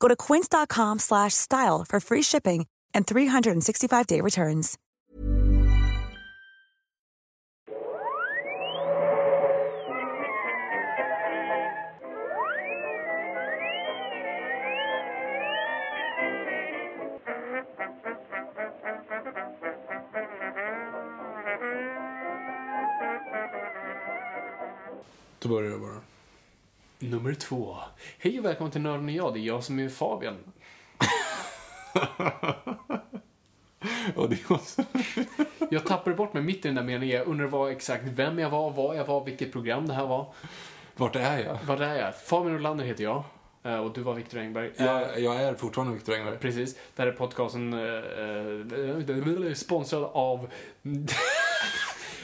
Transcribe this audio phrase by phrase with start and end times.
[0.00, 4.78] Go to quince.com slash style for free shipping and 365-day returns.
[25.40, 26.07] Då börjar jag bara.
[26.98, 27.76] Nummer två.
[28.18, 29.34] Hej och välkommen till Nörden och jag.
[29.34, 30.36] Det är jag som är Fabian.
[34.14, 34.82] Och det var så...
[35.70, 37.16] Jag tappade bort mig mitt i den där meningen.
[37.18, 40.26] Jag undrar vad, exakt vem jag var, vad jag var, vilket program det här var.
[40.96, 41.58] Vart är jag?
[41.66, 42.16] Vad är jag?
[42.20, 43.22] Fabian Olander heter jag.
[43.62, 44.70] Eh, Och du var Viktor Engberg.
[44.76, 46.38] Eh, Jag, jag är fortfarande Viktor Engberg.
[46.38, 46.74] Precis.
[46.96, 50.48] Det här är podcasten eh, eh, sponsrad av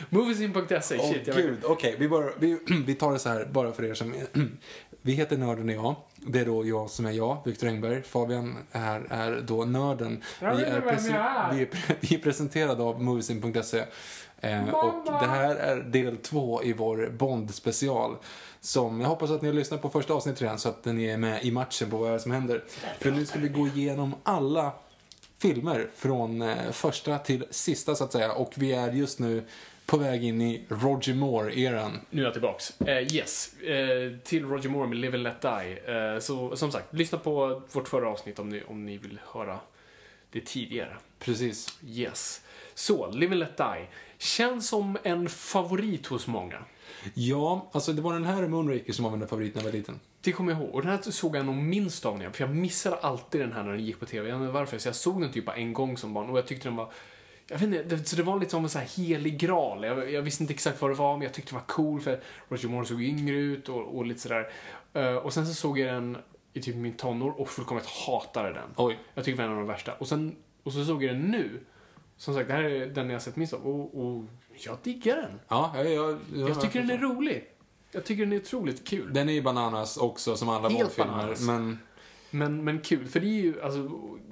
[0.08, 0.80] Moviesin.se.
[0.80, 1.96] Shit, vet- gud, okej.
[1.98, 4.14] vi, bara- vi, vi tar det så här, bara för er som...
[5.02, 5.94] vi heter Nörden och jag.
[6.16, 8.02] Det är då jag som är jag, Viktor Engberg.
[8.02, 10.22] Fabian är, är då Nörden.
[10.40, 10.80] Vi är,
[11.54, 11.68] vi är,
[12.00, 13.84] vi är presenterade av Moviesin.se.
[14.40, 18.16] Eh, och det här är del två i vår Bond-special.
[18.60, 21.16] Som jag hoppas att ni har lyssnat på första avsnittet redan så att ni är
[21.16, 22.64] med i matchen på vad som händer.
[23.00, 24.72] För nu ska vi gå igenom alla
[25.38, 28.32] filmer från eh, första till sista så att säga.
[28.32, 29.44] Och vi är just nu
[29.86, 32.00] på väg in i Roger Moore-eran.
[32.10, 32.80] Nu är jag tillbaks.
[32.80, 35.92] Eh, yes, eh, till Roger Moore med Live and Let Die.
[35.94, 39.58] Eh, så som sagt, lyssna på vårt förra avsnitt om ni, om ni vill höra
[40.30, 40.96] det tidigare.
[41.18, 41.78] Precis.
[41.86, 42.40] Yes.
[42.74, 43.86] Så, Live and Let Die.
[44.18, 46.58] Känns som en favorit hos många.
[47.14, 50.00] Ja, alltså det var den här Moonraker som var min favorit när jag var liten.
[50.20, 50.74] Det kommer jag ihåg.
[50.74, 53.52] Och den här såg jag nog minst av när jag, för jag missade alltid den
[53.52, 54.28] här när den gick på TV.
[54.28, 56.38] Jag vet inte varför, så jag såg den typ bara en gång som barn och
[56.38, 56.92] jag tyckte den var
[57.54, 59.84] jag vet inte, det, så det var lite som en så här helig graal.
[59.84, 62.20] Jag, jag visste inte exakt vad det var, men jag tyckte det var cool för
[62.48, 64.48] Roger Moore såg yngre ut och, och lite sådär.
[64.96, 66.16] Uh, och sen så såg jag den
[66.52, 68.70] i typ min tonår och fullkomligt hatade den.
[68.76, 68.98] Oj.
[69.14, 69.92] Jag tycker det var en av de värsta.
[69.92, 71.60] Och, sen, och så såg jag den nu.
[72.16, 73.66] Som sagt, det här är den jag har sett minst av.
[73.66, 75.40] Och, och jag diggar den.
[75.48, 77.44] Ja, jag, jag, jag, tycker den är rolig.
[77.92, 79.12] Jag tycker den är otroligt kul.
[79.12, 81.40] Den är ju bananas också som alla Helt bananas.
[81.40, 81.78] Men
[82.34, 83.80] Men, men kul, för det är ju, alltså,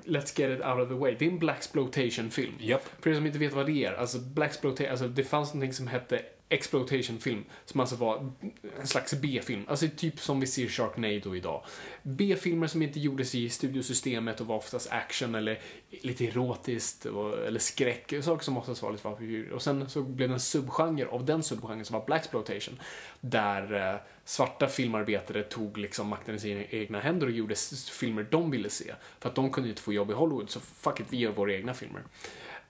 [0.05, 1.17] Let's get it out of the way.
[1.19, 2.55] Det är en Blaxploitation-film.
[2.61, 2.89] Japp.
[3.01, 5.87] För er som inte vet vad det är, alltså Blaxploitation, alltså det fanns någonting som
[5.87, 8.33] hette exploitation-film, som alltså var
[8.81, 9.65] en slags B-film.
[9.69, 11.65] Alltså typ som vi ser Sharknado idag.
[12.03, 15.61] B-filmer som inte gjordes i studiosystemet och var oftast action eller
[15.91, 19.51] lite erotiskt och, eller skräck, saker som oftast var lite vampyr.
[19.51, 22.81] Och sen så blev det en subgenre av den subgenren som var Black exploitation
[23.21, 27.55] där eh, svarta filmarbetare tog liksom makten i sina egna händer och gjorde
[27.91, 28.95] filmer de ville se.
[29.21, 31.55] För att de kunde inte få jobb i Hollywood, så fuck it, vi gör våra
[31.55, 32.03] egna filmer.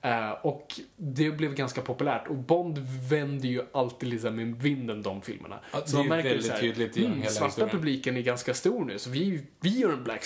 [0.03, 2.77] Eh, och det blev ganska populärt och Bond
[3.09, 5.59] vänder ju alltid här med vinden de filmerna.
[5.71, 7.69] Ja, så man är märker väldigt så här, tydligt mm, hela svarta historien.
[7.69, 10.23] publiken är ganska stor nu, så vi, vi gör en Black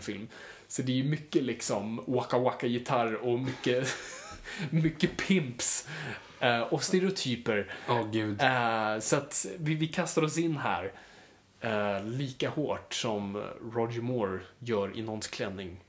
[0.00, 0.28] film
[0.68, 3.88] Så det är ju mycket liksom waka waka gitarr och mycket,
[4.70, 5.88] mycket pimps.
[6.40, 7.74] eh, och stereotyper.
[7.88, 8.40] Åh gud.
[8.40, 10.92] Eh, så att vi, vi kastar oss in här
[12.04, 13.42] lika hårt som
[13.74, 15.80] Roger Moore gör i någons klänning.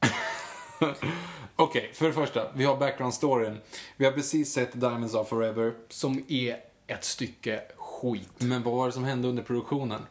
[1.56, 2.52] Okej, för det första.
[2.54, 3.58] Vi har background-storyn.
[3.96, 5.74] Vi har precis sett Diamonds of Forever.
[5.88, 6.56] Som är
[6.86, 8.32] ett stycke skit.
[8.38, 10.02] Men vad var det som hände under produktionen?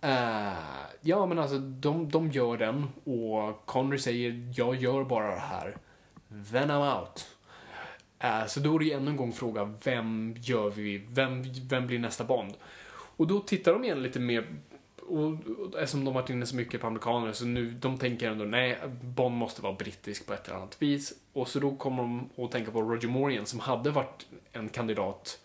[0.00, 0.52] Eh,
[1.00, 5.76] ja, men alltså de, de gör den och Connery säger jag gör bara det här.
[6.52, 7.26] Then I'm out.
[8.18, 11.86] Eh, så då är det ju ännu en gång fråga, vem gör vi, vem, vem
[11.86, 12.54] blir nästa Bond?
[13.16, 14.46] Och då tittar de igen lite mer,
[15.08, 15.32] och,
[15.80, 19.36] eftersom de varit inne så mycket på amerikaner, så nu, de tänker ändå, nej, Bond
[19.36, 21.12] måste vara brittisk på ett eller annat vis.
[21.32, 24.68] Och så då kommer de att tänka på Roger Moore igen, som hade varit en
[24.68, 25.38] kandidat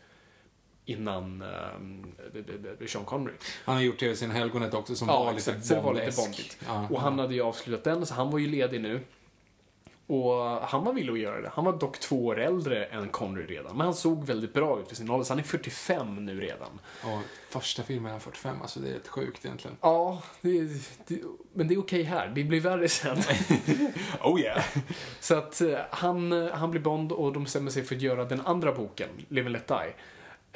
[0.85, 1.41] innan
[1.77, 2.05] um,
[2.87, 3.33] Sean Connery.
[3.65, 5.57] Han har gjort TV-serien Helgonet också som Ja, var exakt.
[5.69, 6.57] lite var lite bondigt.
[6.67, 8.99] Ja, och han hade ju avslutat den, så han var ju ledig nu.
[10.09, 10.33] Och
[10.67, 11.51] han var villig att göra det.
[11.53, 13.77] Han var dock två år äldre än Connery redan.
[13.77, 16.79] Men han såg väldigt bra ut för sin ålder, så han är 45 nu redan.
[17.03, 19.77] Och första filmen är 45, alltså det är rätt sjukt egentligen.
[19.81, 20.61] Ja, det,
[21.07, 21.21] det,
[21.53, 22.27] men det är okej här.
[22.35, 23.17] Det blir värre sen.
[24.23, 24.63] Oh yeah!
[25.19, 28.41] Så att eh, han, han blir Bond och de bestämmer sig för att göra den
[28.41, 29.93] andra boken, Live and Let Die.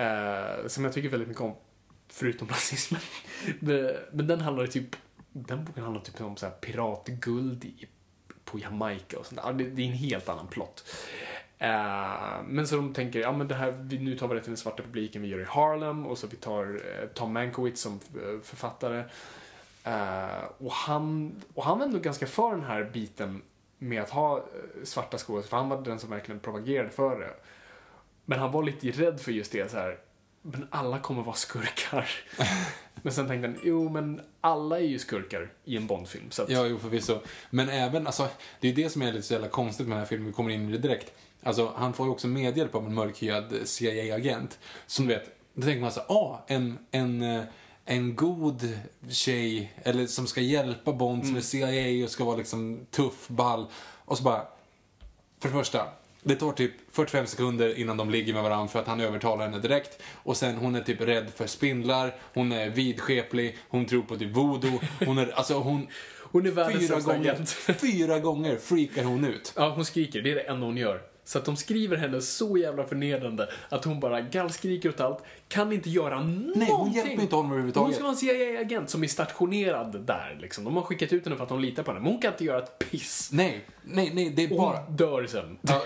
[0.04, 1.56] Eh, som jag tycker väldigt mycket om,
[2.08, 3.02] förutom rasismen.
[3.60, 4.96] men, men den handlar typ,
[5.32, 7.88] den boken handlar typ om så här piratguld i,
[8.54, 9.54] på Jamaica och sånt där.
[9.54, 10.84] Det, det är en helt annan plott.
[11.58, 14.50] Eh, men så de tänker, ja men det här, vi, nu tar vi det till
[14.50, 17.82] den svarta publiken, vi gör det i Harlem och så vi tar eh, Tom Mankiewicz
[17.82, 19.04] som eh, författare.
[20.58, 23.42] Och, han, och han var ändå ganska för den här biten
[23.78, 24.46] med att ha
[24.84, 27.34] svarta skådespelare, för han var den som verkligen propagerade för det.
[28.26, 29.98] Men han var lite rädd för just det så här
[30.44, 32.10] men alla kommer vara skurkar.
[33.02, 36.32] men sen tänkte han, jo men alla är ju skurkar i en Bondfilm.
[36.32, 37.20] Så att, Ja, jo förvisso.
[37.50, 38.28] Men även, alltså,
[38.60, 40.52] det är det som är lite så jävla konstigt med den här filmen, vi kommer
[40.52, 41.12] in i det direkt.
[41.44, 44.60] Alltså, han får ju också medhjälp av en mörkhyad CIA-agent.
[44.88, 47.44] Som du vet, då tänker man så ah, en, en, eh,
[47.86, 48.80] en god
[49.10, 53.68] tjej, eller som ska hjälpa Bond som är CIA och ska vara liksom tuff, ball.
[54.06, 54.48] Och så bara,
[55.40, 55.88] för det första,
[56.24, 59.60] det tar typ 45 sekunder innan de ligger med varandra för att han övertalar henne
[59.60, 60.02] direkt.
[60.24, 64.36] Och sen hon är typ rädd för spindlar, hon är vidskeplig, hon tror på typ
[64.36, 64.80] voodoo.
[65.06, 65.88] Hon är, alltså hon...
[66.32, 67.50] Hon är världens fyra gånger, agent.
[67.50, 69.54] fyra gånger freakar hon ut.
[69.56, 70.22] Ja, hon skriker.
[70.22, 71.13] Det är det enda hon gör.
[71.26, 75.74] Så att de skriver henne så jävla förnedrande att hon bara gallskriker åt allt, kan
[75.74, 76.52] inte göra någonting.
[76.56, 77.96] Nej, hon hjälper inte honom Hon överhuvudtaget.
[77.96, 80.38] ska vara en CIA-agent som är stationerad där.
[80.42, 80.64] Liksom.
[80.64, 82.44] De har skickat ut henne för att de litar på henne, men hon kan inte
[82.46, 83.30] göra ett piss.
[83.34, 84.78] Nej, nej, nej, det är Och bara...
[84.82, 85.58] hon dör sen.
[85.62, 85.82] Ja,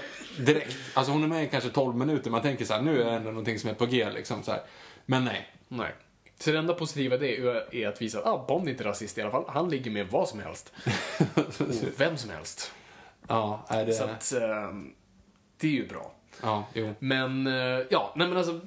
[0.46, 0.76] direkt.
[0.94, 3.12] Alltså hon är med i kanske 12 minuter, man tänker så här, nu är det
[3.12, 4.62] ändå någonting som är på G liksom så här.
[5.06, 5.48] Men nej.
[5.68, 5.92] Nej.
[6.40, 9.18] Så det enda positiva det är- är att visa att ah, Bond är inte rasist
[9.18, 9.44] i alla fall.
[9.48, 10.74] Han ligger med vad som helst.
[11.36, 11.44] Och
[11.98, 12.72] vem som helst.
[13.28, 13.94] Ja, är det...
[13.94, 14.94] Så att, ehm,
[15.58, 16.12] det är ju bra.
[16.42, 16.94] Ja, jo.
[17.00, 17.54] Men, eh,
[17.90, 18.60] ja, nej men alltså.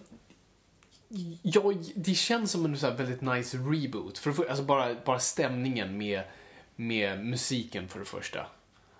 [1.43, 4.19] Ja, det känns som en så väldigt nice reboot.
[4.19, 6.23] För, för alltså bara, bara stämningen med,
[6.77, 8.47] med musiken för det första.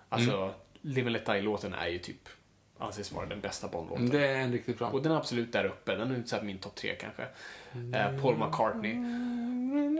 [0.09, 0.51] Alltså, Mm.
[0.81, 2.29] Live and Let Die-låten är ju typ,
[2.77, 4.09] anses vara den bästa Bond-låten.
[4.09, 4.87] Det är en riktigt bra.
[4.87, 5.95] Och den är absolut där uppe.
[5.95, 7.27] Den är så här min topp tre kanske.
[7.73, 7.93] Mm.
[7.93, 8.91] Eh, Paul McCartney.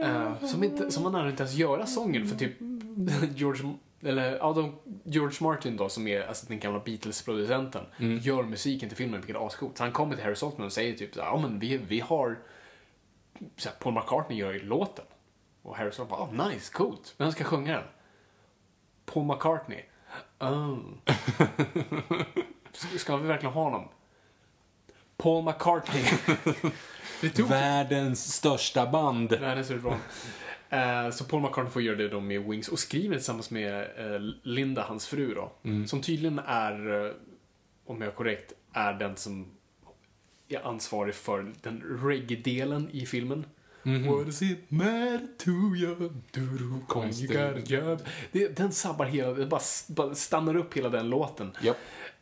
[0.03, 2.53] Eh, som, inte, som han inte ens göra sången för typ
[3.35, 8.17] George, eller, ja, de, George Martin då, som är alltså, den gamla Beatles-producenten, Mm.
[8.17, 9.77] gör musiken till filmen, vilket är ascoolt.
[9.77, 12.39] Så han kommer till Harry Saltman och säger typ ja men vi, vi har,
[13.57, 15.05] så här, Paul McCartney gör ju låten.
[15.61, 17.13] Och Harry Saltman bara, oh, nice, coolt.
[17.17, 17.83] Vem ska sjunga den?
[19.05, 19.83] Paul McCartney.
[20.39, 20.77] Oh.
[22.97, 23.87] Ska- vi verkligen ha honom?
[25.17, 26.03] Paul McCartney.
[27.49, 29.31] Världens största band.
[29.33, 29.91] Världens bra.
[29.91, 29.97] Eh,
[31.11, 34.81] så Paul McCartney får göra det då med Wings och skriver tillsammans med eh, Linda,
[34.81, 35.51] hans fru då.
[35.87, 37.11] Som tydligen är, eh,
[37.85, 39.47] om jag är korrekt, är den som
[40.49, 43.45] är ansvarig för den reggae-delen i filmen.
[43.83, 46.11] What does it matter to you?
[47.21, 48.01] You got job?
[48.31, 51.51] Det, den sabbar hela, den bara, bara stannar upp hela den låten.
[51.61, 51.77] Japp.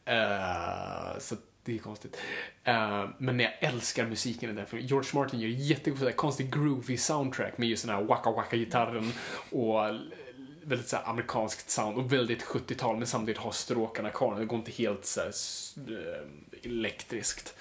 [0.06, 1.36] Eh, så
[1.70, 2.18] det är konstigt.
[2.64, 4.88] Eh, men jag älskar musiken i den filmen.
[4.88, 9.12] George Martin gör jättegod, konstig groovy soundtrack med just den här waka waka gitarren
[9.52, 9.80] och
[10.64, 14.40] väldigt såhär amerikanskt sound och väldigt 70-tal men samtidigt har stråkarna kvar.
[14.40, 17.56] Det går inte helt såhär s- eh, elektriskt.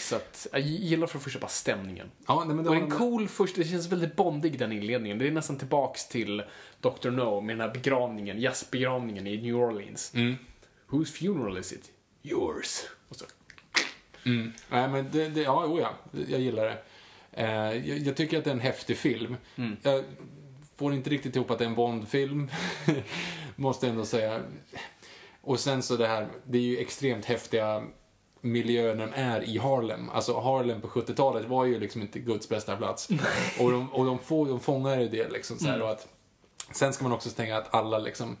[0.00, 2.10] Så att jag gillar för det första bara stämningen.
[2.26, 5.18] Ja, nej, men det Och en cool första, det känns väldigt bondig den inledningen.
[5.18, 6.42] Det är nästan tillbaks till
[6.80, 7.10] Dr.
[7.10, 10.12] No med den här begravningen, jazzbegravningen i New Orleans.
[10.14, 10.34] Mm.
[10.86, 11.90] Whose funeral is it?
[12.22, 12.80] Yours.
[13.08, 13.24] Och så.
[14.26, 14.52] Mm.
[14.70, 15.90] Nej, men det, det, ja, oh ja,
[16.28, 16.78] jag gillar det.
[17.32, 19.36] Eh, jag, jag tycker att det är en häftig film.
[19.56, 19.76] Mm.
[19.82, 20.04] Jag
[20.76, 22.50] får inte riktigt ihop att det är en Bond-film,
[23.56, 24.40] måste ändå säga.
[25.40, 27.82] Och sen så det här, det är ju extremt häftiga
[28.40, 30.10] miljöer när de är i Harlem.
[30.10, 33.08] Alltså Harlem på 70-talet var ju liksom inte Guds bästa plats.
[33.60, 35.74] och de, och de, får, de fångar ju det liksom så Mm.
[35.80, 36.08] här, och att,
[36.72, 38.36] Sen ska man också tänka att alla liksom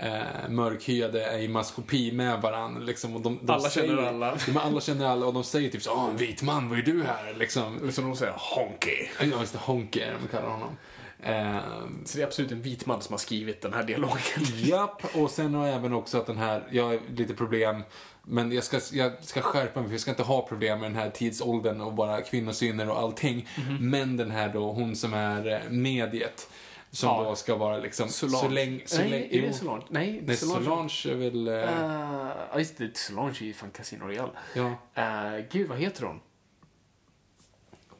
[0.00, 2.80] eh, mörkhyade är i maskopi med varandra.
[2.82, 4.26] Liksom, och de, de Alla känner säger, alla.
[4.26, 6.78] Ja, men alla känner alla och de säger typ så Åh, en vit man, vad
[6.78, 7.34] är du här?
[7.34, 7.92] Liksom.
[7.92, 9.08] Som de säger, honky.
[9.20, 10.76] Ja, just det, Honky är de kallar honom.
[11.22, 14.44] Ehm, Så det är absolut en vit man som har skrivit den här dialogen.
[14.54, 17.82] Japp, och sen har jag även också att den här, jag har lite problem,
[18.22, 20.98] men jag ska, jag ska skärpa mig för jag ska inte ha problem med den
[20.98, 23.48] här tidsåldern och bara kvinnosyner och allting.
[23.58, 23.90] Mhm.
[23.90, 26.48] Men den här då, hon som är eh, mediet,
[26.96, 27.22] som Ja.
[27.28, 28.38] då ska vara liksom Solange.
[28.42, 28.80] så länge...
[28.86, 29.52] Så Nej, är det.
[29.52, 29.84] Solange?
[29.90, 30.64] Nej, Nej, Solange.
[30.64, 31.48] Solange är väl...
[31.48, 32.96] eh, Eh, Ja, just det.
[32.96, 34.32] Solange i fan Casino Royale.
[34.54, 34.66] ja,
[34.98, 36.20] Uh, gud, vad heter hon?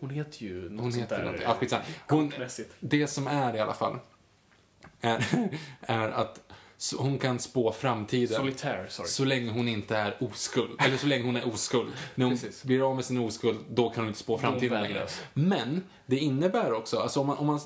[0.00, 1.33] Hon heter ju något hon sånt heter där.
[1.33, 1.71] något.
[1.73, 1.81] Ja.
[2.09, 2.33] Hon,
[2.81, 3.99] det som är i alla fall,
[5.00, 5.25] är,
[5.81, 6.41] är att
[6.99, 8.37] hon kan spå framtiden.
[8.37, 9.09] Solitär, sorry.
[9.09, 10.81] Så länge hon inte är oskuld.
[10.81, 11.93] Eller så länge hon är oskuld.
[12.15, 12.65] När hon Precis.
[12.65, 15.07] blir av med sin oskuld, då kan hon inte spå framtiden längre.
[15.35, 17.61] Men det innebär också, alltså om man, om man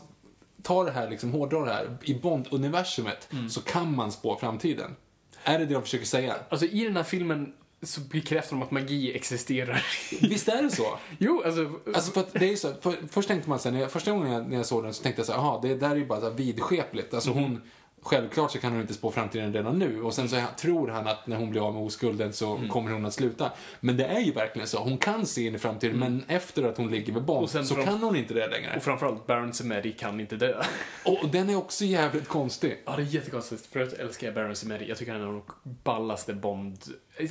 [0.63, 3.51] tar det här, liksom hårdrar det här, i Bond-universumet Mm.
[3.51, 4.97] så kan man spå framtiden.
[5.45, 6.35] Är det det de försöker säga?
[6.49, 7.53] Alltså i den här filmen
[7.83, 9.87] så bekräftar de att magi existerar.
[10.21, 10.99] Visst är det så?
[11.19, 11.73] jo, alltså...
[11.95, 14.33] Alltså för det är så, för, först tänkte man så här, när jag, första gången
[14.33, 16.07] jag, när jag såg den så tänkte jag så här, jaha, det där är ju
[16.07, 17.15] bara så här vidskepligt.
[17.15, 17.63] Alltså hon,
[18.03, 20.03] självklart så kan hon inte spå framtiden redan nu.
[20.03, 23.07] Och sen så tror han att när hon blir av med oskulden så kommer hon
[23.07, 23.53] att sluta.
[23.81, 26.77] Men det är ju verkligen så, hon kan se in i framtiden, men efter att
[26.77, 28.77] hon ligger med sen så kan hon inte det längre.
[28.77, 30.63] Och framförallt, Baron Samedi kan inte dö.
[31.05, 32.83] Och den är också jävligt konstig.
[32.87, 33.67] Ja, det är jättekonstigt.
[33.67, 34.89] Förut älskar jag Baron Samedi.
[34.89, 36.79] Jag tycker han är en av de ballaste Bond...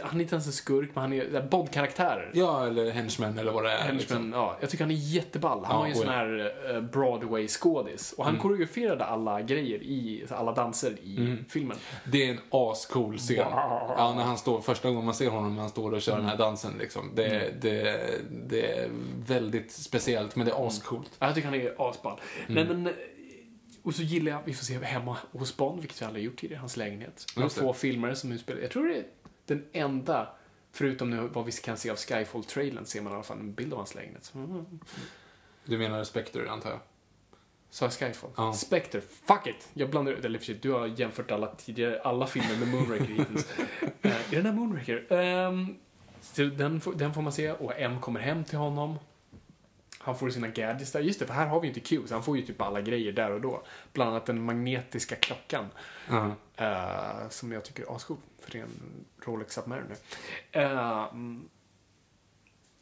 [0.04, 2.32] Han är inte ens en skurk, men han är Bond-karaktärer.
[2.34, 3.78] Ja, eller Henchman eller vad det är.
[3.78, 4.32] Henchman, Liksom.
[4.34, 5.64] ja, jag tycker han är jätteball.
[5.66, 8.14] Han Ja, var ju en sån här eh, Broadway-skådis.
[8.14, 11.78] Och han koreograferade alla grejer i, alla danser i filmen.
[12.06, 13.36] Det är en ascool scen.
[13.38, 16.26] Ja, när han står, första gången man ser honom när han står och kör den
[16.26, 17.12] här dansen liksom.
[17.16, 18.00] Det, det,
[18.48, 18.90] det är
[19.28, 21.12] väldigt speciellt, men det är ascoolt.
[21.20, 22.20] Ja, Jag tycker han är asball.
[22.48, 22.94] Nej, men, eh,
[23.84, 26.60] och så gillar jag, vi får se hemma hos Bond, vilket vi aldrig gjort tidigare,
[26.60, 27.26] hans lägenhet.
[27.36, 29.04] De två filmer som utspelar, jag tror det är
[29.50, 30.30] den enda,
[30.72, 33.74] förutom nu vad vi kan se av Skyfall-trailern, ser man i alla fall en bild
[33.74, 34.32] av hans lägenhet.
[34.36, 34.66] Mm.
[35.66, 36.80] Du menar Spectre, antar jag?
[37.70, 38.30] Sa jag Skyfall?
[38.38, 38.54] Ja.
[38.54, 39.70] Spectre, fuck it!
[39.74, 43.06] Jag blandar ut, eller för sig, du har jämfört alla tidigare, alla filmer med Moonraker
[43.06, 43.48] hittills.
[44.06, 45.14] uh, är den här Moonraker?
[45.14, 45.78] Um,
[46.58, 49.00] den, får- den får man se, och M kommer hem till honom.
[50.10, 51.00] Han får sina gadgets där.
[51.00, 52.82] Just det, för här har vi ju inte Q, så han får ju typ alla
[52.82, 53.64] grejer där och då.
[53.94, 55.66] Bland annat den magnetiska klockan.
[56.10, 56.36] Ja.
[56.58, 59.98] eh, som jag tycker är ascool, för det är en Rolex Submariner.
[60.58, 61.08] Uh,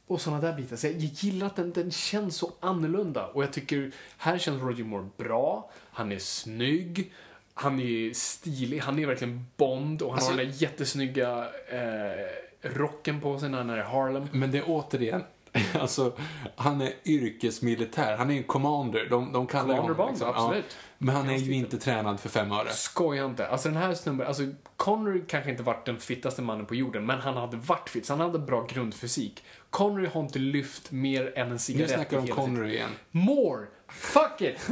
[0.07, 0.75] och såna där bitar.
[0.75, 3.27] Så jag gillar att den, den känns så annorlunda.
[3.27, 5.71] Och jag tycker, här känns Roger Moore bra.
[5.91, 7.13] Han är snygg.
[7.53, 8.79] Han är stilig.
[8.79, 10.01] Han är verkligen Bond.
[10.01, 13.81] Och han Alltså- har den där jättesnygga eh, rocken på sig när han är i
[13.81, 14.27] Harlem.
[14.31, 15.23] Men det är återigen,
[15.79, 16.13] alltså,
[16.55, 18.17] han är yrkesmilitär.
[18.17, 19.07] Han är en commander.
[19.09, 20.29] De, de kallar Commander honom liksom.
[20.29, 20.77] absolut.
[20.97, 22.69] Men han är ju inte tränad för fem öre.
[22.69, 23.47] Skoja inte.
[23.47, 24.43] Alltså den här snubben, alltså
[24.77, 28.13] Connery kanske inte varit den fittaste mannen på jorden, men han hade varit fit, så
[28.13, 29.43] han hade bra grundfysik.
[29.69, 32.89] Connery har inte lyft mer än en Nu cigarett snackar i vi om Connery igen.
[33.11, 33.65] More!
[33.87, 34.69] Fuck it!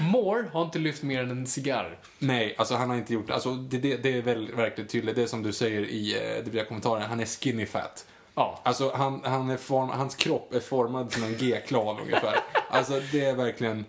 [0.00, 1.98] More har inte lyft mer än en cigarr.
[2.18, 3.78] Nej, alltså han har inte gjort alltså det.
[3.78, 5.16] Det, det är väl verkligen tydligt.
[5.16, 7.02] Det är som du säger i eh, det blir kommentaren.
[7.02, 8.06] Han är skinny fat.
[8.36, 8.60] Ja.
[8.62, 12.36] Alltså han, han är form, hans kropp är formad som en G-klav ungefär.
[12.70, 13.84] Alltså det är verkligen,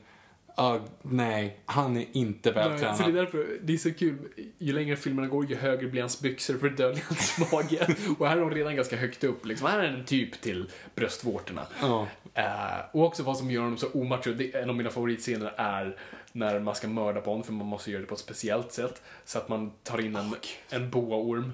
[0.56, 3.14] ah, nej, han är inte Så det är vältränad.
[3.14, 4.18] därför, det är så kul,
[4.58, 7.96] ju längre filmerna går, ju högre blir hans byxor för att dölja hans mage.
[8.20, 9.68] Och här är de redan ganska högt upp, liksom.
[9.68, 11.62] Här är en typ till bröstvårtorna.
[11.82, 12.08] Ja.
[12.34, 15.98] Eh, och också vad som gör honom så omacho, en av mina favoritscener är
[16.32, 19.02] när man ska mörda på honom, för man måste göra det på ett speciellt sätt.
[19.26, 20.36] Så att man tar in en,
[20.70, 21.52] en boaorm.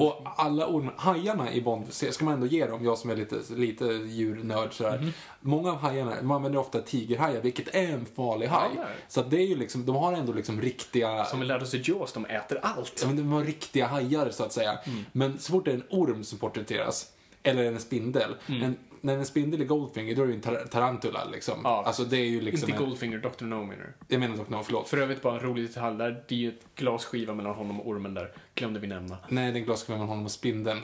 [0.00, 3.36] Och alla orm, hajarna i Bond, ska man ändå ge dem, jag som är lite,
[3.54, 4.98] lite djurnörd sådär.
[4.98, 5.12] Mhm.
[5.40, 8.70] Många av hajarna, man använder ofta tigerhajar, vilket är en farlig haj.
[8.76, 8.84] Ja.
[9.08, 11.82] Så det är ju liksom, de har ändå liksom riktiga, Som vi lärde oss i
[11.84, 12.98] Jaws, de äter allt.
[13.02, 14.78] ja, men de har riktiga hajar så att säga.
[14.84, 15.04] Mm.
[15.12, 17.06] Men så fort det är en orm som porträtteras,
[17.42, 18.62] eller en spindel, Mm.
[18.62, 21.60] en, när en spindel är Goldfinger, då är det ju en tar tarantula liksom.
[21.64, 21.82] Ja.
[21.86, 23.44] Alltså det är ju liksom Inte en, Goldfinger, Dr.
[23.44, 24.14] No menar du?
[24.14, 24.88] Jag menar dock no, förlåt.
[24.88, 27.88] För övrigt bara en rolig detalj där, det är ju ett glasskiva mellan honom och
[27.88, 28.32] ormen där.
[28.54, 29.18] Glömde vi nämna.
[29.28, 30.80] Nej, den glasskruven mellan honom och spindeln.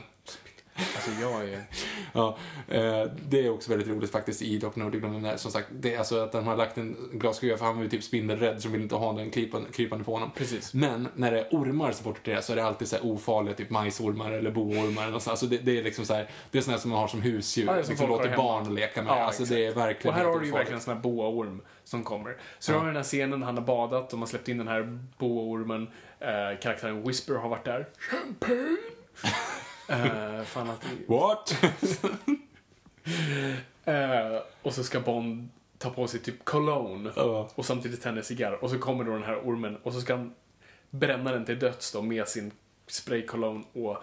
[0.77, 1.63] Alltså jag är...
[2.13, 4.67] Ja, eh, det är också väldigt roligt faktiskt i Dr.
[4.73, 5.37] No, det glömde jag nämna.
[5.37, 7.89] Som sagt, det är alltså att de har lagt en glasskruva för han var ju
[7.89, 10.31] typ spindelrädd så de vill inte ha den krypande, krypande på honom.
[10.35, 10.73] Precis.
[10.73, 13.69] Men när det är ormar som porträtteras så är det alltid så här ofarliga, typ
[13.69, 15.27] majsormar eller boormar eller sånt.
[15.27, 17.65] Alltså det, det är liksom så här, det är här som man har som husdjur,
[17.65, 19.11] Ja, som liksom låter barn leka med.
[19.11, 19.77] Ja, alltså det är exakt.
[19.77, 22.37] verkligen Och här har du ju verkligen en sån här boaorm som kommer.
[22.59, 24.99] Så du har den här scenen, han har badat och man släppt in den här
[25.17, 25.87] boaormen.
[26.19, 27.87] Eh, karaktären Whisper har varit där.
[27.97, 28.77] Champagne!
[29.89, 30.85] Eh, fan att...
[31.07, 31.55] What?
[33.85, 37.49] Eh, och så ska Bond ta på sig typ cologne Ja.
[37.55, 38.63] och samtidigt tända en cigarr.
[38.63, 40.33] Och så kommer då den här ormen och så ska han
[40.89, 42.51] bränna den till döds då med sin
[42.87, 43.97] spraycologne och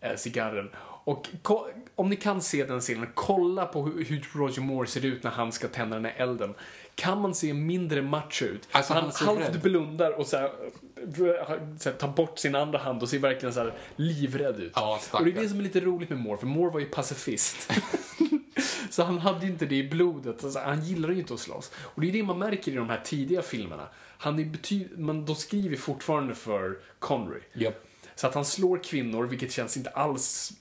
[0.00, 0.70] eh, cigarren.
[1.04, 1.28] Och
[1.94, 5.30] om ni kan se den scenen, kolla på hur, hur Roger Moore ser ut när
[5.30, 6.54] han ska tända den här elden.
[6.94, 8.68] Kan man se mindre macho ut?
[8.72, 9.60] Alltså, han han halvt rädd.
[9.62, 10.50] blundar och så här,
[11.78, 14.72] så här, tar bort sin andra hand och ser verkligen så här livrädd ut.
[14.74, 16.86] Ja, och det är det som är lite roligt med Moore, för Moore var ju
[16.86, 17.70] pacifist.
[18.90, 20.44] Så han hade ju inte det i blodet.
[20.44, 21.72] Alltså, han gillar ju inte att slåss.
[21.76, 23.88] Och det är det man märker i de här tidiga filmerna.
[24.18, 27.40] Han är bety- men de skriver fortfarande för Connery.
[27.52, 27.84] Japp.
[28.14, 30.52] Så att han slår kvinnor, vilket känns inte alls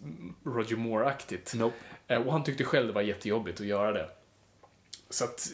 [0.46, 1.54] Roger Moore-aktigt.
[1.56, 1.76] Nope.
[2.08, 4.10] Eh, Och han tyckte själv det var jättejobbigt att göra det.
[5.10, 5.52] Så att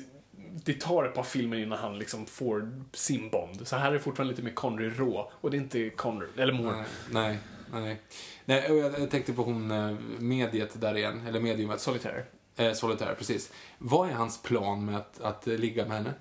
[0.54, 3.68] det tar ett par filmer innan han liksom får sin Bond.
[3.68, 5.32] Så här är det fortfarande lite mer Connery rå.
[5.34, 6.76] Och det är inte Connery, eller Moore.
[6.76, 7.40] Nej, nej.
[7.72, 8.02] nej.
[8.46, 11.82] nej och jag, tänkte på hon eh, mediet där igen, eller mediumet.
[11.82, 12.24] Solitaire.
[12.56, 13.52] Eh, Solitär, precis.
[13.78, 16.14] Vad är hans plan med att, att ligga med henne?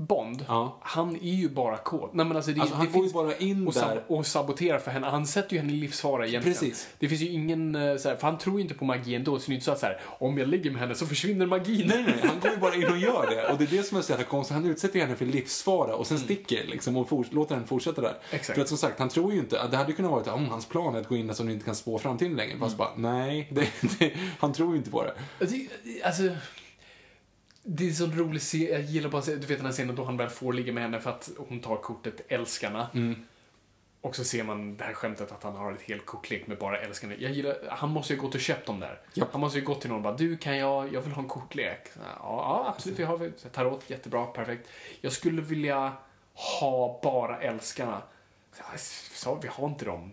[0.00, 0.78] Bond, Ja.
[0.82, 2.14] han är ju bara kåt.
[2.14, 4.02] Nej, men alltså, det, Alltså, det han får ju bara in och, där.
[4.06, 5.06] och saboterar för henne.
[5.06, 6.58] Han sätter ju henne i livsfara egentligen.
[6.58, 6.88] Precis.
[6.98, 9.38] Det finns ju ingen, eh, så här, för han tror ju inte på magi ändå,
[9.38, 11.46] så det är inte så att så här, om jag ligger med henne så försvinner
[11.46, 11.86] magin.
[11.88, 13.52] Nej, nej, han går ju bara in och gör det.
[13.52, 14.54] Och det är det som är så jävla konstigt.
[14.54, 18.08] Han utsätter henne för livsfara och sen sticker liksom och fort, låter henne fortsätta där.
[18.08, 18.20] Mm.
[18.30, 18.54] Exakt.
[18.54, 20.94] För att som sagt, han tror ju inte, det hade kunnat vara om hans plan
[20.94, 22.58] är att gå in där så du inte kan spå framtiden längre.
[22.58, 22.78] Fast Mm.
[22.78, 25.12] bara, nej, det, det, han tror ju inte på det.
[25.46, 25.68] Det,
[26.04, 26.22] alltså,
[27.62, 28.60] det är så rolig scen.
[28.60, 31.00] Jag gillar bara, du vet den här scenen då han väl får ligga med henne
[31.00, 32.88] för att hon tar kortet älskarna.
[34.00, 36.80] Och så ser man det här skämtet att han har ett helt kortlek med bara
[36.80, 37.14] älskarna.
[37.18, 39.00] Jag gillar, han måste ju gått och köpt dem där.
[39.14, 39.28] Japp.
[39.32, 41.28] Han måste ju gått till någon och bara, du kan jag, jag vill ha en
[41.28, 41.88] kortlek.
[41.96, 44.68] Ja, ja absolut, vi har Tarot, jättebra, perfekt.
[45.00, 45.92] Jag skulle vilja
[46.60, 48.02] ha bara älskarna.
[49.14, 50.12] Så vi har inte dem.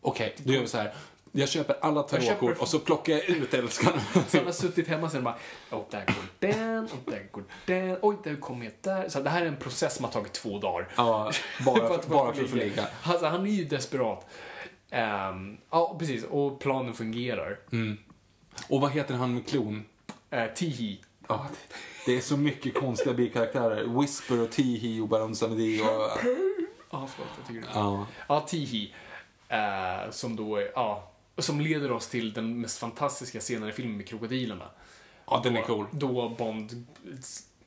[0.00, 0.94] Okej, då gör vi så här.
[1.36, 4.00] Jag köper alla tarotkort och så plockar jag ut älskarna.
[4.28, 5.36] Så han har suttit hemma sen och bara,
[5.80, 9.08] och där går den, och där går den, oj, där kommer jag där.
[9.08, 10.88] Så det här är en process som har tagit två dagar.
[10.96, 11.32] Ja,
[11.64, 12.86] bara, för, bara för att få ligga.
[13.02, 14.26] Alltså, han är ju desperat.
[14.90, 16.24] Ehm, ja, precis.
[16.24, 17.58] Och planen fungerar.
[18.68, 19.84] Och vad heter han med klon?
[20.34, 21.00] Uh, Tihi.
[21.28, 21.46] Ja,
[22.06, 24.00] det- är så mycket konstiga bikaraktärer.
[24.00, 25.86] Whisper och Tihi och Baron Samedi och...
[26.90, 27.66] Ja, förlåt, jag tycker det.
[27.74, 28.06] Ja.
[28.28, 28.94] Ja, Tihi.
[29.48, 33.96] eh, som då är, ja, som leder oss till den mest fantastiska scenen i filmen
[33.96, 34.70] med krokodilerna.
[35.26, 35.86] Ja, den är Då- cool.
[35.92, 36.86] Då Bond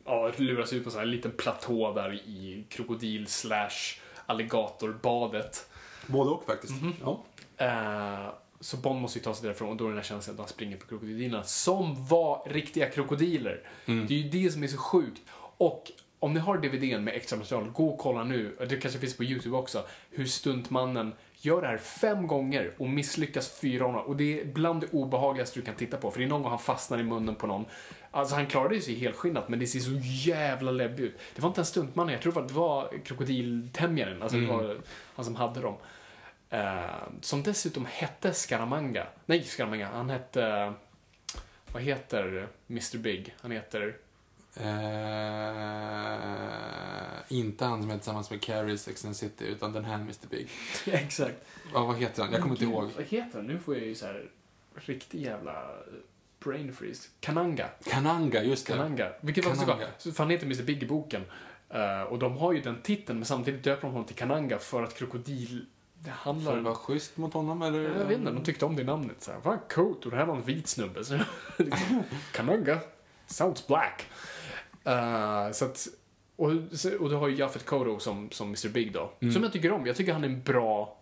[0.05, 5.69] ja, luras ut på en liten platå där i krokodil slash alligatorbadet.
[6.07, 6.73] Både och faktiskt.
[7.01, 7.23] Ja.
[7.57, 10.39] Eh, så Bond måste ju ta sig därifrån och då är den här känslan att
[10.39, 13.69] han springer på krokodilerna som var riktiga krokodiler.
[13.85, 14.07] Mm.
[14.07, 15.21] Det är ju det som är så sjukt.
[15.57, 19.17] Och om ni har DVDn med extra material, gå och kolla nu, det kanske finns
[19.17, 24.07] på YouTube också, hur stuntmannen gör det här fem gånger och misslyckas fyra gånger.
[24.07, 26.49] Och det är bland det obehagligaste du kan titta på, för det är någon gång
[26.49, 27.65] han fastnar i munnen på någon.
[28.11, 31.19] Alltså han klarade sig helskinnat, men det ser så jävla läbbigt ut.
[31.35, 34.77] Det var inte en stuntman, jag tror det var krokodiltämjaren, alltså det var
[35.15, 35.75] han som hade dem.
[36.49, 36.85] Eh,
[37.21, 39.07] som dessutom hette Scaramanga.
[39.25, 39.87] Nej, Scaramanga.
[39.87, 40.73] Han hette...
[41.71, 43.35] Vad heter Mr Big?
[43.41, 43.95] Han heter...
[46.17, 49.95] Eh, inte han som är tillsammans med Carrie i Sex and City, utan den här
[49.95, 50.49] Mr Big.
[50.85, 51.45] Exakt.
[51.73, 52.31] Ja, vad heter han?
[52.31, 52.89] Jag kommer inte Gud, ihåg.
[52.95, 53.47] Vad heter han?
[53.47, 54.29] Nu får jag ju så här
[54.75, 55.63] riktig jävla
[56.43, 57.09] brain freeze.
[57.19, 57.67] Kananga.
[57.85, 58.73] Kananga, just det.
[58.73, 59.11] Kananga.
[59.21, 59.75] Vilket var Kananga.
[59.75, 59.85] bra.
[59.97, 61.21] Så- För han heter Mr Big i boken.
[61.69, 64.83] Eh, och de har ju den titeln, men samtidigt döper de honom till Kananga för
[64.83, 65.65] att krokodil...
[65.99, 66.51] Det handlar...
[66.51, 67.81] För att vara schysst mot honom, eller?
[67.81, 69.15] Jag vet inte, de tyckte om det namnet.
[69.23, 71.03] Så här, Fan coolt, och det här var en vit snubbe.
[71.05, 71.19] Så,
[71.57, 72.79] liksom, Kananga,
[73.27, 74.05] sounds black.
[74.87, 75.87] Eh, så att,
[76.35, 76.51] och,
[76.99, 79.11] och du har ju Jaffet Kodo som, som Mr Big då.
[79.33, 79.85] Som jag tycker om.
[79.85, 80.97] Jag tycker han är en bra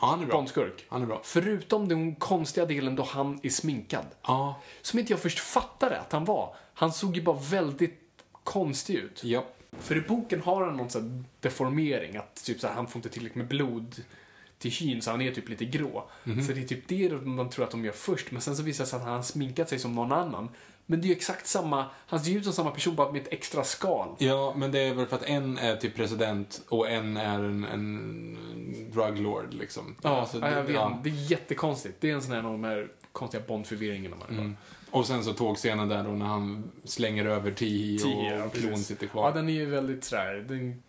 [0.00, 0.36] han är bra.
[0.36, 0.86] Bondskurk.
[0.88, 1.20] Han är bra.
[1.24, 4.06] Förutom den konstiga delen då han är sminkad.
[4.22, 4.60] Ja.
[4.82, 6.54] Som inte jag först fattade att han var.
[6.74, 8.00] Han såg ju bara väldigt
[8.44, 9.24] konstig ut.
[9.24, 9.44] Ja.
[9.72, 12.98] För i boken har han någon sån här deformering, att typ så här, han får
[12.98, 14.02] inte tillräckligt med blod
[14.58, 16.10] till hyn så han är typ lite grå.
[16.24, 18.84] Så det är typ det man tror att de gör först, men sen så visar
[18.84, 20.48] det sig att han har sminkat sig som någon annan.
[20.90, 23.22] Men det är ju exakt samma, han ser ju ut som samma person bara med
[23.22, 24.08] ett extra skal.
[24.18, 27.64] Ja, men det är väl för att en är typ president och en är en,
[27.64, 29.96] en druglord liksom.
[30.02, 30.74] Ja, Alltså, ja, jag vet.
[30.74, 31.00] ja.
[31.04, 31.96] Det är jättekonstigt.
[32.00, 34.56] Det är en sån här av de här konstiga Bond-förvirringarna man Mm.
[34.90, 39.06] Och sen så tågscenen där då när han slänger över Tihi och, ja, klon sitter
[39.06, 39.32] Ja, kvar.
[39.32, 40.82] den är ju väldigt sådär, den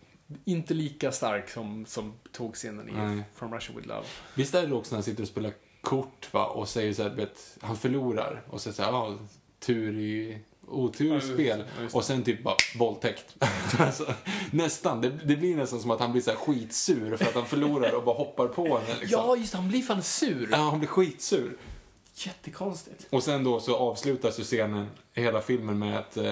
[0.44, 3.22] inte lika stark som, som tågscenen i Nej.
[3.34, 4.06] From Russia With Love.
[4.34, 7.10] Visst är det också när han sitter och spelar kort va, och säger så här,
[7.10, 9.16] vet, han förlorar och säger så här, ja,
[9.62, 11.64] tur i otur Ja, i spel.
[11.80, 13.36] ja, och sen typ bara våldtäkt.
[13.78, 14.14] alltså,
[14.50, 15.00] nästan.
[15.00, 17.92] Det, det blir nästan som att han blir så här skitsur för att han förlorar
[17.92, 19.00] och bara hoppar på henne.
[19.00, 19.20] Liksom.
[19.26, 20.48] Ja, just han blir fan sur.
[20.50, 21.56] Ja, han blir skitsur.
[22.14, 23.06] Jättekonstigt.
[23.10, 26.24] Och sen då så avslutas ju scenen, hela filmen med att eh,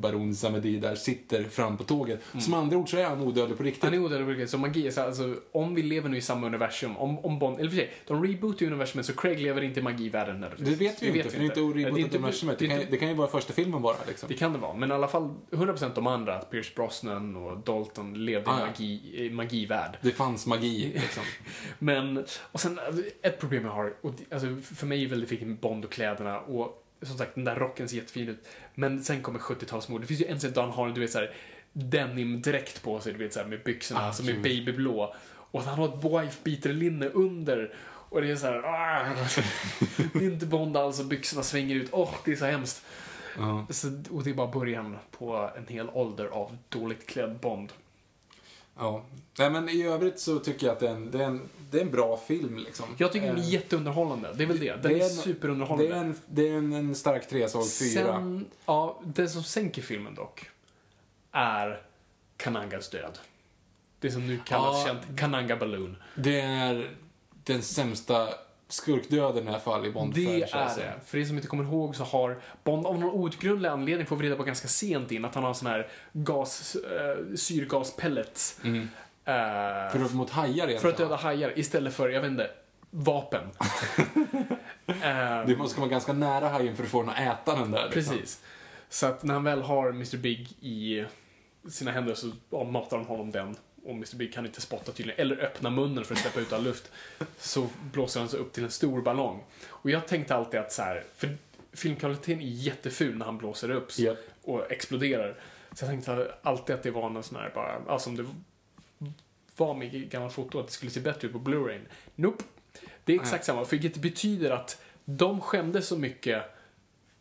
[0.00, 2.20] Baron Samedi där sitter fram på tåget.
[2.40, 3.84] Som andra ord så är han odödlig på riktigt.
[3.84, 6.46] Han är odödlig på riktigt, så magi så alltså, om vi lever nu i samma
[6.46, 9.80] universum, om, om Bond, eller för sig, de rebootar ju universumet så Craig lever inte
[9.80, 10.40] i magivärlden.
[10.58, 12.58] Det vet vi ju inte, för det är inte Det är inte- universumet.
[12.58, 14.28] det Det inte- det kan ju vara första filmen bara liksom.
[14.28, 17.58] Det kan det vara, men i alla fall 100% de andra, att Pierce Brosnan och
[17.58, 18.66] Dalton levde Ah, ja.
[18.66, 19.98] magi, i magivärld.
[20.02, 21.22] Det fanns magi liksom.
[21.78, 22.78] Men, och sen
[23.22, 25.92] ett problem jag har, och det, alltså, för mig är väldigt viktigt med Bond och
[25.92, 28.48] kläderna och som sagt den där rocken ser jättefin ut.
[28.74, 30.00] Men sen kommer 70-talsmode.
[30.00, 31.34] Det finns ju en scen där han har du vet såhär,
[31.72, 35.14] denim-dräkt på sig, du vet såhär med byxorna Ah, som är babyblå.
[35.50, 37.74] Och han har ett wife-beater-linne under.
[38.08, 39.14] Och det är såhär, ah,
[40.12, 41.88] det är inte Bond alls och byxorna svänger ut.
[41.92, 42.84] Åh, det är så hemskt.
[43.38, 43.66] Ja.
[43.70, 47.72] Så, och det är bara början på en hel ålder av dåligt klädd Bond.
[48.78, 49.04] Ja.
[49.38, 51.78] Nej, men i övrigt så tycker jag att det är en, det är en, det
[51.78, 52.86] är en bra film liksom.
[52.98, 54.32] Jag tycker den är Eh, jätteunderhållande.
[54.34, 54.72] Det är väl det.
[54.72, 55.92] Den det är, en- superunderhållande.
[55.94, 58.04] Det är en, det är en, en stark tresåg fyra.
[58.12, 60.50] Sen, ja, det som sänker filmen dock
[61.32, 61.82] är
[62.36, 63.18] Kanangas död.
[64.00, 64.94] Det som nu kallas Ja.
[65.02, 65.96] känt Kananga Balloon.
[66.14, 66.90] Det är
[67.44, 68.28] den sämsta
[68.68, 70.92] skurkdöden i alla fall i bond Det är det.
[71.06, 74.24] För er som inte kommer ihåg så har Bond av någon outgrundlig anledning får vi
[74.26, 78.60] reda på ganska sent in att han har sån här gas, äh, syrgaspellets.
[78.64, 78.80] Mm.
[79.24, 80.80] eh, För att mot hajar egentligen.
[80.80, 82.50] för att döda hajar istället för, jag vet inte,
[82.90, 83.42] vapen.
[85.02, 87.90] Eh, Du måste komma ganska nära hajen för att få den att äta den där.
[87.94, 88.14] liksom.
[88.14, 88.40] Precis.
[88.88, 90.16] Så att när han väl har Mr.
[90.16, 91.04] Big i
[91.70, 92.26] sina händer så
[92.64, 93.56] matar han honom den.
[93.86, 94.16] Och Mr.
[94.16, 96.90] Big kan inte spotta tydligen, eller öppna munnen för att släppa ut all luft.
[97.38, 99.44] Så blåser han sig upp till en stor ballong.
[99.68, 101.36] Och jag tänkte alltid att så här, för
[101.72, 104.18] filmkvaliteten är jätteful när han blåser upp så- Japp.
[104.42, 105.34] och exploderar.
[105.72, 108.26] Så jag tänkte alltid att det var någon sån här bara, ja, som det
[109.56, 111.80] var med gammalt foto, att det skulle se bättre ut på Blu-ray.
[112.14, 112.44] Nope.
[113.04, 116.42] Det är exakt samma, vilket betyder att de skämdes så mycket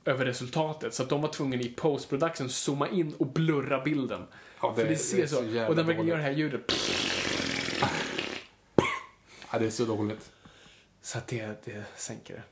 [0.06, 4.22] över resultatet så att de var tvungna i post-production zooma in och blurra bilden.
[4.62, 5.44] Ja, För det ser är så.
[5.44, 6.62] jävla och den verkar göra det här ljudet.
[9.52, 10.32] Ja, det är så dåligt.
[11.02, 12.44] Så att det, det sänker det.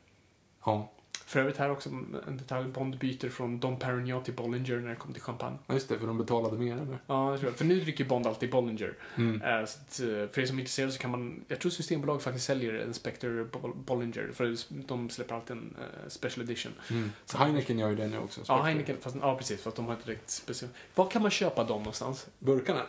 [0.65, 0.91] Ja.
[1.33, 1.89] För övrigt här också
[2.27, 2.67] en detalj.
[2.69, 5.57] Bond byter från Dom Perignon till Bollinger när det kommer till champagne.
[5.67, 6.97] Ja, just det, för de betalade mer eller?
[7.07, 7.37] Ja.
[7.37, 8.97] För nu dricker Bond alltid Bollinger.
[9.15, 9.41] Mm.
[9.41, 12.21] Eh, så att, eh, för er som är intresserade så kan man, jag tror Systembolag
[12.21, 14.31] faktiskt säljer en Spectre Bol- Bollinger.
[14.33, 14.55] För
[14.87, 16.71] de släpper alltid en eh, special edition.
[16.91, 17.11] Mm.
[17.25, 18.41] Så Heineken gör ju det nu också.
[18.47, 20.71] Ja, Heineken, fast, ja precis, för att de har inte direkt special.
[20.95, 22.27] Var kan man köpa dem någonstans?
[22.39, 22.81] Burkarna?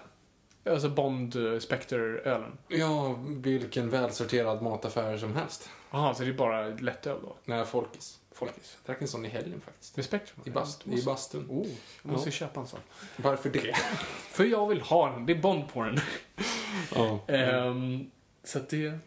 [0.70, 2.58] Alltså Bond Spectre-ölen.
[2.68, 5.70] Ja, vilken välsorterad mataffär som helst.
[5.90, 7.36] Jaha, så det är bara lättöl då?
[7.44, 8.18] Nej, Folkis.
[8.34, 8.76] Folkis.
[8.84, 9.96] Jag drack en sån i helgen faktiskt.
[9.96, 10.34] Med Spectre?
[10.44, 11.46] I, bast, I bastun.
[11.50, 11.66] Oh,
[12.02, 12.32] jag måste Ja.
[12.32, 12.80] köpa en sån.
[13.16, 13.74] Varför det?
[14.30, 15.98] För jag vill ha den, det är Bond på den.
[16.94, 17.20] Ja.
[17.28, 18.10] Ehm,
[18.44, 18.98] så att det...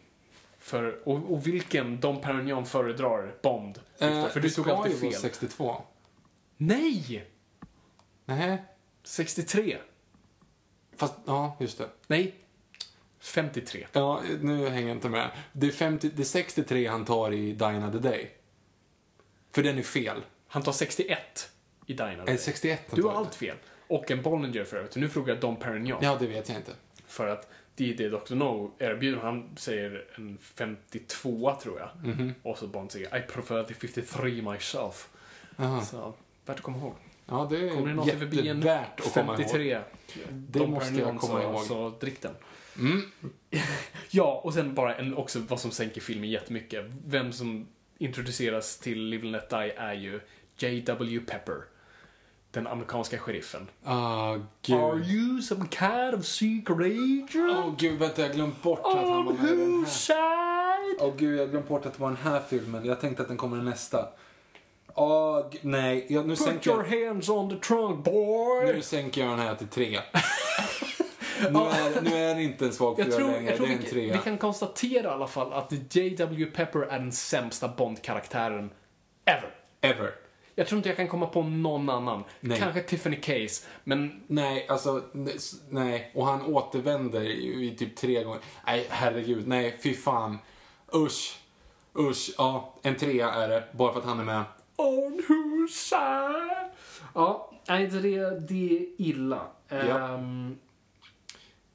[0.58, 3.80] För, och, och vilken Dom Perignon föredrar Bond?
[3.98, 5.12] Eh, för du tog alltid fel.
[5.12, 5.82] 62.
[6.56, 7.26] Nej!
[8.24, 8.62] Nej,
[9.02, 9.78] 63.
[10.96, 11.88] fast ja, just det.
[12.06, 12.34] Nej.
[13.20, 13.86] 53.
[13.92, 15.30] Ja, nu hänger jag inte med.
[15.52, 18.30] Det är, 50, det är 63 han tar i Die Another Day.
[19.52, 20.20] För den är fel.
[20.48, 21.50] Han tar 61
[21.86, 22.10] i Dina.
[22.10, 23.10] Är det 61 han Du tar?
[23.10, 23.56] har allt fel.
[23.88, 24.96] Och en Bollinger för övrigt.
[24.96, 25.98] Nu frågar jag Dom Perignon.
[26.02, 26.72] Ja, det vet jag inte.
[27.06, 28.34] För att det är det Dr.
[28.34, 29.18] No erbjuder.
[29.18, 31.90] Han säger en 52 tror jag.
[32.04, 32.34] Mhm.
[32.42, 35.08] Och så Bond säger I prefer the 53 myself.
[35.56, 35.80] Aha.
[35.84, 36.14] Så
[36.46, 36.94] värt att komma ihåg.
[37.26, 39.36] Ja, det Kommer är någonsin förbi en att komma ihåg.
[39.36, 39.80] 53.
[40.30, 41.64] Det Dom måste jag Perignon, komma så, ihåg.
[41.64, 42.34] Så drick den.
[42.78, 43.02] Mm.
[44.10, 46.84] Ja, och sen bara en, också vad som sänker filmen jättemycket.
[47.06, 50.20] Vem som introduceras till Live and Let Die är ju
[50.58, 51.20] J.W.
[51.20, 51.56] Pepper.
[52.50, 53.68] Den amerikanska sheriffen.
[53.84, 55.06] Ah, Are gud.
[55.10, 57.34] you some kind of secret agent?
[57.34, 60.96] Åh gud, vänta, jag glömt bort att han var med i den här.
[61.00, 62.84] Åh gud, jag glömt bort att det var den här filmen.
[62.84, 64.08] Jag tänkte att den kommer i nästa.
[64.94, 66.06] Åh, g- nej.
[66.08, 68.72] Jag, nu, Put sänker your jag, hands on the trunk boy!
[68.74, 69.98] nu sänker jag den här till tre.
[71.40, 73.82] nu, är, nu är det inte en svag fyra längre, jag tror det är en
[73.82, 74.12] trea.
[74.12, 76.46] vi kan konstatera i alla fall att J.W.
[76.46, 78.70] Pepper är den sämsta Bond-karaktären
[79.24, 79.54] ever.
[79.80, 80.14] Ever.
[80.54, 82.24] Jag tror inte jag kan komma på någon annan.
[82.40, 82.58] Nej.
[82.58, 85.02] Kanske Tiffany Case, men Nej, alltså,
[85.68, 86.12] nej.
[86.14, 88.40] Och han återvänder i, typ tre gånger.
[88.66, 90.38] Nej, herregud, nej, fy fan.
[90.94, 91.38] Usch.
[91.98, 94.44] Usch, ja, en trea är det, bara för att han är med.
[94.76, 96.70] On whose side?
[97.14, 99.46] Ja, nej, det, det är illa.
[99.68, 99.76] Ja.
[99.76, 100.58] Ehm,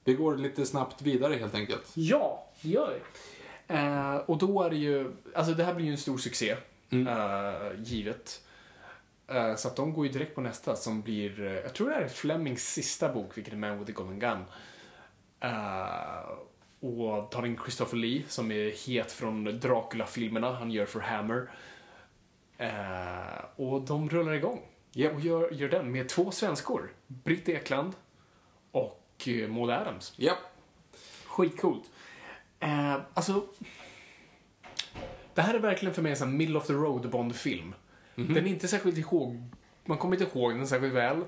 [0.03, 1.91] Vi går lite snabbt vidare helt enkelt.
[1.93, 3.01] ja, det gör det.
[3.73, 6.55] Eh, och då är det ju, alltså det här blir ju en stor succé,
[6.89, 8.41] eh, givet.
[9.27, 11.95] Eh, så att de går ju direkt på nästa som blir, eh, jag tror det
[11.95, 14.45] här är Flemings sista bok, vilket är Man with the Golden Gun.
[15.39, 16.29] Eh,
[16.79, 21.49] och tar in Christopher Lee som är het från Dracula-filmerna han gör för Hammer.
[22.57, 24.61] Eh, och de rullar igång.
[24.91, 25.13] Japp.
[25.13, 26.93] Och gör, gör den med två svenskor.
[27.07, 27.93] Britt Ekland
[28.71, 30.13] och eh, Maud Adams.
[30.15, 30.37] Ja.
[31.25, 31.91] Skitcoolt.
[32.59, 33.43] Eh, alltså...
[35.33, 37.75] Det här är verkligen för mig en sån middle of the road Bond-film.
[38.15, 39.43] Den är inte särskilt ihåg...
[39.85, 41.23] Man kommer inte ihåg den särskilt väl.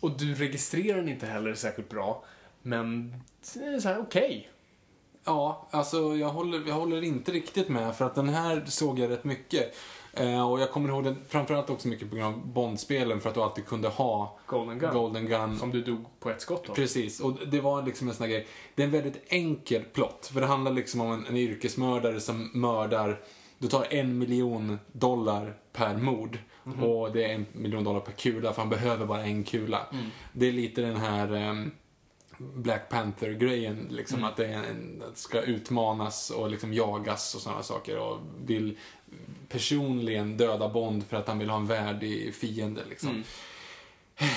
[0.00, 2.24] Och du registrerar den inte heller särskilt bra.
[2.62, 3.14] Men
[3.54, 4.50] det är så här okej.
[5.24, 9.10] Ja, alltså jag håller, jag håller inte riktigt med för att den här såg jag
[9.10, 9.76] rätt mycket.
[10.16, 13.34] Eh, och jag kommer ihåg den framförallt också mycket på grund av Bondspelen för att
[13.34, 14.90] du alltid kunde ha Golden Gun.
[14.92, 15.58] Golden Gun.
[15.58, 16.74] Som du dog på ett skott av.
[16.74, 18.46] Precis, och det var liksom en sån här grej.
[18.74, 22.50] Det är en väldigt enkel plott, för det handlar liksom om en, en yrkesmördare som
[22.54, 23.20] mördar
[23.58, 26.38] du tar en miljon dollar per mord.
[26.64, 26.82] Mhm.
[26.82, 29.86] Och det är en miljon dollar per kula, för han behöver bara en kula.
[29.92, 30.06] Mm.
[30.32, 31.70] Det är lite den här ehm,
[32.38, 34.30] Black Panther-grejen, liksom Mm.
[34.30, 37.98] att det en, ska utmanas och liksom jagas och sådana saker.
[37.98, 38.78] Och vill
[39.48, 43.10] personligen döda Bond för att han vill ha en värdig fiende, liksom.
[43.10, 43.22] Mm.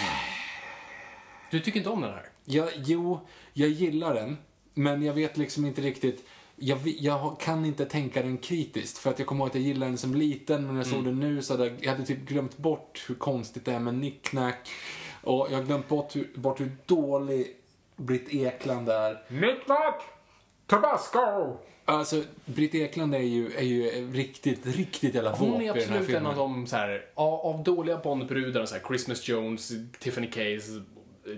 [1.52, 2.30] Du tycker inte om den här?
[2.46, 4.38] Jag, jo, jag gillar den,
[4.74, 6.26] men jag vet liksom inte riktigt
[6.60, 9.92] jag, jag kan inte tänka den kritiskt, för att jag kommer ihåg att jag gillade
[9.92, 12.20] den som liten, men när jag såg den nu så hade jag, jag hade typ
[12.20, 14.70] glömt bort hur konstigt det är med nicknack.
[15.24, 17.56] Och jag har glömt bort hur, bort hur dålig
[17.96, 19.24] Britt Ekland är.
[19.28, 20.02] Nicknack!
[20.66, 21.58] Tabasco!
[21.90, 25.76] Alltså, Britt Ekland är ju, är ju riktigt, riktigt jävla våp Hon är i den
[25.76, 26.26] här absolut en filmen.
[26.26, 30.82] av de så här, av, av dåliga Bondbrudar, så här, Christmas Jones, Tiffany Case,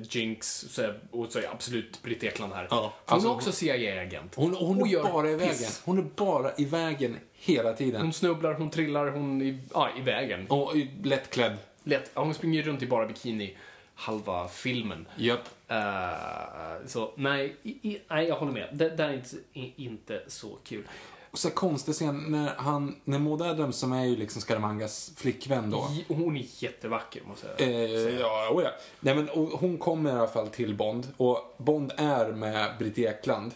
[0.10, 2.68] Jinx så här, och så är absolut Britt Ekland här.
[2.70, 4.36] Ja, Hon alltså, är också CIA-agent.
[4.36, 5.72] Hon, hon Och är bara i vägen.
[5.86, 8.02] Hon är bara i vägen hela tiden.
[8.02, 10.48] Hon snubblar, hon trillar, hon är ja, i vägen.
[10.48, 11.58] Och är lättklädd.
[11.84, 12.12] Lätt.
[12.14, 13.58] Ja, hon springer runt i bara bikini
[13.96, 15.08] halva filmen.
[15.18, 15.50] Japp.
[15.70, 18.68] Eh, så nej, i, i, nej, jag håller med.
[18.74, 20.88] Det där är inte, är inte så kul.
[21.32, 25.70] Och så konstig scen när han, när Maud Adams som är ju liksom Scaramangas flickvän
[25.72, 25.88] då.
[25.92, 28.70] J- Hon är jättevacker, måste jag Eh, ja, oh ja.
[29.00, 29.30] Nej, men,
[29.60, 33.52] hon kommer i alla fall till Bond och Bond är med Britt Ekland.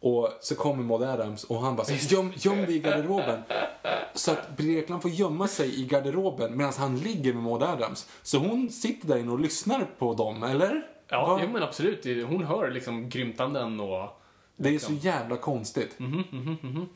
[0.00, 3.42] Och så kommer Maud Adams och han bara säger göm, göm dig i garderoben.
[4.14, 8.08] Så att Britt Ekland får gömma sig i garderoben medan han ligger med Maud Adams.
[8.22, 10.86] Så hon sitter där inne och lyssnar på dem, eller?
[11.08, 11.40] Ja, Va?
[11.42, 12.26] jo, men absolut.
[12.28, 14.20] Hon hör liksom grymtanden och...
[14.58, 15.96] Det är så jävla konstigt.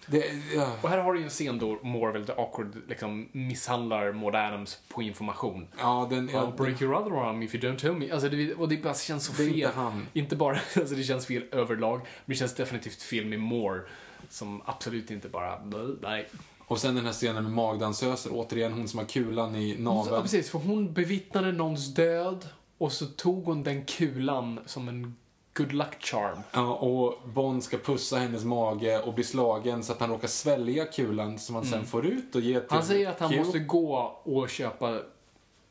[0.07, 0.73] Det, ja.
[0.83, 4.79] Och här har du ju en scen då Morvel the Awkward liksom misshandlar Maud Adams
[4.89, 5.67] på information.
[5.79, 8.11] Ja, den, I'll ja, break your other arm if you don't tell me.
[8.13, 9.49] Alltså det, och det bara känns så fel.
[9.49, 10.07] inte han.
[10.13, 13.81] Inte bara, alltså det känns fel överlag, men det känns definitivt fel med Moore.
[14.29, 15.61] Som absolut inte bara,
[16.03, 16.29] nej.
[16.59, 20.23] Och sen den här scenen med magdansöser, återigen hon som har kulan i Ja, naveln.
[20.23, 22.49] precis, för hon bevittnade någons död
[22.81, 25.17] och så tog hon den kulan som en
[25.55, 26.39] good luck charm.
[26.53, 30.85] Ja, och Bond ska pussa hennes mage och bli slagen så att han råkar svälja
[30.85, 32.67] kulan som han sen får ut och ge till Mm.
[32.69, 33.39] Han säger att han Q.
[33.39, 35.01] måste gå och köpa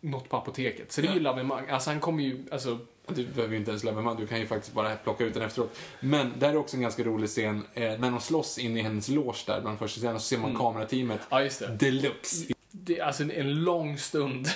[0.02, 0.92] något på apoteket.
[0.92, 1.70] Så det är ju lavemang.
[1.70, 2.78] Alltså han kommer ju, alltså...
[3.08, 5.78] Du behöver ju inte ens man, du kan ju faktiskt bara plocka ut den efteråt.
[6.00, 9.10] Men där är också en ganska rolig scen eh, när de slåss in i hennes
[9.10, 11.28] loge där bland första scenen så ser man kamerateamet Mm.
[11.30, 11.68] Ja, just det.
[11.68, 12.54] deluxe.
[12.72, 14.48] Det alltså en, en lång stund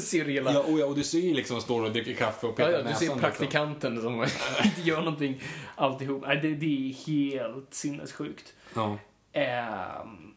[0.00, 0.52] ser du hela...
[0.52, 2.70] Ja, och, ja, och du ser ju liksom står och dricker kaffe och Ja, petar
[2.72, 2.98] ja, du näsan.
[2.98, 3.20] ser liksom.
[3.20, 4.22] praktikanten som
[4.64, 5.42] inte gör någonting
[5.76, 6.22] alltihop.
[6.26, 8.52] Nej, det, det är helt sinnessjukt.
[8.74, 8.98] Ja.
[9.32, 10.34] Ehm,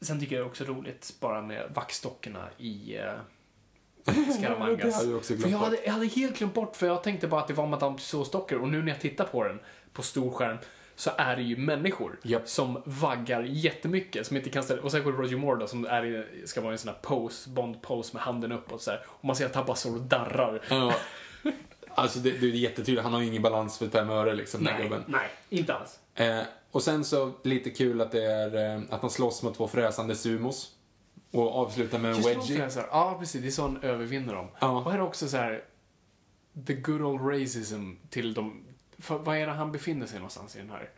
[0.00, 2.92] sen tycker jag det är också roligt bara med vaxdockorna i
[4.04, 4.96] Det Scaramangas.
[4.96, 7.40] har jag också glömt jag hade, jag hade helt glömt bort, för jag tänkte bara
[7.40, 9.60] att det var Madame Tussauds-dockor och nu när jag tittar på den
[9.92, 10.56] på stor skärm
[10.96, 12.48] så är det ju människor Japp.
[12.48, 16.46] som vaggar jättemycket, som inte kan ställa, och särskilt Roger Moore då, som är i,
[16.46, 19.00] ska vara i en sån här pose, Bond-pose med handen uppåt så här.
[19.06, 20.62] Och man ser att han bara står och darrar.
[20.68, 20.94] Ja.
[21.96, 24.74] Alltså det, det är jättetydligt, han har ju ingen balans för fem öre liksom, den
[24.74, 25.04] Nej, gubben.
[25.06, 25.98] nej, inte alls.
[26.14, 29.68] Eh, och sen så lite kul att det är eh, att han slåss mot två
[29.68, 30.70] fräsande sumos.
[31.30, 32.68] Och avslutar med en wedgie.
[32.90, 33.42] ja, precis.
[33.42, 34.48] Det är så han övervinner dem.
[34.58, 34.70] Ja.
[34.70, 35.64] Och här är också så här
[36.66, 38.64] the good old racism till de...
[39.04, 40.90] För, vad är det han befinner sig någonstans i den här?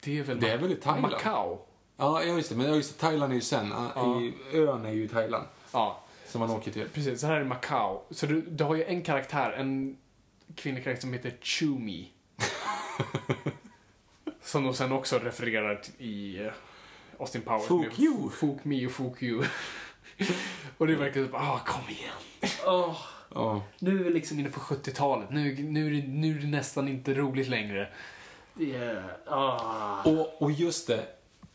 [0.00, 1.12] Det är väl, Det är väl i Thailand?
[1.12, 1.58] Macau?
[1.96, 2.56] Ja, just det.
[2.56, 3.74] Men just det, Thailand är ju sen.
[3.94, 4.20] Ja.
[4.20, 5.46] I, ön är ju Thailand.
[5.72, 6.88] Ja, Som man åker till.
[6.88, 7.20] precis.
[7.20, 8.00] Så här är Macau.
[8.10, 9.96] Så du, du har ju en karaktär, en
[10.54, 12.12] kvinnlig karaktär som heter Chumi.
[14.42, 16.52] som de sen också refererar till i eh,
[17.18, 17.70] Austin Powers.
[17.70, 18.30] Med you.
[18.30, 19.44] Fuck me och fuck you.
[20.78, 22.48] och det verkar som, ah, kom igen.
[22.66, 22.96] Åh.
[23.34, 23.62] Ja.
[23.78, 25.30] Nu är vi liksom inne på 70-talet.
[25.30, 27.88] Nu, nu, nu är det nästan inte roligt längre.
[28.58, 29.04] Yeah.
[29.26, 30.02] Ah.
[30.04, 31.06] Och, och just det,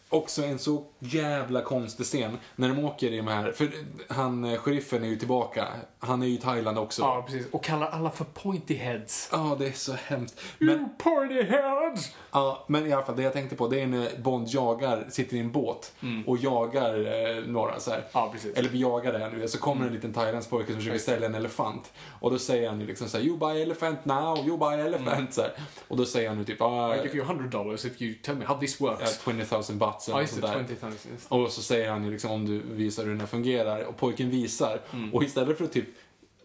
[0.09, 3.71] också en så jävla konstig scen när de åker i de här, för
[4.07, 5.67] han, eh, sheriffen är ju tillbaka.
[6.05, 7.01] Han är ju i Thailand också.
[7.01, 7.47] Ja, precis.
[7.51, 9.29] Och kallar alla för pointy heads.
[9.31, 10.41] Ja, det är så hemskt.
[10.59, 12.11] Men, You pointy heads!
[12.31, 15.37] ja, men i alla fall, det jag tänkte på, det är när Bond jagar, sitter
[15.37, 15.93] i en båt
[16.25, 18.03] och jagar eh, några så här.
[18.11, 18.57] Ja, precis.
[18.57, 21.35] Eller vi jagar det nu, så kommer en liten thailändsk pojke som försöker ställa en
[21.35, 21.93] elefant.
[22.19, 25.33] Och då säger han ju liksom såhär, you buy elephant now, you buy elephant.
[25.33, 25.51] Så här.
[25.87, 28.35] Och då säger han ju typ, ah, I give you 100 dollars if you tell
[28.35, 29.23] me how this ja, works.
[29.25, 30.65] 20 000 bucks eller Ja, just sånt där.
[30.67, 30.91] 20 000.
[31.13, 31.31] just.
[31.31, 34.29] Och så säger han ju liksom om du visar hur den här fungerar och pojken
[34.29, 34.81] visar.
[35.13, 35.87] Och istället för att typ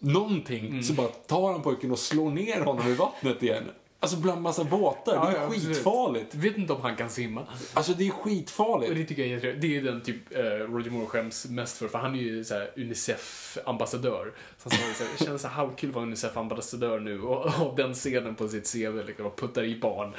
[0.00, 3.64] någonting så bara tar han pojken och slår ner honom i vattnet igen.
[4.02, 5.14] Alltså bland massa båtar.
[5.14, 6.34] Ja, det är ja, skitfarligt.
[6.34, 7.46] Vet inte om han kan simma.
[7.74, 8.94] Alltså det är Och skitfarligt.
[8.94, 9.60] det tycker jag är jätteroligt.
[9.62, 12.54] Det är den typ eh, Roger Moore skäms mest för, för han är ju så
[12.54, 14.32] här Unicef-ambassadör.
[14.58, 17.94] Så han sa det känns så här halvkul att vara Unicef-ambassadör nu och ha den
[17.94, 20.14] scenen på sitt CV liksom, och puttar i barn.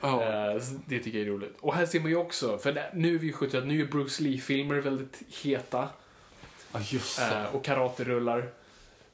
[0.00, 0.22] Ja.
[0.22, 1.54] Eh, det tycker jag är roligt.
[1.60, 3.86] Och här ser man ju också, för det- nu är vi ju 70 nu är
[3.86, 5.88] Bruce Lee-filmer väldigt heta.
[6.72, 7.24] Ja, just det.
[7.50, 8.48] Eh, och karaterullar.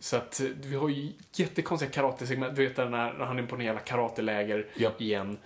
[0.00, 2.56] Så att eh, vi har ju jättekonstiga karatesegment.
[2.56, 5.00] Du vet när, när han är på en jävla karateläger Japp.
[5.00, 5.38] igen.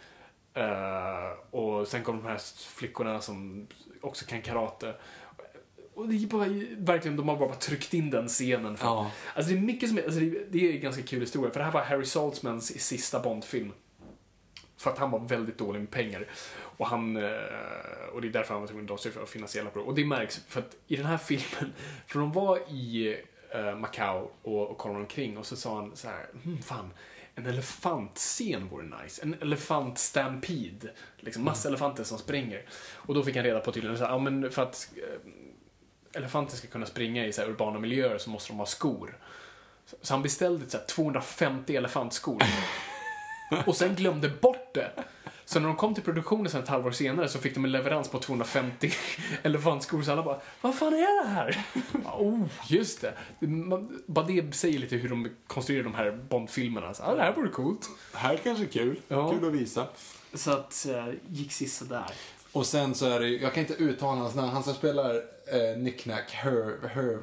[0.54, 3.66] Eh, och sen kommer de här flickorna som
[4.00, 4.94] också kan karate.
[5.94, 8.76] Och det är bara, verkligen, de har bara tryckt in den scenen.
[8.76, 9.10] För, Ja.
[9.34, 11.50] Alltså det är mycket som alltså det, det är en ganska kul historia.
[11.50, 13.72] För det här var Harry Saltzmans sista Bond-film.
[14.76, 16.26] För att han var väldigt dålig med pengar.
[16.76, 17.22] Och han, eh,
[18.12, 19.88] och det är därför han var tvungen att dra sig för finansiella problem.
[19.88, 21.72] Och det märks, för att i den här filmen,
[22.06, 23.16] för de var i
[23.54, 26.90] eh, Macau och, och kollade omkring och så sa han så här, hmm, fan,
[27.34, 29.22] en elefantscen vore nice.
[29.22, 30.90] En elefant-stampede.
[31.16, 32.62] Liksom massa elefanter som springer.
[32.94, 36.56] Och då fick han reda på tydligen så här, ja men för att eh, elefanter
[36.56, 39.18] ska kunna springa i så här urbana miljöer så måste de ha skor.
[39.86, 42.42] Så, så han beställde så här 250 elefantskor.
[43.66, 44.90] och sen glömde bort det.
[45.46, 48.08] Så när de kom till produktionen sen ett halvår senare så fick de en leverans
[48.08, 48.90] på 250
[49.42, 50.02] elefantskor.
[50.02, 51.64] Så alla bara, vad fan är det här?
[52.18, 53.12] oh, just det.
[53.40, 53.46] det.
[53.46, 56.94] man- Bara det säger lite hur de konstruerar de här Bond-filmerna.
[56.94, 57.88] Så, ah, det här vore coolt.
[58.14, 59.00] Här kanske är kul.
[59.08, 59.30] Ja.
[59.32, 59.86] Kul att visa.
[60.34, 62.04] Så att, uh, gick sista där.
[62.52, 65.14] Och sen så är det jag kan inte uttala hans namn, han som spelar
[65.46, 67.18] eh, Nicknack, Her, Her,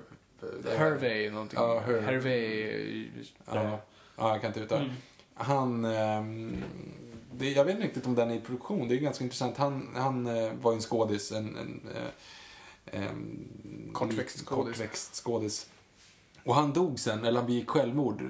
[0.71, 1.59] eh, Hervey någonting.
[1.59, 3.07] Ja, Her- Hervey.
[3.53, 3.79] Ja,
[4.17, 4.81] ja, jag kan inte uttala.
[4.81, 4.93] Mm.
[5.33, 6.63] Han, ehm,
[7.37, 9.57] det, jag vet inte riktigt om den är i produktion, det är ganska intressant.
[9.57, 14.65] Han, han eh, var ju en skådis, en, en eh, em, Kortväxt skådis.
[14.75, 15.69] kortväxt skådis.
[16.43, 18.21] Och han dog sen, eller han begick självmord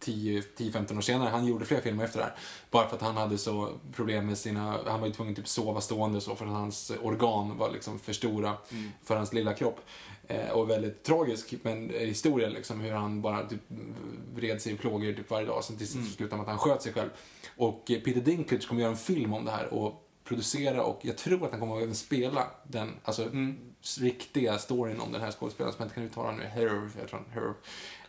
[0.00, 1.28] 10-15 år senare.
[1.28, 2.34] Han gjorde fler filmer efter det här.
[2.70, 5.48] Bara för att han hade så problem med sina, han var ju tvungen att typ
[5.48, 8.90] sova stående så för att hans organ var liksom för stora Mm.
[9.04, 9.80] för hans lilla kropp.
[10.28, 13.60] Eh, och väldigt tragisk men eh, historia liksom hur han bara typ
[14.34, 15.64] vred sig i plågor typ varje dag.
[15.64, 17.10] Sen till slut slutade med att han sköt sig själv.
[17.58, 21.44] Och Peter Dinklage kommer göra en film om det här och producera och jag tror
[21.44, 23.56] att han kommer att även spela den, alltså Mm.
[24.00, 27.22] riktiga storyn om den här skådespelaren som jag inte kan uttala nu, Herv, jag tror
[27.30, 27.54] Herv.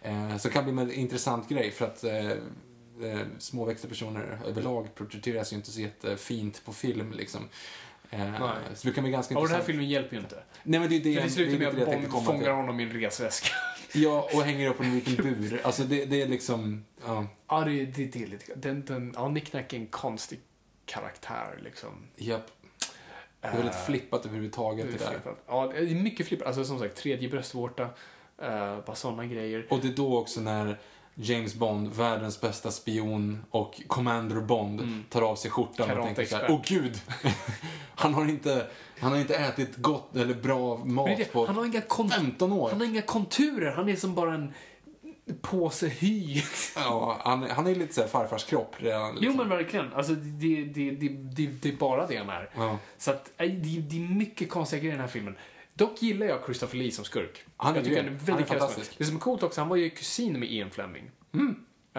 [0.02, 4.40] Eh, så det kan bli en intressant grej för att eh, eh, små växta personer
[4.46, 7.42] överlag porträtteras ju inte så jättefint på film liksom.
[8.10, 9.66] Eh, så det kan bli ganska Och den här intressant.
[9.66, 10.44] filmen hjälper ju inte.
[10.64, 12.12] Nej men det är det, För det slutar med att Bond till.
[12.26, 13.50] fångar honom i en resväska.
[13.94, 15.62] Ja, och hänger upp honom i en liten bur.
[15.64, 18.54] Alltså det, det är liksom, ja, Ja, det, det, det är lite...
[18.56, 20.40] Den, den, ja, Nick Nack är en konstig
[20.86, 21.90] karaktär, liksom.
[22.16, 22.46] japp.
[23.42, 25.14] Det är väldigt Eh, flippat överhuvudtaget det det är där.
[25.20, 25.44] flippat.
[25.48, 26.48] Ja, det är mycket flippat.
[26.48, 27.84] Alltså som sagt, tredje bröstvårta.
[27.84, 29.68] Uh, bara sådana grejer.
[29.70, 30.80] Och det är då också när
[31.16, 35.04] James Bond, världens bästa spion och Commander Bond Mm.
[35.10, 36.76] tar av sig skjortan och tänker så här, Karateexpert.
[36.76, 37.02] åh gud!
[37.96, 38.68] han, har inte,
[39.00, 42.52] han har inte ätit gott eller bra mat det, på han, har inga kont- 15
[42.54, 42.70] år.
[42.70, 43.72] han har inga konturer.
[43.72, 44.54] Han är som bara en
[45.34, 46.42] påse hy.
[46.76, 49.14] Ja, han, han är lite så här farfars kropp redan.
[49.16, 49.38] Jo, Liksom.
[49.38, 49.94] men verkligen.
[49.94, 52.50] Alltså, det, det, det, det, det är bara det han är.
[52.56, 52.80] Ja.
[52.98, 55.36] Så att, nej, det, det är mycket konstiga grejer i den här filmen.
[55.74, 57.46] Dock gillar jag Christopher Lee som skurk.
[57.58, 58.98] Han är jag tycker han är Han är väldigt fantastisk.
[58.98, 61.12] Det som är coolt också, han var ju kusin med Ian Fleming.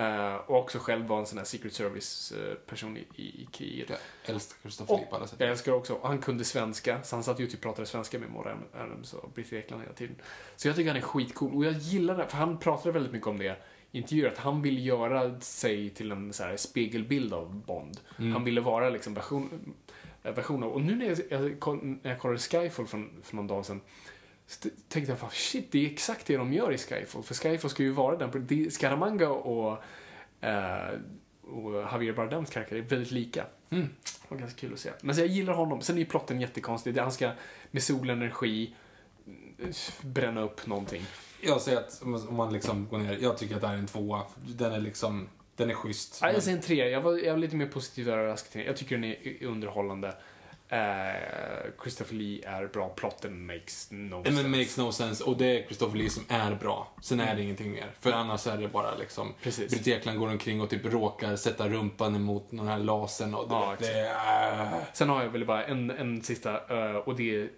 [0.00, 3.88] Eh, och också själv var en sån här Secret Service-person i, i, i kriget.
[3.88, 3.98] Jag
[4.34, 5.40] älskar Christopher Lee på alla Och sätt.
[5.40, 8.30] jag älskar också, han kunde svenska, så han satt ju och typ pratade svenska med
[8.30, 10.16] Maura Adams och Britt Ekland hela tiden.
[10.56, 13.26] Så jag tycker han är skitcool, och jag gillar det, för han pratade väldigt mycket
[13.28, 13.56] om det
[13.92, 18.00] i intervjuer, att han vill göra sig till en så här spegelbild av Bond.
[18.18, 18.32] Mm.
[18.32, 19.74] Han ville vara liksom version,
[20.22, 21.18] eh, version av, och nu när jag,
[21.60, 23.80] jag, när jag kollade Skyfall för, för någon dag sedan,
[24.50, 27.22] så tänkte jag fan, shit, det är exakt det de gör i Skyfall.
[27.22, 29.82] För Skyfall ska ju vara den, Scaramanga och,
[30.40, 30.88] eh,
[31.42, 33.46] och Javier Bardems karaktär är väldigt lika.
[33.70, 33.88] Mm.
[34.02, 34.90] Det var ganska kul att se.
[35.00, 35.80] Men så jag gillar honom.
[35.80, 36.94] Sen är ju plotten jättekonstig.
[36.94, 37.30] Det- Han ska
[37.70, 38.74] med solenergi
[39.58, 39.68] eh,
[40.02, 41.02] bränna upp någonting.
[41.40, 43.86] Jag säger att om man liksom går ner, jag tycker att det här är en
[43.86, 44.22] tvåa.
[44.46, 46.18] Den är liksom, den är schysst.
[46.22, 46.88] Ja, jag säger en tre.
[46.88, 48.62] Jag var, jag var lite mer positivt överraskad.
[48.62, 50.14] Jag tycker den är underhållande.
[50.72, 52.88] Eh, Christopher Lee är bra.
[52.88, 54.42] Plotten makes no sense.
[54.42, 55.24] men makes no sense.
[55.24, 56.92] Och det är Christopher Lee som är bra.
[57.02, 57.90] Sen är det ingenting mer.
[58.00, 59.35] För annars är det bara liksom...
[59.42, 59.72] Precis.
[59.72, 63.74] Britt Ekland går omkring och typ råkar sätta rumpan emot den här lasern och Ja,
[63.78, 64.85] det är...
[64.92, 67.50] Sen har jag väl bara en, en sista, eh, och det är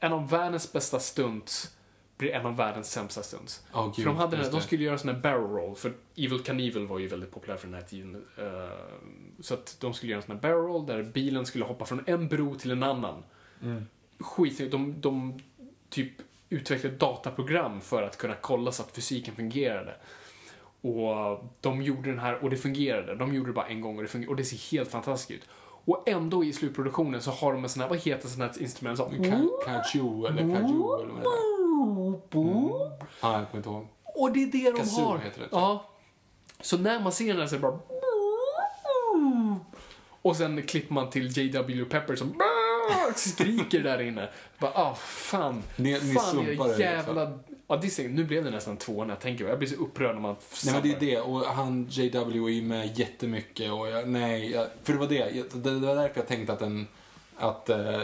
[0.00, 1.76] en av världens bästa stunts
[2.22, 3.64] blir en av världens sämsta stunts.
[3.74, 6.86] Gud, för de, hade den, de skulle göra sån här barrel roll, för Evil Knievel
[6.86, 8.24] var ju väldigt populär för den här tiden.
[8.38, 8.44] Eh,
[9.40, 12.04] så att de skulle göra en sån här barrel roll där bilen skulle hoppa från
[12.06, 13.22] en bro till en annan.
[13.62, 13.86] Mm.
[14.20, 15.40] Skit, de, de
[15.88, 16.12] typ
[16.48, 19.94] utvecklade dataprogram för att kunna kolla så att fysiken fungerade.
[20.80, 23.14] Och de gjorde den här och det fungerade.
[23.14, 25.48] De gjorde det bara en gång och det, fungerade, och det ser helt fantastiskt ut.
[25.84, 28.98] Och ändå i slutproduktionen så har de en sån här, vad heter sån här instrument?
[29.64, 31.61] Kaju eller Kaju eller vad det är.
[32.34, 32.68] Mm.
[33.20, 33.86] Ja, jag kommer inte ihåg.
[34.04, 35.18] Och det är det de Kazoo har.
[35.18, 35.88] heter det, Ja.
[36.60, 37.78] Så när man ser den här så är det bara...
[40.22, 41.84] Och sen klipper man till J.W.
[41.84, 42.34] Pepper som
[43.16, 44.28] skriker där inne.
[44.58, 45.62] Bara, ah, fan.
[45.76, 47.38] Ni- ni fan sumpar är det, jävla...
[47.66, 50.14] Ja, det är, nu blev det nästan två när jag tänker Jag blir så upprörd
[50.14, 53.88] när man Nej men det är det, och han JW är ju med jättemycket och
[53.88, 56.86] jag, nej, jag, för det var det, det, var därför jag tänkte att den,
[57.36, 58.02] att uh,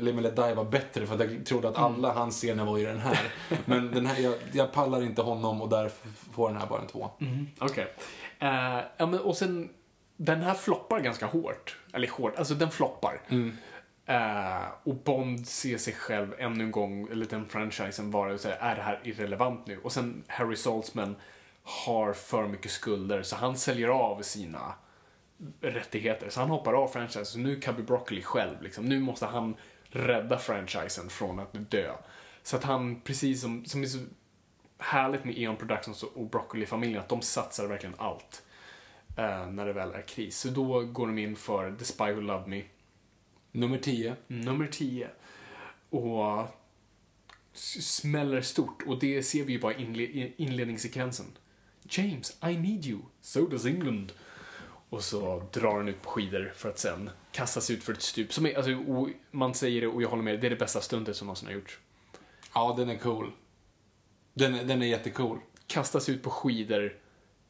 [0.00, 2.78] Live and Let Die var bättre för att jag trodde att alla hans scener var
[2.78, 3.32] i den här.
[3.64, 6.86] Men den här, jag, jag pallar inte honom och därför får den här bara en
[6.86, 7.10] två.
[7.20, 7.94] Mm, Okej.
[8.38, 9.70] Eh, ja, men och sen,
[10.16, 11.76] den här floppar ganska hårt.
[11.92, 13.20] Eller hårt, alltså den floppar.
[14.06, 18.56] Eh, och Bond ser sig själv ännu en gång, eller den franchisen, vara så här,
[18.56, 19.78] är det här irrelevant nu?
[19.78, 21.16] Och sen Harry Saltzman
[21.62, 24.74] har för mycket skulder, så han säljer av sina
[25.60, 26.28] rättigheter.
[26.28, 28.62] Så han hoppar av franchisen, så nu Cubby Broccoli själv.
[28.62, 28.84] Liksom.
[28.84, 29.54] Nu måste han
[29.84, 31.92] rädda franchisen från att dö.
[32.42, 33.98] Så att han, precis som, som är så
[34.78, 38.42] härligt med Eon Productions och Broccoli-familjen, att de satsar verkligen allt
[39.16, 40.38] eh, när det väl är kris.
[40.38, 42.62] Så då går de in för The Spy Who Loved Me,
[43.52, 44.16] Nummer 10.
[44.26, 45.08] nummer 10.
[45.90, 46.46] Och
[47.52, 48.82] smäller stort.
[48.86, 51.26] Och det ser vi ju bara i inle- i inledningssekvensen.
[51.88, 53.00] James, I need you.
[53.20, 54.12] So does England.
[54.94, 58.32] Och så drar han ut på skidor för att sen kastas ut för ett stup.
[58.32, 58.70] Som är, alltså,
[59.30, 61.54] man säger det och jag håller med, det är det bästa stuntet som någonsin har
[61.54, 61.78] gjorts.
[62.54, 63.32] Ja, den är cool.
[64.34, 65.38] Den, är- den är jättecool.
[65.66, 66.96] Kastas ut på skidor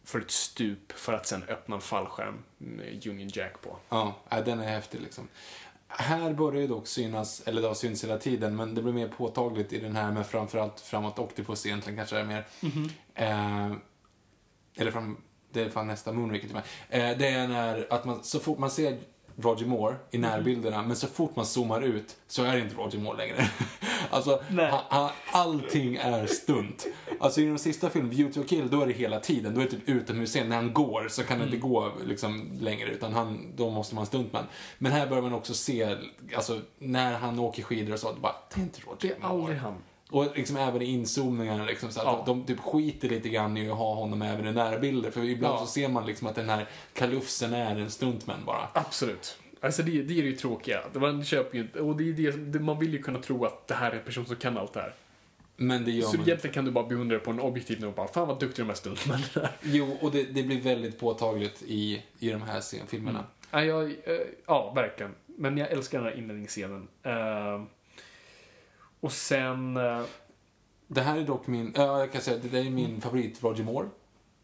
[0.04, 3.76] för ett stup för att sen öppna en fallskärm med Union Jack på.
[3.88, 5.28] Ja, ja, den är häftig liksom.
[5.88, 9.08] Här börjar ju dock synas, eller det har synts hela tiden, men det blir mer
[9.08, 12.46] påtagligt i den här med framförallt framåt Octopus egentligen kanske är mer.
[13.14, 13.72] Eh,
[14.76, 15.16] eller fram,
[15.54, 16.62] det är fan nästa Moonraker till mig.
[16.88, 18.98] Eh, det är när, att man, så fort man ser
[19.36, 22.98] Roger Moore i närbilderna, men så fort man zoomar ut så är det inte Roger
[22.98, 23.48] Moore längre.
[24.10, 26.86] alltså, han, han, allting är stunt.
[27.20, 29.54] Alltså i den sista filmen, Beauty och Kill, då är det hela tiden.
[29.54, 30.48] Då är det typ utomhusscen.
[30.48, 34.06] När han går så kan det inte gå liksom längre, utan han, då måste man
[34.06, 34.44] stuntman.
[34.78, 35.96] Men här börjar man också se,
[36.36, 39.40] alltså när han åker skidor och så, bara, det är inte Roger Det är Moore.
[39.42, 39.74] aldrig han.
[40.10, 42.22] Och liksom även i inzoomningarna, liksom, så att Ja.
[42.26, 45.10] de typ skiter lite grann i att ha honom även i närbilder.
[45.10, 45.58] För ibland Ja.
[45.60, 48.68] så ser man liksom att den här kalufsen är en stuntman bara.
[48.72, 49.38] Absolut.
[49.60, 50.80] Alltså det, det är ju tråkiga.
[50.94, 53.74] Man köper ju och det är det, det, man vill ju kunna tro att det
[53.74, 54.92] här är en person som kan allt det här.
[55.56, 57.94] Men det gör Så man egentligen kan du bara beundra på en objektiv nivå och
[57.96, 59.50] bara, fan vad duktiga de här stuntmännen är.
[59.62, 63.24] Jo, och det, det blir väldigt påtagligt i, i de här scenfilmerna.
[63.50, 63.94] Ja, jag, eh,
[64.46, 65.14] ja, verkligen.
[65.26, 66.88] Men jag älskar den här inledningsscenen.
[67.02, 67.62] Eh,
[69.04, 69.76] och sen...
[69.76, 70.02] eh,
[70.86, 73.88] Det här är dock min, ja jag kan säga det är min favorit Roger Moore.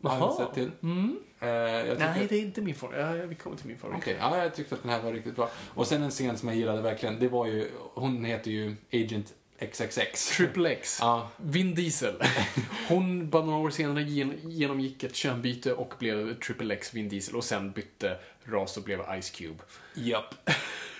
[0.03, 0.71] Har jag sett till.
[0.83, 1.19] mm.
[1.41, 3.01] Tycker- Nej, det är inte min favorit.
[3.01, 3.99] Ja, vi kommer till min favorit.
[4.03, 5.51] Okej, ja, jag tyckte att den här var riktigt bra.
[5.75, 9.35] Och sen en scen som jag gillade verkligen, det var ju, hon heter ju Agent
[9.73, 10.37] XXX.
[10.37, 10.99] Triple X.
[11.01, 12.15] Ja, Vin Diesel.
[12.89, 17.37] Hon bara några år senare gen- genomgick ett könbyte och blev Triple X Vin Diesel
[17.37, 19.59] och sen bytte ras och blev Ice Cube.
[19.95, 20.35] Japp.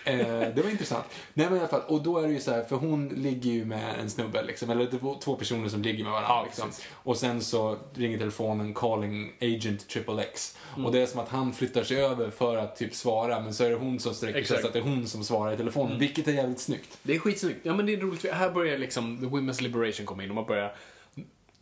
[0.05, 0.19] Eh,
[0.55, 1.05] det var intressant.
[1.35, 3.51] Nej men i alla fall, och då är det ju så här, för hon ligger
[3.51, 6.71] ju med en snubbe liksom, eller var två personer som ligger med varandra Ja, liksom.
[6.93, 10.57] Och sen så ringer telefonen calling agent triple X.
[10.75, 10.87] Mm.
[10.87, 13.65] Och det är som att han flyttar sig över för att typ svara, men så
[13.65, 14.57] är det hon som sträcker sig.
[14.57, 14.63] Mm.
[14.63, 16.99] så att det är hon som svarar i telefonen, vilket är jävligt snyggt.
[17.03, 17.61] Det är skitsnyggt.
[17.63, 18.33] Ja, men det är roligt.
[18.33, 20.75] Här börjar liksom the women's liberation komma in och man börjar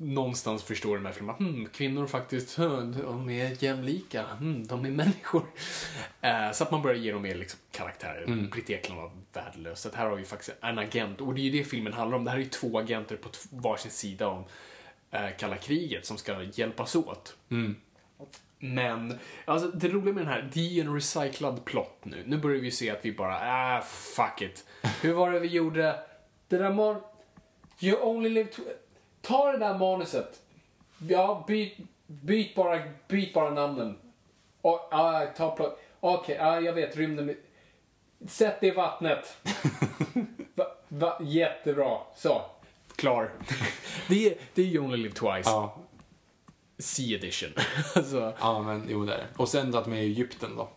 [0.00, 1.34] någonstans förstå den här filmen.
[1.34, 4.24] Hmm, kvinnor faktiskt, de är jämlika.
[4.24, 5.42] Hmm, de är människor.
[6.20, 8.22] Eh, så att man börjar ge dem mer liksom, karaktärer.
[8.22, 8.48] Mm.
[8.48, 9.80] Britt Ekland var värdelös.
[9.80, 11.20] Så här har vi faktiskt en agent.
[11.20, 12.24] Och det är ju det filmen handlar om.
[12.24, 14.44] Det här är ju två agenter på varsin sida om
[15.10, 17.36] eh, kalla kriget som ska hjälpas åt.
[18.58, 22.22] Men, alltså det roliga med den här, det är ju en recyclad plott nu.
[22.26, 24.64] Nu börjar vi se att vi bara, ah, fuck it.
[25.02, 26.00] Hur var det vi gjorde?
[26.48, 27.00] Det där man...
[27.80, 28.50] You only live.
[29.28, 30.42] Ta det där manuset.
[31.08, 31.76] Ja, byt,
[32.06, 33.98] byt, bara, byt bara namnen.
[34.60, 35.80] Och, ah, ta plott.
[36.00, 37.36] Okej, ah, jag vet, rymden...
[38.28, 39.36] Sätt det i vattnet.
[40.54, 41.98] va, va, jättebra.
[42.16, 42.42] Så.
[42.96, 43.30] Klar.
[44.08, 45.50] det, är, det är You only live twice.
[45.50, 45.76] Ja,
[46.78, 47.50] Sea edition.
[47.94, 49.26] alltså, ja men jo det är det.
[49.36, 50.68] Och sen att med Egypten då.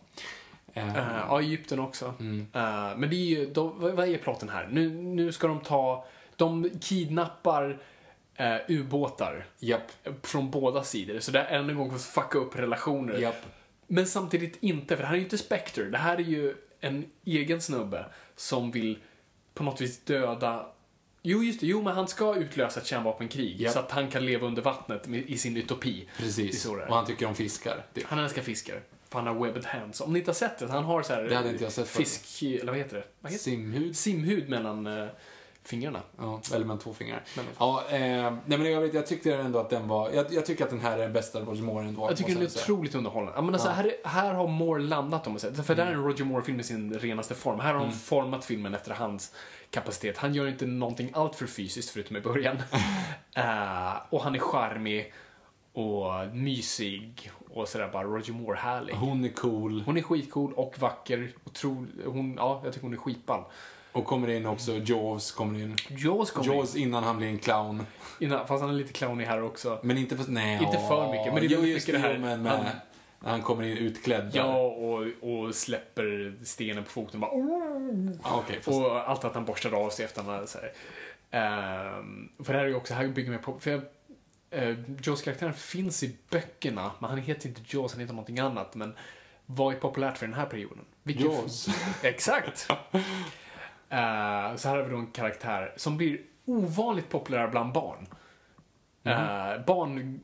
[0.74, 2.06] Eh, Eh, ja, Egypten också.
[2.06, 4.68] Eh, men det är ju, vad vad är plotten här?
[4.72, 6.04] Nu, nu ska de ta,
[6.36, 7.78] de kidnappar
[8.40, 9.92] uh, ubåtar Japp.
[10.22, 11.20] från båda sidor.
[11.20, 13.18] Så det är än en gång för att fucka upp relationer.
[13.18, 13.46] Japp.
[13.86, 15.84] Men samtidigt inte, för det här är ju inte Spectre.
[15.84, 18.04] Det här är ju en egen snubbe
[18.36, 18.98] som vill
[19.54, 20.66] på något vis döda
[21.22, 21.66] Jo, just det.
[21.66, 23.70] Jo, men han ska utlösa ett kärnvapenkrig Ja.
[23.70, 26.08] så att han kan leva under vattnet i sin utopi.
[26.16, 26.66] Precis.
[26.66, 27.84] Och han tycker om fiskar.
[27.92, 28.02] Det.
[28.06, 28.80] Han älskar fiskar.
[29.08, 30.00] För han har webbed hands.
[30.00, 31.22] Om ni inte har sett det, han har så här...
[31.22, 32.42] Det hade inte jag sett Fisk...
[32.42, 33.04] Eller vad heter det?
[33.20, 33.96] Vad heter Simhud.
[33.96, 35.06] Simhud mellan eh,
[35.64, 36.00] fingrarna.
[36.18, 37.22] Ja, eller med två fingrar.
[37.36, 37.98] Men- Ja, eh,
[38.46, 40.10] nej men jag, vet, jag tyckte ändå att den var...
[40.10, 42.06] Jag, jag tycker att den här är den bästa Roger Moore ändå.
[42.08, 43.32] Jag tycker den är otroligt underhållande.
[43.36, 45.62] Jag menar, så här, här har Moore landat om man säger.
[45.62, 47.60] För det här är en Roger Moore-film i sin renaste form.
[47.60, 49.34] Här har han format filmen efter hans
[49.70, 50.18] kapacitet.
[50.18, 52.62] Han gör inte någonting allt för fysiskt förutom i början.
[53.34, 55.12] Eh, och han är charmig
[55.72, 58.94] och mysig och sådär bara Roger Moore-härlig.
[58.94, 61.32] Hon är cool Hon är skitcool och vacker.
[61.44, 63.44] Och tro, hon, ja, jag tycker hon är skitball.
[63.92, 64.72] Och kommer in också.
[64.84, 65.76] Jaws kommer in.
[65.88, 67.86] Jaws kommer Jaws innan han blir en clown.
[68.18, 69.78] innan, fast han är lite clownig här också.
[69.82, 70.30] Men inte för...
[70.30, 72.18] Nej, Inte för mycket, men det är jo, väldigt just mycket det här.
[72.18, 72.66] Men med, Han-
[73.20, 74.24] när han kommer in utklädd.
[74.32, 74.38] där.
[74.38, 77.30] Ja, och, och släpper stenen på foten bara!
[78.22, 80.72] Ah, Okej, fast, Och allt att han borstade av sig efter han så här.
[81.30, 83.80] Ehm, för det här är ju också, här bygger man på, för jag,
[84.62, 88.74] uh, Jaws karaktären finns i böckerna, men han heter inte Jaws, han heter någonting annat.
[88.74, 88.94] Men
[89.46, 90.84] vad är populärt för den här perioden?
[91.02, 91.68] Vilken- Jaws.
[92.02, 92.68] Exakt!
[93.92, 98.06] Eh, så här har vi då en karaktär som blir ovanligt populär bland barn.
[99.04, 100.20] Eh, barn,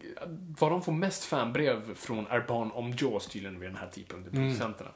[0.59, 4.33] vad de får mest fanbrev från är barn om Jaws tydligen vid den här tidpunkten,
[4.33, 4.91] producenterna.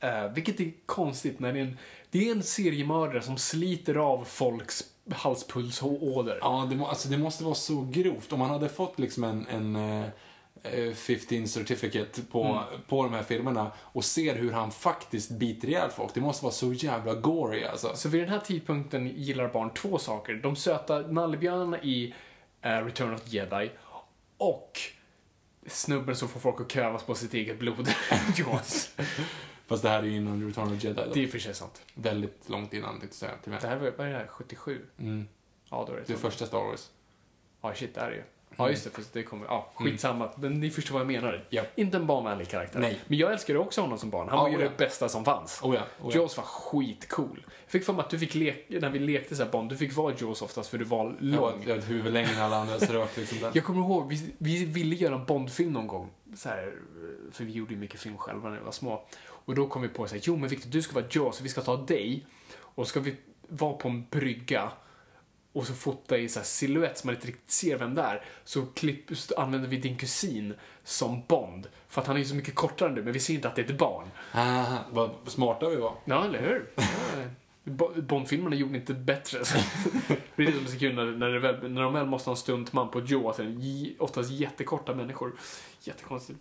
[0.00, 1.78] Eh, vilket är konstigt när det är en,
[2.10, 6.38] det är en seriemördare som sliter av folks halspulsåder.
[6.40, 8.32] Ja, det, må, alltså, det måste vara så grovt.
[8.32, 10.04] Om man hade fått liksom en, en
[10.94, 12.80] 15 certificate på, Mm.
[12.88, 16.14] på de här filmerna och ser hur han faktiskt biter ihjäl folk.
[16.14, 17.96] Det måste vara så jävla gory alltså.
[17.96, 20.34] Så vid den här tidpunkten gillar barn två saker.
[20.34, 22.14] De söta nallebjörnarna i
[22.62, 23.70] eh, Return of the Jedi
[24.36, 24.80] och
[25.66, 27.88] snubben som får folk att kvävas på sitt eget blod.
[28.36, 28.90] Jaws.
[29.66, 31.02] Fast det här är ju innan Return of the Jedi.
[31.06, 31.14] Då.
[31.14, 31.82] Det är för sig sant.
[31.94, 33.60] Väldigt långt innan, tänkte jag säga.
[33.60, 34.86] Det här var, vad är det här, 77?
[34.98, 35.28] Mm.
[35.70, 36.90] Ja, då är det Det är första Star Wars.
[37.62, 38.22] Ja, shit, det är det ju.
[38.56, 40.30] Ja, just det, för det kommer, ja, skitsamma.
[40.36, 41.28] Men ni förstår vad jag menar.
[41.28, 41.40] Mm.
[41.50, 41.62] Ja.
[41.74, 42.80] Inte en barnvänlig karaktär.
[42.80, 43.00] Nej.
[43.06, 44.28] Men jag älskade också honom som barn.
[44.28, 44.68] Han Ja, var ju oh ja.
[44.68, 45.60] det bästa som fanns.
[45.62, 46.20] Oh ja, oh ja.
[46.20, 47.46] Jaws var skitcool.
[47.64, 49.76] Jag fick för mig att du fick leka, när vi lekte så här barn, du
[49.76, 51.62] fick vara Jaws oftast för du var lång.
[51.66, 53.50] jag har ett huvud längre än alla andra, så det var liksom den.
[53.54, 56.10] Jag kommer ihåg, vi, vi ville göra en Bondfilm någon gång.
[56.36, 56.74] Så här,
[57.32, 59.02] för vi gjorde ju mycket film själva när vi var små.
[59.26, 61.60] Och då kom vi på här, jo men Victor, du ska vara Jaws vi ska
[61.60, 62.26] ta dig.
[62.56, 63.16] Och ska vi
[63.48, 64.70] vara på en brygga.
[65.54, 68.24] Och så fota i så här silhuett så man inte riktigt ser vem det är.
[68.44, 71.66] Så klipp, så använder vi din kusin som Bond.
[71.88, 73.56] För att han är ju så mycket kortare än du, men vi ser inte att
[73.56, 74.10] det är ett barn.
[74.32, 75.94] Ah, vad smarta vi var.
[76.04, 76.70] Ja, eller hur?
[76.76, 76.82] Ja.
[78.02, 79.44] Bondfilmerna gjorde inte bättre.
[79.44, 79.58] Så
[80.36, 82.34] det är det som så kul när, när, det väl, när de väl måste ha
[82.34, 85.32] en stuntman på Joe, en j- oftast jättekorta människor.
[85.80, 86.38] Jättekonstigt.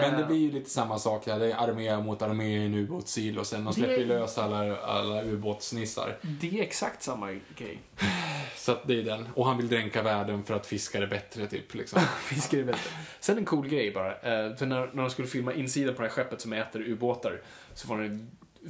[0.00, 0.26] Men det Eh.
[0.26, 1.38] blir ju lite samma sak här.
[1.38, 4.76] Det är armé mot armé i en ubåtsil och sen de släpper Det lös alla,
[4.80, 6.16] alla ubåtsnissar.
[6.40, 7.78] Det är exakt samma grej.
[8.56, 9.28] Så att det är den.
[9.34, 11.74] Och han vill dränka världen för att fiskar är bättre, typ.
[11.74, 12.00] Liksom.
[12.20, 12.90] Fiskar är bättre.
[13.20, 14.12] Sen en cool grej bara.
[14.12, 17.40] eh, För när, när de skulle filma insidan på det här skeppet som äter ubåtar,
[17.74, 18.18] så var det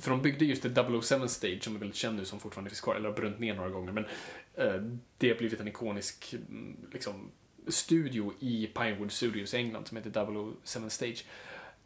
[0.00, 2.80] för de byggde just ett 007 Stage som är väldigt känd nu, som fortfarande finns
[2.80, 4.04] kvar, eller har brunnit ner några gånger, men
[4.54, 4.82] eh,
[5.18, 7.30] det har blivit en ikonisk mm, liksom,
[7.68, 10.26] studio i Pinewood Studios i England som heter
[10.64, 11.24] 007 Stage.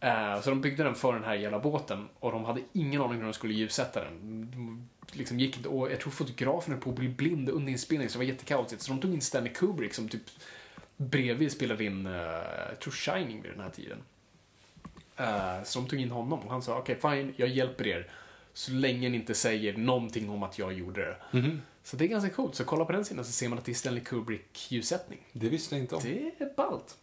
[0.01, 3.17] Eh, så de byggde den för den här jävla båten och de hade ingen aning
[3.17, 4.51] hur de skulle ljussätta den.
[4.51, 8.11] De liksom gick inte, och jag tror fotografen höll på att bli blind under inspelningen
[8.11, 8.83] så det var jättekaosigt.
[8.83, 10.23] Så de tog in Stanley Kubrick som typ
[10.97, 12.13] bredvid spelade in, uh,
[12.69, 13.99] jag tror Shining vid den här tiden.
[15.21, 18.11] Eh, så de tog in honom och han sa okej fine, jag hjälper er.
[18.53, 21.39] Så länge ni inte säger någonting om att jag gjorde det.
[21.39, 21.63] Mhm.
[21.83, 22.55] Så det är ganska coolt.
[22.55, 25.19] Så kolla på den sidan så ser man att det är Stanley Kubrick ljussättning.
[25.33, 26.03] Det visste jag inte om.
[26.05, 26.97] Det är ballt.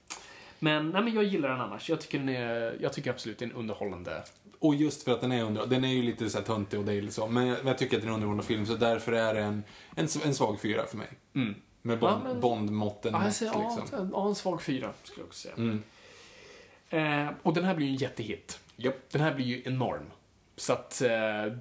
[0.59, 1.89] Men, nej, men jag gillar den annars.
[1.89, 4.23] Jag tycker, den är, jag tycker absolut det är en underhållande.
[4.59, 6.86] Och just för att den är under, den är ju lite så här töntig och
[6.86, 9.34] dejlig så, men jag, jag tycker att den är en underhållande film så därför är
[9.34, 9.63] det en,
[9.95, 11.07] en, en svag fyra för mig.
[11.36, 11.55] Mm.
[11.82, 13.99] Med bond, Ja, men- Bond-måtten Ja, mätt, liksom.
[13.99, 15.55] en- ja, en svag fyra skulle jag också säga.
[15.55, 15.84] Mm.
[16.89, 18.59] Eh, och den här blir ju en jättehit.
[18.75, 19.09] Japp.
[19.11, 20.11] Den här blir ju enorm.
[20.55, 21.53] Så att eh,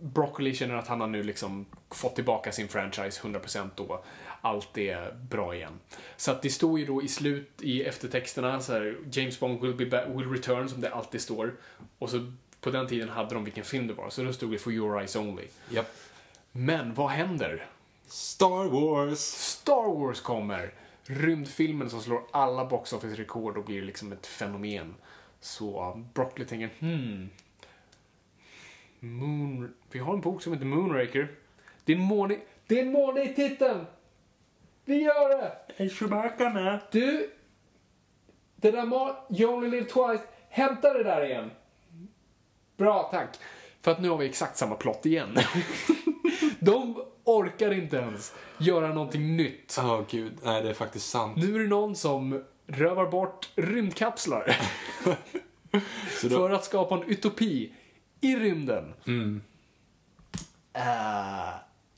[0.00, 4.04] Broccoli känner att han har nu liksom fått tillbaka sin franchise 100% då.
[4.40, 5.78] Allt är bra igen.
[6.16, 9.74] Så att det står ju då i slut i eftertexterna så här, James Bond will,
[9.74, 11.54] be back, will return som det alltid står.
[11.98, 14.58] Och så på den tiden hade de vilken film det var, så då stod det
[14.58, 15.46] For your eyes only.
[15.70, 15.96] Japp.
[16.52, 17.66] Men vad händer?
[18.06, 19.18] Star Wars!
[19.18, 20.72] Star Wars kommer!
[21.04, 24.94] Rymdfilmen som slår alla box office-rekord och blir liksom ett fenomen.
[25.40, 27.30] Så Broccoli tänker, hmm.
[29.00, 29.74] Moon...
[29.90, 31.28] Vi har en bok som heter Moonraker.
[31.84, 32.36] Det är en måne...
[32.66, 33.86] Det är måne i titeln!
[34.84, 35.52] Vi gör det!
[35.76, 36.78] Är Chewbacca med?
[36.90, 37.30] Du!
[38.56, 39.16] Det där må...
[39.30, 40.24] You only live twice.
[40.48, 41.50] Hämta det där igen.
[42.76, 43.28] Bra, tack.
[43.82, 45.38] För att nu har vi exakt samma plott igen.
[46.60, 49.76] De orkar inte ens göra någonting nytt.
[49.78, 51.36] Åh gud, nej det är faktiskt sant.
[51.36, 54.56] Nu är det någon som rövar bort rymdkapslar
[56.22, 57.74] då, för att skapa en utopi
[58.20, 58.94] i rymden.
[59.06, 59.42] mm,
[60.74, 61.54] Eh,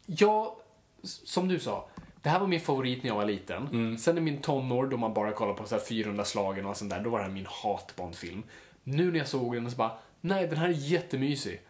[0.07, 0.57] ja,
[1.05, 1.89] s- som du sa.
[2.23, 3.69] Det här var min favorit när jag var liten.
[3.69, 3.99] Mm.
[3.99, 6.91] Sen i min tonår, då man bara kollar på så här 400 slagen och sånt
[6.91, 8.43] där, då var det här min hatbondfilm.
[8.85, 11.61] Nu när jag såg den så bara, nej den här är jättemysig.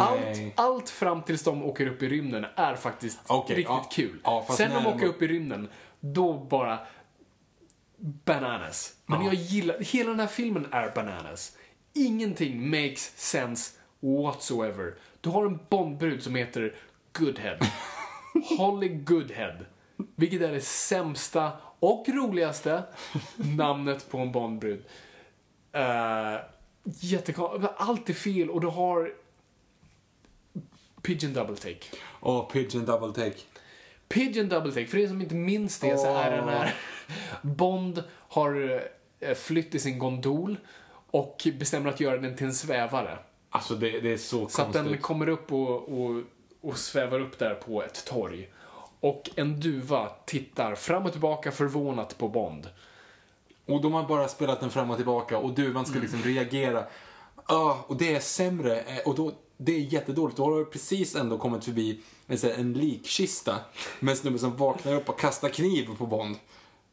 [0.00, 0.52] Allt, nej.
[0.56, 3.88] allt fram tills de åker upp i rymden är faktiskt Okej, riktigt ja.
[3.92, 4.20] kul.
[4.24, 5.68] Ja, Sen när de åker upp i rymden,
[6.00, 6.78] då bara
[7.98, 8.94] bananas.
[9.06, 9.26] Men Ja.
[9.26, 11.56] jag gillar, hela den här filmen är bananas.
[11.94, 14.94] Ingenting makes sense whatsoever.
[15.20, 16.74] Du har en Bondbrud som heter
[17.18, 17.58] Goodhead.
[18.58, 19.56] Holly Goodhead.
[20.16, 22.82] Vilket är det sämsta och roligaste
[23.36, 24.84] namnet på en Bondbrud.
[25.76, 26.40] Uh,
[26.84, 27.72] Jättekonstigt.
[27.76, 29.12] Allt är fel och du har
[31.02, 31.78] Pigeon Double Take.
[32.20, 33.40] Åh, Pigeon Double Take.
[34.08, 36.74] Pigeon Double Take, för er som inte minns det så är den här
[37.42, 38.82] Bond har
[39.20, 40.56] eh, flytt i sin gondol
[41.10, 43.18] och bestämmer att göra den till en svävare.
[43.50, 44.92] Alltså det, det är så, Så att konstigt.
[44.92, 46.22] den kommer upp och, och,
[46.64, 48.48] och svävar upp där på ett torg.
[49.00, 52.68] Och en duva tittar fram och tillbaka förvånat på Bond.
[53.66, 56.84] Och de har bara spelat den fram och tillbaka och duvan ska liksom reagera.
[57.46, 58.80] Ah, och det är sämre.
[58.80, 60.36] eh, Och då, det är jättedåligt.
[60.36, 62.00] Då har du precis ändå kommit förbi
[62.56, 63.56] en likkista
[64.00, 66.36] med en snubbe som vaknar upp och kastar kniv på Bond.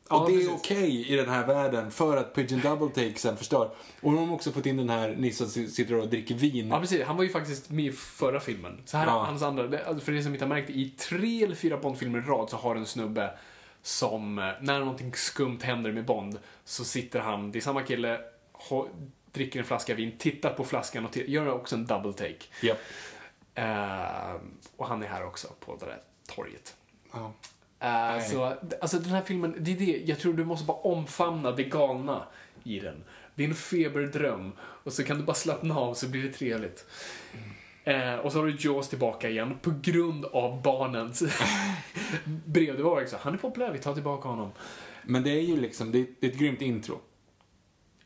[0.09, 3.37] Ja, och det är okej i den här världen för att Pigeon Double Take sen
[3.37, 3.71] förstör.
[4.01, 6.67] Och de har också fått in den här nissen som sitter och dricker vin.
[6.69, 7.03] Ja, precis.
[7.03, 8.81] Han var ju faktiskt med i förra filmen.
[8.85, 9.23] Så här Ja.
[9.23, 9.79] hans andra.
[9.79, 12.57] alltså För er som inte har märkt i tre eller fyra Bond-filmer i rad så
[12.57, 13.33] har en snubbe
[13.81, 18.19] som, eh, när någonting skumt händer med Bond, så sitter han, det är samma kille,
[19.31, 22.45] dricker en flaska vin, tittar på flaskan och gör också en double take.
[22.61, 22.77] Japp.
[23.55, 24.35] Eh,
[24.75, 26.01] och han är här också, på det där
[26.35, 26.75] torget.
[27.13, 27.33] Ja.
[27.81, 31.51] Eh, så, alltså den här filmen, det är det, jag tror du måste bara omfamna
[31.51, 32.23] det galna
[32.63, 33.03] i den.
[33.35, 36.85] Det är en feberdröm och så kan du bara slappna av så blir det trevligt.
[37.83, 41.23] Eh, och så har du Jaws tillbaka igen på grund av barnens
[42.45, 42.77] brev.
[42.77, 44.51] Det var också, han är populär, vi tar tillbaka honom.
[45.03, 47.01] Men det är ju liksom, det är, det är ett grymt intro.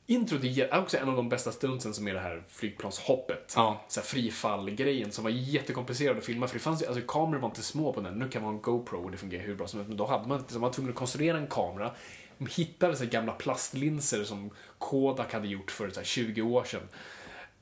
[0.07, 3.53] Introt är också en av de bästa stuntsen som är det här flygplanshoppet.
[3.55, 3.81] Ja.
[3.87, 7.49] Så här frifall-grejen som var jättekomplicerad att filma för det fanns ju, alltså kameror var
[7.49, 8.19] inte små på den.
[8.19, 9.87] Nu kan man ha en GoPro och det fungerar hur bra som helst.
[9.87, 11.91] Men då hade man så man var tvungen att konstruera en kamera.
[12.37, 16.87] De hittade så gamla plastlinser som Kodak hade gjort för så här 20 år sedan.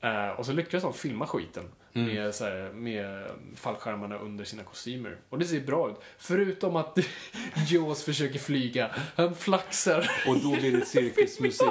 [0.00, 1.64] Eh, och så lyckades de filma skiten
[1.94, 3.26] med, så här, med
[3.56, 5.16] fallskärmarna under sina kostymer.
[5.28, 5.96] Och det ser bra ut.
[6.18, 6.98] Förutom att
[7.68, 8.90] Jaws försöker flyga.
[9.16, 10.10] Han flaxar.
[10.28, 11.68] Och då blir det cirkusmusik.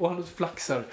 [0.00, 0.84] Och han flaxar.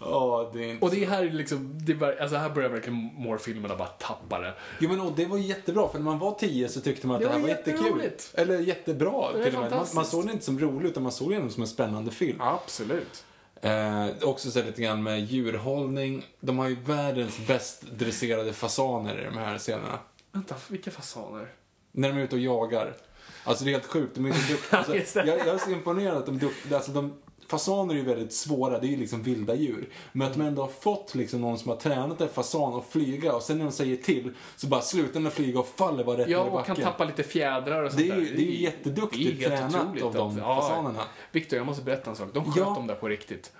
[0.00, 3.76] Ja, det är Och det är här liksom, det var, alltså här börjar verkligen Moore-filmerna
[3.76, 4.54] bara tappa det.
[4.80, 7.22] Jo men och det var jättebra, för när man var tio så tyckte man att
[7.22, 8.10] Det det, här var jättekul.
[8.34, 9.70] Eller jättebra Det är till och med.
[9.70, 12.40] Man, man såg det inte som roligt, utan man såg det som en spännande film.
[12.40, 13.24] Absolut.
[13.60, 16.26] Eh, också så lite grann med djurhållning.
[16.40, 19.98] De har ju världens bäst dresserade fasaner i de här scenerna.
[20.32, 21.52] Vänta, vilka fasaner?
[21.92, 22.96] När de är ute och jagar.
[23.44, 24.78] Alltså det är helt sjukt, de är så duktiga.
[24.78, 26.50] Alltså, jag, jag är så imponerad att de.
[26.74, 27.14] Alltså, de,
[27.48, 29.88] fasaner är ju väldigt svåra, det är ju liksom vilda djur.
[30.12, 33.32] Men att de ändå har fått liksom någon som har tränat en fasan att flyga
[33.34, 36.28] och sen när de säger till så bara slutar den flyga och faller bara rätt
[36.28, 36.74] Ja, ner i och backen.
[36.74, 38.22] kan tappa lite fjädrar och sånt Det är där.
[38.22, 41.02] det är ju jätteduktigt det är tränat av de ja, fasanerna.
[41.32, 42.28] Victor, jag måste berätta en sak.
[42.34, 42.74] De sköt Ja.
[42.74, 43.52] dem där på riktigt.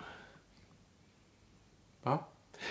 [2.02, 2.18] Va?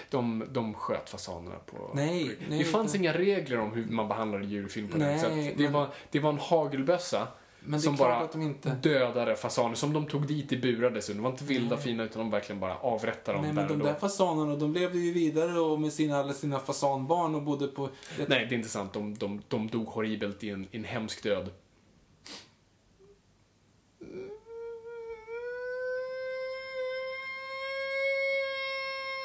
[0.10, 1.92] De, de sköt fasanerna på...
[1.94, 2.98] Nej, nej, det fanns inte.
[2.98, 5.58] inga regler om hur man behandlar djurfilm på Nej, det sättet.
[5.58, 7.28] Det, men- var, det var en hagelbössa
[7.70, 11.18] Men som bara de inte- dödade fasaner, som de tog dit i burar dessutom.
[11.18, 13.88] De var inte vilda fina, utan de verkligen bara avrättade dem Nej, där men de
[13.88, 17.90] där fasanerna, de levde ju vidare och med sina, alla sina fasanbarn och bodde på...
[18.18, 18.94] Nej, det är inte sant.
[18.94, 21.50] De, de, de dog horribelt i en, i en hemsk död.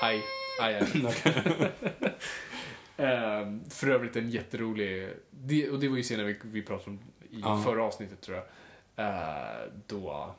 [0.03, 0.21] Aj,
[0.61, 1.73] aj, aj.
[2.97, 6.99] Ehm, för övrigt en jätterolig, det, och det var ju senare vi, vi pratade om
[7.33, 7.63] i Ja.
[7.65, 8.47] förra avsnittet tror jag.
[9.07, 10.35] Eh, då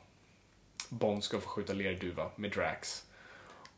[0.88, 3.04] Bond ska få skjuta lerduva med Drax.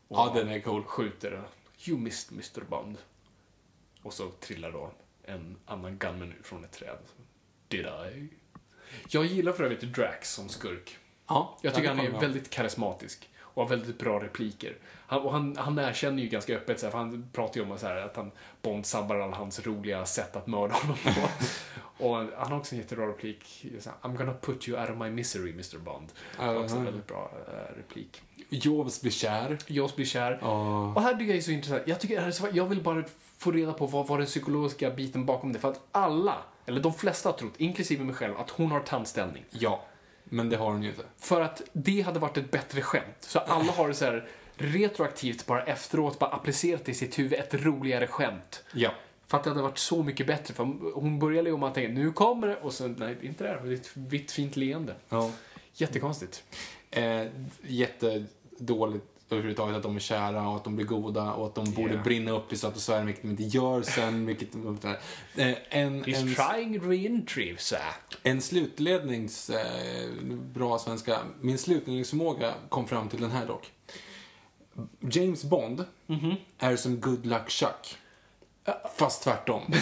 [0.07, 0.83] Och Ja, den är cool.
[0.83, 1.43] Skjuter
[1.87, 2.97] You missed Mr Bond.
[4.01, 4.91] Och så trillar då
[5.23, 6.97] en annan gunman från ett träd.
[7.67, 8.29] Did I?
[9.09, 10.97] Jag gillar för övrigt Drax som skurk.
[11.27, 14.77] Ja, Jag tycker han är väldigt karismatisk och har väldigt bra repliker.
[15.07, 17.87] Han, och han, han erkänner ju ganska öppet, så för han pratar ju om så
[17.87, 18.31] här, att han,
[18.61, 21.29] Bond sabbar alla hans roliga sätt att mörda honom på.
[22.05, 23.65] och han har också en jättebra replik.
[23.79, 26.11] Så här, I'm gonna put you out of my misery, Mr Bond.
[26.39, 28.21] Ja, också en väldigt bra eh, replik.
[28.49, 29.57] Jobs blir kär.
[29.67, 30.39] Jaws blir kär.
[30.41, 30.93] Ja.
[30.95, 31.83] Och här tycker jag är så intressant.
[31.85, 33.03] Jag, tycker det här jag vill bara
[33.37, 35.59] få reda på vad var den psykologiska biten bakom det.
[35.59, 36.35] För att alla,
[36.65, 39.43] eller de flesta har trott, inklusive mig själv, att hon har tandställning.
[39.49, 39.83] Ja.
[40.29, 41.03] Men det har hon ju inte.
[41.17, 43.17] För att det hade varit ett bättre skämt.
[43.19, 47.53] Så alla har det så här retroaktivt bara efteråt bara applicerat i sitt huvud ett
[47.53, 48.63] roligare skämt.
[48.73, 48.91] Ja.
[49.27, 50.53] För att det hade varit så mycket bättre.
[50.53, 50.63] För
[50.93, 52.55] hon började ju och man tänkte, nu kommer det.
[52.55, 53.61] Och så, nej, inte det här.
[53.63, 54.95] Det är ett vitt fint leende.
[55.09, 55.31] ja.
[55.73, 56.43] Jättekonstigt.
[56.91, 57.23] Eh,
[57.61, 61.97] jättedåligt överhuvudtaget att de är kära och att de blir goda och att de borde
[61.97, 64.25] brinna upp i Sverige, vilket de inte gör sen.
[64.25, 67.79] Vilket, eh, en, He's en, trying re-entry, sir.
[68.23, 69.49] en slutlednings...
[69.49, 70.09] Eh,
[70.53, 71.19] bra svenska.
[71.41, 73.71] Min slutledningsförmåga kom fram till den här dock.
[74.99, 75.85] James Bond
[76.57, 77.97] är som Good Luck Chuck.
[78.95, 79.61] Fast tvärtom.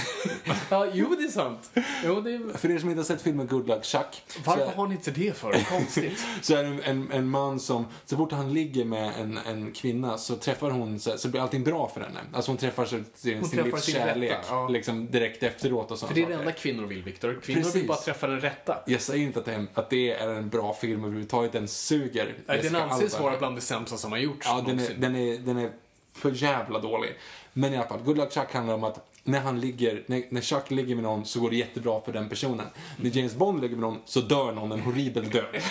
[0.69, 1.71] Ja, jo, det är sant.
[2.03, 2.57] Jo, det är...
[2.57, 4.23] För er som inte har sett filmen Good Luck Chuck.
[4.45, 5.53] Varför är- har ni inte det för?
[5.69, 6.25] Konstigt.
[6.41, 10.17] så är det en, en man som, så fort han ligger med en, en kvinna
[10.17, 12.19] så träffar hon, så, så blir allting bra för henne.
[12.33, 14.67] Alltså hon träffar sin, sin, Hon träffar livs sin kärlek rätta, ja.
[14.67, 16.07] liksom direkt efteråt och sånt.
[16.07, 17.39] För det är det enda kvinnor vill, Viktor.
[17.43, 17.75] Kvinnor Precis.
[17.75, 18.77] vill bara träffa den rätta.
[18.85, 21.67] Jag säger inte att det, är en, att det är en bra film överhuvudtaget, den
[21.67, 22.33] suger.
[22.45, 25.37] Nej, Den anses vara bland det sämsta som har gjorts Ja, den är, den, är,
[25.37, 25.71] den är
[26.13, 27.15] för jävla dålig.
[27.57, 30.41] Men i alla fall, Good Luck Chuck handlar om att när han ligger, när, när
[30.41, 32.65] Chuck ligger med någon så går det jättebra för den personen.
[32.97, 35.45] När James Bond ligger med någon så dör någon en horribel död.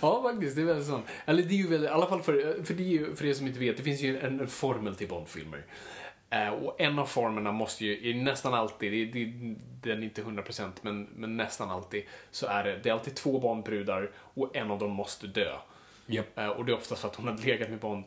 [0.00, 0.56] Ja, faktiskt.
[0.56, 1.06] Det är väldigt sant.
[1.26, 3.34] Eller det är ju väldigt, i alla fall för, för, det är ju, för er
[3.34, 5.64] som inte vet, det finns ju en, en formel till Bond-filmer.
[6.30, 9.32] Eh, och en av formerna måste ju, nästan alltid, det, det,
[9.82, 13.40] den är inte 100% men, men nästan alltid, så är det, det är alltid två
[13.40, 15.56] Bond-brudar och en av dem måste dö.
[16.06, 16.38] Japp.
[16.38, 18.04] Eh, och det är oftast för att hon har legat med Bond.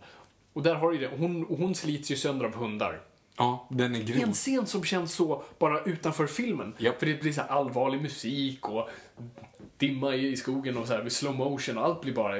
[0.58, 3.02] Och där har du det, hon, hon slits ju sönder av hundar.
[3.38, 4.24] Ja, den är grym.
[4.24, 6.74] En scen som känns så bara utanför filmen.
[6.78, 7.00] Japp.
[7.00, 8.90] För det blir så allvarlig musik och
[9.78, 12.36] dimma i skogen och så här med slow motion och allt blir bara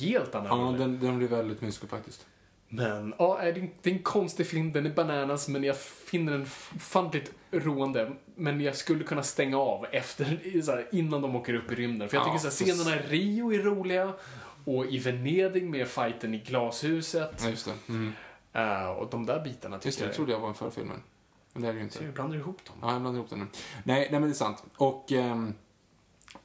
[0.00, 0.78] helt Ja, annorlunda.
[0.78, 2.26] den, den blir väldigt mysko faktiskt.
[2.68, 3.48] Men ja, det
[3.90, 6.42] är en- konstig film, den är bananas men jag finner den
[6.76, 8.12] ofantligt roande.
[8.36, 12.08] Men jag skulle kunna stänga av efter, så här, innan de åker upp i rymden.
[12.08, 14.12] För jag Ja, tycker så här, scenerna i Rio är roliga
[14.66, 17.40] och i Venedig med fighten i glashuset.
[17.42, 17.92] Ja, just det.
[17.92, 18.12] Mm.
[18.52, 21.02] Eh, och de där bitarna tycker Just det, jag trodde jag var inför filmen.
[21.52, 21.98] Men det är det ju inte.
[21.98, 22.76] Så jag blandar ihop dem.
[22.82, 23.46] Ja, jag blandar ihop det nu.
[23.84, 24.64] Nej, nej men det är sant.
[24.76, 25.54] Och ehm,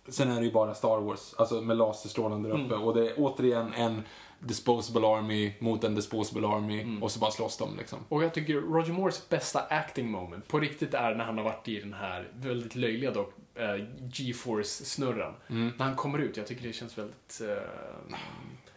[0.08, 2.76] sen är det ju bara Star Wars, alltså med laserstrålen där uppe.
[2.76, 4.02] Och det är återigen en
[4.40, 8.00] disposable army mot en disposable army och så bara slåss de liksom.
[8.10, 11.68] Och jag tycker Roger Moores bästa acting moment på riktigt är när han har varit
[11.68, 15.34] i den här väldigt löjliga dock, eh, G-force-snurran.
[15.48, 17.42] När han kommer ut, jag tycker det känns väldigt...
[17.42, 18.18] eh,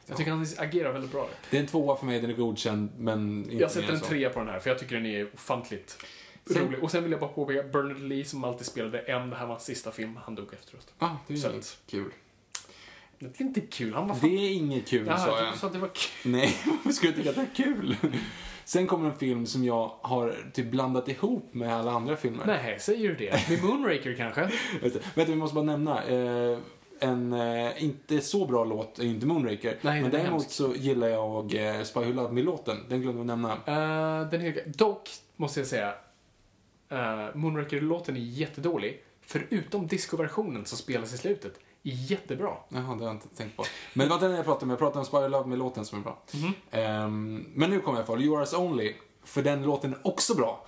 [0.06, 1.28] jag tycker han agerar väldigt bra.
[1.50, 4.04] Det är en tvåa för mig, den är godkänd, men inte Jag sätter en så.
[4.06, 6.04] trea på den här, för jag tycker den är ofantligt
[6.46, 6.82] Sen- rolig.
[6.82, 9.52] Och sen vill jag bara påpeka, Bernard Lee som alltid spelade M, det här var
[9.54, 10.92] hans sista film, han dog efteråt.
[10.98, 12.10] Ah, det är Så kul.
[13.18, 14.30] Det är inte kul, han var Det fan...
[14.30, 15.52] är inget kul, Ja, sa jag.
[15.54, 16.32] du sa att det var kul.
[16.32, 17.96] Nej, varför skulle jag tycka att det är kul?
[18.64, 22.44] Sen kommer en film som jag har typ blandat ihop med alla andra filmer.
[22.46, 23.48] Nej, säger du det?
[23.48, 24.50] Med Moonraker kanske?
[25.14, 26.04] Du, vi måste bara nämna.
[26.04, 26.58] Eh,
[26.98, 29.78] en eh, inte så bra låt är inte Moonraker.
[29.80, 32.76] Nej, men däremot så gillar jag eh, Spy Who Loved Me-låten.
[32.88, 33.52] Den glömde vi nämna.
[33.52, 35.94] Uh, den är, dock, måste jag säga,
[36.92, 39.02] uh, Moonraker-låten är jättedålig.
[39.20, 41.58] Förutom discoversionen som spelas i slutet,
[41.90, 42.50] jättebra.
[42.68, 43.64] Jaha, det har jag inte tänkt på.
[43.94, 44.70] Men det var den jag pratade om.
[44.70, 46.18] Jag pratade om Spy Who Loved Me-låten som är bra.
[46.34, 46.52] Mhm.
[46.70, 48.22] Ehm, men nu kommer jag i alla fall.
[48.24, 48.94] You Are Us Only.
[49.24, 50.66] För den låten är också bra.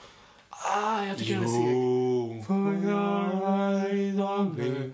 [0.50, 1.72] Ah, jag tycker den är seg.
[1.72, 4.92] Jo, for your eyes only.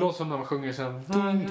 [0.00, 1.04] Låt som när man sjunger sen.
[1.04, 1.50] So much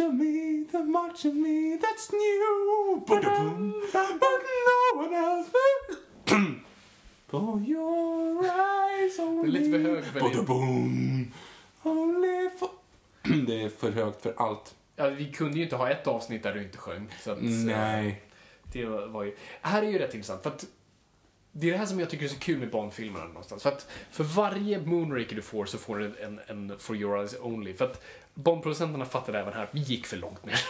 [0.00, 3.02] of me, the much of me that's new.
[3.06, 3.72] But no
[4.94, 5.48] one else.
[7.28, 9.50] For your eyes only.
[9.50, 10.36] Det är lite för högt för det.
[11.82, 12.70] Only for...
[13.46, 14.74] Det är för högt för allt.
[14.96, 17.14] Ja, vi kunde ju inte ha ett avsnitt där du inte sjöng.
[17.20, 18.22] Så att, Nej.
[18.72, 19.36] Det var, var ju...
[19.60, 20.64] Här är ju rätt intressant, för att
[21.60, 23.62] det är det här som jag tycker är så kul med Bond-filmerna någonstans.
[23.62, 27.36] För att för varje Moonraker du får så får du en, en For Your Eyes
[27.40, 27.74] Only.
[27.74, 28.02] För att
[28.34, 30.60] Bond-producenterna fattade även här, vi gick för långt ner.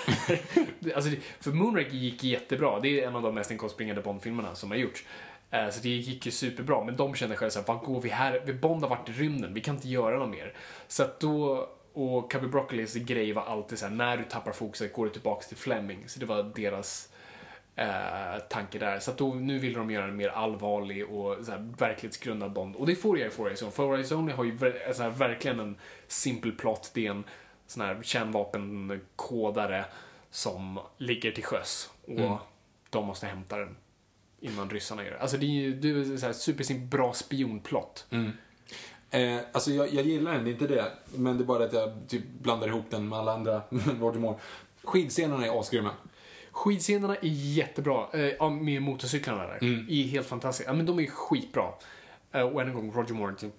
[0.94, 1.10] Alltså,
[1.40, 5.04] för Moonraker gick jättebra, det är en av de mest inkomstbringande Bond-filmerna som har gjorts.
[5.50, 8.42] Eh, så det gick ju superbra, men de kände själva såhär, vad går vi här?
[8.46, 10.54] Vi Bond har varit i rymden, vi kan inte göra något mer.
[10.88, 15.04] Så att då, och Cubby Broccolis grej var alltid såhär, när du tappar fokuset går
[15.04, 16.04] du tillbaks till Fleming.
[16.06, 17.07] Så det var deras
[17.78, 18.98] eh, tanke där.
[18.98, 22.76] Så då, nu vill de göra en mer allvarlig och så här, verklighetsgrundad Bond.
[22.76, 23.72] Och det får jag i For Eyes Only.
[23.72, 24.58] For Eyes Only har ju
[24.94, 25.76] så här, verkligen en
[26.08, 26.90] simpel plot.
[26.94, 27.24] Det är en
[27.66, 29.84] sån här kärnvapenkodare
[30.30, 32.36] som ligger till sjöss och Mm.
[32.90, 33.76] de måste hämta den.
[34.40, 35.18] innan ryssarna gör det.
[35.18, 38.06] Alltså det är ju det är så här supersimpel, bra spionplott.
[39.10, 40.92] Eh, alltså jag, jag gillar den, det är inte det.
[41.14, 43.62] Men det är bara att jag typ blandar ihop den med alla andra
[44.00, 44.38] Roger Moore.
[44.84, 45.90] Skidscenerna är asgrymma.
[46.58, 49.58] Skidscenerna är jättebra, eh, med motorcyklarna där.
[49.62, 49.86] Mm.
[49.90, 50.70] Är helt fantastiska.
[50.70, 51.72] Ja, men de är skitbra.
[52.32, 53.54] Eh, och än en gång, Roger Moore, typ,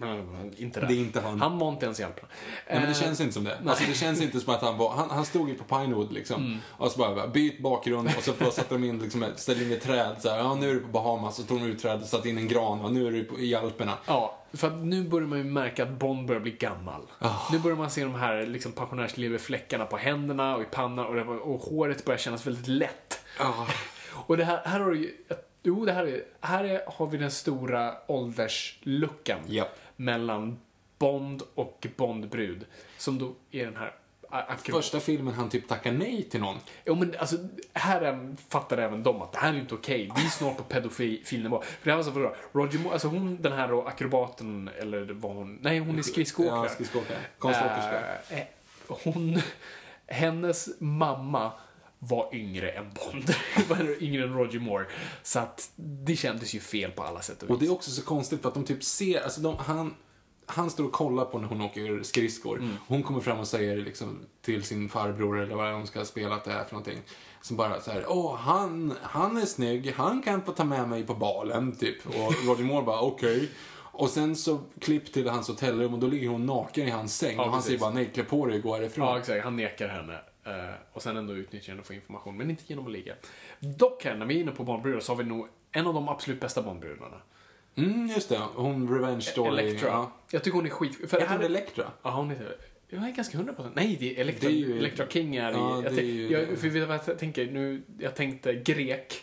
[0.57, 0.88] inte där.
[0.88, 1.41] Det är inte han.
[1.41, 2.26] Han var inte ens hjälpen.
[2.70, 3.57] Nej, men det känns inte som det.
[3.65, 4.89] Alltså, det känns inte som att han var...
[4.89, 6.45] Han, han stod ju på Pinewood liksom.
[6.45, 6.59] Mm.
[6.67, 9.82] Och så bara, byt bakgrund och så bara satte de in, liksom, ställde in ett
[9.82, 10.15] träd.
[10.20, 11.36] Så här, ja, nu är du på Bahamas.
[11.36, 12.82] Så tog de ut trädet och satte in en gran.
[12.82, 13.93] Och nu är du på, i Alperna.
[14.05, 17.01] Ja, för att nu börjar man ju märka att Bond börjar bli gammal.
[17.20, 17.36] Ah.
[17.51, 21.24] Nu börjar man se de här liksom, pensionärsleverfläckarna på händerna och i pannan och, det,
[21.24, 23.20] och håret börjar kännas väldigt lätt.
[24.11, 25.13] Och det här, här har du ju,
[25.64, 29.80] jo det här är, här är, har vi den stora åldersluckan Japp.
[29.95, 30.60] mellan
[30.97, 32.66] Bond och Bondbrud.
[32.97, 33.88] Som då är den här
[34.30, 34.84] a- akrobat.
[34.84, 36.57] Första filmen han typ tackar nej till någon.
[36.86, 37.38] Jo men alltså,
[37.74, 40.12] här är, fattar även de att det här är inte okej.
[40.16, 41.62] Vi är snart på pedofilnivå.
[41.62, 42.36] För det här var så bra.
[42.51, 46.64] Roger Moore, alltså hon, den här då, akrobaten, eller vad hon, nej hon är skridskoåkare.
[46.64, 47.18] Ja, skridskoåkare.
[47.38, 48.01] Konståkerska.
[48.30, 48.43] Eh,
[48.88, 49.41] hon,
[50.07, 51.51] hennes mamma
[52.00, 53.36] var yngre än Bond.
[54.00, 54.86] yngre än Roger Moore.
[55.24, 57.54] Så att det kändes ju fel på alla sätt och vis.
[57.54, 59.93] Och det är också så konstigt för att de typ ser, alltså de, han,
[60.45, 62.58] han står och kollar på när hon åker skridskor.
[62.58, 62.76] Mm.
[62.88, 66.43] Hon kommer fram och säger liksom till sin farbror eller vad de ska spela att
[66.43, 67.00] det är för någonting.
[67.41, 71.04] Som bara så här, åh han, han är snygg, han kan få ta med mig
[71.04, 72.08] på balen typ.
[72.08, 73.50] Och Roger Moore bara, okej.
[73.91, 77.36] Och sen så klipp till hans hotellrum och då ligger hon naken i hans säng.
[77.36, 77.68] Ja, och han precis.
[77.68, 79.08] säger bara, nej klä på dig och gå härifrån.
[79.08, 79.43] Ja, exakt.
[79.43, 80.20] Han nekar henne.
[80.50, 83.16] Eh, och sen ändå utnyttjar henne och får information, men inte genom att ligga.
[83.60, 86.10] Dock här, när vi är inne på Bondbrudar så har vi nog en av de
[86.10, 87.22] absolut bästa Bondbrudarna.
[87.76, 88.38] Mm, just det.
[88.56, 89.60] Hon Revenge Story.
[89.60, 89.88] Electra.
[89.89, 90.12] Ja.
[90.32, 90.95] Jag tycker hon är skit...
[90.95, 91.91] För Heter här- hon Electra?
[92.04, 92.56] Ja, hon heter...
[92.88, 93.76] Jag är ganska hundra procent.
[93.76, 94.50] Nej, det är Electra.
[94.50, 95.54] Det är ju- Electra King är i...
[95.54, 97.52] Ja, jag, det är tänk- ju- jag, för vet du vad jag tänker?
[97.52, 99.14] Nu, jag tänkte grek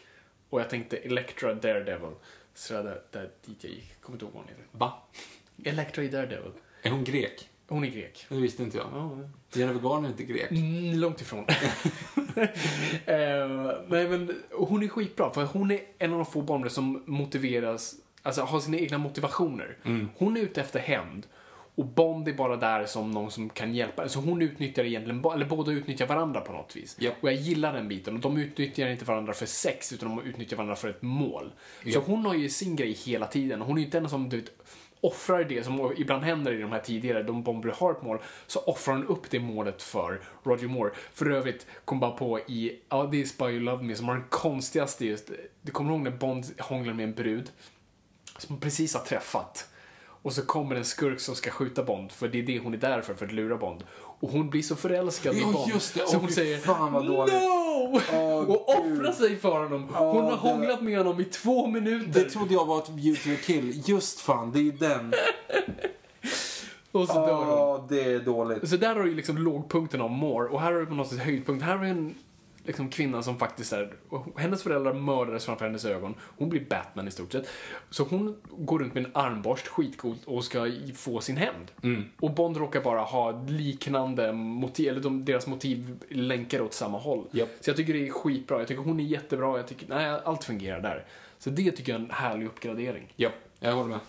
[0.51, 2.11] och jag tänkte Electra Daredevil.
[2.55, 4.01] Så det där, där dit jag gick.
[4.01, 4.65] Kommer inte ihåg vad hon heter.
[4.73, 4.93] Va?
[5.65, 6.53] Electra i Daredevil.
[6.83, 7.49] Är hon grek?
[7.69, 8.27] Hon är grek.
[8.29, 8.87] Det visste inte jag.
[8.93, 9.11] Ja,
[9.53, 10.51] Jennifer Garner är inte grek.
[10.51, 11.45] Mm, långt ifrån.
[13.07, 13.17] eh,
[13.89, 17.95] nej, men hon är skitbra, för hon är en av de få barnen som motiveras,
[18.23, 19.77] alltså har sina egna motivationer.
[20.17, 21.27] Hon är ute efter hämnd.
[21.77, 24.09] Och Bond är bara där som någon som kan hjälpa.
[24.09, 26.97] Så hon utnyttjar egentligen, eller båda utnyttjar varandra på något vis.
[27.01, 27.15] Japp.
[27.21, 28.15] Och jag gillar den biten.
[28.15, 31.53] Och de utnyttjar inte varandra för sex, utan de utnyttjar varandra för ett mål.
[31.83, 32.07] Så Japp.
[32.07, 33.61] hon har ju sin grej hela tiden.
[33.61, 34.51] Hon är ju inte en som du vet,
[35.07, 38.61] offrar det som ibland händer i de här tidigare, de bomber har ett mål, så
[38.61, 40.91] offrar hon upp det målet för Roger Moore.
[41.13, 44.15] För övrigt kom bara på i, ja det är Spy You Love Me som har
[44.15, 45.31] den konstigaste just,
[45.63, 47.51] du kommer ihåg när Bond hånglar med en brud
[48.39, 49.69] som hon precis har träffat.
[50.23, 52.79] Och så kommer en skurk som ska skjuta Bond, för det är det hon är
[52.79, 53.85] där för, för att lura Bond.
[54.21, 55.57] Och hon blir så förälskad i Bond.
[55.69, 56.01] just det.
[56.09, 57.35] Så Åh, hon säger fan, vad dåligt.
[57.35, 58.01] No!
[58.13, 58.57] Åh, och Gud.
[58.97, 59.83] offrar sig för honom.
[59.95, 62.13] Hon har det- hånglat med honom i två minuter.
[62.25, 63.83] Det trodde jag var ett Beauty kill.
[63.87, 65.13] Just fan, det är den.
[66.93, 67.49] och så dör hon.
[67.49, 68.69] Ja, det är dåligt.
[68.69, 71.09] Så där har du ju liksom lågpunkten av Moore och här har du på något
[71.09, 71.65] sätt höjdpunkt.
[71.65, 72.15] Här har vi en
[72.67, 73.93] liksom, kvinna som faktiskt är,
[74.37, 76.15] hennes föräldrar mördades framför hennes ögon.
[76.39, 77.49] Hon blir Batman i stort sett.
[77.91, 81.71] Så hon går runt med en armborst, skitcoolt, och ska få sin hämnd.
[81.83, 82.05] Mm.
[82.21, 87.25] Och Bond råkar bara ha liknande motiv, eller de, deras motiv länkar åt samma håll.
[87.31, 87.49] Japp.
[87.61, 88.59] Så jag tycker det är skitbra.
[88.59, 89.57] Jag tycker hon är jättebra.
[89.57, 91.05] Jag tycker, nej, allt fungerar där.
[91.39, 93.13] Så det tycker jag är en härlig uppgradering.
[93.17, 94.01] Ja, jag håller med.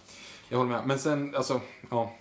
[0.50, 0.88] Jag håller med.
[0.88, 2.14] Men sen, alltså, ja.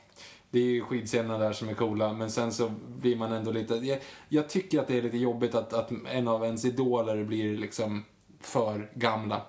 [0.57, 3.75] Det är ju skidscenerna där som är coola, men sen så blir man ändå lite...
[3.75, 3.99] Jag,
[4.29, 8.05] jag tycker att det är lite jobbigt att, att en av ens idoler blir liksom
[8.41, 9.43] för gamla.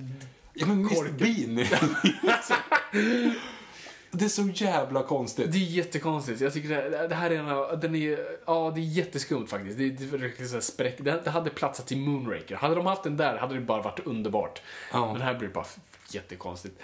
[0.55, 1.13] Ja, men Mr.
[1.13, 1.57] Bean.
[4.11, 5.53] det är så jävla konstigt.
[5.53, 6.41] Det är jättekonstigt.
[6.41, 9.79] Jag tycker det, det här är en av, den är, ja det är jätteskumt faktiskt.
[9.79, 12.55] Det, det, är verkligen så här spräck, det, det hade platsat i Moonraker.
[12.57, 14.63] Hade de haft den där hade det bara varit underbart.
[14.93, 15.13] Ja.
[15.13, 15.67] Men här blir det bara
[16.15, 16.81] jättekonstigt.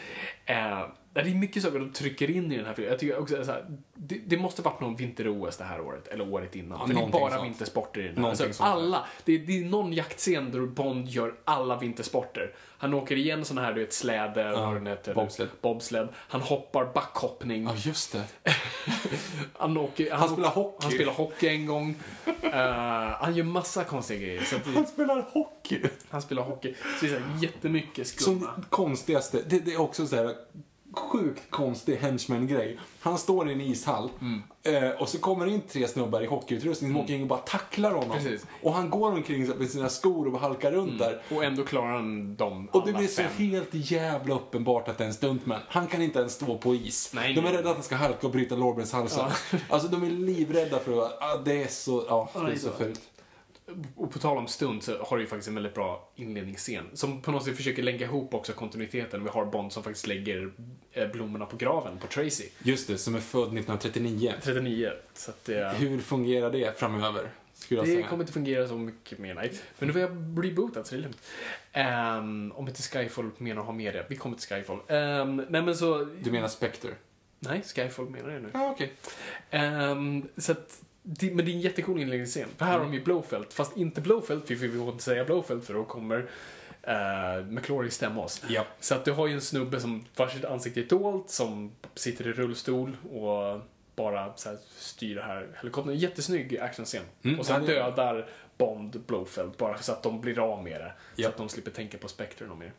[0.47, 0.85] Eh,
[1.23, 2.91] det är mycket saker de trycker in i den här filmen.
[2.91, 6.33] Jag tycker också så här, det, det måste varit någon vinter-OS det här året, eller
[6.33, 6.89] året innan.
[6.89, 7.45] För det är bara sånt.
[7.45, 8.31] vintersporter i den här.
[8.31, 12.55] Alltså, alla, det, är- det är någon jaktscen där Bond gör alla vintersporter.
[12.79, 15.15] Han åker igen sån här, du vet, släde, vad den heter.
[15.15, 15.49] bobsled.
[15.61, 16.09] Bobsled.
[16.17, 17.65] Han hoppar backhoppning.
[17.65, 18.25] Ja, just det.
[19.53, 20.77] han, åker, han, Han spelar hockey.
[20.83, 21.95] Han spelar hockey en gång.
[22.43, 22.53] Eh,
[23.21, 24.43] han gör massa konstiga grejer.
[24.43, 25.83] Så att Han spelar hockey.
[26.11, 26.75] han spelar hockey.
[27.01, 28.63] Så det är så här jättemycket Som skumma.
[28.71, 30.35] konstigaste, det, det är också så här
[30.99, 32.79] sjukt konstig henchman-grej.
[33.01, 34.43] Han står i en ishall Mm.
[34.85, 37.39] eh, och så kommer det in tre snubbar i hockeyutrustning som åker in och bara
[37.39, 38.17] tacklar honom.
[38.19, 38.47] Precis.
[38.63, 41.23] Och han går omkring med sina skor och halkar runt där.
[41.31, 43.31] Och ändå klarar han dem Och det blir så fem.
[43.37, 45.61] helt jävla uppenbart att det är en stuntman.
[45.69, 47.11] Han kan inte ens stå på is.
[47.15, 49.33] Nej, de är rädda att han ska halka och bryta lårbenshalsar.
[49.69, 51.23] Alltså de är livrädda för att...
[51.23, 52.05] Ah, det är så...
[52.09, 53.01] Ja, det är så fult.
[53.97, 56.85] Och på tal om stunt så har det ju faktiskt en väldigt bra inledningsscen.
[56.93, 59.25] Som på något sätt försöker länka ihop också kontinuiteten.
[59.25, 60.53] Vi har Bond som faktiskt lägger
[60.93, 62.45] eh, blommorna på graven på Tracy.
[62.63, 64.35] Just det, som är född 1939.
[64.43, 64.93] 39.
[65.15, 67.31] Så att det, Hur fungerar det framöver?
[67.55, 69.53] Skulle det kommer inte fungera så mycket mer, nej.
[69.79, 70.11] Men nu får jag
[70.45, 71.23] reboota så det är lugnt.
[71.73, 74.07] Ehm, om inte Skyfall menar att ha med det.
[74.09, 74.79] Vi kommer till Skyfall.
[74.89, 76.05] Ehm, nej men så...
[76.05, 76.91] Du menar Spectre?
[77.39, 78.51] Nej, Skyfall menar jag nu.
[78.53, 78.93] Ja, okej.
[79.51, 82.49] Ehm, så att, men det är en jättecool inledningsscen.
[82.57, 85.65] För här har de ju Blowfelt, fast inte Blowfelt, för vi får inte säga Blowfelt
[85.65, 88.43] för då kommer uh, McClory stämma oss.
[88.49, 88.67] Ja.
[88.81, 92.33] Så att du har ju en snubbe som vars ansikte är dolt, som sitter i
[92.33, 93.61] rullstol och
[93.97, 95.95] bara så här, styr det här helikoptern.
[95.95, 97.03] Jättesnygg actionscen.
[97.23, 98.29] Mm, och sen dödar
[98.59, 100.93] Bond Blowfelt bara så att de blir av med det.
[101.17, 101.23] Ja.
[101.23, 102.73] Så att de slipper tänka på Spectre någon mer.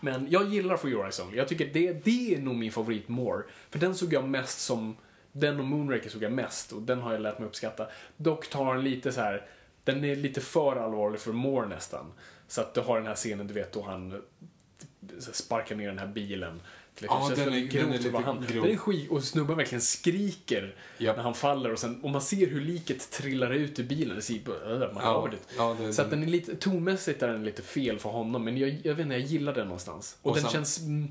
[0.00, 1.36] Men jag gillar For Your Eyes Only.
[1.36, 3.42] Jag tycker det, det är nog min favorit more.
[3.70, 4.96] För den såg jag mest som,
[5.32, 7.86] den och Moonraker såg jag mest och den har jag lärt mig uppskatta.
[8.16, 9.46] Dock tar den lite så här,
[9.84, 12.12] den är lite för allvarlig för more nästan.
[12.48, 14.22] Så att du har den här scenen, du vet, då han
[15.32, 16.60] sparkar ner den här bilen.
[17.00, 18.62] Ja, den är- den är lite han, grov.
[18.64, 21.16] Den är skit och snubben verkligen skriker Japp.
[21.16, 24.16] när han faller och, sen, och man ser hur liket trillar ut ur bilen.
[24.16, 25.36] Det ser bara, äh, man Ja, hör det.
[25.56, 28.56] ja, det- Så att den är lite, tonmässigt är den lite fel för honom, men
[28.58, 30.16] jag, jag vet inte, jag gillar den någonstans.
[30.22, 31.08] Och, Och den sen- känns, mm,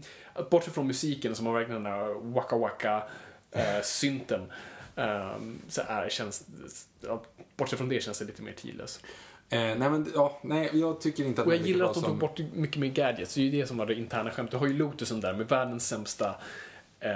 [0.51, 3.03] bortsett från musiken som har verkligen den där waka waka
[3.51, 4.51] eh, synten,
[4.95, 6.45] ehm, så är, känns,
[7.01, 7.21] ja,
[7.57, 8.99] bortsett från det känns det lite mer tidlös.
[9.49, 12.09] Eh, nej, men ja, nej, jag tycker inte att Och jag gillar att de som-
[12.09, 14.51] tog bort mycket mer gadgets, det är ju det som var det interna skämtet.
[14.51, 16.35] Du har ju Lotusen där med världens sämsta
[17.03, 17.11] eh,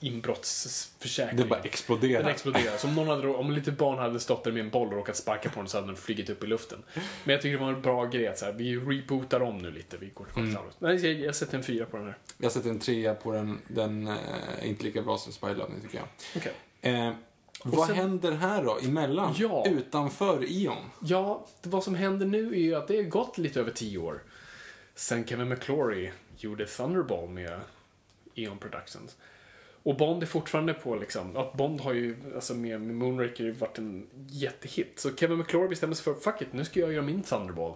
[0.00, 1.36] inbrottsförsäkring.
[1.36, 2.22] Det bara exploderar.
[2.22, 2.76] Den exploderar.
[2.76, 5.16] Så om, någon hade, om lite barn hade stått där med en boll och råkat
[5.16, 6.82] sparka på den så hade den flugit upp i luften.
[7.24, 9.70] Men jag tycker det var en bra grej att så här, vi rebootar om nu
[9.70, 9.96] lite.
[9.96, 10.50] Vi går Mm.
[10.50, 10.62] mm.
[10.78, 12.18] Nej, jag, jag sätter en fyra på den här.
[12.38, 13.58] Jag sätter en trea på den.
[13.68, 14.14] Den eh,
[14.60, 16.06] är inte lika bra som Spy Lovely, tycker jag.
[16.36, 16.52] Okej.
[16.94, 17.12] Eh,
[17.64, 19.34] vad sen- händer här då, emellan?
[19.38, 19.64] Ja.
[19.66, 20.76] Utanför Ion?
[21.00, 23.98] Ja, det- vad som händer nu är ju att det har gått lite över tio
[23.98, 24.22] år
[24.94, 27.60] sen Kevin McClory gjorde Thunderball med
[28.34, 29.16] Eon Productions.
[29.82, 33.78] Och Bond är fortfarande på liksom, att Bond har ju, alltså med, med Moonraker varit
[33.78, 34.98] en jättehit.
[34.98, 37.74] Så Kevin McClure bestämmer sig för, fuck it, nu ska jag göra min Thunderball.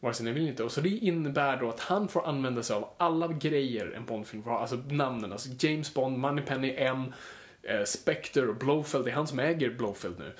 [0.00, 0.64] Vare sig ni vill inte.
[0.64, 4.42] Och så det innebär då att han får använda sig av alla grejer en Bondfilm
[4.42, 4.58] får ha.
[4.58, 7.12] Alltså namnen, alltså James Bond, Moneypenny, M,
[7.62, 10.32] eh, Spectre och Blowfield, Det är han som äger Blowfield nu.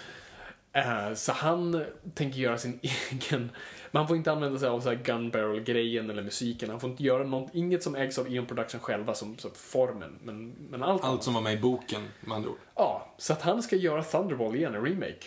[0.72, 1.84] Eh, så han
[2.14, 2.80] tänker göra sin
[3.10, 3.50] egen...
[3.94, 6.70] Men han får inte använda sig av så här gun barrel-grejen eller musiken.
[6.70, 10.18] Han får inte göra något, inget som ägs av Eon Production själva, som, som formen.
[10.22, 11.22] Men, men allt, Allt annat.
[11.24, 12.58] som var med i boken, med andra ord.
[12.74, 15.26] Ja, så att han ska göra Thunderball igen, en remake.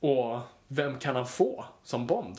[0.00, 0.38] Och
[0.68, 2.38] vem kan han få som Bond?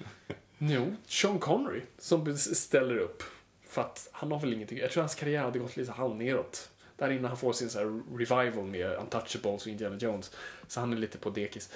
[0.58, 3.22] jo, Sean Connery som ställer upp.
[3.68, 6.70] För att han har väl ingenting, jag tror hans karriär hade gått lite halvneråt.
[6.96, 10.32] Där innan han får sin så revival med Untouchables och Indiana Jones.
[10.68, 11.70] Så han är lite på dekis.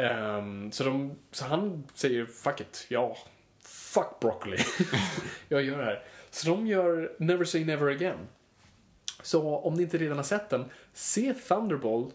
[0.00, 3.16] Ehm, så, de, så han säger fuck it, ja,
[3.62, 4.56] fuck broccoli.
[5.48, 6.02] jag gör det här.
[6.30, 8.18] Så de gör Never Say Never Again.
[9.22, 12.10] Så om ni inte redan har sett den, se Thunderball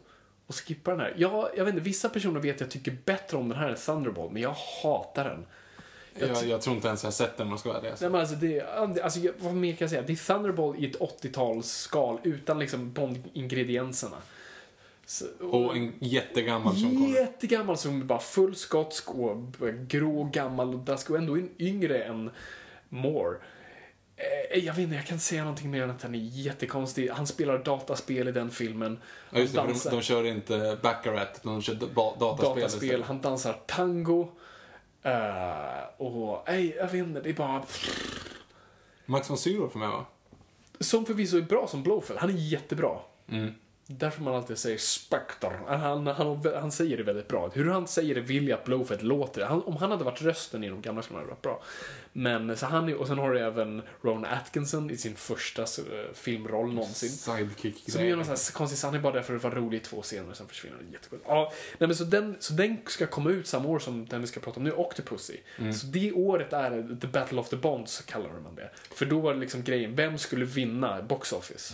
[0.47, 1.13] och skippa den här.
[1.17, 4.31] Jag, jag vet inte, vissa personer vet jag tycker bättre om den här än Thunderball,
[4.31, 5.45] men jag hatar den.
[6.19, 7.81] Jag Jag, jag tror inte ens jag har sett den om jag ska vara.
[7.81, 10.01] Nej, men alltså det, alltså, jag- vad mer kan jag säga?
[10.01, 14.17] Det är Thunderball i ett 80-talsskal utan liksom Bond-ingredienserna.
[15.06, 17.16] Så- Och en jättegammal som kommer.
[17.20, 19.38] Jättegammal som är bara full skotsk och
[19.88, 22.30] grå gammal och dask och ändå en yngre än
[22.89, 23.38] Moore.
[24.18, 27.10] Eh, Jag vet inte, jag kan inte säga någonting mer än att han är jättekonstig.
[27.10, 28.99] Han spelar dataspel i den filmen.
[29.30, 32.62] Ja, just det, Han för de, de kör inte Baccarat, de kör dataspel.
[32.62, 34.28] dataspel, han dansar tango.
[35.03, 37.64] Eh, och, nej, jag vet inte, det är bara...
[39.06, 40.06] Max von Sydow för mig va?
[40.80, 42.99] Som förvisso är bra som Blofeld, han är jättebra.
[43.30, 43.53] Mm.
[43.88, 45.59] Därför man alltid säger Spectre.
[45.67, 47.49] Han, han, han säger det väldigt bra.
[47.53, 49.45] Hur han säger det vill jag att Blofeld låter.
[49.45, 51.63] Han, om han hade varit rösten i de gamla filmerna hade det varit bra.
[52.13, 56.73] Men så han och sen har du även Ron Atkinson i sin första eh, filmroll
[56.73, 57.09] någonsin.
[57.09, 59.77] Sidekick Som gör någon sån här konstig, han är bara där för att vara rolig
[59.77, 60.91] i två scener och sen försvinner han.
[60.91, 61.21] Jättegott.
[61.27, 64.27] Ja, nej men så den, så den ska komma ut samma år som den vi
[64.27, 65.38] ska prata om nu, Octopussy.
[65.73, 68.69] Så det året är The Battle of the Bonds, kallar man det.
[68.91, 71.73] För då var det liksom grejen, vem skulle vinna box office?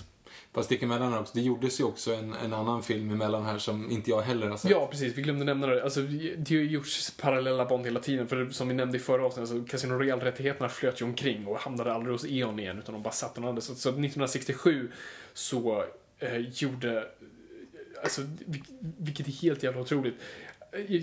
[0.54, 3.92] Fast sticka emellan också, det gjordes ju också en, en annan film emellan här som
[3.92, 4.72] inte jag heller har sett.
[4.72, 5.18] Ja, precis.
[5.18, 5.84] Vi glömde nämna det.
[5.84, 8.28] Alltså, det har ju gjorts parallella Bond hela tiden.
[8.28, 11.94] För som vi nämnde i förra avsnittet, så Casino Royale-rättigheterna flöt ju omkring och hamnade
[11.94, 13.78] aldrig hos E.ON igen, utan de bara satt någon annanstans.
[13.82, 14.92] Så, så 1967
[15.34, 15.86] så
[16.20, 17.08] eh, gjorde,
[18.04, 18.64] alltså, vil-
[18.98, 20.16] vilket är helt jävla otroligt.
[20.72, 21.02] Eh,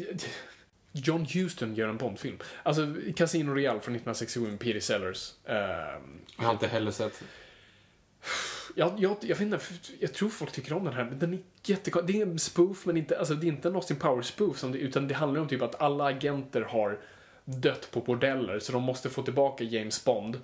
[0.92, 2.38] John Huston gör en Bond-film.
[2.62, 5.32] Alltså, Casino Royale från 1967 med Peter Sellers.
[5.46, 7.22] Ehm, Jag har inte heller sett.
[8.79, 9.61] jag, jag, jag vet inte,
[10.01, 12.14] jag tror folk tycker om den här, men den är jättekonstig.
[12.14, 14.79] Det är en spoof, men inte, alltså, det är inte en Austin Powers-spoof, som det,
[14.79, 16.99] utan det handlar om typ att alla agenter har
[17.45, 20.41] dött på bordeller, så de måste få tillbaka James Bond.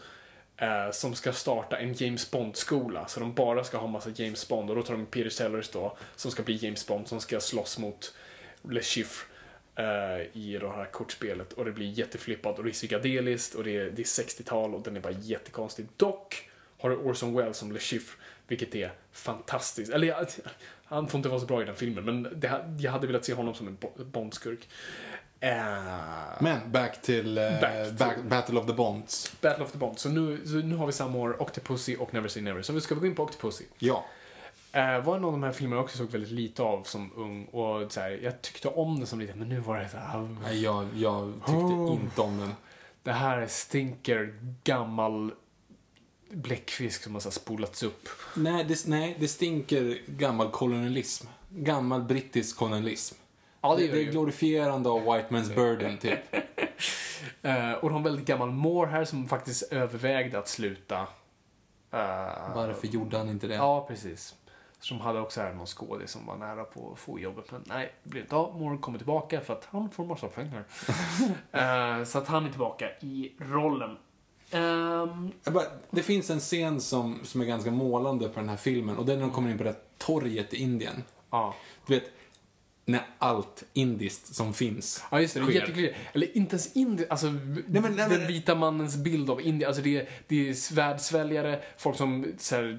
[0.57, 4.71] Eh, som ska starta en James Bond-skola, så de bara ska ha massa James Bond.
[4.71, 7.79] Och då tar de Peter Sellers då, som ska bli James Bond, som ska slåss
[7.79, 8.15] mot
[8.63, 9.27] Le Chiffre
[9.77, 11.53] eh, i det här kortspelet.
[11.53, 14.83] Och det blir jätteflippat och det är psykedeliskt och det är, det är 60-tal och
[14.83, 15.87] den är bara jättekonstig.
[15.97, 16.51] Dock
[16.85, 18.17] har du Orson Welles som Le Chiffre,
[18.49, 19.93] vilket är fantastiskt.
[19.93, 20.27] Eller jag,
[20.85, 23.35] han får inte vara så bra i den filmen, men det, jag hade velat se
[23.35, 24.69] honom som en Bo- Bondskurk.
[25.41, 29.33] Eh, Men back till, eh, Back till- Back- Battle of the Bonds.
[29.41, 30.03] Battle of the Bonds.
[30.03, 32.63] Så nu, så nu har vi samma år Octopussy och Never Say Never.
[32.63, 33.65] Så vi ska gå in på Octopussy.
[33.79, 34.05] Ja.
[34.73, 37.45] Eh, var en av de här filmerna jag också såg väldigt lite av som ung
[37.45, 40.37] och så här, jag tyckte om den som liten, men nu var det så här,
[40.43, 41.93] Nej, jag, jag tyckte Oh.
[41.93, 42.55] inte om den.
[43.03, 45.33] det här stinker gammal
[46.35, 48.09] bläckfisk som har så spolats upp.
[48.37, 51.27] Nej det, nej, det stinker gammal kolonialism.
[51.49, 53.15] Gammal brittisk kolonialism.
[53.61, 54.11] Ja, det det, det är ju.
[54.11, 56.19] glorifierande av White Man's Burden, typ.
[57.43, 60.99] Eh, och de har en väldigt gammal mor här som faktiskt övervägde att sluta.
[61.91, 63.55] Eh, Varför gjorde han inte det?
[63.55, 64.35] Ja, precis.
[64.81, 67.51] Som hade också här någon skådis som var nära på att få jobbet.
[67.51, 68.61] Men nej, det blev inte av.
[68.61, 70.65] Mor kommer tillbaka för att han får massa pengar.
[71.53, 73.97] Eh, så att han är tillbaka i rollen.
[75.55, 79.07] Bara, det finns en scen som, som är ganska målande på den här filmen och
[79.07, 81.03] det är när de kommer in på det här torget i Indien.
[81.31, 81.55] ja.
[81.87, 82.05] Du vet,
[82.87, 85.41] när allt indiskt som finns Ja, just det.
[85.75, 85.97] det är.
[86.13, 89.69] Eller inte ens Indien, alltså nej, men- den vita mannens bild av Indien.
[89.69, 92.79] Alltså det är, det är svärdsväljare, folk som så här,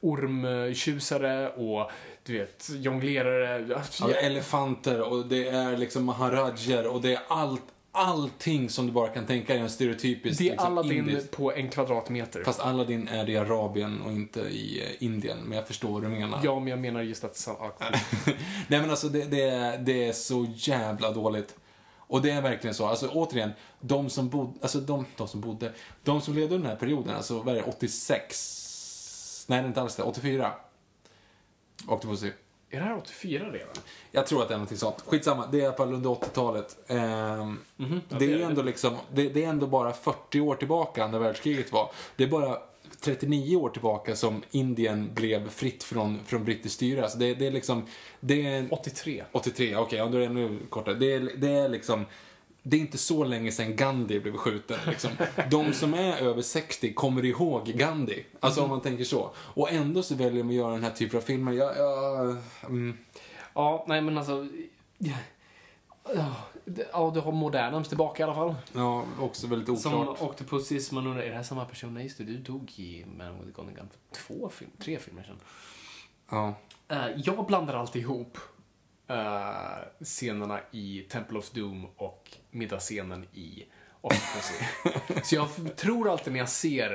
[0.00, 1.90] ormtjusare och
[2.22, 3.80] du vet, jonglerare.
[4.00, 7.62] Ja, elefanter och det är liksom maharajer och det är allt,
[7.92, 11.52] allting som du bara kan tänka dig en stereotypisk Det är liksom, Aladdin indisk- på
[11.52, 12.44] en kvadratmeter.
[12.44, 16.08] Fast Aladdin är i Arabien och inte i eh, Indien, men jag förstår vad du
[16.08, 16.40] menar.
[16.44, 17.46] Ja, men jag menar just att...
[17.46, 18.34] Cool.
[18.68, 21.56] Nej men alltså det, det, är, det är så jävla dåligt.
[21.96, 22.86] Och det är verkligen så.
[22.86, 25.72] Alltså återigen, de som bodde, alltså de, de som bodde,
[26.04, 29.46] de som levde under den här perioden, alltså vad är det, 86?
[29.48, 30.52] Nej det är inte alls det, 84.
[31.88, 32.30] Octopussy.
[32.70, 33.68] Är det här 84 redan?
[34.12, 35.00] Jag tror att det är någonting sånt.
[35.06, 36.76] Skitsamma, det är i alla fall under 80-talet.
[36.86, 40.54] Ehm, Mhm, ja, det, är är ändå liksom, det, det är ändå bara 40 år
[40.54, 41.90] tillbaka när världskriget var.
[42.16, 42.58] Det är bara
[43.00, 47.02] 39 år tillbaka som Indien blev fritt från, från brittiskt styre.
[47.02, 47.86] Alltså det, det är liksom,
[48.20, 48.68] det är...
[48.70, 49.24] 83.
[49.32, 50.94] 83, okej, ja, då är det ännu kortare.
[50.94, 52.06] Det det är liksom,
[52.62, 54.78] det är inte så länge sedan Gandhi blev skjuten.
[54.86, 55.10] Liksom.
[55.50, 58.24] De som är över 60 kommer ihåg Gandhi.
[58.40, 59.30] Alltså om man tänker så.
[59.36, 61.52] Och ändå så väljer de att göra den här typen av filmer.
[61.52, 62.36] Jag, jag,
[62.66, 62.98] mm,
[63.54, 64.48] Ja, nej men alltså...
[64.98, 65.16] Ja,
[66.92, 68.54] ja, du har Modernams tillbaka i alla fall.
[68.72, 70.22] ja, också väldigt Som oklart.
[70.22, 71.94] Octopussis, man undrar, är det här samma person?
[71.94, 74.98] Nej, just det, du dog i Man with a Golden Gun för två film, tre
[74.98, 75.40] filmer sedan.
[76.30, 76.54] Ja.
[76.88, 78.38] Eh, jag blandar alltid ihop
[79.10, 83.64] eh, scenerna i Temple of Doom och middagsscenen i
[84.00, 84.64] Octopussy.
[85.24, 86.92] Så jag tror alltid när jag ser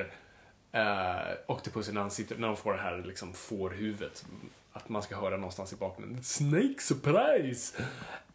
[0.74, 4.26] uh, Octopussy när, han sitter, när de får det här liksom fårhuvudet,
[4.72, 7.82] att man ska höra någonstans i bakgrunden Snake surprise!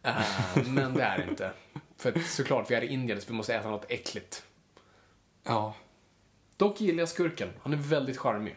[0.02, 1.52] Eh, men det är det inte.
[1.96, 4.44] För såklart, vi är i Indien så vi måste äta något äckligt.
[5.42, 5.74] Ja.
[6.56, 7.48] Dock gillar jag skurken.
[7.62, 8.56] Han är väldigt charmig.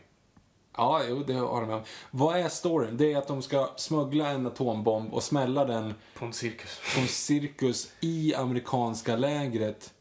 [0.77, 1.81] Ja, jo, det har om.
[2.11, 2.97] Vad är storyn?
[2.97, 6.79] Det är att de ska smuggla en atombomb och smälla den På en cirkus.
[6.95, 9.93] på en cirkus i amerikanska lägret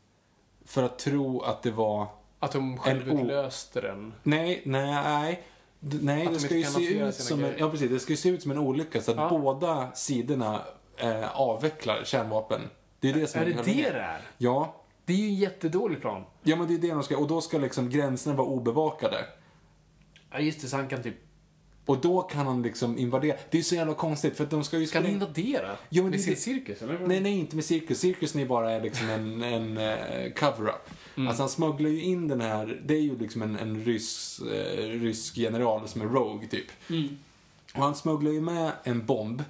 [0.65, 2.07] för att tro att det var...
[2.39, 4.13] Att de självutlöste den.
[4.23, 5.43] Nej, nej, nej.
[5.81, 8.29] Nej, Att det de ska ju se ut som en, ja, precis, det ska se
[8.29, 9.29] ut som en olycka så att Ja.
[9.29, 10.61] båda sidorna
[10.97, 12.61] eh, avvecklar kärnvapen.
[13.01, 13.93] Det är det som Är det hela det grejen.
[13.93, 14.21] det är?
[14.39, 14.75] Ja.
[15.05, 16.25] Det är ju en jättedålig plan.
[16.43, 19.17] Ja, men det är det de ska, och då ska liksom gränserna vara obevakade.
[20.35, 21.15] Ja, just det, så han kan typ...
[21.87, 23.37] Och då kan han liksom invadera.
[23.51, 25.77] Det är så jävla konstigt för att de ska ju Kan han invadera?
[25.89, 26.99] Jo, men Med sin cirkus, eller?
[27.07, 28.01] Nej, nej, inte med cirkus.
[28.01, 30.91] Cirkusen är bara liksom en, en eh, cover-up.
[31.17, 31.29] Mm.
[31.29, 34.89] Alltså han smugglar ju in den här, det är ju liksom en, en ryss, eh,
[35.01, 36.67] rysk general som är Rogue, typ.
[36.91, 37.19] Mm.
[37.75, 39.43] Och han smugglar ju med en bomb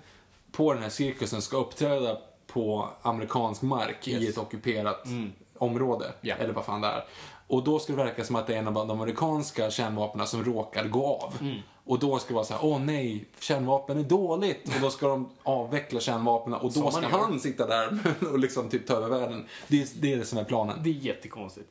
[0.52, 4.31] på den här cirkusen, ska uppträda på amerikansk mark i Yes.
[4.31, 5.32] ett ockuperat Mm.
[5.59, 6.12] område.
[6.20, 6.35] Ja.
[6.35, 7.05] Eller vad fan det är.
[7.46, 10.44] Och då ska det verka som att det är en av de amerikanska kärnvapnen som
[10.44, 11.34] råkar gå av.
[11.40, 11.58] Mm.
[11.84, 14.68] Och då ska det vara så här, åh nej, kärnvapen är dåligt.
[14.74, 17.98] Och då ska de avveckla kärnvapnen och då ska han sitta där
[18.32, 19.46] och liksom typ ta över världen.
[19.68, 20.78] Det är det, är det som är planen.
[20.82, 21.70] Det är jättekonstigt.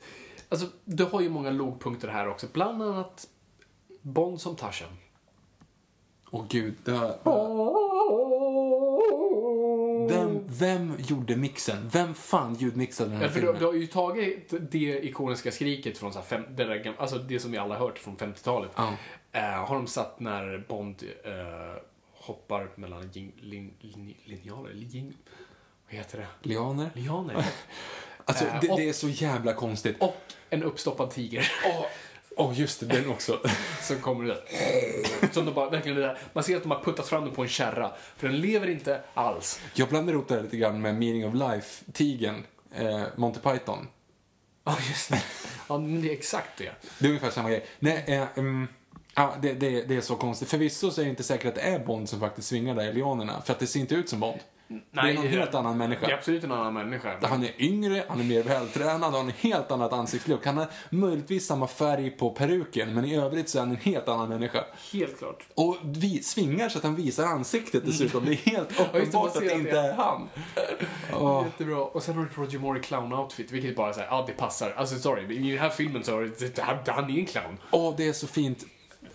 [0.50, 2.48] Alltså, du har ju många lågpunkter här också.
[2.54, 3.28] Bland annat
[4.02, 4.98] Bond som Tarzan.
[6.32, 7.18] Åh gud, det har...
[10.08, 11.90] Vem, vem gjorde mixen?
[11.94, 13.60] Vem fan ljudmixade den här Ja, för du, filmen?
[13.62, 17.40] du har ju tagit det ikoniska skriket från så här fem, det, där, alltså det
[17.40, 18.72] som vi alla har hört från 50-talet.
[18.76, 18.94] Ja.
[19.32, 21.32] Eh, har de satt när Bond eh,
[22.14, 25.14] hoppar mellan lin, lin, lin, linjaler, lin,
[25.90, 26.50] vad heter det?
[26.50, 26.90] Lianer?
[26.94, 27.46] Lianer.
[28.26, 29.96] Alltså, Eh, det, och- det är så jävla konstigt.
[30.00, 30.18] och
[30.50, 31.52] en uppstoppad tiger.
[32.38, 33.40] Åh, åh, just det, den också.
[33.82, 35.34] Som kommer det där.
[35.34, 36.18] Som de bara, verkligen det där.
[36.34, 37.92] Man ser att de har puttat fram den på en kärra.
[38.18, 39.60] För den lever inte alls.
[39.74, 42.44] Jag blandar ihop det här lite grann med Meaning of Life-tigern,
[42.76, 43.88] eh, Monty Python.
[44.64, 45.24] Ja, just det.
[45.70, 46.72] Ja, men det är exakt det.
[47.00, 47.66] Det är ungefär samma grej.
[47.80, 48.68] Nej, eh, mm,
[49.16, 50.50] ja, det, det, det är så konstigt.
[50.50, 52.94] Förvisso så är det inte säkert att det är Bond som faktiskt svingar där i
[52.94, 54.40] lianerna, för att det ser inte ut som Bond.
[54.92, 56.06] Det är någon helt annan människa.
[56.06, 57.18] Det är absolut en annan människa.
[57.22, 60.46] Han är yngre, han är mer vältränad, har en helt annat ansiktslook.
[60.46, 64.08] Han har möjligtvis samma färg på peruken, men i övrigt så är han en helt
[64.08, 64.66] annan människa.
[64.94, 65.44] Helt klart.
[65.56, 68.26] Och vi svingar så att han visar ansiktet dessutom.
[68.26, 70.30] Det är helt uppenbart att det inte är han.
[71.14, 71.44] Åh.
[71.46, 71.78] Jättebra.
[71.78, 74.74] Och sen har du Roger Moore i clown-outfit, vilket bara säger ja det passar.
[74.78, 77.58] Alltså sorry, i den här filmen så är det, han, han är en clown.
[77.72, 78.66] Åh, det är så fint.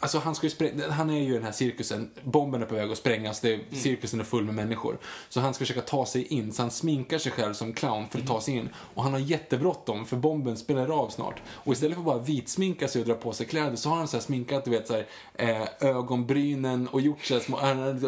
[0.01, 2.75] Alltså han, ska ju sprä- han är ju i den här cirkusen, bomben är på
[2.75, 4.99] väg att sprängas, det är, cirkusen är full med människor.
[5.29, 8.19] Så han ska försöka ta sig in, så han sminkar sig själv som clown för
[8.19, 8.69] att ta sig in.
[8.95, 11.43] Och han har jättebråttom, för bomben spelar av snart.
[11.49, 14.09] Och istället för att bara vitsminka sig och dra på sig kläder så har han
[14.09, 17.57] så här sminkat, du vet, så här, eh, ögonbrynen och gjort så här små,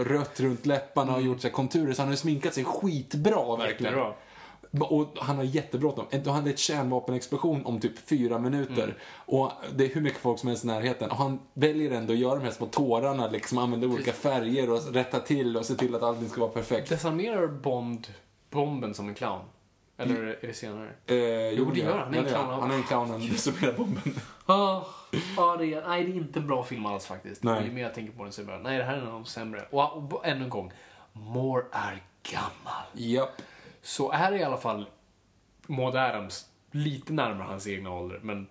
[0.04, 1.92] rött runt läpparna och gjort så här konturer.
[1.92, 3.92] Så han har sminkat sig skitbra verkligen.
[3.92, 4.14] Jättebra.
[4.80, 6.06] Och han har jättebråttom.
[6.12, 8.82] Han hade ett kärnvapenexplosion om typ fyra minuter.
[8.84, 8.94] Mm.
[9.26, 11.10] Och det är hur mycket folk som helst i närheten.
[11.10, 14.94] Och han väljer ändå att göra de här små tårarna, liksom använda olika färger och
[14.94, 16.88] rätta till och se till att allting ska vara perfekt.
[16.88, 18.06] Desarmerar Bond
[18.50, 19.40] bomben som en clown?
[19.96, 20.28] Eller Mm.
[20.28, 20.88] är det senare?
[21.06, 21.16] Eh,
[21.50, 22.14] Jo, det gör han.
[22.14, 22.60] Han är en Ja, det gör clown.
[22.60, 24.14] Han är en clown, han desarmerar bomben.
[24.46, 24.86] Ja,
[25.36, 27.42] ja det är, nej det är inte en bra film alls faktiskt.
[27.42, 27.64] Nej.
[27.64, 29.06] Ju mer jag tänker på den så är det bara, nej det här är en
[29.06, 29.64] av de sämre.
[29.70, 30.72] Och, och, och ännu en gång,
[31.12, 32.02] Moore är
[32.32, 32.84] gammal.
[32.92, 33.42] Japp.
[33.82, 34.86] Så är i alla fall
[35.66, 38.46] Maud Adams lite närmare hans egna ålder, men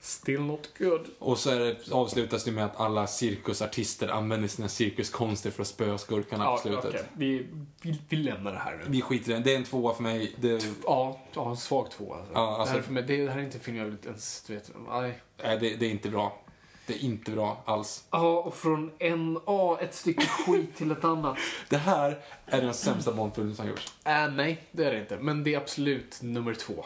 [0.00, 1.06] still not good.
[1.18, 5.68] Och så är det, avslutas det med att alla cirkusartister använder sina cirkuskonster för att
[5.68, 6.84] spöa skurkarna Ja, på slutet.
[6.84, 7.02] okej.
[7.16, 7.46] vi,
[7.82, 8.84] vi, vi lämnar det här nu.
[8.88, 9.40] Vi skiter i det.
[9.40, 10.34] Det är en tvåa för mig.
[10.40, 12.32] Det, Ja, ja en svag två alltså.
[12.34, 13.96] Ja, alltså- det, här är för mig, det här är inte en film jag vill
[14.04, 15.20] ens, du vet, nej.
[15.42, 16.38] nej, det, det är inte bra.
[16.86, 18.04] Det är inte bra alls.
[18.10, 21.36] Ja, och från en, ja, ett stycke skit till ett annat.
[21.68, 23.92] Det här är den sämsta Bondfilmen som gjorts.
[24.04, 25.18] Äh, nej, det är det inte.
[25.18, 26.84] Men det är absolut nummer två.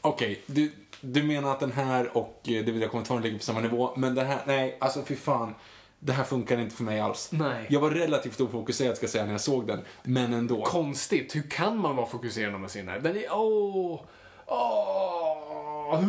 [0.00, 3.44] Okej, du, du menar att den här och eh, det vill jag kommentaren ligger på
[3.44, 5.54] samma nivå, men det här, nej, alltså fy fan.
[5.98, 7.28] Det här funkar inte för mig alls.
[7.32, 7.66] Nej.
[7.68, 10.62] Jag var relativt ofokuserad ska jag säga när jag såg den, men ändå.
[10.62, 13.00] Konstigt, hur kan man vara fokuserad när man ser den här?
[13.00, 14.00] Den är, åh,
[14.46, 16.00] åh.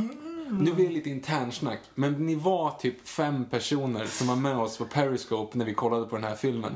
[0.51, 4.77] Nu blir det lite internsnack, men ni var typ fem personer som var med oss
[4.77, 6.75] på Periscope när vi kollade på den här filmen.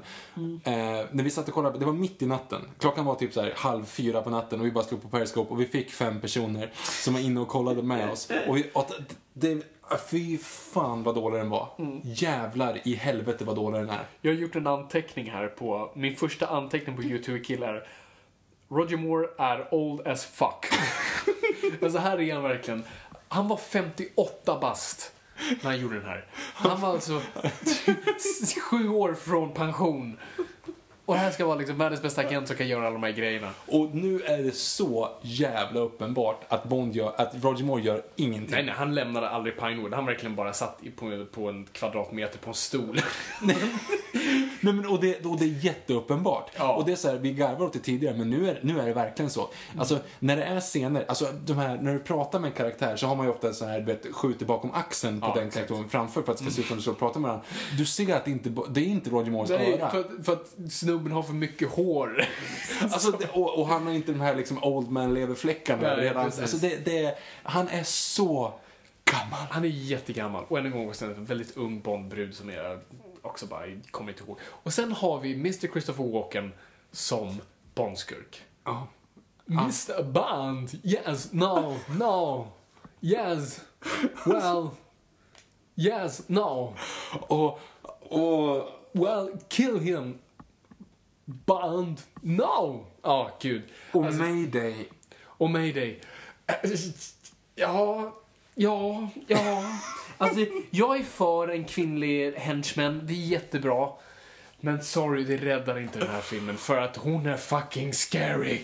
[0.64, 0.74] Eh,
[1.12, 2.62] när vi satt och kollade, det var mitt i natten.
[2.80, 5.54] Klockan var typ så här halv fyra på natten och vi bara slog på Periscope
[5.54, 6.72] och vi fick fem personer
[7.04, 8.32] som var inne och kollade med oss.
[8.48, 8.92] Och, vi, och
[9.34, 9.64] det,
[10.10, 11.70] fy fan vad dålig den var.
[12.04, 14.06] Jävlar i helvete vad dålig den är.
[14.22, 17.88] Jag har gjort en anteckning här på, min första anteckning på YouTube-kill är
[18.70, 20.66] Roger Moore är old as fuck.
[21.84, 22.84] alltså här är han verkligen,
[23.30, 25.12] han var 58 bast
[25.62, 26.26] när han gjorde den här.
[26.54, 27.22] Han var alltså
[28.62, 30.18] sju år från pension.
[31.08, 33.12] Och det här ska vara liksom världens bästa agent som kan göra alla de här
[33.12, 33.50] grejerna.
[33.68, 38.52] Och nu är det så jävla uppenbart att Bond gör, att Roger Moore gör ingenting.
[38.52, 39.94] Nej, nej, han lämnade aldrig Pinewood.
[39.94, 43.02] Han verkligen bara satt på, på en kvadratmeter på en stol.
[44.62, 46.52] Nej, men, och, det, och det är jätteuppenbart.
[46.58, 46.74] Ja.
[46.76, 48.86] Och det är så här, vi garvade åt det tidigare, men nu är, nu är
[48.86, 49.50] det verkligen så.
[49.78, 53.08] Alltså, när det är scener, alltså de här, när du pratar med en karaktär så
[53.08, 55.68] har man ju ofta så här, du vet, skjuter bakom axeln på Ja, den exakt.
[55.68, 57.46] karaktären framför för att det ska se ut som du står och pratar med varandra.
[57.78, 59.90] Du ser att det inte, det är inte Roger Moores Nej, öra.
[59.90, 60.54] för, för att
[60.98, 62.26] snubben har för mycket hår.
[62.82, 66.26] Alltså, det, och, och han har inte de här liksom old man leverfläckarna redan.
[66.26, 68.54] Alltså, det, det, han är så
[69.06, 69.48] gammal.
[69.50, 70.46] Han är jättegammal.
[70.48, 72.80] Och än en gång sen en väldigt ung Bondbrud som är
[73.22, 74.38] också bara, kommer inte ihåg.
[74.44, 75.68] Och sen har vi Mr.
[75.72, 76.54] Christopher Walken
[76.92, 77.42] som
[77.76, 78.42] Bondskurk.
[78.64, 78.88] Ja.
[79.48, 80.04] Mr.
[80.04, 82.48] Bond, yes, no, no,
[83.02, 83.62] yes,
[84.26, 84.70] well,
[85.76, 86.74] yes, no,
[87.28, 87.60] Och,
[88.02, 90.20] och well, kill him.
[91.30, 92.86] Bond, no!
[93.02, 93.64] Ja, gud.
[93.92, 94.76] Och Alltså, Mayday.
[95.24, 96.00] och Mayday.
[97.56, 98.14] Ja,
[98.60, 99.64] Ja, ja.
[100.18, 103.02] Alltså, jag är för en kvinnlig henchman.
[103.04, 103.90] Det är jättebra.
[104.60, 108.64] Men sorry, det räddar inte den här filmen för att hon är fucking scary.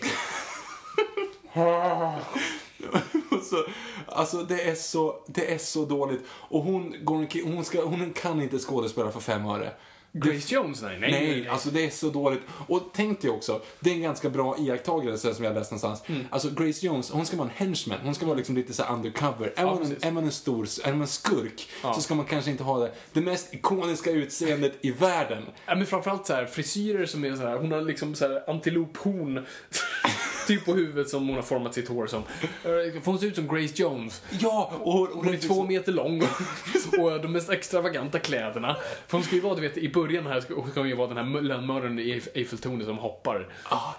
[3.42, 3.64] så,
[4.06, 6.20] alltså det är, så, det är så dåligt.
[6.30, 9.72] Och hon, går, hon, ska, hon kan inte skådespela för fem öre.
[10.16, 10.82] Grace Jones?
[10.82, 12.40] Nej, nej, Nej, alltså det är så dåligt.
[12.66, 16.02] Och tänk dig också, det är en ganska bra iakttagelse som jag läst någonstans.
[16.06, 16.26] Mm.
[16.30, 17.98] Alltså Grace Jones, hon ska vara en henchman.
[18.02, 19.52] Hon ska vara liksom lite så här undercover.
[19.56, 21.94] Är, man, en, är man en stor, är man en skurk, Ja.
[21.94, 25.42] så ska man kanske inte ha det, det mest ikoniska utseendet i världen.
[25.66, 28.50] Ja, men framförallt så här, frisyrer som är så här, hon har liksom så här
[28.50, 29.46] antilophorn
[30.46, 32.22] typ på huvudet som hon har format sitt hår som.
[32.42, 34.22] Eh, hon ser ut som Grace Jones.
[34.38, 36.22] Ja, och, och Hon är två meter lång
[36.98, 38.76] och de mest extravaganta kläderna.
[39.06, 41.16] För hon ska ju vara, du vet, i början här ska hon ju vara den
[41.16, 43.48] här lönnmördaren i Eiffeltornet som hoppar.
[43.64, 43.94] Ah,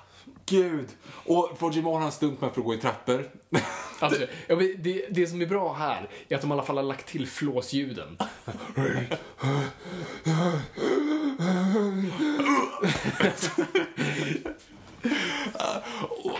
[0.45, 0.87] gud.
[1.25, 3.29] Och Roger Moore har en stunt med för att gå i trappor.
[3.99, 6.83] Alltså, ja, det, det som är bra här är att de i alla fall har
[6.83, 8.17] lagt till flåsljuden.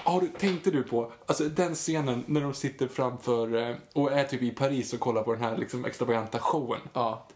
[0.05, 4.23] Har du, tänkte du på, alltså den scenen när de sitter framför eh, och är
[4.23, 6.81] typ i Paris och kollar på den här liksom extravaganta showen.
[6.93, 7.27] Ja.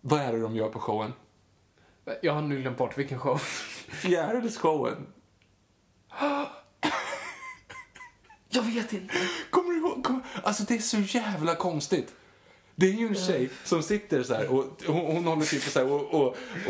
[0.00, 1.12] Vad är det de gör på showen?
[2.22, 3.38] Jag har nu glömt bort vilken show.
[3.88, 5.06] Fjärilsshowen.
[8.48, 9.14] Jag vet inte.
[9.50, 10.04] Kommer du ihåg?
[10.04, 12.14] Kommer, alltså det är så jävla konstigt.
[12.78, 15.78] Det är ju en tjej som sitter så här och hon, hon håller typ så
[15.78, 16.26] här och, och,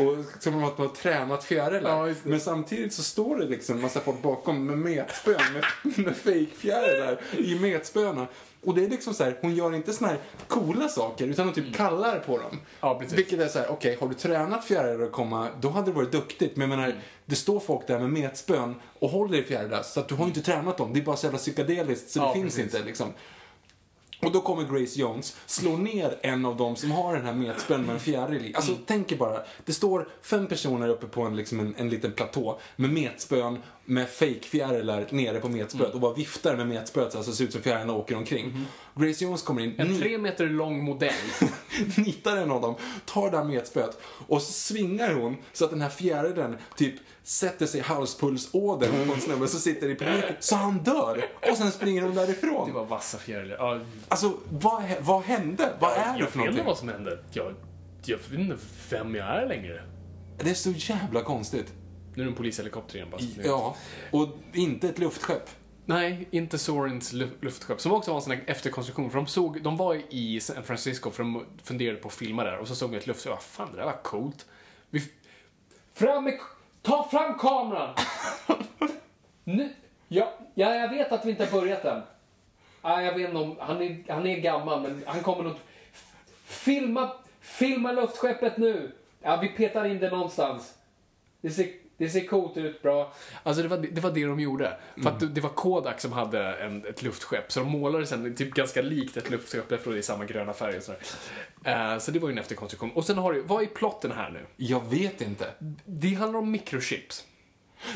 [0.07, 1.89] och som att man har tränat fjärilar.
[1.99, 2.15] Ja, det.
[2.29, 7.55] Men samtidigt så står det liksom massa folk bakom med metspön, med, med fejkfjärilar i
[7.59, 8.27] metspöna.
[8.63, 10.17] Och det är liksom så här, hon gör inte såna här
[10.47, 12.59] coola saker utan hon typ kallar på dem.
[12.79, 13.17] Ja, precis.
[13.17, 16.11] Vilket är så här, okej, har du tränat fjärilar att komma, då hade det varit
[16.11, 16.55] duktigt.
[16.57, 20.07] Men jag menar, det står folk där med metspön och håller i fjärilar så att
[20.07, 20.93] du har inte tränat dem.
[20.93, 22.73] Det är bara så jävla psykedeliskt så det Ja, finns precis.
[22.75, 23.13] inte liksom.
[24.21, 27.81] Och då kommer Grace Jones, slår ner en av dem som har den här metspön
[27.85, 28.55] med en fjäril i.
[28.55, 32.11] Alltså tänk er bara, det står fem personer uppe på en, liksom en, en liten
[32.11, 33.59] platå med metspön
[33.89, 37.51] med fake-fjärilar nere på metspöet och bara viftar med metspöet så att det ser ut
[37.53, 38.65] som fjärilarna åker omkring.
[38.95, 41.13] Grace Jones kommer in, En tre meter lång modell.
[41.97, 43.97] nitar en av dem, tar det här metspöet
[44.27, 49.13] och så svingar hon så att den här fjärilen typ sätter sig i halspulsådern på
[49.13, 51.25] en snubbe som sitter i publiken så han dör.
[51.51, 52.67] Och sen springer hon därifrån.
[52.67, 53.55] Det var vassa fjärilar.
[53.57, 55.69] Ja, Alltså, vad, vad hände?
[55.79, 56.65] Vad är det jag för vet inte någonting?
[56.65, 57.19] vad som hände.
[57.31, 57.53] Jag,
[58.05, 58.57] jag vet inte
[58.89, 59.83] vem jag är längre.
[60.37, 61.73] Det är så jävla konstigt.
[62.17, 63.21] Nu är det en polishelikopter igen bara.
[63.43, 63.75] Ja,
[64.11, 65.49] och inte ett luftskepp.
[65.85, 67.81] Nej, inte Sorens lu- luftskepp.
[67.81, 69.09] Som också var en sån här efterkonstruktion.
[69.09, 72.57] För de, såg, de var i San Francisco för de funderade på att filma där.
[72.57, 73.41] Och så såg vi ett luftskepp.
[73.41, 74.45] Fan, det där var coolt.
[74.89, 75.03] Vi...
[75.93, 76.39] Fram med...
[76.81, 77.95] Ta fram kameran!
[79.43, 79.73] nu...
[80.07, 82.01] Ja, ja, jag vet att vi inte har börjat än.
[82.81, 83.55] Ja, jag vet inte om...
[83.59, 85.55] Han är, han är gammal, men han kommer nog...
[86.45, 88.91] Filma, filma luftskeppet nu!
[89.21, 90.73] Ja, vi petar in det någonstans.
[91.41, 91.67] Det ser,
[91.97, 93.13] det ser coolt ut, bra.
[93.43, 94.77] Alltså det var det, var det de gjorde.
[95.03, 98.35] För att det, det var Kodak som hade en, ett luftskepp, så de målade sen
[98.35, 100.99] typ ganska likt ett luftskepp, därför det är samma gröna färg och sådär.
[101.63, 102.91] Eh, så det var ju en efterkonstruktion.
[102.91, 104.45] Och sen har du, vad är plotten här nu?
[104.57, 105.47] Jag vet inte.
[105.85, 107.25] Det handlar om microchips.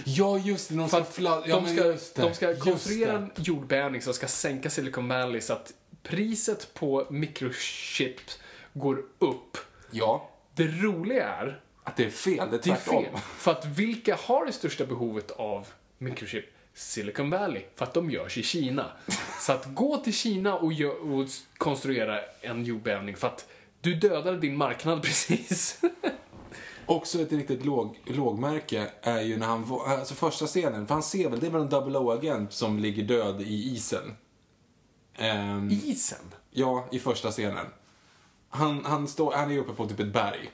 [0.06, 0.76] Ja, just det.
[0.76, 2.22] De ska, fla- ja, de men ska, just det.
[2.22, 5.74] de ska Just konstruera en jordbävning som ska sänka Silicon Valley så att
[6.04, 8.40] priset på microchips
[8.74, 9.58] går upp.
[9.92, 12.36] Ja, Det roliga är att det är fel.
[12.38, 13.04] Det är Det är tvärtom.
[13.04, 13.18] fel.
[13.38, 15.68] För att vilka har det största behovet av
[15.98, 16.46] microchip?
[16.74, 17.64] Silicon Valley.
[17.76, 18.92] För att de görs i Kina.
[19.40, 21.28] Så att gå till Kina och, gö- och
[21.58, 23.48] konstruera en jordbävning för att
[23.82, 25.82] du dödade din marknad precis.
[26.86, 31.30] Också ett riktigt låg, lågmärke är ju när han, alltså första scenen, för han ser
[31.30, 34.16] väl, det är väl en double O-agent som ligger död i isen.
[35.18, 36.34] Ehm, Isen?
[36.52, 37.66] Ja, i första scenen.
[38.50, 40.52] Han, han, står, han är uppe på typ ett berg.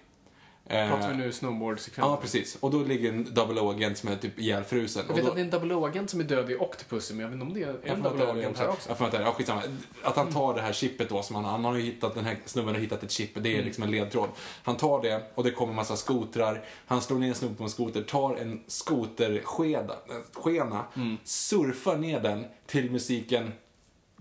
[0.69, 2.05] Eh, Pratar vi nu snowboardsekvens?
[2.07, 2.57] Ja, precis.
[2.59, 5.03] Och då ligger en double O-agent som är typ ihjälfrusen.
[5.07, 7.21] Jag vet då, att det är en double O-agent som är död i Octopussy, men
[7.21, 8.89] jag vet inte om det är en double O-agent här också.
[8.89, 9.21] Jag får det.
[9.21, 9.61] Ja, skitsamma.
[10.03, 12.37] Att han tar det här chippet då, som han, han har ju hittat, den här
[12.45, 13.65] snubben har hittat ett chip, det är Mm.
[13.65, 14.29] liksom en ledtråd.
[14.63, 16.63] Han tar det och det kommer massa skotrar.
[16.85, 19.93] Han slår ner en snubbe på en skoter, tar en skoterskena,
[20.33, 21.17] skena, Mm.
[21.23, 23.51] surfar ner den till musiken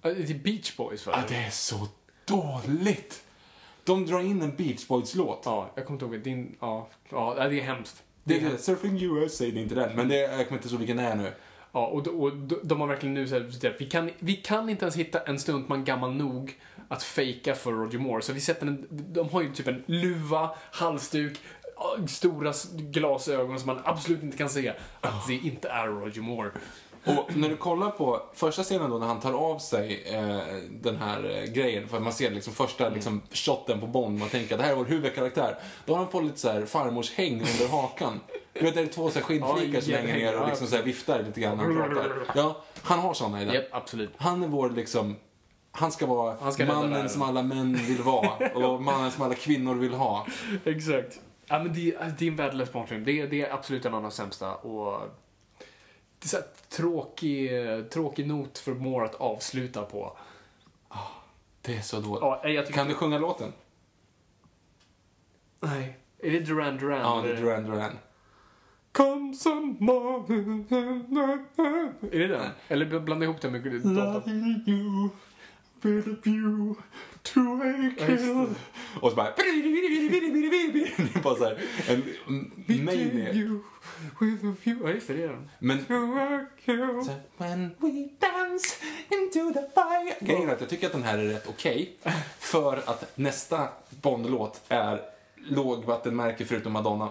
[0.03, 1.13] Det är Beach Boys va?
[1.17, 1.89] Ja, det är så
[2.25, 3.23] dåligt!
[3.87, 5.43] De drar in en Beach Boys-låt.
[5.45, 6.25] Ja, jag kommer inte ihåg.
[6.25, 8.03] Din, ja, ja, det är hemskt.
[8.25, 8.65] Det Det är är hemskt.
[8.65, 9.97] Surfing USA, det är inte den.
[9.97, 11.33] Men det, jag kommer inte ihåg vilken det är nu.
[11.73, 12.33] Ja, och, och
[12.63, 15.85] de, har verkligen nu sagt att vi kan, vi kan inte ens hitta en stuntman
[15.85, 18.23] gammal nog att fejka för Roger Moore.
[18.23, 21.39] Så vi sätter en, de har ju typ en luva, halsduk,
[22.07, 26.51] stora glasögon som man absolut inte kan se att det inte är Roger Moore.
[27.07, 30.39] Och när du kollar på första scenen då när han tar av sig eh,
[30.71, 34.55] den här eh, grejen, för man ser liksom första liksom, shotten på Bond, man tänker
[34.55, 35.59] att det här är vår huvudkaraktär.
[35.85, 38.21] Då har han fått lite så här farmors häng under hakan.
[38.53, 40.83] Du vet, det är två så här skinnflikar som hänger ner och liksom så här
[40.83, 42.11] viftar lite grann när han pratar.
[42.35, 43.55] Ja, han har såna i den.
[43.55, 44.11] Japp, absolut.
[44.17, 45.17] Han är vår liksom,
[45.73, 49.35] han ska vara Han ska mannen som alla män vill vara och mannen som alla
[49.35, 50.27] kvinnor vill ha.
[50.65, 51.21] Exakt.
[51.47, 53.05] Ja, men det, det är en värdelös barnfilm.
[53.05, 54.55] Det, är- det är absolut en av de sämsta.
[54.55, 55.01] Och
[56.27, 57.51] det är så här tråkig,
[57.91, 60.19] tråkig not för Moore att avsluta på.
[61.63, 62.23] Det är så dåligt.
[62.23, 62.73] Ja, tycker...
[62.73, 63.53] Kan du sjunga låten?
[65.61, 65.99] Nej.
[66.19, 67.01] Är det Duran Duran?
[67.01, 67.37] Ja, det är?
[67.37, 67.99] Duran Duran.
[68.93, 70.67] Come some morning.
[72.13, 72.51] Är det den?
[72.69, 74.31] Eller blanda ihop den med data.
[74.31, 75.11] you
[75.83, 76.75] with view
[77.23, 78.47] to a det.
[79.01, 79.33] Och så bara...
[79.37, 81.59] Det är bara så här,
[81.89, 83.33] en mania.
[83.35, 83.61] you
[84.21, 84.89] with a view.
[84.89, 85.51] Ja, just det, det är den.
[85.59, 85.79] Men
[86.65, 87.17] kill.
[87.37, 88.77] When we dance
[89.11, 90.15] into the fire.
[90.21, 91.97] Grejen är att jag tycker att den här är rätt okej.
[92.39, 95.01] för att nästa Bond-låt är
[95.37, 97.11] lågvattenmärke förutom Madonna.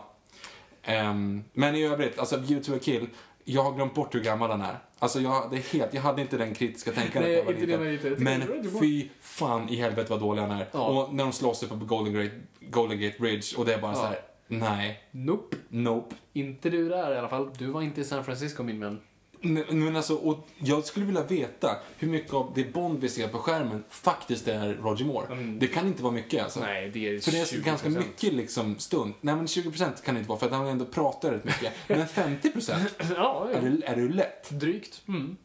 [0.84, 3.08] Ehm, men i övrigt, alltså View to a kill.
[3.44, 4.78] Jag har glömt bort hur gammal den är.
[5.06, 7.54] Alltså jag, det är helt, jag hade inte den kritiska tänkandet Nej, när jag var
[7.54, 8.10] inte det var lite.
[8.10, 8.24] Liten.
[8.24, 10.68] Men var- fy fan i helvete vad dålig han är.
[10.72, 10.88] Ja.
[10.88, 13.92] Och när de slåss uppe på Golden Gate, Golden Gate Bridge och det är bara
[13.92, 13.96] Ja.
[13.98, 14.20] så här.
[14.48, 15.58] nej, Nope.
[15.70, 16.16] nope.
[16.34, 17.50] Inte du där i alla fall.
[17.58, 19.00] Du var inte i San Francisco, min vän.
[19.42, 23.28] Men, men alltså, och jag skulle vilja veta hur mycket av det Bond vi ser
[23.28, 25.26] på skärmen faktiskt är Roger Moore.
[25.34, 25.60] Mm.
[25.60, 26.60] Det kan inte vara mycket alltså.
[26.60, 27.64] Nej, det är För det är 20%.
[27.64, 29.14] ganska mycket liksom stund.
[29.22, 31.74] Nej men 20% kan det inte vara för att han ändå pratar rätt mycket.
[31.88, 33.50] Men 50% Ja, ja.
[33.50, 34.50] är det, är det lätt.
[34.50, 35.02] Drygt.
[35.08, 35.38] Mm.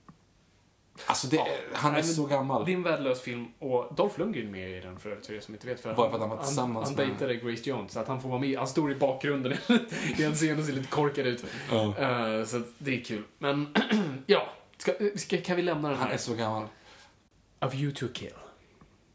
[1.06, 1.46] Alltså det, Ja.
[1.72, 2.64] han är Nej, så gammal.
[2.64, 5.34] Det är en värdelös film och Dolph Lundgren är med i den för övrigt, för
[5.34, 5.80] er som inte vet.
[5.80, 8.08] För Bara för att han var tillsammans han, med- han dejtade Grace Jones, så att
[8.08, 8.58] han får vara med.
[8.58, 9.52] Han står i bakgrunden
[10.18, 11.44] i en scen och ser lite korkad ut.
[11.70, 11.84] Ja.
[11.98, 13.22] Eh, så det är kul.
[13.38, 13.74] Men,
[14.26, 14.48] ja.
[14.78, 16.14] Ska, ska, kan vi lämna den Han här?
[16.14, 16.64] är så gammal.
[17.58, 18.32] A View to Kill.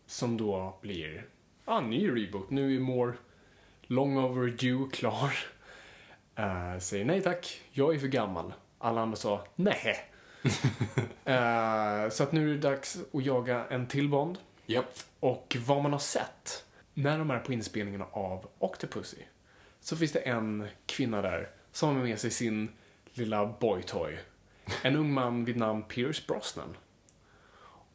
[0.07, 1.25] Som då blir
[1.65, 2.49] ja, en ny reboot.
[2.49, 3.13] Nu är More
[3.81, 5.33] long overdue klar.
[6.39, 8.53] Uh, säger nej tack, jag är för gammal.
[8.77, 9.97] Alla andra sa nej.
[11.25, 14.37] Eh, så att nu är det dags att jaga en till Bond.
[14.65, 14.99] Japp.
[15.19, 19.17] Och vad man har sett när de är på inspelningen av Octopussy
[19.79, 22.69] så finns det en kvinna där som har med sig sin
[23.13, 24.19] lilla boytoy.
[24.81, 26.77] En ung man vid namn Pierce Brosnan.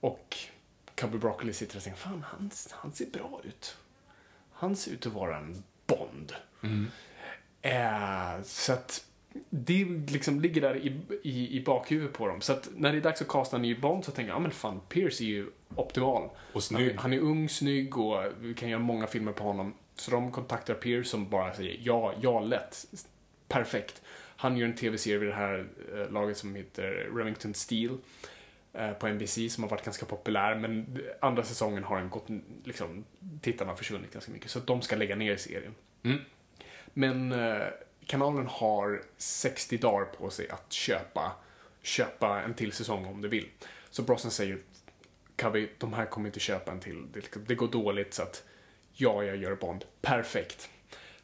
[0.01, 0.37] Och
[0.95, 3.77] Cubby Broccoli sitter och tänker, fan han, han ser bra ut.
[4.53, 6.33] Han ser ut att vara en Bond.
[7.63, 9.05] Eh, så att
[9.51, 12.41] det liksom ligger där i, i, i bakhuvudet på dem.
[12.41, 14.41] Så att när det är dags att kasta en ny Bond så tänker jag, ja
[14.41, 16.31] men fan, Pierce är ju optimal.
[16.53, 16.81] Och snygg.
[16.87, 19.75] Han, är- han är ung, snygg och vi kan göra många filmer på honom.
[19.95, 22.85] Så de kontaktar Pierce som bara säger, ja, ja, lätt.
[23.49, 24.03] Perfekt.
[24.37, 27.97] Han gör en tv-serie vid det här eh, laget som heter Remington Steel
[28.73, 32.27] eh, på NBC som har varit ganska populär men andra säsongen har den gått,
[32.65, 33.05] liksom,
[33.41, 35.75] tittarna har försvunnit ganska mycket så de ska lägga ner serien.
[36.03, 36.19] Mm.
[36.95, 37.63] Men eh,
[38.11, 41.33] kanalen har 60 dagar på sig att köpa,
[41.83, 43.49] köpa en till säsong om du vill.
[43.91, 44.59] Så Brosnan säger,
[45.37, 47.13] Cubby, de här kommer inte köpa en till.
[47.13, 48.45] Det, det går dåligt så att
[48.93, 49.85] ja, jag gör Bond.
[50.01, 50.71] Perfekt.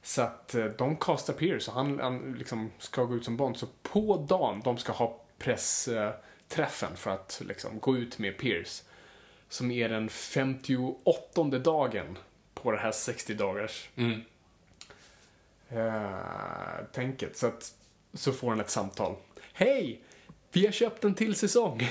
[0.02, 3.56] Så att eh, de castar Pierce och han, han liksom ska gå ut som Bond.
[3.56, 8.82] Så på dagen de ska ha pressträffen för att liksom gå ut med Pierce.
[9.48, 12.18] Som är den 58 dagen
[12.54, 14.20] på det här 60 dagars Mm
[15.68, 17.36] eh, tänket.
[17.36, 17.72] Så att
[18.14, 19.16] så får han ett samtal.
[19.52, 20.02] Hej!
[20.52, 21.88] Vi har köpt en till säsong.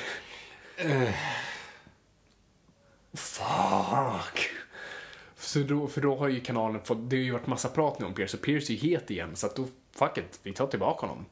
[3.13, 4.49] Fuck.
[5.37, 8.05] Så då, för då har ju kanalen fått, det har ju varit massa prat nu
[8.05, 10.67] om Pierce, och Pierce är ju het igen, så att då, fuck it, vi tar
[10.67, 11.25] tillbaka honom.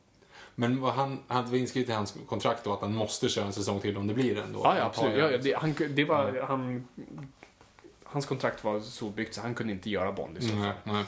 [0.56, 3.53] Men vad han hade vi inskrivet i hans kontrakt då att han måste köra en
[3.53, 4.61] säsong till om det blir en då?
[4.64, 5.18] Ja, ja absolut.
[5.18, 6.88] Ja, det, han, det var, han,
[8.03, 11.06] hans kontrakt var så byggt så han kunde inte göra Bond i så fall.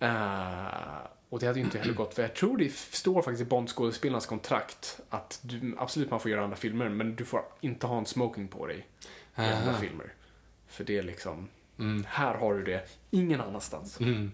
[0.00, 3.44] Eh, och det hade ju inte heller gått, för jag tror det står faktiskt i
[3.44, 7.98] Bond-skådespelarnas kontrakt att du, absolut man får göra andra filmer, men du får inte ha
[7.98, 8.86] en smoking på dig
[9.36, 9.80] i andra Aha.
[9.80, 10.12] filmer.
[10.68, 11.48] För det är liksom,
[11.78, 12.04] Mm.
[12.08, 14.00] här har du det, ingen annanstans.
[14.00, 14.32] Mm.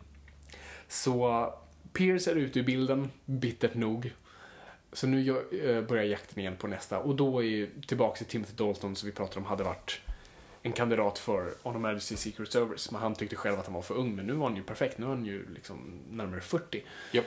[0.89, 1.53] Så
[1.93, 4.13] Pierce är ute ur bilden, bittert nog.
[4.93, 5.31] Så nu
[5.65, 6.99] eh, börjar jakten igen på nästa.
[6.99, 10.01] Och då är ju tillbaka till Timothy Dalton som vi pratade om hade varit
[10.67, 12.91] en kandidat för On Her Majesty's Secret Service.
[12.91, 14.17] Men han tyckte själv att han var för ung.
[14.17, 14.99] Men nu var han ju perfekt.
[14.99, 16.83] Nu är han ju liksom närmare 40.
[17.13, 17.25] Japp.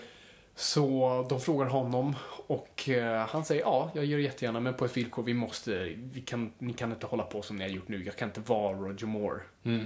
[0.55, 2.15] Så de frågar honom
[2.47, 5.23] och eh, han säger ja, jag gör det jättegärna men på ett villkor.
[5.23, 8.03] Vi måste, vi kan, ni kan inte hålla på som ni har gjort nu.
[8.03, 9.85] Jag kan inte vara Roger Moore Mm.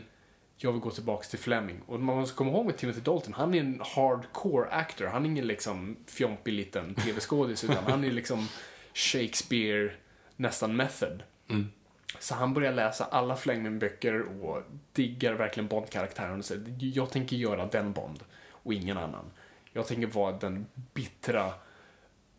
[0.58, 1.82] jag vill gå tillbaka till Fleming.
[1.86, 5.06] Och man måste komma ihåg med Timothy Dalton, han är en hardcore actor.
[5.06, 8.48] Han är ingen liksom fjompig liten tv-skådis, utan han är liksom
[8.94, 9.92] Shakespeare
[10.36, 11.24] nästan method.
[11.50, 11.72] Mm.
[12.20, 14.62] Så han börjar läsa alla Flengman-böcker och
[14.94, 19.26] diggar verkligen Bond-karaktären och säger jag tänker göra den Bond och ingen annan.
[19.74, 21.54] Jag tänker vara den bittra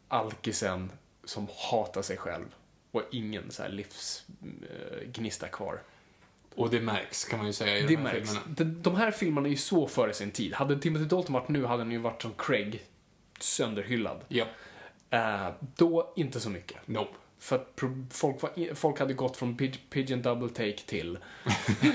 [0.08, 0.92] alkisen
[1.24, 2.46] som hatar sig själv
[2.90, 5.80] och ingen så här livsgnista kvar.
[6.54, 8.28] Och det märks kan man ju säga i Det de här märks.
[8.28, 8.46] filmerna.
[8.56, 10.54] De, de här filmerna är ju så före sin tid.
[10.54, 12.82] Hade Timothy Dalton varit nu hade han ju varit som Craig,
[13.40, 14.24] sönderhyllad.
[14.28, 14.44] Ja.
[15.10, 16.76] Eh, då inte så mycket.
[16.88, 17.14] Nope.
[17.44, 21.18] För att folk, var, folk hade gått från pig- Pigeon Double Take till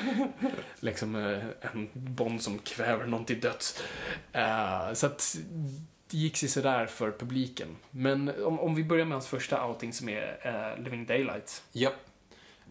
[0.80, 1.40] liksom eh,
[1.74, 3.84] en Bond som kväver någon till döds.
[4.32, 5.38] Eh, så att
[6.12, 7.68] det gick sig sådär för publiken.
[7.92, 10.38] Men om, om vi börjar med hans första outing som är
[10.78, 11.64] eh, Living Daylights.
[11.72, 11.90] Ja.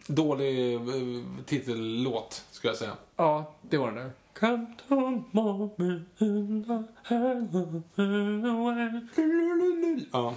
[0.07, 0.81] Dålig eh,
[1.45, 2.93] titellåt, skulle jag säga.
[3.15, 4.11] Ja, det var den där.
[4.33, 7.57] Captain Marvel and I have
[8.43, 9.99] away.
[10.11, 10.33] Ja.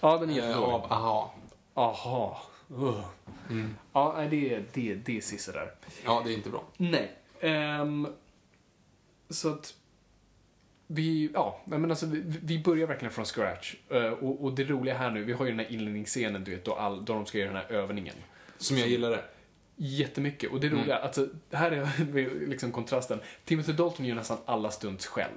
[0.00, 0.64] Ja, den är jättedålig.
[0.74, 1.34] Av Aha.
[1.74, 2.42] Aha.
[2.70, 3.04] Uh.
[3.50, 3.74] Mm.
[3.92, 5.74] Ja, det, det, det är sisådär.
[6.04, 6.64] Ja, det är inte bra.
[6.76, 7.12] Nej.
[7.40, 8.06] Ehm,
[9.30, 9.74] så att
[10.86, 13.74] vi, ja, men alltså, vi, vi börjar verkligen från scratch.
[13.88, 16.64] Eh, och, och det roliga här nu, vi har ju den här inledningsscenen, du vet,
[16.64, 18.14] då, all, då de ska göra den här övningen.
[18.58, 19.24] Som jag gillade.
[19.76, 20.50] Jättemycket.
[20.50, 23.20] Och det roliga, alltså, här är liksom kontrasten.
[23.44, 25.34] Timothy Dalton gör nästan alla stunts själv.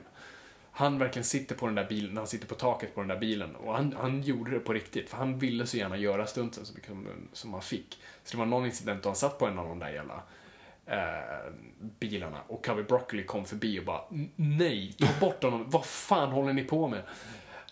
[0.78, 3.56] Han verkligen sitter på den där bilen, han sitter på taket på den där bilen.
[3.56, 6.74] Och han, han gjorde det på riktigt, för han ville så gärna göra stuntsen så
[6.74, 8.02] mycket som, liksom, som han fick.
[8.24, 10.24] Så det var någon incident då han satt på en av de där jävla
[10.86, 11.54] eh,
[12.00, 14.02] bilarna och Covey Broccoli kom förbi och bara
[14.36, 17.04] nej, ta bort honom, vad fan håller ni på med?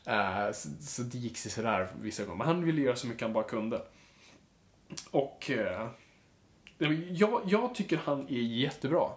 [0.06, 3.22] Eh, så, så det gick sig sådär vissa gånger, men han ville göra så mycket
[3.22, 3.82] han bara kunde.
[5.12, 5.88] Och eh,
[7.12, 9.10] jag, jag tycker han är jättebra.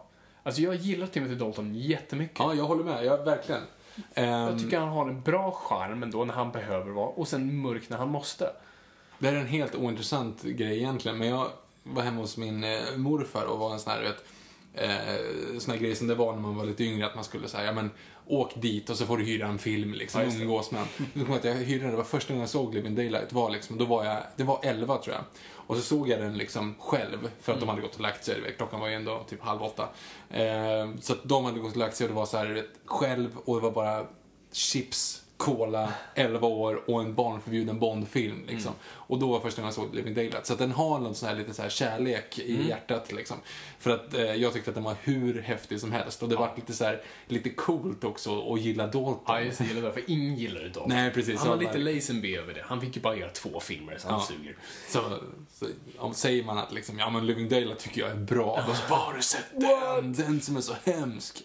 [0.42, 2.38] Alltså jag gillar Timothy Dalton jättemycket.
[2.38, 3.04] Ja, jag håller med.
[3.04, 3.62] Jag, verkligen.
[4.14, 7.60] Ehm, Jag tycker han har en bra charm ändå när han behöver vara och sen
[7.60, 8.50] mörk när han måste.
[9.18, 11.46] Det här är en helt ointressant grej egentligen, men jag
[11.82, 14.24] var hemma hos min eh, morfar och var en sån här, vet,
[14.74, 17.48] eh, sån här grej som det var när man var lite yngre, att man skulle
[17.48, 17.90] säga, ja men
[18.26, 20.84] åk dit och så får du hyra en film liksom, Ja, umgås med.
[21.14, 23.78] Jag ihåg att jag hyrde det var första gången jag såg Living Daylight, var liksom,
[23.78, 25.24] då var jag, det var 11 tror jag.
[25.66, 28.54] Och så såg jag den liksom själv, för att de hade gått och lagt sig,
[28.56, 29.88] klockan var ju ändå typ halv åtta.
[30.30, 33.38] Eh, så att de hade gått och lagt sig och det var så här, själv
[33.44, 34.06] och det var bara
[34.52, 38.44] chips, cola, 11 år och en barnförbjuden Bondfilm.
[38.48, 38.72] Liksom.
[38.84, 40.46] Och då var första gången jag såg Living Daylight.
[40.46, 43.12] Så den har någon sån här lite så här kärlek i hjärtat.
[43.12, 43.36] Liksom.
[43.78, 46.22] För att eh, jag tyckte att den var hur häftig som helst.
[46.22, 49.20] Och det var lite så här, lite coolt också att gilla Dalton.
[49.26, 50.88] Ja, just det, gillar det, för ingen gillar det Dalton.
[50.88, 51.38] Nej, precis.
[51.40, 52.62] Han var lite Lazenby över det.
[52.66, 54.26] Han fick ju bara göra två filmer, så han Ja.
[54.26, 54.56] suger.
[54.88, 55.00] Så,
[55.52, 55.66] så
[55.98, 58.64] om säger man att liksom, ja men Living Daylight tycker jag är bra.
[58.68, 60.12] Då så, "Vad har du sett den?
[60.12, 61.42] Den som är så hemsk.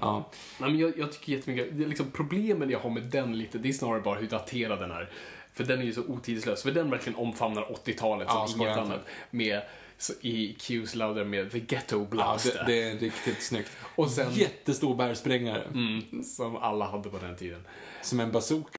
[0.00, 0.30] Ja.
[0.58, 3.58] Nej, men jag, jag tycker jättemycket, det är liksom problemen jag har med den lite,
[3.58, 5.10] det är snarare bara hur daterad den är.
[5.52, 9.00] För den är ju så otidslös, för den verkligen omfamnar 80-talet Ja, som inget annat.
[9.30, 9.60] Med,
[9.98, 12.44] så, i Q's Louder med The Ghetto Ja, Blast.
[12.52, 13.70] det, det är riktigt snyggt.
[13.96, 15.62] Och sen- Jättestor bärsprängare.
[15.74, 17.60] mm, som alla hade på den tiden.
[18.02, 18.70] Som en bazooka.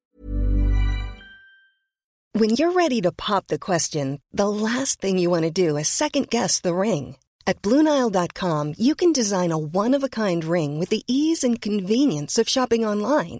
[2.40, 5.88] When you're ready to pop the question, the last thing you want to do is
[5.88, 7.18] second guess the ring.
[7.46, 11.62] At Bluenile.com, you can design a one of a kind ring with the ease and
[11.64, 13.40] convenience of shopping online.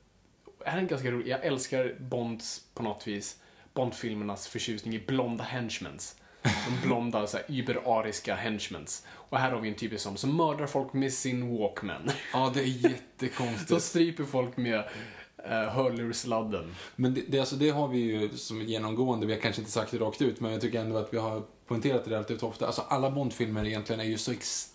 [0.65, 3.37] eh, är en ganska rolig, jag älskar Bonds på något vis,
[3.73, 6.15] Bondfilmernas förtjusning i blonda henchmens.
[6.43, 9.05] De blonda, så här, überariska henchmens.
[9.09, 12.11] Och här har vi en typisk som, som mördar folk med sin Walkman.
[12.33, 13.81] Ja, det är jättekonstigt.
[13.83, 16.75] stryper folk med uh, hörlursladden.
[16.95, 19.91] Men det, det, alltså, det har vi ju som genomgående, vi har kanske inte sagt
[19.91, 22.65] det rakt ut, men jag tycker ändå att vi har poängterat det relativt ofta.
[22.65, 24.70] Alltså alla Bondfilmer egentligen är ju så extremt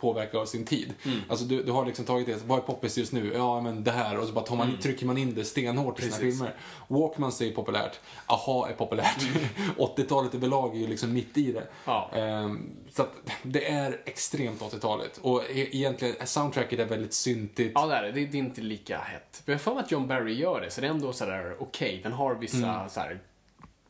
[0.00, 0.94] påverkade av sin tid.
[1.28, 3.32] Alltså du, du har liksom tagit det, vad är poppis just nu?
[3.34, 4.18] Ja, men det här.
[4.18, 6.54] Och så bara tar man, trycker man in det stenhårt i sina filmer.
[6.88, 8.00] Walkmans är ju populärt.
[8.26, 9.26] Aha är populärt.
[9.76, 11.66] 80-talet överlag är ju liksom mitt i det.
[11.84, 12.10] Ja.
[12.14, 13.12] Ehm, så att
[13.42, 15.20] det är extremt 80-taligt.
[15.20, 17.72] Och e- egentligen, soundtracket är väldigt syntigt.
[17.74, 18.12] Ja, det är det.
[18.12, 19.42] Det är inte lika hett.
[19.44, 22.00] Men jag mig att John Barry gör det, så det är ändå sådär okej.
[22.02, 23.20] Den har vissa så här,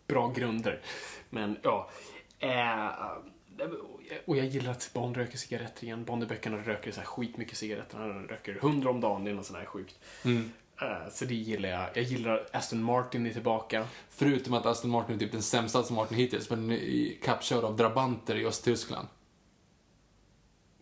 [0.06, 0.80] bra grunder.
[1.30, 1.90] Men ja.
[2.38, 2.86] Eh,
[4.24, 6.04] och jag gillar att Bond röker cigaretter igen.
[6.04, 7.98] Bond i böckerna röker så här skitmycket cigaretter.
[7.98, 9.24] Han röker hundra om dagen.
[9.24, 9.98] Det är något sånt här sjukt.
[10.82, 11.88] Eh, så det gillar jag.
[11.94, 13.86] Jag gillar Aston Martin är tillbaka.
[14.10, 16.78] Förutom att Aston Martin är typ den sämsta Aston Martin hittills, men
[17.22, 19.08] kappkörd av drabanter i Östtyskland.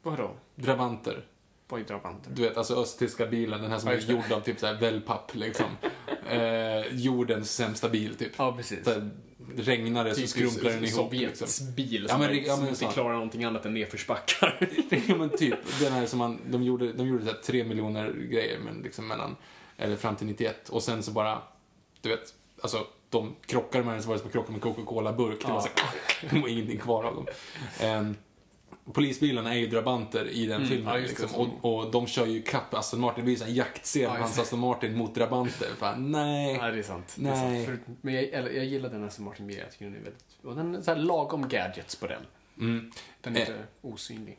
[0.02, 0.30] Vadå?
[0.54, 1.24] Drabanter.
[1.68, 2.30] Vad är drabanter?
[2.30, 5.66] Du vet, alltså östtyska bilen, den här som är gjord av typ såhär wellpapp liksom.
[6.28, 8.32] eh, jordens sämsta bil typ.
[8.36, 8.84] Ja, precis.
[8.84, 9.10] Så
[9.56, 11.74] regnar det så skrumplar den ihop Sovjets liksom.
[11.74, 12.94] bil Ja, som, men ja, som men inte sant.
[12.94, 14.68] klarar någonting annat än nedförsbackar.
[15.08, 18.12] ja men typ, den här som man, de gjorde, de gjorde så här tre miljoner
[18.12, 19.36] grejer men liksom mellan,
[19.76, 21.42] eller fram till 91 och sen så bara,
[22.00, 25.46] du vet, alltså de krockade med den så var det som att krocka med Coca-Cola-burk.
[25.46, 27.26] Det var så här, det var ingenting kvar av dem.
[27.82, 28.16] Um,
[28.92, 30.94] polisbilarna är ju drabanter i den filmen Mm.
[30.94, 31.22] ja, just det.
[31.22, 33.24] liksom, och, och de kör ju kapp Aston Martin.
[33.24, 34.38] Det blir en jaktscen Ja, med hans.
[34.38, 35.68] Aston Martin mot drabanter.
[35.78, 36.58] Fan, nej.
[36.58, 37.14] Nej, det är sant.
[37.16, 37.66] Det är Nej.
[37.66, 37.78] sant.
[37.84, 39.58] För, men jag, eller, jag gillar den som Martin Beer.
[39.60, 40.24] Jag tycker den är väldigt...
[40.44, 42.22] Och den är så här lagom gadgets på den.
[42.60, 42.90] Mm.
[43.20, 43.46] Den är Eh.
[43.48, 44.38] inte osynlig.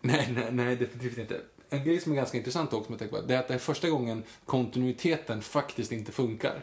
[0.00, 1.40] Nej, nej, nej, definitivt inte.
[1.70, 3.90] En grej som är ganska intressant också, med på, det är att det är första
[3.90, 6.62] gången kontinuiteten faktiskt inte funkar.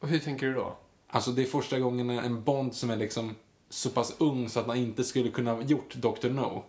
[0.00, 0.76] Och hur tänker du då?
[1.08, 3.34] Alltså det är första gången en Bond som är liksom
[3.70, 6.28] så pass ung så att man inte skulle kunna ha gjort Dr.
[6.28, 6.64] No.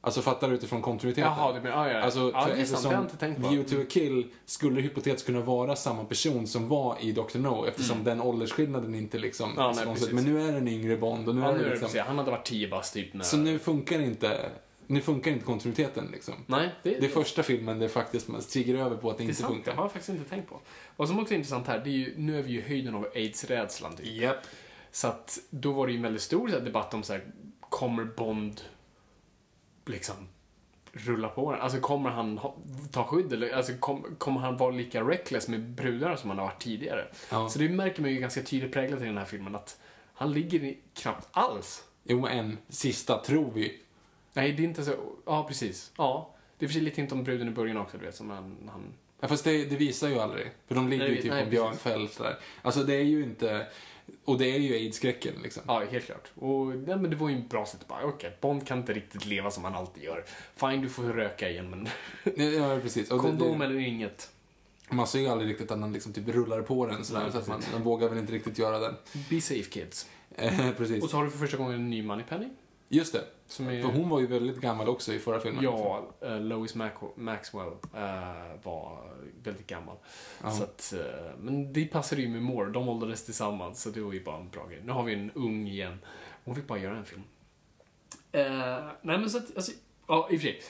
[0.00, 1.30] Alltså fattar du utifrån kontinuiteten?
[1.30, 1.88] Jaha, du menar...
[1.88, 2.00] Ja, ja.
[2.00, 2.82] Alltså, ja, det är sant.
[2.82, 3.48] Det har jag inte tänkt på.
[3.48, 7.38] View to a Kill skulle hypotetiskt kunna vara samma person som var i Dr.
[7.38, 9.50] No eftersom den åldersskillnaden inte liksom...
[9.50, 9.62] Mm.
[9.62, 10.12] Ja, nej, precis.
[10.12, 11.80] Men nu är det en yngre Bond och nu Ja, är nu liksom...
[11.80, 12.00] precis.
[12.00, 13.24] Han hade varit 10 bast typ när...
[13.24, 14.50] Så nu funkar inte,
[14.86, 16.34] nu funkar inte kontinuiteten liksom.
[16.46, 19.28] Nej, det, Det är första filmen det faktiskt man stiger över på att det, det
[19.28, 19.54] inte sant.
[19.54, 19.70] funkar.
[19.72, 20.60] Det har jag faktiskt inte tänkt på.
[20.96, 23.06] Vad som också är intressant här, det är ju, nu är vi ju höjden av
[23.14, 24.06] aids-rädslan typ.
[24.06, 24.36] Japp.
[24.96, 27.24] Så att då var det ju en väldigt stor här, debatt om så här,
[27.60, 28.60] kommer Bond
[29.86, 30.14] liksom
[30.92, 31.60] rulla på den?
[31.60, 32.56] Alltså kommer han ha,
[32.92, 36.46] ta skydd eller alltså, kom, kommer han vara lika reckless med brudar som han har
[36.46, 37.08] varit tidigare?
[37.30, 37.48] Ja.
[37.48, 39.80] Så det märker man ju ganska tydligt präglat i den här filmen att
[40.14, 41.84] han ligger i, knappt alls.
[42.04, 43.80] Jo, men en sista tror vi.
[44.32, 44.94] Nej, det är inte så.
[45.26, 45.92] Ja, precis.
[45.96, 46.34] Ja.
[46.58, 48.56] Det är för sig lite hint om bruden i början också, du vet, som han...
[48.72, 50.50] han Ja, fast det, det visar ju aldrig.
[50.68, 52.36] För de ligger Nej, ju typ nej, på björnfält där.
[52.62, 53.66] Alltså det är ju inte...
[54.24, 55.62] Och det är ju aids-skräcken liksom.
[55.66, 56.28] ja, helt klart.
[56.34, 59.26] Och nej, men det var ju en bra sätt bara, okej, Bond kan inte riktigt
[59.26, 60.24] leva som han alltid gör.
[60.56, 61.88] Fine, du får röka igen, men
[62.54, 63.10] Ja, precis.
[63.10, 64.30] Och det- kondom det, eller inget.
[64.90, 67.38] man ser ju aldrig riktigt att han liksom typ rullar på den sådär, Nej, så
[67.38, 68.94] att man, man vågar väl inte riktigt göra den.
[69.30, 70.08] Be safe kids.
[70.34, 71.04] Eh, precis.
[71.04, 72.48] Och så har du för första gången en ny Moneypenny.
[72.88, 73.24] Just det.
[73.46, 73.82] Som är...
[73.82, 75.64] För hon var ju väldigt gammal också i förra filmen.
[75.64, 76.74] Ja, uh, Lois
[77.16, 78.98] Maxwell eh, var
[79.42, 79.96] väldigt gammal.
[80.40, 82.70] Så att, eh, men det passade ju med Moore.
[82.70, 84.82] De åldrades tillsammans, så det var ju bara en bra grej.
[84.84, 85.98] Nu har vi en ung igen.
[86.44, 87.22] Hon fick bara göra en film.
[88.32, 89.72] Nej, men så att, alltså,
[90.06, 90.62] ja, i och för sig.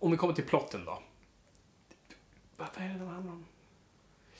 [0.00, 1.02] Om vi kommer till plotten då.
[2.56, 3.44] Vad är det det handlar om?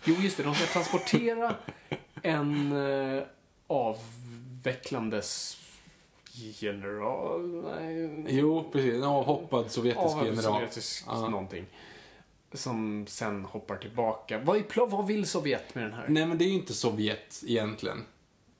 [0.05, 0.43] Jo, just det.
[0.43, 1.55] De ska transportera
[2.23, 3.23] en uh,
[3.67, 5.62] avvecklandes
[6.35, 7.41] general...
[7.81, 8.95] Nej, Jo, precis.
[8.95, 10.43] En avhoppad sovjetisk av general.
[10.43, 11.29] sovjetisk Ja.
[11.29, 11.67] någonting.
[12.53, 14.39] Som sen hoppar tillbaka.
[14.45, 16.07] Vad, är, pla- vad vill Sovjet med den här?
[16.09, 18.05] Nej, men det är ju inte Sovjet egentligen.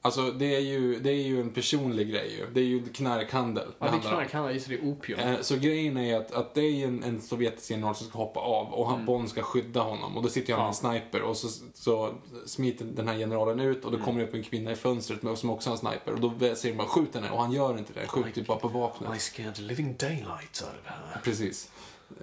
[0.05, 2.47] Alltså, det är ju, det är ju en personlig grej ju.
[2.55, 5.21] Det är ju knarkhandel ja, det är knarkhandel, just det, är opium.
[5.21, 8.41] Eh, Så grejen är att, att det är en, en sovjetisk general som ska hoppa
[8.41, 10.17] av och han, Bond ska skydda honom.
[10.17, 10.95] Och då sitter han med en Mm.
[10.97, 11.01] Ja.
[11.11, 12.15] sniper och så, så
[12.47, 14.05] smiter den här generalen ut och då Mm.
[14.07, 16.13] kommer det upp en kvinna i fönstret med, som också har en sniper.
[16.13, 18.01] Och då säger bara skjut henne och han gör inte det.
[18.01, 19.17] Han skjuter typ bara på vapnet.
[19.17, 21.21] I scared the living daylights out of her.
[21.25, 21.71] Precis.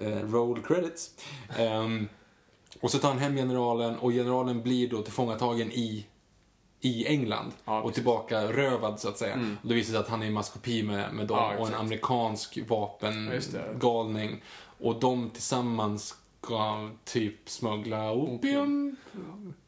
[0.00, 1.10] Eh, roll credits.
[1.58, 2.08] Ehm,
[2.80, 6.06] och så tar han hem generalen och generalen blir då tillfångatagen i,
[6.80, 7.52] i England.
[7.64, 9.34] Ja, och tillbaka rövad så att säga.
[9.34, 9.56] Mm.
[9.62, 11.74] Och det visar sig att han är i maskopi med, med dem Ja, och en
[11.74, 12.60] amerikansk det.
[12.62, 14.42] vapengalning.
[14.80, 18.96] Och de tillsammans ska typ smuggla opium.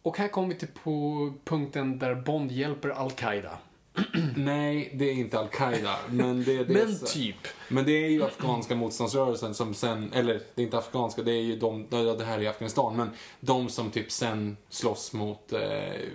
[0.02, 3.58] Och här kommer vi till på punkten där Bond hjälper Al-Qaida.
[4.36, 5.96] Nej, det är inte Al-Qaida.
[6.10, 7.36] Men det är det Men som- typ.
[7.68, 11.40] Men det är ju afghanska motståndsrörelsen som sen, eller det är inte afghanska, det är
[11.42, 13.10] ju de, det här är Afghanistan, men
[13.40, 15.60] de som typ sen slåss mot eh,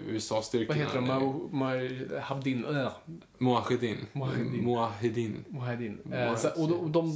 [0.08, 0.68] USA-styrkorna.
[0.68, 1.10] Vad heter de?
[1.10, 1.34] Äh.
[1.52, 2.66] Mujahedin.
[2.70, 2.90] Eh,
[5.50, 5.98] Mujahedin.
[6.38, 7.14] så, och, de, och, de,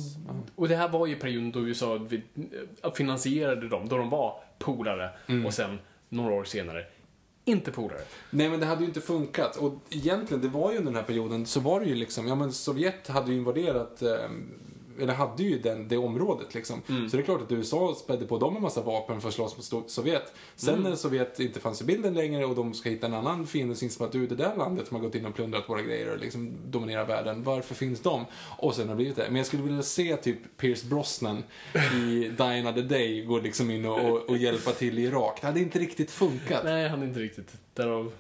[0.56, 2.22] och det här var ju perioden då USA vi-
[2.96, 5.46] finansierade dem, då de var polare Mm.
[5.46, 5.80] och sen
[6.10, 6.86] några år senare
[7.46, 8.02] inte polare.
[8.30, 9.58] Nej men det hade ju inte funkat.
[9.58, 12.36] Och egentligen, det var ju under den här perioden, så var det ju liksom, ja
[12.36, 14.30] men Sovjet hade ju invaderat, eh,
[15.02, 16.82] eller hade ju den, det området liksom.
[16.88, 19.72] Så det är klart att USA spädde på dem en massa vapen för att slåss
[19.72, 20.34] mot Sovjet.
[20.56, 23.76] Sen när Sovjet inte fanns i bilden längre och de ska hitta en annan fiende
[23.76, 26.12] som inser att du, det där landet som har gått in och plundrat våra grejer
[26.12, 28.26] och liksom dominerar världen, varför finns de?
[28.58, 29.26] Och sen har det blivit det.
[29.28, 31.44] Men jag skulle vilja se typ Pierce Brosnan
[31.96, 35.38] i Die Another Day gå liksom in och, och, och hjälpa till i Irak.
[35.42, 36.64] Det hade inte riktigt funkat.
[36.64, 37.54] Nej, han är inte riktigt.
[37.74, 38.12] Därav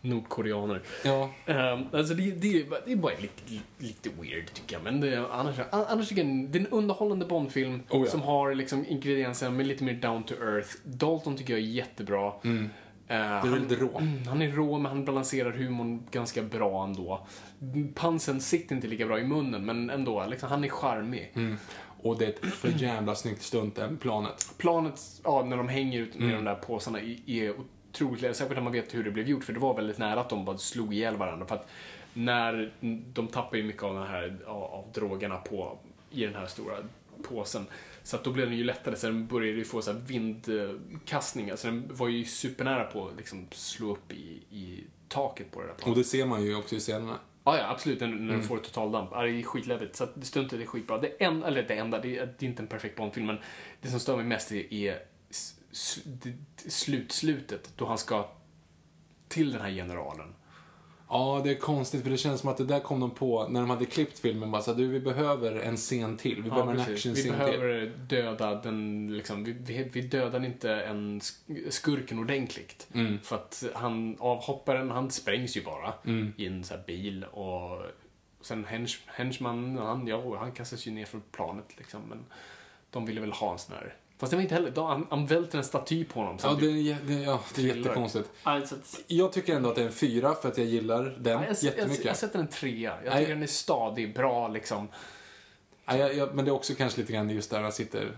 [0.00, 0.82] nordkoreaner.
[1.04, 1.30] Ja.
[1.46, 4.82] Um, alltså det, det, är- det är bara lite, lite weird tycker jag.
[4.82, 8.06] Men det, är- annars, annars tycker jag det är en underhållande Bondfilm Oh, ja.
[8.10, 10.68] som har liksom ingredienser med lite mer down to earth.
[10.84, 12.32] Dalton tycker jag är jättebra.
[12.44, 12.64] Mm.
[12.64, 12.70] Eh,
[13.08, 13.98] Det är han, väldigt rå.
[13.98, 17.26] Mm, han är rå, men han balanserar humorn ganska bra ändå.
[17.94, 20.26] Pansen sitter inte lika bra i munnen, men ändå.
[20.30, 21.32] Liksom, han är charmig.
[21.34, 21.56] Mm.
[22.02, 24.54] Och det är ett för jävla snyggt stunt, även planet.
[24.58, 26.44] Planet, ja, när de hänger ut med Mm.
[26.44, 27.54] de där påsarna, är,
[27.90, 30.30] otroligt, särskilt när man vet hur det blev gjort, för det var väldigt nära att
[30.30, 31.46] de bara slog ihjäl varandra.
[31.46, 31.68] För att
[32.14, 32.72] när
[33.12, 35.78] de tappar ju mycket av den här, av, drogerna på,
[36.10, 36.76] i den här stora
[37.22, 37.66] påsen.
[38.02, 41.66] Så att då blev den ju lättare, sen började det ju få så vindkastningar, så
[41.66, 45.74] den var ju supernära på att liksom slå upp i, i taket på det där
[45.74, 45.92] planet.
[45.92, 47.18] Och det ser man ju också i scenerna.
[47.44, 48.00] Ja, ja, absolut.
[48.00, 48.36] När, när Mm.
[48.36, 49.10] du får totaldamp.
[49.10, 49.96] Det är skitläbbigt.
[49.96, 50.98] Så att stuntet är skitbra.
[50.98, 53.38] Det en, eller det enda, det är, det är inte en perfekt Bondfilm, men
[53.80, 54.98] det som stör mig mest är, är
[56.66, 58.28] slutslutet, då han ska
[59.28, 60.34] till den här generalen.
[61.08, 63.60] Ja, det är konstigt för det känns som att det där kom de på när
[63.60, 64.50] de hade klippt filmen.
[64.50, 66.42] Bara så du, vi behöver en scen till.
[66.42, 67.06] Vi behöver en precis.
[67.06, 67.32] Vi actionscen till.
[67.32, 72.88] behöver döda den, liksom, vi, vi, vi dödar inte en sk- skurken ordentligt.
[72.94, 73.18] Mm.
[73.22, 75.94] För att han, avhopparen, han sprängs ju bara
[76.36, 77.82] i en så här bil och
[78.40, 82.02] sen hench, henchman, han, ja, han kastas ju ner från planet liksom.
[82.08, 82.24] Men
[82.90, 85.26] de ville väl ha en sån här, fast det var inte heller, de, han, han
[85.26, 86.38] välter en staty på honom.
[86.42, 88.30] Ja, det är, det, ja, det är jättekonstigt.
[88.42, 88.74] Alltså,
[89.06, 91.48] Jag tycker ändå att det är en fyra för att jag gillar den Ja, jag,
[91.50, 92.04] jag, jättemycket.
[92.04, 92.94] jag sätter en trea.
[93.04, 94.88] Jag tycker den är stadig, bra liksom.
[95.86, 98.16] Ja, jag, jag, men det är också kanske lite grann just där han sitter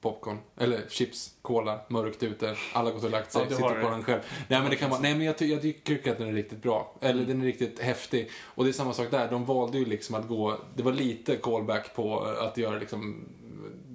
[0.00, 4.02] popcorn, eller chips, cola, mörkt ute, alla gått och lagt sig, Ja, sitter på den
[4.04, 4.20] själv.
[4.48, 6.62] Nej men det kan vara, nej men jag, ty, jag tycker att den är riktigt
[6.62, 6.94] bra.
[7.00, 7.26] Eller Mm.
[7.28, 8.30] den är riktigt häftig.
[8.42, 11.36] Och det är samma sak där, de valde ju liksom att gå, det var lite
[11.36, 13.28] callback på att göra liksom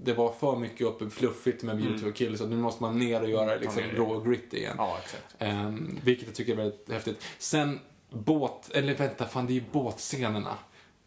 [0.03, 2.99] det var för mycket uppe fluffigt med View to a kill så nu måste man
[2.99, 3.97] ner och göra det liksom det.
[3.97, 4.75] rå och gritty igen.
[4.77, 4.97] Ja.
[5.39, 7.23] Ehm, vilket jag tycker är väldigt häftigt.
[7.37, 7.79] Sen
[8.09, 10.57] båt, eller vänta, fan det är ju båtscenerna.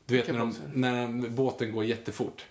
[0.07, 2.45] Du vet när, de, när båten går jättefort.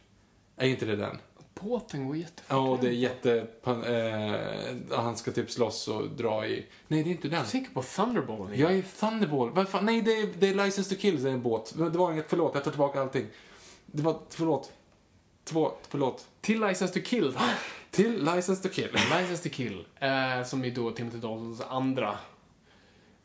[0.57, 1.17] Är inte det den?
[1.53, 2.45] Båten går jättefort.
[2.49, 3.47] Ja, och det är jätte...
[3.65, 6.65] Eh, han ska typ slåss och dra i...
[6.87, 7.39] Nej, det är inte den.
[7.39, 8.55] Jag tänker på Thunderball.
[8.55, 9.51] Jag är Thunderball.
[9.51, 9.85] Vad fan?
[9.85, 11.73] Nej, det är, det är License to Kill, det är en båt.
[11.77, 13.25] Det var inget, förlåt, jag tar tillbaka allting.
[13.85, 14.71] Det var, förlåt.
[15.43, 16.27] Två, förlåt.
[16.41, 17.37] Till License to Kill.
[17.91, 18.89] Till License to Kill.
[18.93, 19.85] License to Kill.
[19.99, 22.17] Eh, som är då Timothy Daltons andra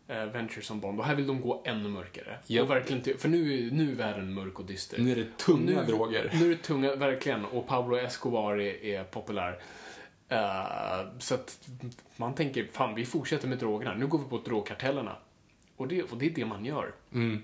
[0.09, 1.01] eh, venture som Bond.
[1.01, 2.39] Och här vill de gå ännu mörkare.
[2.47, 2.63] Ja.
[2.63, 4.99] Och verkligen för nu, nu är världen mörk och dyster.
[4.99, 6.31] Nu är det tunga nu, droger.
[6.35, 7.45] Nu är det tunga, verkligen.
[7.45, 9.61] Och Pablo Escobar är, är populär.
[10.29, 11.69] Eh, så att
[12.17, 13.95] man tänker, fan vi fortsätter med drogerna.
[13.95, 15.17] Nu går vi på drogkartellerna.
[15.77, 16.95] Och det, och det är det man gör.
[17.13, 17.43] Mm.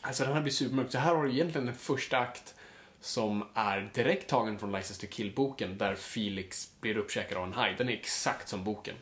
[0.00, 0.90] Alltså den här blir supermörk.
[0.90, 2.54] Så här har du egentligen en första akt
[3.00, 7.74] som är direkt tagen från License to Kill-boken där Felix blir uppkäkad av en haj.
[7.78, 8.94] Den är exakt som boken.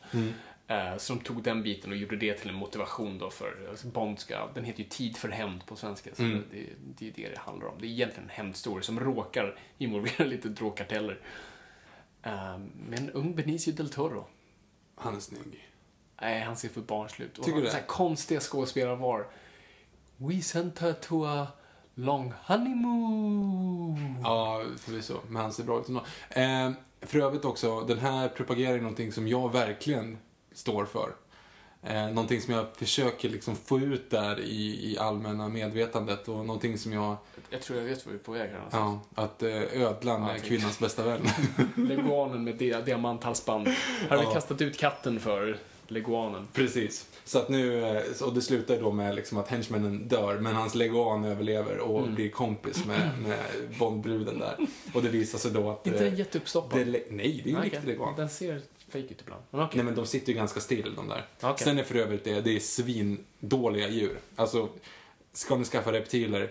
[0.66, 3.86] Eh, Så de tog den biten och gjorde det till en motivation då för alltså
[3.86, 6.10] Bond ska, den heter ju Tid för hämnd på svenska.
[6.14, 6.42] Så det,
[6.98, 7.74] det är det det handlar om.
[7.80, 11.20] Det är egentligen en hämndstory som råkar involvera lite drogkarteller.
[12.22, 12.58] Eh,
[12.88, 14.26] Med en ung Benicio del Toro.
[14.94, 15.68] Han är snygg.
[16.20, 17.38] Nej, han ser för barnslig ut.
[17.38, 17.84] Och Tycker du det?
[17.86, 19.26] konstiga skådespelare var
[20.16, 21.46] We sent her to a
[21.98, 24.14] long honeymoon.
[24.22, 25.18] Ja, förvisso.
[25.28, 26.00] Men han ser bra ut ändå.
[26.30, 26.70] Eh,
[27.00, 30.18] för övrigt också, den här propagerar ju någonting som jag verkligen
[30.52, 31.10] står för.
[31.82, 36.78] Eh, någonting som jag försöker liksom få ut där i, i allmänna medvetandet och någonting
[36.78, 37.16] som jag,
[37.50, 39.00] Jag tror jag vet vad vi är på väg här någonstans.
[39.16, 41.20] ja, att eh, ödlan Ja, är kvinnans bästa vän.
[41.76, 43.68] Leguanen med dia- diamanthalsband.
[43.68, 44.32] Här har vi Ja.
[44.34, 45.58] kastat ut katten för
[45.90, 46.48] leguanen.
[46.52, 47.06] Precis.
[47.24, 50.74] Så att nu, eh, och det slutar då med liksom att henchmannen dör, men hans
[50.74, 52.15] leguan överlever och Mm.
[52.15, 53.39] blir kompis med, med
[53.78, 54.56] Bondbruden där.
[54.94, 55.86] Och det visar sig då att...
[55.86, 56.78] Inte eh, jätteuppstoppad.
[56.78, 58.16] nej, det är ju en Okej, riktig leguan.
[58.16, 59.43] Den ser fake ut ibland.
[59.51, 59.77] Men okej.
[59.77, 61.27] Nej men de sitter ju ganska still de där.
[61.43, 61.65] Okej.
[61.65, 64.19] Sen är för övrigt det, det är svindåliga djur.
[64.36, 64.69] Alltså,
[65.32, 66.51] ska ni skaffa reptiler,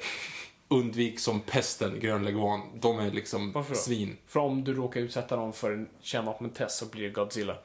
[0.68, 2.62] undvik som pesten grön leguan.
[2.80, 3.80] De är liksom Varför då?
[3.80, 4.18] svin.
[4.28, 7.58] För om du råkar utsätta dem för en kärnvapentest så blir det Godzilla.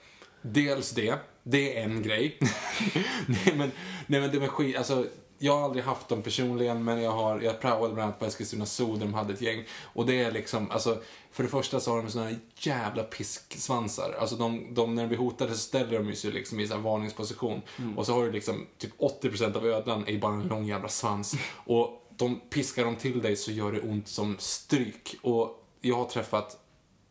[0.42, 2.38] Dels det, det är en grej.
[3.26, 3.72] nej, men,
[4.06, 5.06] nej men det med skit, alltså
[5.38, 8.66] jag har aldrig haft dem personligen men jag har, jag praoade bland annat på Eskilstuna
[8.66, 9.64] Zoo där de hade ett gäng.
[9.82, 14.16] Och det är liksom, alltså för det första så har de såna här jävla pisksvansar.
[14.20, 17.62] Alltså de, de när de blir hotade så ställer de sig liksom i så varningsposition.
[17.96, 21.34] Och så har du liksom typ 80% av ödlan är bara en lång jävla svans.
[21.64, 25.16] Och de piskar de till dig så gör det ont som stryk.
[25.22, 26.58] Och jag har träffat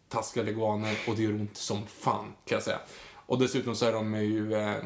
[0.10, 2.80] taskiga leguaner och det gör ont som fan kan jag säga.
[3.26, 4.78] Och dessutom så är de ju eh,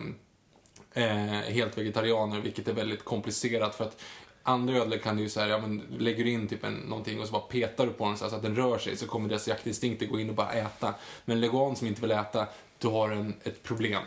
[0.94, 4.02] eh, helt vegetarianer vilket är väldigt komplicerat för att
[4.44, 7.28] andra ödlor kan du ju säga, ja men lägger du in typ en, någonting och
[7.28, 10.06] så bara petar du på den så, att den rör sig så kommer deras jaktinstinkter
[10.06, 10.94] gå in och bara äta.
[11.26, 12.48] Men en leguan som inte vill äta,
[12.78, 14.04] du har en, ett problem.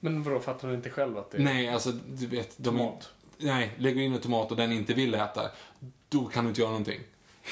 [0.00, 1.42] Men vadå, fattar du inte själv att det är...
[1.42, 2.54] Nej, alltså du vet.
[2.56, 3.10] De, Tomat.
[3.38, 5.50] Nej, lägger du in en tomat och den inte vill äta,
[6.08, 7.00] då kan du inte göra någonting.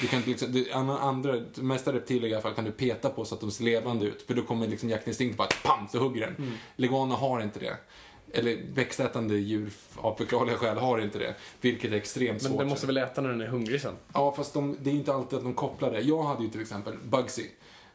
[0.01, 3.35] Du kan liksom, du, andra, mesta reptiler i alla fall kan du peta på så
[3.35, 4.21] att de ser levande ut.
[4.27, 6.35] För då kommer liksom jaktinstinkten bara pam, så hugger den.
[6.35, 6.51] Mm.
[6.75, 7.77] Leguaner har inte det.
[8.33, 11.35] Eller växtätande djur av förklarliga skäl har inte det.
[11.61, 12.59] Vilket är extremt Men svårt.
[12.59, 13.95] den måste väl äta när den är hungrig sen?
[14.13, 15.99] Ja, fast de, det är inte alltid att de kopplar det.
[16.01, 17.45] Jag hade ju till exempel Bugsy.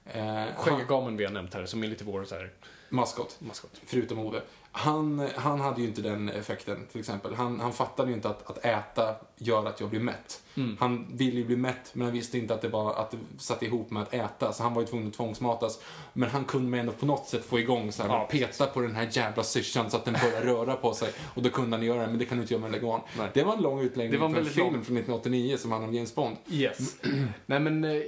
[0.04, 2.50] Eh, Skägggamen vi har nämnt här, som är lite vår så här
[2.88, 3.36] maskot.
[3.38, 3.70] maskot.
[3.86, 4.40] Förutom Ove.
[4.72, 7.34] Han, han hade ju inte den effekten, till exempel.
[7.34, 10.42] Han, han fattade ju inte att, att äta gör att jag blir mätt.
[10.54, 10.76] Mm.
[10.80, 13.62] Han ville ju bli mätt, men han visste inte att det, var, att det satt
[13.62, 14.52] ihop med att äta.
[14.52, 15.80] Så han var ju tvungen att tvångsmatas.
[16.12, 18.94] Men han kunde ändå på något sätt få igång så här, Ja, peta på den
[18.94, 21.12] här jävla syrsan så att den börjar röra på sig.
[21.34, 23.00] Och då kunde han göra det, men det kan du inte göra med.
[23.18, 23.30] Nej.
[23.34, 24.72] Det var en lång utläggning var en film lång.
[24.72, 26.36] från 1989 som handlar om James Bond.
[26.50, 26.96] Yes.
[27.46, 28.02] Nej men, eh,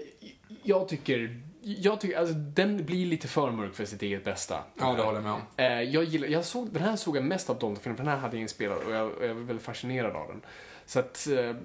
[0.63, 4.65] jag tycker, jag tycker, alltså den blir lite för mörk för sitt eget bästa.
[4.79, 5.43] Ja, det håller jag med om.
[5.57, 8.21] Eh, jag gillar, jag såg, den här såg jag mest av Bond-filmen, för den här
[8.21, 10.41] hade jag inspelat och jag, och jag var väldigt fascinerad av den.
[10.87, 11.57] Så att, eh,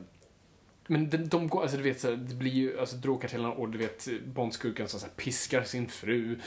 [0.88, 3.70] men de, de går, alltså du vet, så här, det blir ju, alltså drogkartellerna och
[3.70, 6.40] du vet Bondskurken som så här, piskar sin fru.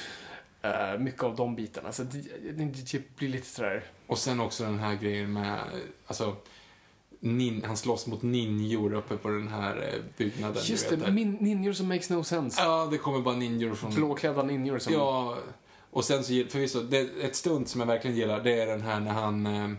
[0.62, 1.92] Eh, mycket av de bitarna.
[1.92, 2.18] Så det,
[2.52, 5.58] det, det blir lite sådär, Och sen också den här grejen med,
[6.06, 6.36] alltså,
[7.20, 10.62] nin, han slåss mot ninjor uppe på den här eh, byggnaden.
[10.64, 12.62] just det, min, ninjor som makes no sense.
[12.62, 13.94] Ja, det kommer bara ninjor från...
[13.94, 14.92] Blåklädda ninjor som...
[14.92, 15.38] Ja,
[15.90, 19.00] och sen så, förvisso, det, ett stunt som jag verkligen gillar, det är den här
[19.00, 19.70] när han, eh,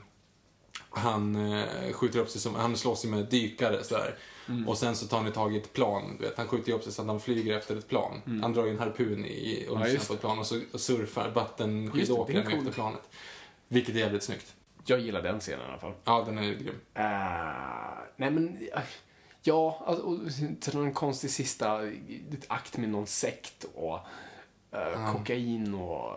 [0.89, 4.15] han eh, skjuter upp sig som, han slåss ju med dykare sådär.
[4.47, 4.69] Mm.
[4.69, 6.75] Och sen så tar han ju tag i ett plan, du vet, han skjuter ju
[6.77, 8.21] upp sig så att han flyger efter ett plan.
[8.41, 9.81] Han drar ju en harpun i Mm.
[9.81, 12.59] Ja, undersidan på ett plan och så och surfar vattenskidåkaren cool.
[12.59, 13.09] efter planet.
[13.67, 14.53] Vilket är jävligt snyggt.
[14.85, 15.93] Jag gillar den scenen i alla fall.
[16.03, 16.67] Ja, den är grym.
[16.67, 17.03] Uh,
[18.15, 18.81] nej men, eh,
[19.43, 21.81] ja, alltså, och sen en konstig sista
[22.47, 23.99] akt med någon sekt och
[24.71, 26.13] eh, kokain och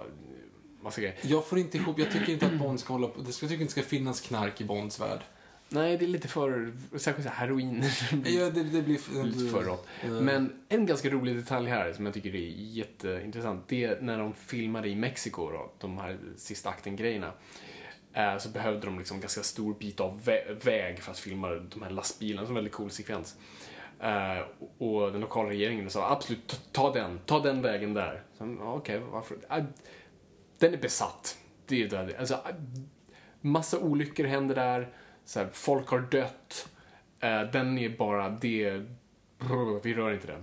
[0.80, 1.16] massa grejer.
[1.22, 3.64] Jag får inte ihop, jag tycker inte att Bond ska hålla på, jag tycker inte
[3.64, 5.20] det ska finnas knark i Bonds värld.
[5.68, 7.84] Nej, det är lite för, särskilt så här heroin.
[8.24, 9.24] Ja, det, det blir...
[9.24, 9.86] lite för rått.
[10.02, 14.34] Men en ganska rolig detalj här som jag tycker är jätteintressant, det är när de
[14.34, 17.32] filmade i Mexiko då, de här sista akten-grejerna
[18.14, 21.82] eh, Så behövde de liksom ganska stor bit av vä- väg för att filma de
[21.82, 23.36] här lastbilarna, som en väldigt cool sekvens.
[24.00, 24.38] Eh,
[24.78, 28.22] och den lokala regeringen sa absolut, ta, den, ta den vägen där.
[28.38, 29.36] Okej, okay, varför?
[29.48, 29.60] Ah,
[30.58, 31.38] den är besatt.
[31.66, 32.50] Det är där, Alltså, ah,
[33.40, 34.88] massa olyckor händer där,
[35.24, 36.68] så här, folk har dött.
[37.20, 38.82] Eh, den är bara, det,
[39.82, 40.42] vi rör inte den.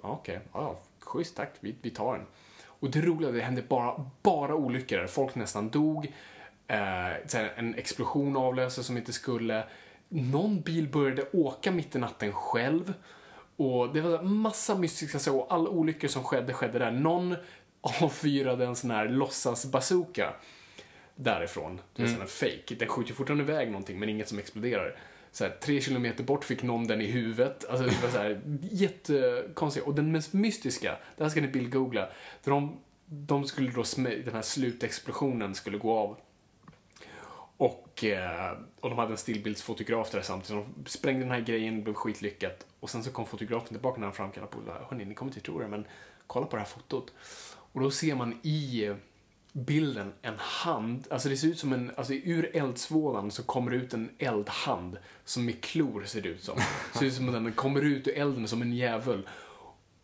[0.00, 2.26] Okej, okay, ja, schysst tack, vi, vi tar den.
[2.66, 5.06] Och det roliga, det hände bara, bara olyckor där.
[5.06, 6.12] Folk nästan dog.
[6.68, 9.64] Eh, en explosion avlöses som inte skulle.
[10.08, 12.94] Någon bil började åka mitt i natten själv.
[13.56, 16.90] Och det var massa mystiska saker och alla olyckor som skedde, skedde där.
[16.90, 17.36] Någon
[17.80, 20.32] avfyrade en sån här låtsas-bazooka
[21.16, 21.80] därifrån.
[21.94, 22.20] Det är mm.
[22.20, 22.74] här fake.
[22.74, 24.98] Den skjuter fortfarande iväg någonting men inget som exploderar.
[25.32, 27.64] Så här, tre kilometer bort fick någon den i huvudet.
[27.70, 28.40] Alltså det var så här
[28.70, 29.86] jättekonstigt.
[29.86, 32.08] Och den mest mystiska, det här ska ni bildgoogla.
[32.42, 36.18] För de, de skulle då, den här slutexplosionen skulle gå av.
[37.56, 40.66] Och, eh, och de hade en stillbildsfotograf där samtidigt.
[40.76, 42.66] De sprängde den här grejen, det blev skitlyckat.
[42.80, 45.40] Och sen så kom fotografen tillbaka när han framkallade på bara, Hörni, ni kommer inte
[45.40, 45.86] tro det, men
[46.26, 47.12] kolla på det här fotot.
[47.72, 48.96] Och då ser man i eh,
[49.52, 53.76] bilden en hand, alltså det ser ut som en, alltså ur eldsvådan så kommer det
[53.76, 56.60] ut en eldhand som med klor ser det ut som.
[56.94, 59.28] Ser ut som att den kommer ut ur elden som en djävul.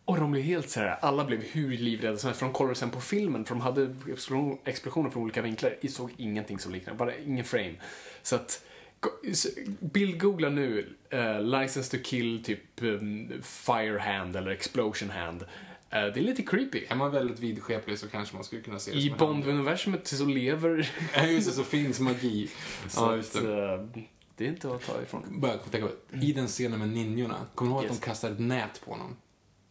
[0.04, 2.74] Och de blev helt så här, alla blev hur livrädda som helst, för de kollade
[2.74, 6.72] sen på filmen, för de hade explosion- explosioner från olika vinklar, jag såg ingenting som
[6.72, 7.74] liknade, bara ingen frame.
[8.22, 8.64] Så att,
[9.80, 15.42] bildgoogla nu, eh, License to kill, typ um, Firehand eller Explosion hand.
[15.42, 15.46] Eh,
[15.90, 16.84] det är lite creepy.
[16.88, 19.20] Är man väldigt vidskeplig så kanske man skulle kunna se det I hand.
[19.20, 20.90] Bond-universumet så lever...
[21.14, 22.50] Ja, just det, så finns magi.
[22.88, 23.72] så Ja, just att, det.
[23.74, 23.80] eh,
[24.36, 25.22] Det är inte att ta ifrån.
[25.40, 27.92] Bara tänka på, I den scenen med ninjorna, kommer du ihåg Yes.
[27.92, 29.16] att de kastar ett nät på honom?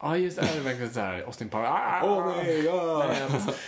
[0.02, 0.42] Ja, just det.
[0.54, 1.66] Det är verkligen så här Austin Power.
[1.66, 2.02] Ah!
[2.04, 3.08] Åh nej, ja!
[3.08, 3.56] Nät.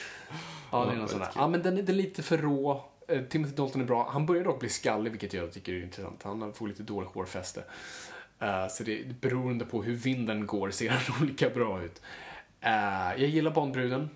[0.72, 1.30] Ja, det är någon sån där.
[1.36, 2.86] Ja, men den är, lite för rå.
[3.08, 4.10] Eh, Timothy Dalton är bra.
[4.12, 6.24] Han börjar dock bli skallig, vilket jag tycker är intressant.
[6.24, 7.64] Han får lite dåligt hårfäste.
[8.40, 12.02] Eh, så det beroende på hur vinden går ser han olika bra ut.
[12.62, 12.72] Eh,
[13.22, 14.10] jag gillar Bondbruden.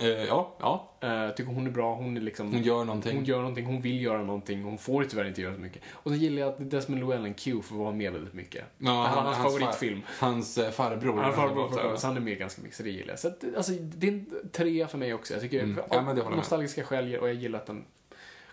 [0.00, 0.90] Eh, ja, ja.
[1.04, 1.94] Uh, tycker hon är bra.
[1.94, 2.52] Hon är liksom...
[2.52, 3.16] Hon gör någonting.
[3.16, 5.82] Hon gör någonting, hon vill göra någonting, hon får tyvärr inte göra så mycket.
[5.92, 8.64] Och så gillar jag att Desmond Llewellyn Q får vara med väldigt mycket.
[8.78, 10.00] Ja, han, hans, far- favoritfilm.
[10.18, 11.16] Hans eh, farbror.
[11.16, 13.18] Han, har farbror, valt att- så han är med ganska mycket, så det gillar jag.
[13.18, 15.32] Så att, alltså, det är en trea för mig också.
[15.34, 15.80] Jag tycker, Mm.
[15.90, 17.84] Ja, men det jag nostalgiska skäl och jag gillar att den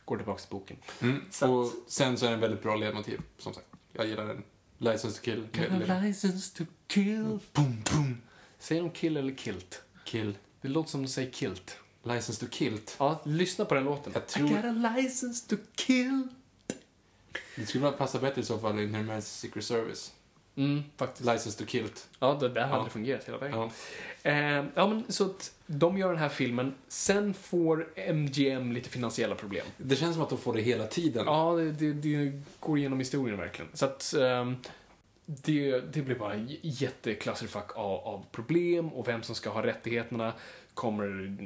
[0.05, 0.77] går tillbaka till boken.
[1.01, 1.21] Mm.
[1.31, 3.67] Så Och sen så är det en väldigt bra ledmotiv, som sagt.
[3.93, 4.43] Jag gillar den.
[4.77, 5.47] License to kill.
[6.03, 7.39] License to kill.
[7.53, 8.21] Boom, boom.
[8.59, 9.81] Säger de kill eller kilt?
[10.05, 10.37] Kill.
[10.61, 11.77] Det låter som de säger kilt.
[12.03, 12.95] License to kilt.
[12.99, 14.11] Ja, lyssna på den låten.
[14.15, 16.27] Jag tror- I got a license to kill.
[17.55, 20.13] Det skulle passa bättre i så fall i Närmare Secret Service.
[20.55, 21.25] Mm, faktiskt.
[21.29, 22.07] License to kilt.
[22.19, 22.83] Ja, det där hade Ja.
[22.83, 23.57] det fungerat hela vägen.
[23.59, 23.71] Ja.
[24.31, 26.73] Eh, ja, men så att de gör den här filmen.
[26.87, 29.65] Sen får MGM lite finansiella problem.
[29.77, 31.23] Det känns som att de får det hela tiden.
[31.25, 33.71] Ja, det, det, det går igenom historien verkligen.
[33.73, 34.55] Så att ehm,
[35.29, 39.63] det, det blir bara en j- jätteklusterfuck av, av problem och vem som ska ha
[39.63, 40.33] rättigheterna.
[40.73, 41.37] Kommer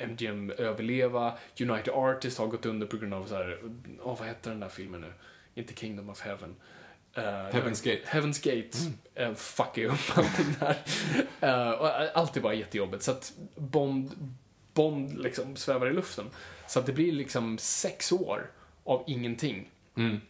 [0.00, 1.38] MGM överleva?
[1.60, 3.60] United Artists har gått under på grund av så här,
[4.02, 5.12] åh, vad heter den där filmen nu?
[5.54, 6.56] Inte Kingdom of Heaven.
[7.14, 8.02] Eh, Heaven's Gate.
[8.06, 8.78] Heaven's Gate
[9.14, 9.34] mm.
[9.34, 10.76] fuckar ju upp allting där.
[11.40, 13.02] Eh, och allt är bara jättejobbigt.
[13.02, 14.34] Så att Bond,
[14.74, 16.30] Bond liksom svävar i luften.
[16.66, 18.50] Så att det blir liksom sex år
[18.84, 19.70] av ingenting.
[19.96, 20.20] Mm.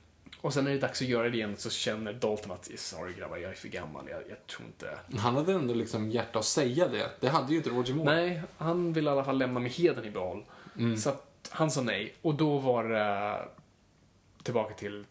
[0.45, 3.13] Och sen när det är dags att göra det igen så känner Dalton att sorry
[3.15, 4.99] grabbar, jag är för gammal, jag, jag tror inte...
[5.19, 7.11] Han hade ändå liksom hjärta att säga det.
[7.21, 8.15] Det hade ju inte Roger Moore.
[8.15, 10.45] Nej, han vill i alla fall lämna med heden i behåll.
[10.79, 10.97] Mm.
[10.97, 12.15] Så att han sa nej.
[12.23, 13.39] Och då var det
[14.43, 15.05] tillbaka till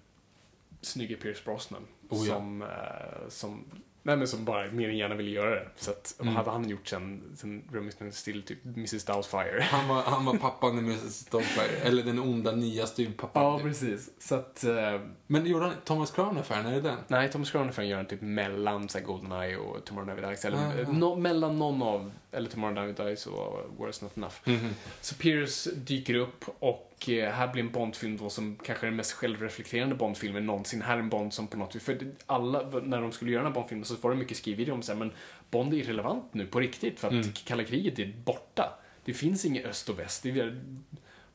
[0.81, 1.87] snygge Pierce Brosnan.
[2.09, 2.35] Oh ja.
[2.35, 3.65] som, eh, som,
[4.03, 5.67] nej, men som bara mer än gärna ville göra det.
[5.75, 6.33] Så att, Mm.
[6.33, 9.05] vad hade han gjort sen, sen Remington Still, typ Mrs.
[9.05, 9.61] Doubtfire?
[9.71, 11.25] Han var, han var pappan i Mrs.
[11.25, 11.77] Doubtfire.
[11.83, 13.43] Eller den onda nya styvpappan.
[13.43, 13.67] Ja, typ.
[13.67, 14.09] precis.
[14.19, 14.63] Så att...
[14.63, 16.65] eh, Men gjorde han Thomas Crown-affären?
[16.65, 16.97] Är det den?
[17.07, 20.45] Nej, Thomas Crown gör en typ mellan så här, Goldeneye och Tomorrow Never Dies.
[20.45, 20.73] Eller Ah.
[20.81, 24.35] eh, no, mellan någon av, eller Tomorrow Never Dies och Worse Not Enough.
[24.45, 24.69] Mhm.
[25.01, 28.95] Så Pierce dyker upp och eh, här blir en Bondfilm då som kanske är den
[28.95, 30.81] mest självreflekterande Bondfilmen någonsin.
[30.81, 33.51] Här är en Bond som på något vis, för alla, när de skulle göra den
[33.51, 35.11] här Bondfilmen så var det mycket skrivet om så här, men
[35.51, 37.27] Bond är irrelevant nu på riktigt för att Mm.
[37.45, 38.79] kalla kriget är borta.
[39.05, 40.23] Det finns inget öst och väst.
[40.23, 40.61] Det är,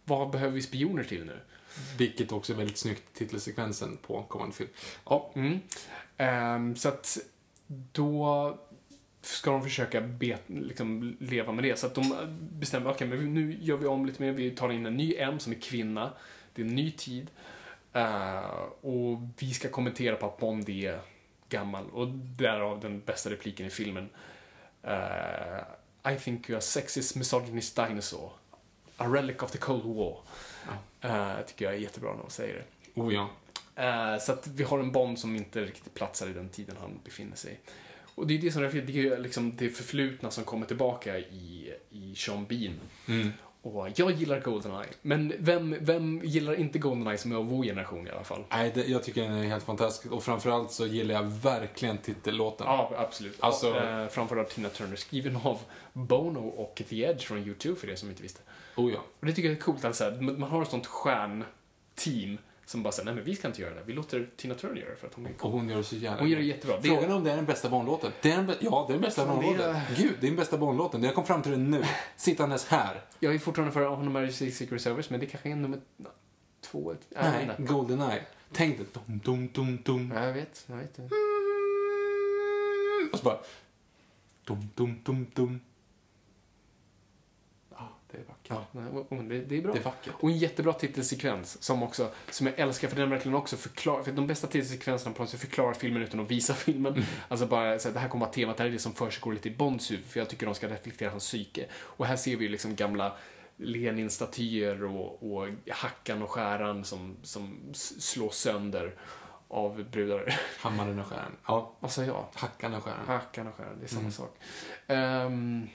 [0.04, 1.40] vad behöver vi spioner till nu?
[1.98, 4.70] Vilket också är väldigt snyggt titelsekvensen på kommande film.
[5.04, 5.32] Ja.
[5.34, 5.58] Mm.
[6.16, 7.18] Ehm, så att
[7.92, 8.58] då
[9.28, 11.78] ska de försöka be, liksom, leva med det.
[11.78, 12.14] Så att de
[12.52, 14.32] bestämmer, okej, men nu gör vi om lite mer.
[14.32, 16.12] Vi tar in en ny M som är kvinna.
[16.52, 17.30] Det är en ny tid.
[17.92, 21.00] Eh, och vi ska kommentera på att Bond är
[21.48, 21.90] gammal.
[21.90, 24.08] Och därav den bästa repliken i filmen.
[24.82, 28.30] Eh, I think you're a sexist misogynist dinosaur.
[28.96, 30.16] A relic of the cold war.
[31.04, 33.00] Uh, tycker jag är jättebra när de säger det.
[33.00, 33.28] Oh ja.
[34.20, 37.36] Så att vi har en Bond som inte riktigt platsar i den tiden han befinner
[37.36, 37.56] sig i.
[38.18, 41.74] Och det är det som är det är liksom det förflutna som kommer tillbaka i,
[41.90, 42.80] i Sean Bean.
[43.08, 43.32] Mm.
[43.62, 44.88] Och jag gillar Goldeneye.
[45.02, 48.44] Men vem, vem gillar inte Goldeneye som är av vår generation i alla fall?
[48.50, 50.12] Nej, det, jag tycker den är helt fantastisk.
[50.12, 52.66] Och framförallt så gillar jag verkligen titellåten.
[52.66, 53.36] Ja, absolut.
[53.40, 55.58] Alltså- Eh, framförallt Tina Turner, skriven av
[55.92, 58.40] Bono och The Edge från YouTube, för det som inte visste.
[58.76, 58.98] Oh ja.
[59.20, 62.38] Och det tycker jag är coolt, att så här, man har ett sånt stjärnteam
[62.68, 64.90] som bara säger nej men vi ska inte göra det, vi låter Tina Turner göra
[64.90, 65.52] det för att hon är Och cool.
[65.52, 66.48] hon gör det så jävla Hon gör det bra.
[66.54, 66.76] jättebra.
[66.76, 68.12] Det- Frågan är om det är den bästa Bondlåten.
[68.22, 69.80] Det är den, bä- ja, det är den bästa Fan, det är- Bondlåten.
[69.96, 71.02] Gud, det är den bästa Bondlåten.
[71.02, 71.84] Jag kom fram till det nu.
[72.16, 73.00] Sittandes här.
[73.18, 75.80] Jag är fortfarande för honom är Secret Service, men det kanske är nummer
[76.60, 76.94] två.
[77.08, 77.72] Jag Nej, inte.
[77.72, 78.22] Goldeneye.
[78.52, 78.86] Tänk dig.
[79.06, 80.12] Dum, dum, dum, dum.
[80.16, 80.98] Ja, jag vet, jag vet.
[83.12, 83.38] Och så bara...
[84.46, 85.60] Dum, dum, dum, dum.
[88.48, 89.06] Ja, det är vackert.
[89.10, 89.72] Ja, nej, och det, det är bra.
[89.72, 90.14] Det är vackert.
[90.20, 94.12] Och en jättebra titelsekvens som också, som jag älskar för den verkligen också förklarar, för
[94.12, 96.92] de bästa titelsekvenserna på något sätt förklarar filmen utan att visa filmen.
[96.92, 97.04] Mm.
[97.28, 99.32] Alltså bara, så här, det här kommer vara temat, det här är det som försiggår
[99.32, 101.66] lite i Bonds huvud, för jag tycker de ska reflektera hans psyke.
[101.74, 103.16] Och här ser vi ju liksom gamla
[103.56, 108.94] Lenin-statyer och, och hackan och skäran som, som slås sönder
[109.48, 110.34] av brudar.
[110.60, 111.32] Hammaren och skären.
[111.46, 112.24] Ja, Vad sa jag?
[112.34, 113.06] hackan och skären.
[113.06, 114.12] Hackan och skäran, det är samma Mm.
[114.12, 114.36] sak.
[114.86, 115.68] Ehm,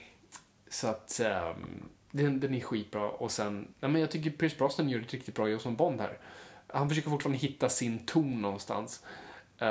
[0.70, 1.20] så att
[1.56, 1.88] um,
[2.22, 5.34] den, den är skitbra och sen, nej men jag tycker Pierce Brosnan gör ett riktigt
[5.34, 6.18] bra jobb som Bond här.
[6.66, 9.02] Han försöker fortfarande hitta sin ton någonstans.
[9.62, 9.68] Uh,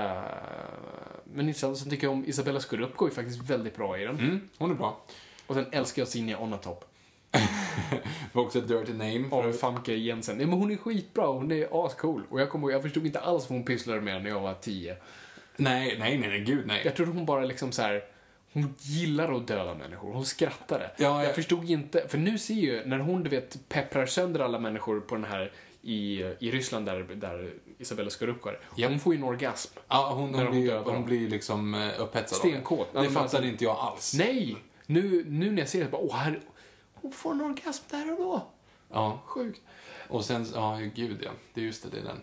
[1.23, 4.19] men intressant, så tycker jag om Isabella Scorupco är faktiskt väldigt bra i den.
[4.19, 5.05] Mm, hon är bra.
[5.47, 6.85] Och sen älskar jag Sinja Onatop.
[8.31, 9.25] var också ett dirty name.
[9.31, 10.37] Av Famke Jensen.
[10.37, 12.23] Nej, men hon är skitbra, hon är ascool.
[12.29, 14.95] Och jag kommer jag förstod inte alls vad hon pysslade med när jag var tio.
[15.55, 16.81] nej, nej, nej, nej, gud nej.
[16.85, 18.03] Jag trodde hon bara liksom så här.
[18.53, 20.13] Hon gillar att döda människor.
[20.13, 20.91] Hon skrattade.
[20.97, 24.39] Ja, jag jag- förstod inte, för nu ser ju, när hon du vet pepprar sönder
[24.39, 25.51] alla människor på den här
[25.81, 28.91] i, i Ryssland där, där Isabella Skorupko Japp.
[28.91, 29.79] Hon får ju en orgasm.
[29.87, 31.05] Ja, hon, hon, hon blir, hon dem.
[31.05, 32.87] blir liksom eh, upphetsad Stenkåt.
[32.93, 33.01] det.
[33.01, 34.13] Men fattade alltså- inte jag alls.
[34.17, 34.55] Nej!
[34.85, 36.39] Nu, nu när jag ser det, bara, åh, här,
[36.93, 38.47] hon får en orgasm där och då.
[38.91, 39.61] Ja, Sjukt.
[40.09, 41.31] och sen, ja, gud ja.
[41.53, 42.19] Det är just det, det är den.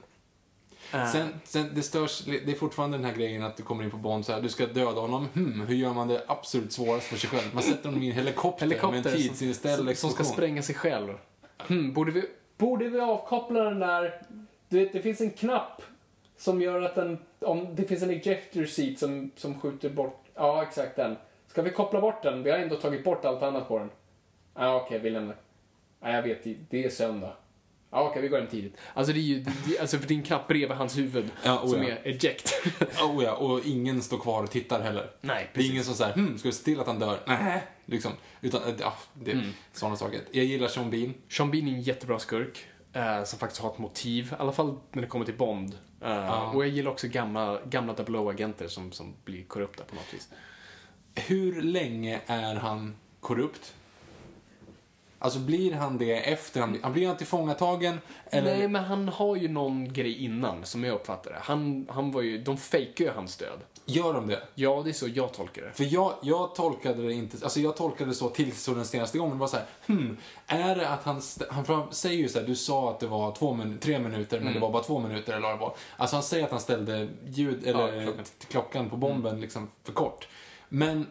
[0.90, 3.96] Sen, sen, det störs, det är fortfarande den här grejen att du kommer in på
[3.96, 5.28] Bond så här, du ska döda honom.
[5.34, 7.54] Hmm, hur gör man det absolut svårast för sig själv?
[7.54, 10.74] Man sätter honom i en helikopter, helikopter med en tidsinställd som, som ska spränga sig
[10.74, 11.14] själv.
[11.58, 12.24] Hmm, borde, vi,
[12.56, 14.22] borde vi avkoppla den där...
[14.68, 15.82] Du vet, det finns en knapp
[16.38, 17.18] som gör att den...
[17.40, 20.24] Om det finns en ejector seat som, som skjuter bort...
[20.34, 21.16] Ja, exakt den.
[21.48, 22.42] Ska vi koppla bort den?
[22.42, 23.90] Vi har ändå tagit bort allt annat på den.
[24.54, 25.36] Ja, okej, vi lämnar.
[26.00, 27.32] Ja, jag vet, det är söndag.
[27.92, 28.76] Ja, okej, vi går hem tidigt.
[28.94, 29.44] Alltså, det är ju...
[29.66, 31.88] Det, alltså, för en knapp bredvid hans huvud Ja, oh som ja.
[31.88, 32.52] är eject.
[33.02, 35.10] Oh ja, och ingen står kvar och tittar heller.
[35.20, 35.70] Nej, Det är precis.
[35.72, 37.20] ingen som säger, hmm, ska vi se till att han dör?
[37.26, 38.12] Nej, liksom.
[38.40, 39.46] Utan, eh, ja, det Mm.
[39.72, 40.20] sådana saker.
[40.30, 41.14] Jag gillar Sean Bean.
[41.28, 42.66] Sean Bean är en jättebra skurk.
[42.92, 45.78] eh, som faktiskt har ett motiv, i alla fall när det kommer till Bond.
[46.02, 50.14] Eh, Och jag gillar också gamla, gamla Double O-agenter som, som blir korrupta på något
[50.14, 50.28] vis.
[51.14, 53.74] Hur länge är han korrupt?
[55.22, 58.00] Alltså blir han det efter han blir, han blir han tillfångatagen?
[58.30, 58.56] Eller?
[58.58, 61.38] Nej, men han har ju någon grej innan, som jag uppfattar det.
[61.42, 63.58] Han, han var ju, de fejkar ju hans död.
[63.84, 64.42] Gör de det?
[64.54, 65.70] Ja, det är så jag tolkar det.
[65.72, 69.18] För jag, jag tolkade det inte, alltså jag tolkade det så tills så den senaste
[69.18, 69.32] gången.
[69.34, 70.16] Det var så här, hmm,
[70.46, 73.32] är det att han, han fram- säger ju så här, du sa att det var
[73.32, 74.54] två min, tre minuter men Mm.
[74.54, 75.74] det var bara två minuter eller vad det var.
[75.96, 78.24] Alltså han säger att han ställde ljud, eller Ja, klockan.
[78.48, 80.28] klockan på bomben liksom för kort.
[80.68, 81.06] Men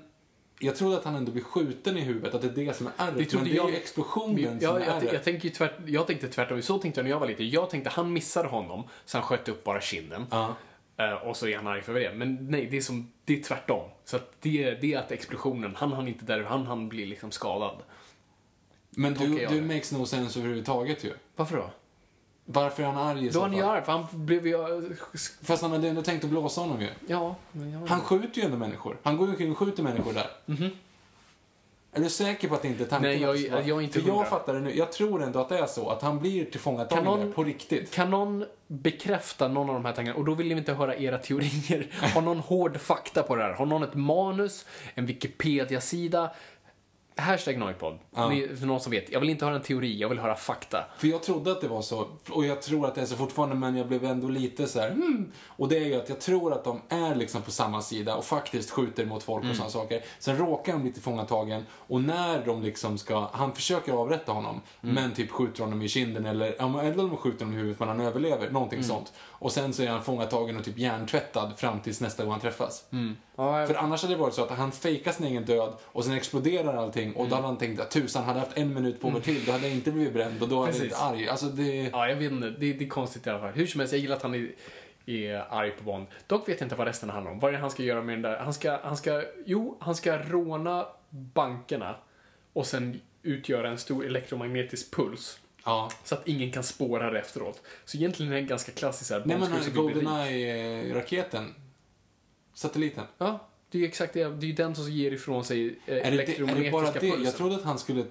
[0.59, 2.91] jag trodde att han ändå blir skjuten i huvudet, att det är det som är
[2.97, 3.33] ärret.
[3.33, 6.27] Men det är jag- ju explosionen Ja, som är jag, jag, tänker tvärt, jag tänkte
[6.27, 6.61] tvärtom.
[6.61, 7.49] Så tänkte jag när jag var liten.
[7.49, 10.25] Jag tänkte han missade honom, så han sköt upp bara kinden.
[10.31, 10.55] Ja.
[10.97, 12.13] Eh, och så är han arg för det.
[12.15, 13.89] Men nej, det är, som, det är tvärtom.
[14.05, 17.05] Så att det, är- det är att explosionen, han han inte där, han han blir
[17.05, 17.75] liksom skadad.
[18.89, 21.13] Men du, jag du makes no sense överhuvudtaget ju.
[21.35, 21.69] Varför då?
[22.51, 23.71] Varför är han arg i Då så var han ju fall?
[23.75, 24.57] arg, för han blev ju...
[25.43, 26.89] Fast han hade ändå tänkt att blåsa honom ju.
[27.07, 27.87] Ja, men jag...
[27.87, 28.97] Han skjuter ju ändå människor.
[29.03, 30.27] Han går ju omkring och skjuter människor där.
[31.91, 33.11] Är du säker på att det inte är tanken?
[33.11, 33.21] Mhm.
[33.31, 34.77] Nej, jag- vara- jag är inte För jag fattar det nu.
[34.77, 35.89] Jag tror ändå att det är så.
[35.89, 37.91] Att han blir tillfångatagen Kan någon- där på riktigt.
[37.91, 40.17] Kan någon bekräfta någon av de här tankarna?
[40.17, 41.87] Och då vill vi inte höra era teorier.
[42.13, 43.53] Har någon hård fakta på det här?
[43.53, 44.65] Har någon ett manus?
[44.95, 46.29] En Wikipedia-sida?
[47.19, 47.97] Hashtag Noipod.
[48.29, 49.11] Ni, för någon som vet.
[49.11, 50.85] Jag vill inte höra en teori, jag vill höra fakta.
[50.97, 52.07] För jag trodde att det var så.
[52.29, 53.55] Och jag tror att det är så fortfarande.
[53.55, 54.91] Men jag blev ändå lite så här.
[54.91, 55.31] Hmm.
[55.47, 58.25] Och det är ju att jag tror att de är liksom på samma sida och
[58.25, 59.51] faktiskt skjuter mot folk Mm.
[59.51, 60.01] och sådana saker.
[60.19, 61.65] Sen råkar han bli tillfångatagen.
[61.71, 63.29] Och när de liksom ska.
[63.33, 64.61] Han försöker avrätta honom.
[64.83, 64.95] Mm.
[64.95, 66.55] Men typ skjuter honom i kinden eller.
[66.59, 68.49] ja, Eller de skjuter honom i huvudet men han överlever.
[68.51, 68.89] Någonting Mm.
[68.89, 69.13] sånt.
[69.39, 72.85] Och sen så är han fångatagen och typ hjärntvättad fram tills nästa gång han träffas.
[72.91, 73.17] Mm.
[73.35, 76.13] Ja, För annars hade det varit så att han fejkar sin egen död och sen
[76.13, 79.09] exploderar allting och då hade han tänkt att tusan, hade jag haft en minut på
[79.09, 81.29] mig till då hade jag inte blivit bränd och då hade jag blivit arg.
[81.29, 81.89] Alltså det...
[81.91, 82.49] Ja, jag vet inte.
[82.49, 83.51] Det, det är konstigt i alla fall.
[83.51, 84.51] Hur som helst, jag gillar att han är,
[85.05, 86.07] är arg på Bond.
[86.27, 87.39] Dock vet jag inte vad resten handlar om.
[87.39, 88.37] Vad är det han ska göra med den där?
[88.37, 91.95] Han ska, han ska, jo, han ska råna bankerna
[92.53, 95.39] och sen utgöra en stor elektromagnetisk puls.
[95.69, 95.91] Ja.
[96.03, 97.61] Så att ingen kan spåra det efteråt.
[97.85, 99.23] Så egentligen är det en ganska klassisk här.
[99.25, 99.71] Nej men så.
[99.71, 101.55] Goldeneye-raketen.
[102.53, 103.03] Satelliten.
[103.17, 104.23] Ja, det är ju exakt det.
[104.23, 106.91] Det är ju den som ger ifrån sig eh, Är det, det, är det bara
[106.91, 106.99] det?
[106.99, 107.23] pulsen.
[107.23, 108.05] Jag trodde att han skulle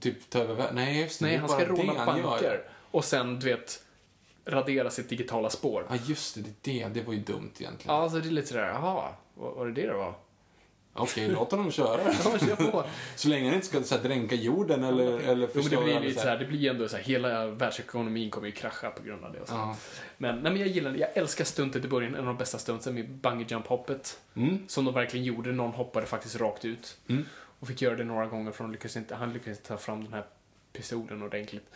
[0.00, 0.72] typ ta över.
[0.72, 2.68] Nej just det, Nej, det han ska råna banker gör.
[2.90, 3.84] och sen, du vet,
[4.44, 5.86] radera sitt digitala spår.
[5.90, 7.02] Ja just det, det det.
[7.02, 7.94] Var ju dumt egentligen.
[7.94, 10.14] Ja, alltså det är lite sådär, jaha, vad var det det det var?
[10.98, 12.00] Okej, låt honom köra.
[12.24, 12.84] Ja, kör på.
[13.16, 15.84] Så länge han inte ska så här, dränka jorden eller, eller Jo, men det förstöra
[15.84, 19.02] blir lite så här- det blir ändå så här, hela världsekonomin kommer ju krascha på
[19.02, 19.40] grund av det.
[19.40, 19.54] Och så.
[19.54, 19.76] Ja.
[20.16, 20.98] Men, nej, men jag gillar det.
[20.98, 24.58] Jag älskar stuntet i början, en av de bästa stuntsen med bungee jump hoppet Mm.
[24.68, 26.98] Som de verkligen gjorde, någon hoppade faktiskt rakt ut.
[27.08, 27.24] Mm.
[27.60, 30.04] Och fick göra det några gånger för de lyckades inte, han lyckades inte ta fram
[30.04, 30.24] den här
[30.72, 31.66] pistolen ordentligt.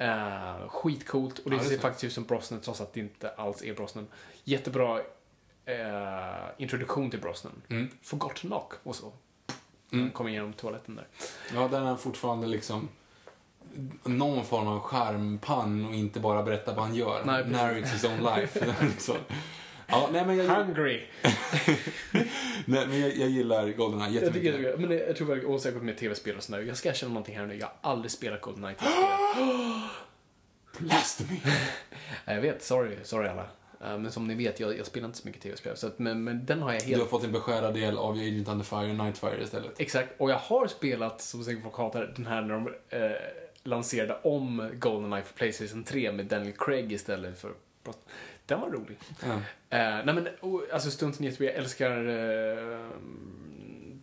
[0.00, 3.62] Uh, skitcoolt och det Ja, ser- faktiskt ut som Brosnan trots att det inte alls
[3.62, 4.06] är Brosnan.
[4.44, 5.00] Jättebra
[5.66, 7.62] eh, introduktion till Brosnan.
[7.68, 7.88] Mm.
[8.02, 9.12] Forgot to knock och så.
[9.92, 10.04] Mm.
[10.04, 11.06] Han kommer igenom toaletten där.
[11.54, 12.88] Ja, där är han fortfarande liksom
[14.04, 17.22] någon form av charmpann och inte bara berätta vad han gör.
[17.24, 17.44] Nej.
[17.48, 18.74] Narrates his own life.
[18.80, 19.16] liksom.
[19.88, 21.06] Ja, nej men jag, Hungry!
[22.66, 24.70] nej, men jag, jag gillar Goldeneye Jag, tycker, jättemycket.
[24.70, 26.60] jag, men det- jag tror verkligen, och säkert med tv-spel och sådär.
[26.60, 27.54] Jag ska erkänna någonting här nu.
[27.54, 29.88] Jag har aldrig spelat Goldeneye tv-spel.
[30.88, 31.40] Blasphemy!
[32.24, 33.46] Ja, Jag vet, sorry, sorry alla.
[33.84, 35.76] Eh, Men som ni vet, jag, jag spelar inte så mycket tv-spel.
[35.76, 37.00] Så att, men, men den har jag Du helt...
[37.00, 39.80] har fått en beskärad del av Agent Under Fire och Nightfire istället.
[39.80, 43.10] Exakt, och jag har spelat, som säkert folk hatar, den här när de eh,
[43.62, 47.52] lanserade om Goldeneye för Playstation 3 med Daniel Craig istället för.
[48.46, 48.98] Den var rolig.
[49.22, 49.32] Ja.
[49.78, 51.52] Eh, nej men, oh, alltså stunten är jättebra.
[51.52, 52.86] Jag älskar eh,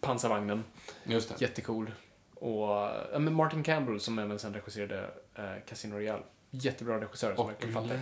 [0.01, 0.63] pansarvagnen.
[1.03, 1.41] Just det.
[1.45, 1.91] Jättecool.
[2.35, 2.67] Och
[3.13, 6.23] ja, men Martin Campbell som även sen regisserade eh, Casino Royale.
[6.55, 7.99] Jättebra regissör som Och verkligen fattar.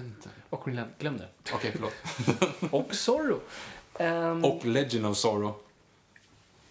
[0.49, 0.95] Och Green Lantern.
[0.99, 1.27] Glöm det.
[1.53, 1.93] Okej, förlåt.
[2.73, 3.39] Och Zorro.
[3.99, 5.53] Um, Och Legend of Sorrow.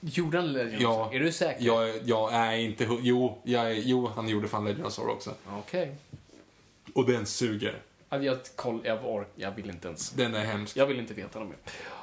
[0.01, 0.83] Gjorde han Legend?
[0.83, 1.11] Ja.
[1.13, 1.65] Är du säker?
[1.65, 2.99] Jag, jag är inte...
[3.01, 5.35] Jo, jag jo, han gjorde fan Legend of Sorrow också.
[5.49, 5.97] Okej.
[6.95, 7.83] Och den suger.
[8.09, 8.25] Okay.
[8.25, 10.11] Jag, koll, jag, ork, jag vill inte ens.
[10.11, 10.77] Den är hemsk.
[10.77, 11.59] Jag vill inte veta något mer.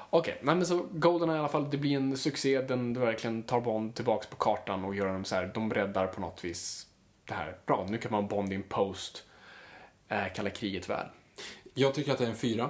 [0.09, 2.61] Okej, nej men så Golden i alla fall, det blir en succé.
[2.61, 6.21] Den verkligen tar Bond tillbaks på kartan och gör dem så här, de breddar på
[6.21, 6.87] något vis
[7.25, 7.57] det här.
[7.65, 9.23] Bra, nu kan man Bond in post
[10.09, 11.07] eh, kalla kriget-värld.
[11.73, 12.69] Jag tycker att det är en fyra.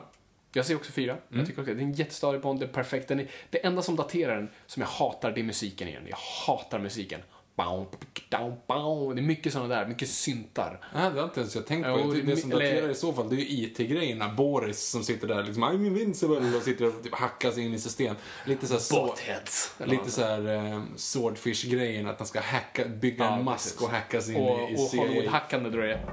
[0.53, 1.17] Jag ser också fyra.
[1.29, 3.07] Jag tycker också, det är en jättestadig Bond, det är perfekt.
[3.07, 6.03] Den är, det enda som daterar den, som jag hatar, det är musiken igen.
[6.09, 7.21] Jag hatar musiken.
[7.55, 10.79] Det är mycket sådana där, mycket syntar.
[10.93, 11.97] Nej, det har inte ens jag tänkt på.
[11.97, 14.29] Det, det som daterar i så fall, det är ju IT-grejerna.
[14.29, 17.79] Boris som sitter där liksom, I'm invincible och sitter och typ hackar sig in i
[17.79, 18.15] system.
[18.45, 19.75] Lite så här, så, Botheads.
[19.85, 23.81] lite så här eh, Swordfish-grejen, att han ska hacka, bygga Ja, en mask precis.
[23.81, 25.01] och hacka sig in Och, i, i och CIA.
[25.01, 26.05] Hollywood-hackande då är.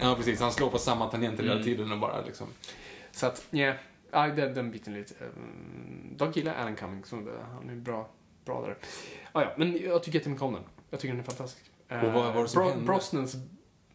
[0.00, 0.40] Ja, precis.
[0.40, 1.52] Han slår på samma tangenter Mm.
[1.52, 2.46] hela tiden och bara liksom.
[3.12, 3.58] Så att, ja,
[4.12, 5.14] yeah, den, den biten lite...
[5.24, 7.04] Um, dock gillar Alan Cumming,
[7.54, 8.08] han är bra,
[8.44, 8.76] bra där.
[9.32, 10.62] Ah, ja, men jag tycker jättemycket om den.
[10.90, 11.70] Jag tycker den är fantastisk.
[11.88, 12.84] Och vad var det som hände?
[12.84, 13.36] Brosnans...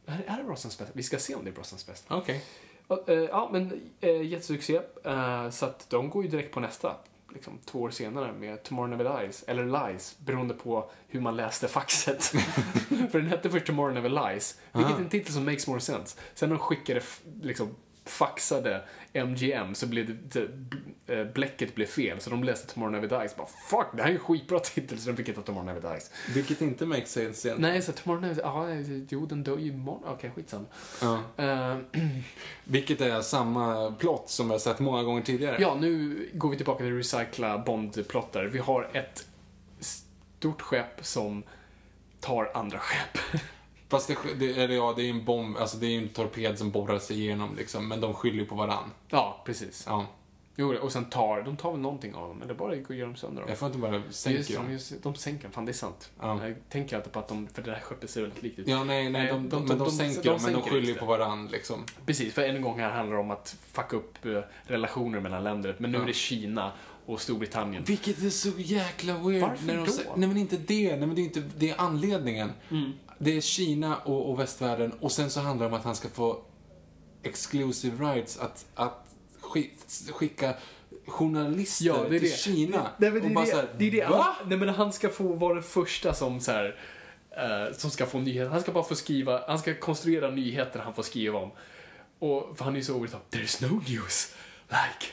[0.05, 0.93] Är, är det Brosnans bästa?
[0.93, 2.15] Vi ska se om det är Brosnans bästa.
[2.15, 2.43] Okej.
[2.87, 4.81] Och, eh, ja, men uh, jättesuccé.
[5.03, 6.95] Eh, så att de går ju direkt på nästa.
[7.33, 11.67] Liksom, två år senare med Tomorrow Never Lies, eller Lies, beroende på hur man läste
[11.67, 12.23] faxet.
[13.11, 16.17] För den hette först Tomorrow Never Lies, vilket är en titel som makes more sense.
[16.33, 17.01] Sen när de skickade,
[17.41, 17.75] liksom,
[18.05, 18.81] faxade
[19.13, 20.77] MGM så blev det, det b-
[21.13, 23.35] eh, bläcket blev fel, så de läste Tomorrow Never Dies.
[23.35, 26.11] Bara, Fuck, det här är en skitbra titel, så de fick heta Tomorrow Never Dies.
[26.33, 27.61] Vilket inte makes sense igen.
[27.61, 28.67] Nej, så Tomorrow Never ja,
[29.09, 30.03] jo, den dör ju imorgon.
[30.05, 30.65] Okej, skitsamma.
[31.01, 31.19] Ja.
[31.37, 31.77] Eh,
[32.63, 35.57] Vilket är samma plott som jag har sett många gånger tidigare.
[35.59, 38.43] Ja, nu går vi tillbaka till recycla Bond-plottar.
[38.45, 39.25] Vi har ett
[39.79, 41.43] stort skepp som
[42.19, 43.41] tar andra skepp.
[43.91, 46.57] Fast det, det, eller ja, det är en bomb, alltså det är ju en torped
[46.57, 48.91] som borrar sig igenom liksom, men de skyller ju på varann.
[49.09, 49.83] ja, precis.
[49.87, 50.05] Ja.
[50.55, 53.41] Jo, och sen tar, de tar väl någonting av dem, eller bara gör dem sönder
[53.41, 53.49] dem.
[53.49, 54.65] Jag får inte bara sänka Just, dem.
[54.67, 56.11] de, just, de sänker dem, fan det är sant.
[56.21, 56.47] Ja.
[56.47, 58.67] Jag tänker alltid på att de, för det här skeppet ser väldigt likt ut.
[58.67, 61.47] Ja, nej, nej, de, de, men de, sänker dem, men de skyller ju på varann
[61.47, 61.83] liksom.
[62.05, 65.75] Precis, för en gång här handlar det om att fucka upp eh, relationer mellan länder,
[65.79, 66.03] men nu Ja.
[66.03, 66.71] är det Kina
[67.05, 67.83] och Storbritannien.
[67.83, 69.41] Vilket är så jäkla weird.
[69.41, 70.13] Varför när de, då?
[70.15, 72.51] Nej men inte det, nej men det är inte, det är anledningen.
[72.71, 72.91] Mm.
[73.23, 76.09] Det är Kina och, och västvärlden och sen så handlar det om att han ska
[76.09, 76.43] få
[77.23, 79.05] exclusive rights att, att
[79.41, 80.53] skick- skicka
[81.07, 82.37] journalister Ja, det är till det.
[82.37, 82.91] Kina.
[82.97, 84.05] Nej, men det, och bara det, så här, det det.
[84.09, 84.35] Va?
[84.39, 86.79] Han, nej, men han ska få vara den första som så här,
[87.31, 88.49] eh, som ska få nyheter.
[88.51, 91.51] Han ska bara få skriva, han ska konstruera nyheter han får skriva om.
[92.19, 93.33] Och, för han är ju så top.
[93.35, 94.35] There's no news
[94.69, 95.05] like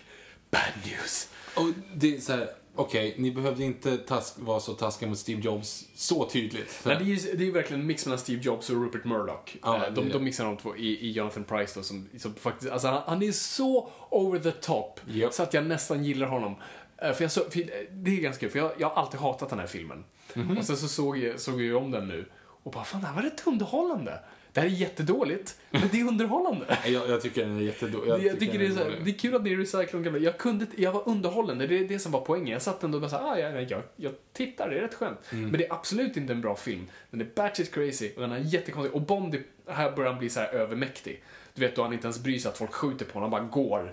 [0.51, 1.29] bad news.
[1.57, 5.41] Och det är så här, okej, ni behövde inte task, vara så taskiga mot Steve
[5.41, 6.71] Jobs så tydligt.
[6.83, 9.05] Så Nej, det, är ju, det är verkligen en mix mellan Steve Jobs och Rupert
[9.05, 9.57] Murdoch.
[9.63, 10.19] Ja, Eh, de, de det.
[10.19, 13.33] mixar de två i, i Jonathan Price då, som, som faktiskt, alltså han, han är
[13.33, 15.01] så over the top.
[15.09, 15.33] Japp.
[15.35, 16.55] Så att jag nästan gillar honom.
[17.03, 19.49] Eh, För jag så, för det är ganska kul, för jag, jag har alltid hatat
[19.51, 20.05] den här filmen.
[20.35, 20.59] Mhm.
[20.59, 22.29] Och sen så såg jag, såg jag om den nu
[22.63, 24.21] och bara, fan det här var rätt underhållande.
[24.53, 26.79] Det här är jättedåligt, men det är underhållande.
[26.87, 28.11] Jag, jag tycker den är jättedålig.
[28.11, 30.19] Jag, jag tycker det är, så det är kul att ni recyclar de gamla.
[30.19, 32.49] Jag, kunde, jag var underhållande, det är det som var poängen.
[32.49, 35.19] Jag satt ändå och bara såhär, ah, ja, jag, jag tittar, det är rätt skönt.
[35.33, 35.51] Mm.
[35.51, 36.87] Men det är absolut inte en bra film.
[37.11, 38.95] Den är batshit crazy och den är jättekonstig.
[38.95, 39.43] Och Bond, är-
[39.73, 41.23] här börjar han bli så här övermäktig.
[41.59, 43.51] Du vet då han inte ens bryr sig att folk skjuter på honom, han bara
[43.51, 43.93] går.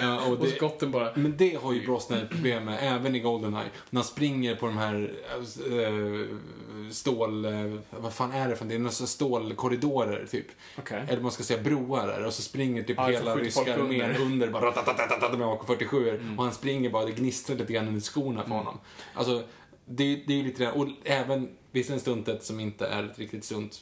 [0.00, 1.12] Ja, och Och det, skotten bara...
[1.14, 3.68] Men det har ju Brosnan ett problem med, även i Goldeneye.
[3.90, 5.12] När han springer på de här
[5.70, 7.44] äh, stål...
[7.44, 7.52] Äh,
[7.90, 8.74] vad fan är det för det?
[8.74, 10.46] är några så stålkorridorer, typ.
[10.78, 11.04] Okej.
[11.08, 12.24] Eller man ska säga broar där.
[12.24, 14.50] Och så springer typ Ja, hela ryska armén under.
[14.50, 14.60] bara
[15.36, 16.08] med AK47.
[16.08, 16.38] Mm.
[16.38, 18.78] Och han springer bara, det gnistrar lite grann under skorna på honom.
[19.14, 19.42] Alltså,
[19.86, 20.70] det, det är ju lite det.
[20.70, 23.80] Och även, visserligen stuntet som inte är ett riktigt stunt,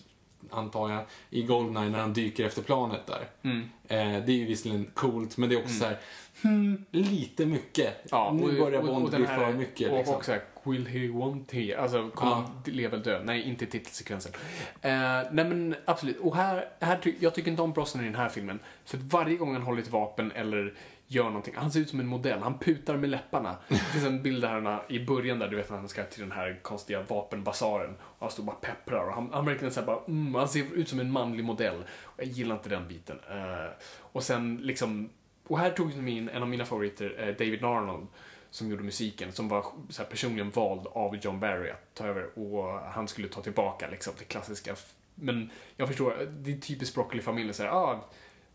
[0.51, 3.27] antar jag, i Goldeneye när han dyker efter planet där.
[3.43, 3.61] Mm.
[3.89, 5.99] Eh, det är ju visserligen coolt, men det är också så här,
[6.43, 8.07] hmm, lite mycket.
[8.11, 9.91] Ja, nu och- börjar och- Bond och den bli här- för mycket.
[9.91, 10.15] Och liksom.
[10.17, 11.77] också här, will he want he?
[11.79, 12.37] Alltså, kommer Ja.
[12.65, 13.23] han leva eller dö?
[13.25, 14.33] Nej, inte titelsekvensen.
[14.81, 14.91] Eh,
[15.33, 16.19] nej men absolut.
[16.21, 18.59] Och här, här jag tycker inte om Brosnan i den här filmen.
[18.85, 20.75] För att varje gång han håller ett vapen eller
[21.15, 22.39] gör någonting, han ser ut som en modell.
[22.43, 23.57] Han putar med läpparna.
[23.69, 26.21] Det finns en bild där han, i början där, du vet när han ska till
[26.21, 27.95] den här konstiga vapenbasaren.
[28.01, 30.75] Och han står bara och pepprar och han, han verkligen såhär bara, mm, han ser
[30.75, 31.85] ut som en manlig modell.
[32.03, 33.19] Och jag gillar inte den biten.
[33.31, 35.11] Uh, och sen liksom,
[35.47, 38.07] och här tog de in en av mina favoriter, uh, David Arnold
[38.51, 42.39] som gjorde musiken, som var så här, personligen vald av John Barry att ta över
[42.39, 44.77] och han skulle ta tillbaka liksom, det klassiska
[45.15, 48.05] Men jag förstår, det är typiskt Broccoli-familjen såhär ah,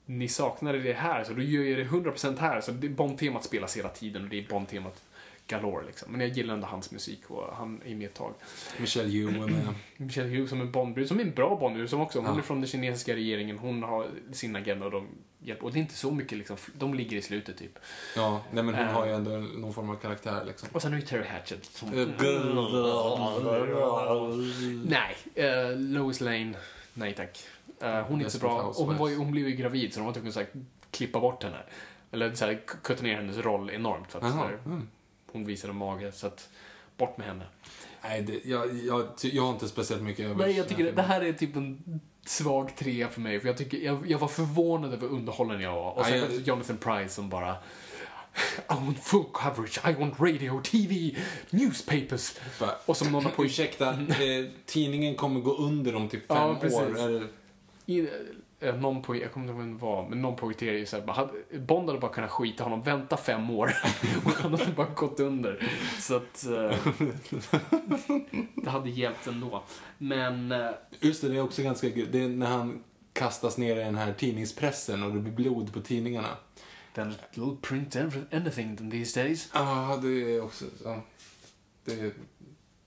[0.09, 2.61] ni saknade det här, så då gör jag det 100% här.
[2.61, 5.03] Så det Bond-temat spelas hela tiden och det är Bond-temat
[5.47, 6.11] galore liksom.
[6.11, 8.33] Men jag gillar ändå hans musik och han är med ett tag.
[8.79, 9.67] Michelle Yeoh är med.
[9.97, 12.19] Michelle Hughes som är Bondbrud, som är en bra Bondbrud som också.
[12.19, 12.37] Hon Ja.
[12.37, 15.07] är från den kinesiska regeringen, hon har sin agenda och de
[15.39, 15.65] hjälper.
[15.65, 17.79] Och det är inte så mycket liksom, de ligger i slutet typ.
[18.15, 18.91] Ja, nej men hon Eh.
[18.93, 20.69] har ju ändå någon form av karaktär liksom.
[20.71, 21.93] Och sen har vi Terry Hatchet som...
[21.99, 22.07] Eh,
[24.85, 25.15] Nej,
[25.71, 26.53] uh, Lois Lane,
[26.93, 27.39] nej tack.
[27.81, 28.61] Eh, hon är inte så bra.
[28.61, 30.47] Och hon, var hon blev ju gravid så de var tvungna att
[30.91, 31.63] klippa bort henne.
[32.11, 34.87] Eller så här, kutta ner hennes roll enormt för att så Jaha, här, mm.
[35.31, 36.11] hon visade mage.
[36.11, 36.49] Så att,
[36.97, 37.45] bort med henne.
[38.03, 41.01] Nej, det, jag, jag, jag har inte speciellt mycket över Nej, jag tycker det, det
[41.01, 43.39] här är typ en svag trea för mig.
[43.39, 45.91] För jag, tycker, jag, jag var förvånad över underhållen jag var.
[45.91, 47.55] Och sen kom jag- Jonathan Price som bara
[48.69, 51.15] I want full coverage, I want radio, TV,
[51.49, 52.35] newspapers.
[52.59, 56.37] Bara, Och som någon har på Ursäkta, eh, tidningen kommer gå under om typ fem
[56.37, 57.09] Ja, år.
[57.09, 57.27] Det-
[57.89, 58.09] I,
[58.59, 61.59] eh, någon på, jag kommer inte ihåg vem det var, men någon poängterar ju såhär,
[61.59, 63.73] Bond hade bara kunnat skita honom, vänta fem år
[64.25, 65.69] och han hade bara gått under.
[65.99, 66.77] Så att eh,
[68.55, 69.63] det hade hjälpt ändå.
[69.97, 70.69] Men eh,
[70.99, 72.07] Just det, det är också ganska kul.
[72.11, 72.83] Det är när han
[73.13, 76.37] kastas ner i den här tidningspressen och det blir blod på tidningarna.
[76.93, 77.95] then it'll print
[78.31, 79.49] anything these days.
[79.53, 80.65] Ja, det är också...
[80.83, 81.01] Ja,
[81.85, 82.13] det är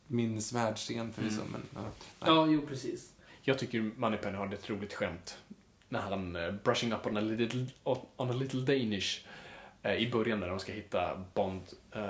[0.06, 1.62] min svärdscen förvisso, men...
[1.74, 1.90] Ja, nej.
[2.20, 3.12] Ja, jo precis.
[3.42, 5.38] Jag tycker Moneypenny har ett roligt skämt.
[5.88, 7.66] När han uh, brushing up on a little,
[8.16, 9.24] on a little Danish
[9.82, 11.62] eh, i början när de ska hitta Bond.
[11.92, 12.02] eh,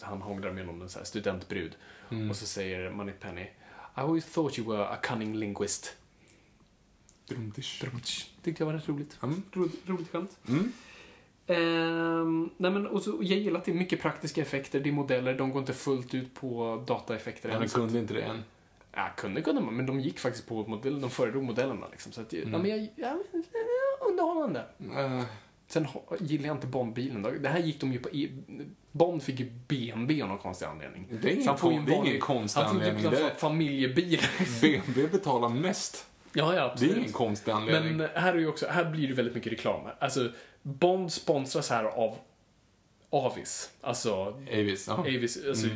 [0.00, 1.76] han hånglar med någon så här studentbrud.
[2.30, 3.50] Och så säger Moneypenny I
[3.94, 5.96] always thought you were a cunning linguist.
[7.80, 8.30] Drumtish.
[8.42, 9.18] Tyckte jag var rätt roligt.
[9.22, 9.42] Mm.
[9.52, 10.38] Roligt, roligt skämt.
[10.48, 10.72] Mm.
[11.46, 14.92] Ehm, nej men, och så, jag gillar att det är mycket praktiska effekter, det är
[14.92, 18.44] modeller, de går inte fullt ut på dataeffekter att- kunde inte det än.
[18.94, 22.12] Ja, kunde kunde man, men de gick faktiskt på modell, de föredrog modellerna liksom.
[22.12, 23.16] Så att, ja, men jag, ja,
[24.08, 24.64] underhållande.
[24.96, 25.22] Eh,
[25.66, 25.86] Sen
[26.20, 27.22] gillar jag inte Bondbilen.
[27.42, 28.08] Det här gick de ju på,
[28.92, 31.06] Bond fick ju BMW av någon konstig anledning.
[31.22, 33.12] Det är ingen han får ju kon- en det är ingen konstig Han anledning, typ
[33.12, 34.20] en det är- familjebil.
[34.60, 36.06] BMW betalar mest.
[36.32, 36.96] ja, ja, Det är absolut.
[36.96, 37.96] ingen konstig anledning.
[37.96, 39.80] Men här är ju också, här blir det väldigt mycket reklam.
[39.98, 40.30] Alltså,
[40.62, 42.16] Bond sponsras här av
[43.10, 43.70] Avis.
[43.80, 44.14] Alltså,
[44.52, 44.88] Avis.
[44.88, 45.66] Avis, alltså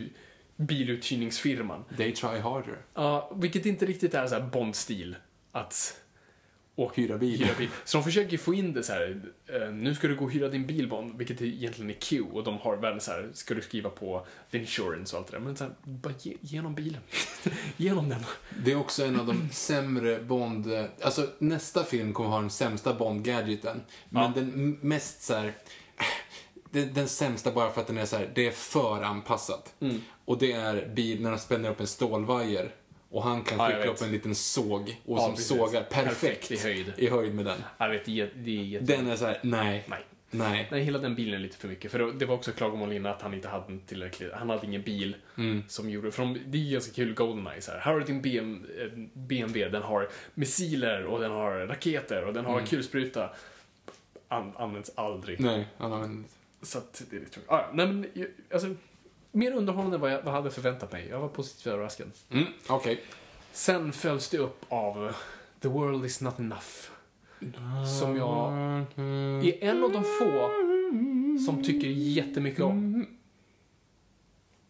[0.56, 1.84] biluthyrningsfirman.
[1.96, 2.78] They try harder.
[2.94, 5.16] Ja, vilket inte riktigt är så här Bond-stil.
[5.52, 6.00] Att
[6.78, 7.38] åka Hyra bil.
[7.44, 7.68] hyra bil.
[7.84, 9.20] Så de försöker få in det så här.
[9.46, 12.44] eh, nu ska du gå och hyra din bil Bond, vilket egentligen är Q och
[12.44, 15.44] de har världens så här, ska du skriva på the insurance och allt det där.
[15.44, 17.00] Men så här, bara ge, ge dem bilen.
[17.76, 18.20] ge dem den.
[18.64, 20.66] Det är också en av de sämre Bond...
[21.02, 23.80] Alltså nästa film kommer ha den sämsta Bond-gadgeten.
[24.10, 24.32] Men Ja.
[24.34, 25.52] den mest så här...
[26.70, 29.74] Den, den sämsta bara för att den är så här, det är för anpassat.
[29.80, 30.00] Mm.
[30.26, 32.70] Och det är bil när de spänner upp en stålvajer.
[33.10, 35.46] Och han kan Ja, upp en liten såg och Ja, som precis.
[35.48, 36.92] sågar perfekt, Perfekt i höjd.
[36.96, 37.58] i höjd med den.
[37.78, 38.80] Jag vet, det är, det är.
[38.80, 40.04] Den är så här, nej, Nej.
[40.30, 40.68] nej.
[40.70, 41.90] Nej, hela den bilen är lite för mycket.
[41.92, 44.82] För det var också klagomål innan att han inte hade en tillräcklig, han hade ingen
[44.82, 45.64] bil Mm.
[45.68, 47.78] som gjorde, för de, det är ju ganska kul Goldeneye så här.
[47.78, 48.66] Här har du din BM,
[49.12, 53.30] BMW, den har missiler och den har raketer och den har kulspruta.
[54.28, 55.40] An, används aldrig.
[55.40, 56.28] Nej, han använder
[56.62, 57.50] Så att det är lite tråkigt.
[57.50, 58.06] Ah, nej men,
[58.52, 58.74] alltså,
[59.36, 61.06] mer underhållande än vad jag, vad jag hade förväntat mig.
[61.10, 62.10] Jag var positivt överraskad.
[62.30, 63.00] mm, Okej.
[63.52, 65.12] Sen följs det upp av
[65.60, 66.64] The World Is Not Enough.
[68.00, 68.52] Som jag
[69.54, 70.50] är en av de få
[71.46, 73.06] som tycker jättemycket om.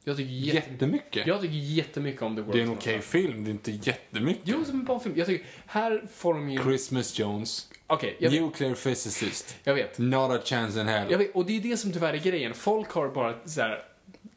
[0.05, 1.26] Jag tycker, jätte, Jättemycket.
[1.26, 3.06] jag tycker jättemycket om The World Det är en okej Enough.
[3.06, 4.43] film, det är inte jättemycket.
[4.44, 5.14] Jo, som en bra film.
[5.18, 6.62] Jag tycker, här får de ju...
[6.62, 7.70] Christmas Jones.
[7.86, 9.56] Okej, vet- Nuclear physicist.
[9.64, 9.98] jag vet.
[9.98, 11.10] Not a chance in hell.
[11.10, 11.34] Jag vet.
[11.34, 12.55] Och det är det som tyvärr är grejen.
[12.55, 13.82] Folk har bara så här...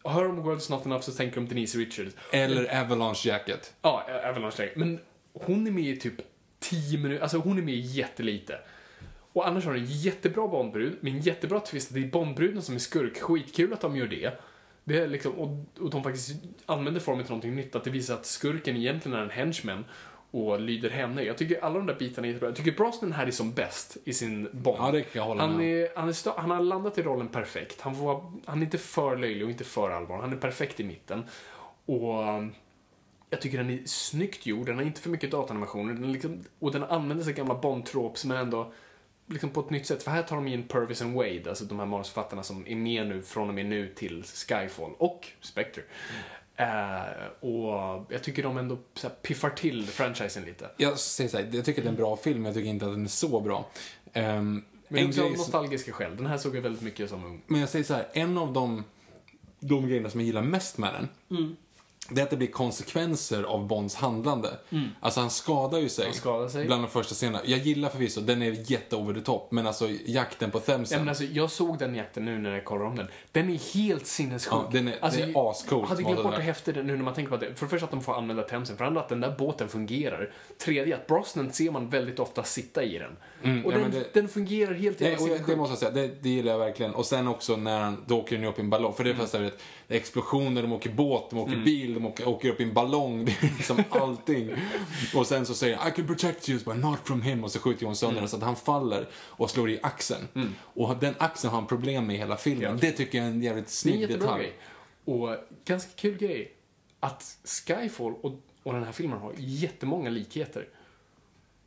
[0.09, 2.15] Hör de World Is Not Enough så tänker de Denise Richards.
[2.31, 3.73] Eller Avalanche Jacket.
[3.81, 4.73] Ja, Avalanche Day.
[4.75, 4.99] Men
[5.33, 6.21] hon är med i typ
[6.59, 8.59] 10 minuter, alltså hon är med jättelite.
[9.33, 11.93] Och annars har du en jättebra Bondbrud med en jättebra twist.
[11.93, 13.21] Det är Bondbruden som är skurk.
[13.21, 14.39] Skitkul att de gör det.
[14.83, 16.31] det är liksom, och, och de faktiskt
[16.65, 17.75] använder formen till någonting nytt.
[17.75, 19.85] Att det visar att skurken egentligen är en henchman
[20.31, 21.23] och lyder henne.
[21.23, 22.49] Jag tycker alla de där bitarna är jättebra.
[22.49, 24.77] Jag tycker Brosnan här är som bäst i sin Bond.
[25.11, 27.81] Ja, han, är, han, är han har landat i rollen perfekt.
[27.81, 30.21] Han, får, han är inte för löjlig och inte för allvarlig.
[30.21, 31.23] Han är perfekt i mitten.
[31.85, 32.53] Och um,
[33.29, 34.65] jag tycker den är snyggt gjord.
[34.65, 35.93] Den har inte för mycket datanimationer.
[35.93, 38.71] Den liksom, och den använder sig av gamla Bond-tropes men ändå
[39.27, 40.03] liksom på ett nytt sätt.
[40.03, 43.07] För här tar de in Purvis and Wade, alltså de här manusförfattarna som är med
[43.07, 45.81] nu från och med nu till Skyfall och Spectre.
[46.59, 50.69] Eh, och jag tycker de ändå så här, piffar till franchisen lite.
[50.77, 52.85] Jag säger så här, jag tycker att det är en bra film, jag tycker inte
[52.85, 53.69] att den är så bra.
[54.13, 56.17] Ehm, Men en också av nostalgiska skäl.
[56.17, 57.41] Den här såg jag väldigt mycket som ung.
[57.47, 58.83] men jag säger så här, en av de,
[59.59, 61.07] de grejerna som jag gillar mest med den,
[62.11, 64.49] det är att det blir konsekvenser av Bonds handlande.
[64.99, 66.05] Alltså han skadar ju sig.
[66.05, 66.65] Han skadar sig.
[66.65, 67.39] Bland de första scenerna.
[67.45, 69.51] Jag gillar förvisso, den är jätte over the top.
[69.51, 70.95] Men alltså jakten på Themsen.
[70.97, 73.07] Ja, men alltså, jag såg den jakten nu när jag kollar om den.
[73.31, 74.53] Den är helt sinnessjuk.
[74.53, 77.13] Ja, den är- alltså, är ascoolt, Jag hade glömt bort hur är nu när man
[77.13, 79.01] tänker på att det, för det första att de får använda Themsen, för det andra
[79.01, 80.33] att den där båten fungerar.
[80.57, 83.11] Tredje att Brosnan ser man väldigt ofta sitta i den.
[83.41, 85.93] Och Mm, ja, den, det- den fungerar helt Nej, jävla och jag, det måste jag
[85.93, 86.93] säga, det, det gillar jag verkligen.
[86.95, 88.93] Och sen också när han, då åker den upp i en ballong.
[88.93, 92.27] För det är vet, det är explosioner, de åker båt, de åker bil, de åker,
[92.27, 93.25] åker upp i en ballong.
[93.25, 94.49] Det är liksom allting.
[95.15, 97.43] och sen så säger han, I can protect you, but not from him.
[97.43, 100.27] Och så skjuter Jon sönder den så att han faller och slår i axeln.
[100.61, 102.77] Och den axeln har han problem med i hela filmen.
[102.81, 104.43] Det tycker jag är en jävligt Det är en snygg detalj.
[104.43, 104.53] grej.
[105.05, 105.35] Och
[105.65, 106.51] ganska kul grej.
[106.99, 107.37] Att
[107.67, 110.67] Skyfall och, och den här filmen har jättemånga likheter.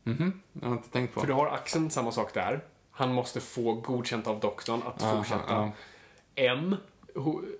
[0.05, 1.21] Mhm, jag har inte tänkt på.
[1.21, 2.65] För du har axeln, samma sak där.
[2.91, 5.43] Han måste få godkänt av doktorn att Aha, fortsätta.
[5.49, 5.73] ja.
[6.35, 6.77] M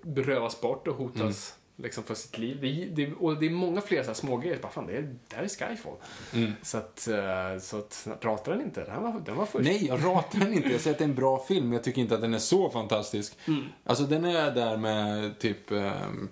[0.01, 1.83] berövas bort och hotas Mm.
[1.83, 2.57] liksom för sitt liv.
[2.61, 4.59] Det, det, och det är många fler så här små grejer.
[4.61, 5.93] Bara, fan, det, är, det här är Skyfall.
[6.33, 6.51] Mm.
[6.61, 8.83] Så att, eh, så att, pratar den inte?
[8.83, 9.65] Den var, den var först.
[9.65, 10.69] Nej, jag ratar den inte.
[10.69, 12.39] Jag säger att det är en bra film, men jag tycker inte att den är
[12.39, 13.37] så fantastisk.
[13.47, 13.63] Mm.
[13.83, 15.71] Alltså, den är där med typ...
[15.71, 16.29] ehm,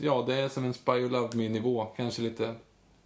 [0.00, 1.84] ja, det är som en Spy Who Loved Me-nivå.
[1.96, 2.54] Kanske lite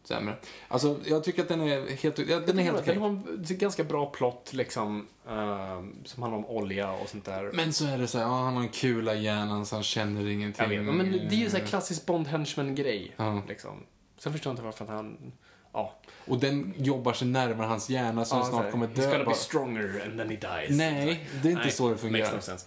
[0.08, 0.36] sämre.
[0.68, 2.94] Alltså, jag tycker att den är helt, ja, den är helt okej.
[2.94, 7.50] Den har en ganska bra plott liksom, eh, som handlar om olja och sånt där.
[7.54, 9.82] Men så är det så här, ja, han har en kula i hjärnan så han
[9.82, 10.72] känner ingenting.
[10.72, 13.14] Jag vet, men det är ju så här klassisk Bond henchman-grej.
[13.16, 13.42] Ja.
[13.48, 13.82] Liksom.
[14.18, 15.32] Sen förstår jag inte varför att han...
[15.72, 15.94] Ja.
[16.26, 19.02] Och den jobbar sig närmare hans hjärna så han Ja, snart så kommer dö.
[19.02, 20.78] He's gonna be stronger and then he dies.
[20.78, 22.32] Nej, det är inte Nej, så det fungerar.
[22.32, 22.66] Makes no sense.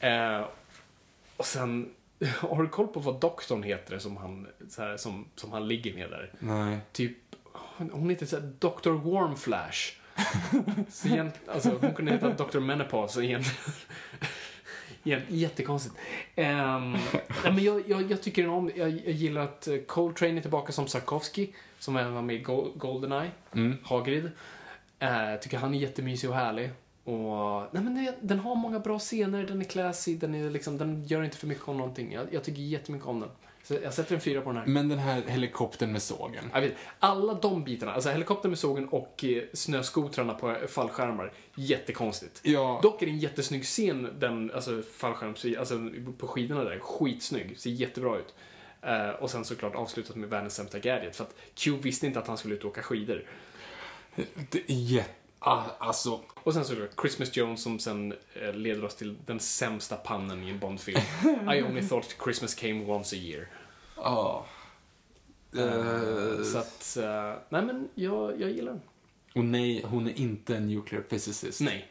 [0.00, 0.44] Eh,
[1.36, 1.90] och sen,
[2.40, 5.94] har du koll på vad doktorn heter som han, så här, som, som han ligger
[5.94, 6.32] med där?
[6.38, 6.78] Nej.
[6.92, 7.16] Typ,
[7.92, 8.90] hon heter såhär Dr.
[8.90, 9.92] Warmflash.
[10.90, 12.58] så egent, alltså, hon kunde heta Dr.
[12.60, 13.56] Menopause egentligen.
[15.02, 15.94] Jätte- Jättekonstigt.
[16.36, 17.00] Um, nej,
[17.44, 20.86] men jag, jag, jag tycker om jag, jag gillar att eh, Coltrane är tillbaka som
[20.88, 23.76] Sarkovsky, som även var med i Gol- Goldeneye, Mm.
[23.82, 24.24] Hagrid.
[25.02, 26.70] Uh, tycker han är jättemysig och härlig.
[27.08, 30.78] Och, nej, men det, den har många bra scener, den är classy, den, är liksom,
[30.78, 32.12] den gör inte för mycket om någonting.
[32.12, 33.28] Jag, jag tycker jättemycket om den.
[33.62, 34.66] Så jag sätter en fyra på den här.
[34.66, 36.44] Men den här helikoptern med sågen.
[36.54, 42.40] Jag vet, alla de bitarna, alltså helikoptern med sågen och eh, snöskotrarna på fallskärmar, jättekonstigt.
[42.42, 42.80] Ja.
[42.82, 47.70] Dock är det en jättesnygg scen, den, alltså fallskärms, alltså på skidorna där, skitsnygg, ser
[47.70, 48.34] jättebra ut.
[48.82, 52.26] Eh, och sen såklart avslutat med världens sämsta gadget, för att Q visste inte att
[52.26, 53.24] han skulle ut och åka skidor.
[54.50, 55.17] Det är jätte...
[55.40, 59.96] Ah, alltså, Och sen såklart Christmas Jones som sen eh, leder oss till den sämsta
[59.96, 61.00] pannen i en Bondfilm.
[61.54, 63.48] I only thought Christmas came once a year.
[63.96, 64.46] ja.
[65.56, 68.80] Eh, så att, eh, nej men jag, jag gillar den.
[69.34, 71.60] Och nej, hon är inte en nuclear physicist.
[71.60, 71.88] Nej.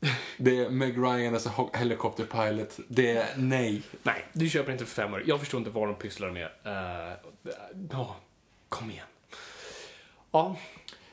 [0.38, 2.78] Det är Meg Ryan, alltså helicopter pilot.
[2.88, 3.82] Det är nej.
[4.02, 5.22] Nej, du köper inte för fem öre.
[5.26, 6.44] Jag förstår inte vad de pysslar med.
[6.66, 7.12] Uh,
[7.90, 8.16] ja,
[8.68, 9.06] kom igen.
[10.30, 10.56] Ja,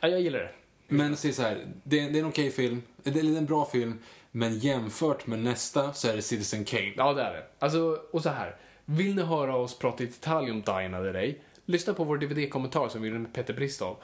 [0.02, 0.52] jag gillar det.
[0.94, 2.82] Men se så här, det är, det är en okej film.
[3.04, 4.00] Det är en bra film.
[4.32, 6.94] Men jämfört med nästa så är det Citizen Kane.
[6.98, 7.44] Ja, det är det.
[7.60, 8.56] Alltså, och så här.
[8.86, 11.42] Vill ni höra oss prata i detalj om Die Another Day?
[11.66, 13.98] Lyssna på vår DVD-kommentar som vi gjorde med Peter Bristov.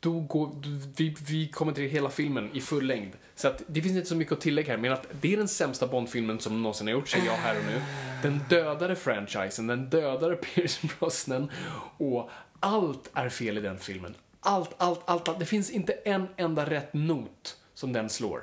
[0.00, 0.50] Då går,
[0.96, 3.12] vi, vi kommenterar hela filmen i full längd.
[3.34, 5.48] Så att det finns inte så mycket att tillägga här, men att det är den
[5.48, 7.82] sämsta Bond-filmen som någonsin har gjorts, säger jag här och nu.
[8.22, 11.50] Den dödade franchisen, den dödade Pierce Brosnan
[11.96, 14.14] och allt är fel i den filmen.
[14.40, 15.38] Allt, allt, allt, allt.
[15.38, 18.42] Det finns inte en enda rätt not som den slår.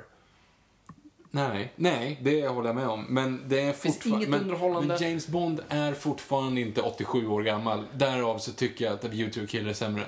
[1.30, 3.06] Nej, nej, det håller jag med om.
[3.08, 4.16] Men det är fortfarande...
[4.16, 4.88] inget Men, underhållande.
[4.88, 7.84] men James Bond är fortfarande inte 87 år gammal.
[7.94, 10.02] Därav så tycker jag att A View to Kill är sämre.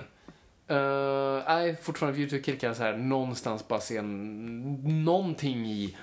[0.71, 5.67] Uh, nej, fortfarande View to Kill kan jag så här någonstans bara se en, någonting
[5.67, 5.97] i.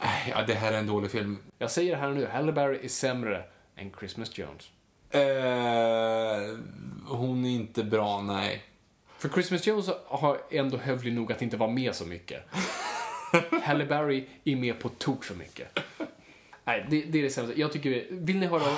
[0.00, 1.38] Äh, Ja, det här är en dålig film.
[1.58, 3.44] Jag säger det här nu, Halle Berry är sämre
[3.76, 4.70] än Christmas Jones.
[5.10, 6.58] Eh,
[7.06, 8.62] hon är inte bra, nej.
[9.24, 12.42] För Christmas Jones har ändå hövlig nog att inte vara med så mycket.
[13.62, 15.78] Halle Berry är med på tok för mycket.
[16.64, 17.58] Nej, det, det är det sämsta.
[17.58, 18.76] Jag tycker, vill ni höra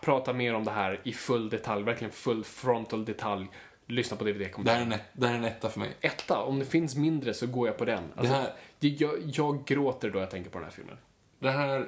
[0.00, 3.46] prata mer om det här i full detalj, verkligen full frontal detalj,
[3.86, 4.82] lyssna på Det här, är DVD-kommentaren.
[4.82, 5.90] en, ett- det här är en etta för mig.
[6.00, 8.02] Etta, om det finns mindre så går jag på den.
[8.16, 10.96] Alltså, Det här- det, jag, jag gråter då jag tänker på den här filmen.
[11.38, 11.86] Det här...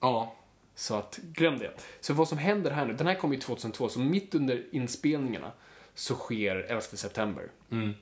[0.00, 0.34] Ja.
[0.74, 1.70] Så att, glöm det.
[2.00, 5.52] Så vad som händer här nu, den här kom ju 2002, så mitt under inspelningarna
[5.94, 7.50] så sker 11 september.
[7.70, 7.94] Mm.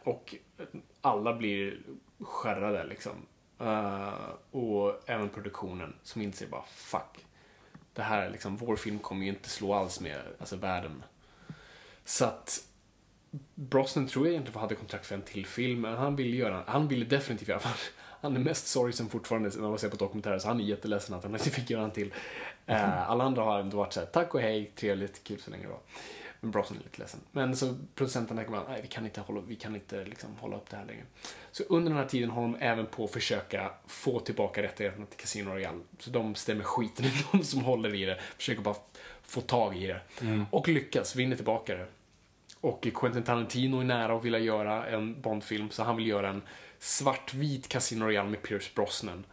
[0.00, 0.34] Och
[1.00, 1.78] alla blir
[2.20, 3.26] skärrade liksom.
[3.58, 7.26] Eh, och även produktionen som inser bara fuck.
[7.92, 11.04] Det här liksom, vår film kommer ju inte slå alls med alltså, världen.
[12.04, 12.68] Så att
[13.54, 16.88] Brosnan tror jag egentligen hade kontrakt för en till film, men han ville göra, han
[16.88, 17.60] ville definitivt göra,
[18.20, 21.22] han är mest sorgsen fortfarande när man ser på dokumentärer, så han är jätteledsen att
[21.22, 22.14] han inte fick göra en till.
[22.66, 25.68] Eh, alla andra har ändå varit såhär, tack och hej, trevligt, kul så länge det
[25.70, 25.80] var.
[26.44, 27.20] Men Brosnan är lite ledsen.
[27.32, 30.70] Men så producenterna bara, nej vi kan inte hålla, vi kan inte liksom hålla upp
[30.70, 31.02] det här längre.
[31.52, 35.18] Så under den här tiden håller de även på att försöka få tillbaka rättigheterna till
[35.18, 35.80] Casino Royale.
[35.98, 38.76] Så de stämmer skiten i de som håller i det, försöker bara
[39.22, 40.00] få tag i det.
[40.50, 41.86] Och lyckas, vinner tillbaka det.
[42.60, 46.42] Och Quentin Tarantino är nära att vilja göra en Bondfilm, så han vill göra en
[46.78, 49.24] svartvit Casino Royale med Pierce Brosnan.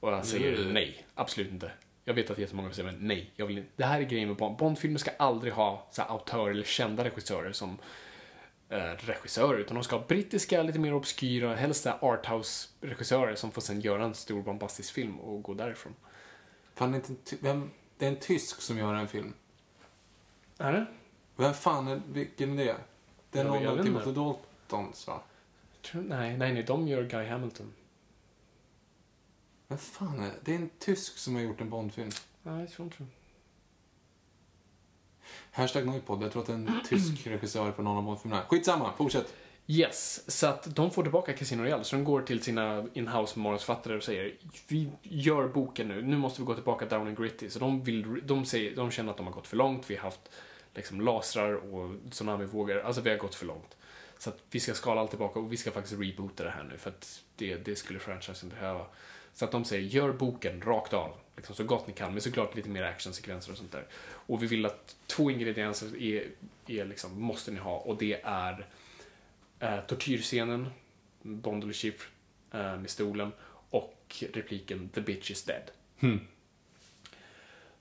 [0.00, 0.72] Och jag säger Mm.
[0.72, 1.70] nej, absolut inte.
[2.04, 3.70] Jag vet att jättemånga säger men nej, jag vill inte.
[3.76, 4.56] Det här är grejen med Bond.
[4.56, 7.78] Bondfilmer ska aldrig ha så här, autörer eller kända regissörer som
[8.68, 13.62] eh, regissörer, utan de ska ha brittiska, lite mer obskyra, helst så arthouse-regissörer som får
[13.62, 15.94] sen göra en stor bombastisk film och gå därifrån.
[16.74, 19.34] Fan, det är, inte vem, det är en tysk som gör en film.
[20.58, 20.86] Är det?
[21.36, 22.76] Vem fan är, vilken är det?
[23.30, 24.12] Det är Jag- någon av Timothy.
[24.12, 25.20] Daltons, va?
[25.82, 27.72] Tror- Nej, nej, nej, de gör Guy Hamilton.
[29.72, 30.34] Vem fan är det?
[30.44, 32.10] Det är en tysk som har gjort en Bondfilm.
[32.42, 33.04] Nej, jag tror inte.
[35.52, 36.22] Hashtag Noipod.
[36.22, 38.42] Jag tror att det är en tysk regissör på någon av Bondfilmerna.
[38.48, 39.34] Skitsamma, fortsätt.
[39.66, 43.96] Yes, så att de får tillbaka Casino Royale, så de går till sina in-house manusförfattare
[43.96, 44.34] och säger
[44.68, 47.50] vi gör boken nu, nu måste vi gå tillbaka down and gritty.
[47.50, 50.02] Så de, vill, de, säger, de känner att de har gått för långt, vi har
[50.02, 50.30] haft
[50.74, 53.76] liksom lasrar och tsunamivågor, alltså vi har gått för långt.
[54.18, 56.78] Så att vi ska skala allt tillbaka och vi ska faktiskt reboota det här nu
[56.78, 58.86] för att det, det skulle franchisen behöva.
[59.32, 62.56] Så att de säger, gör boken rakt av, liksom så gott ni kan, men såklart
[62.56, 63.86] lite mer actionsekvenser och sånt där.
[64.04, 66.28] Och vi vill att två ingredienser är,
[66.66, 68.66] är liksom, måste ni ha och det är
[69.58, 70.68] eh, tortyrscenen,
[71.22, 72.08] Bond eller Chief
[72.52, 73.32] eh, med stolen
[73.70, 75.70] och repliken “The bitch is dead”.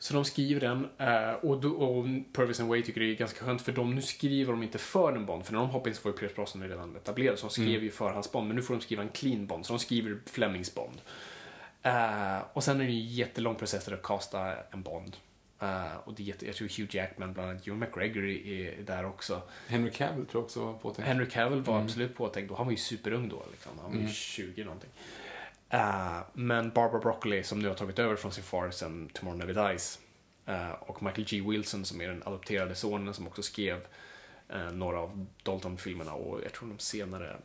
[0.01, 3.45] Så de skriver den eh, och, då, och Purvis and Way tycker det är ganska
[3.45, 5.95] skönt för de, nu skriver de inte för en Bond, för när de hoppade in
[5.95, 8.73] så var ju Pierce Brosnan redan etablerad, så de skrev ju förhandsbond, men nu får
[8.73, 11.01] de skriva en clean Bond, så de skriver Flemings Bond.
[11.83, 15.17] Eh, och sen är det en jättelång process att casta en Bond.
[15.61, 18.81] Eh, och det är jätte, jag tror Hugh Jackman, bland annat Ewan McGregor är, är
[18.83, 19.41] där också.
[19.67, 21.07] Henry Cavill tror jag också var påtänkt.
[21.07, 22.55] Henry Cavill var absolut påtänkt då.
[22.55, 23.43] Han var ju superung då.
[23.51, 23.71] Liksom.
[23.81, 24.89] Han var ju 20 någonting.
[25.69, 29.69] Eh, men Barbara Broccoli som nu har tagit över från sin far sen Tomorrow Never
[29.69, 29.99] Dies.
[30.45, 31.41] eh, och Michael G.
[31.41, 33.87] Wilson som är den adopterade sonen som också skrev
[34.73, 37.35] några av Dalton-filmerna och jag tror de senare,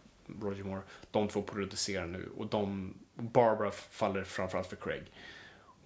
[0.43, 5.13] Roger Moore, de två producerar nu och de, Barbara faller framförallt för Craig.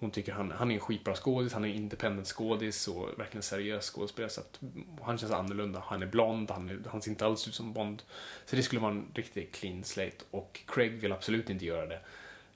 [0.01, 3.85] Hon tycker han, han är en skitbra skådis, han är independent skådis och verkligen seriös
[3.85, 4.29] skådespelare.
[4.29, 4.59] Så att
[5.01, 5.83] han känns annorlunda.
[5.85, 8.03] Han är blond, han, är, han ser inte alls ut som Bond.
[8.45, 10.17] Så det skulle vara en riktig clean slate.
[10.31, 11.99] Och Craig vill absolut inte göra det.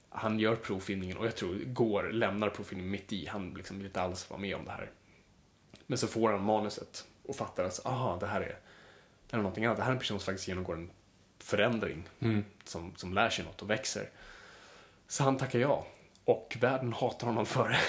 [0.09, 3.25] Han gör provfilmningen och jag tror går, lämnar provfilmningen mitt i.
[3.25, 4.91] Han liksom vill inte alls vara med om det här.
[5.87, 9.43] Men så får han manuset och fattar att aha, det här är, det här är
[9.43, 9.77] någonting annat.
[9.77, 10.89] Det här är en person som faktiskt genomgår en
[11.45, 12.03] förändring.
[12.63, 14.09] Som, som lär sig något och växer.
[15.07, 15.85] Så han tackar ja.
[16.25, 17.79] Och världen hatar honom för det.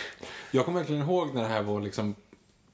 [0.50, 2.14] Jag kommer verkligen ihåg när det här var liksom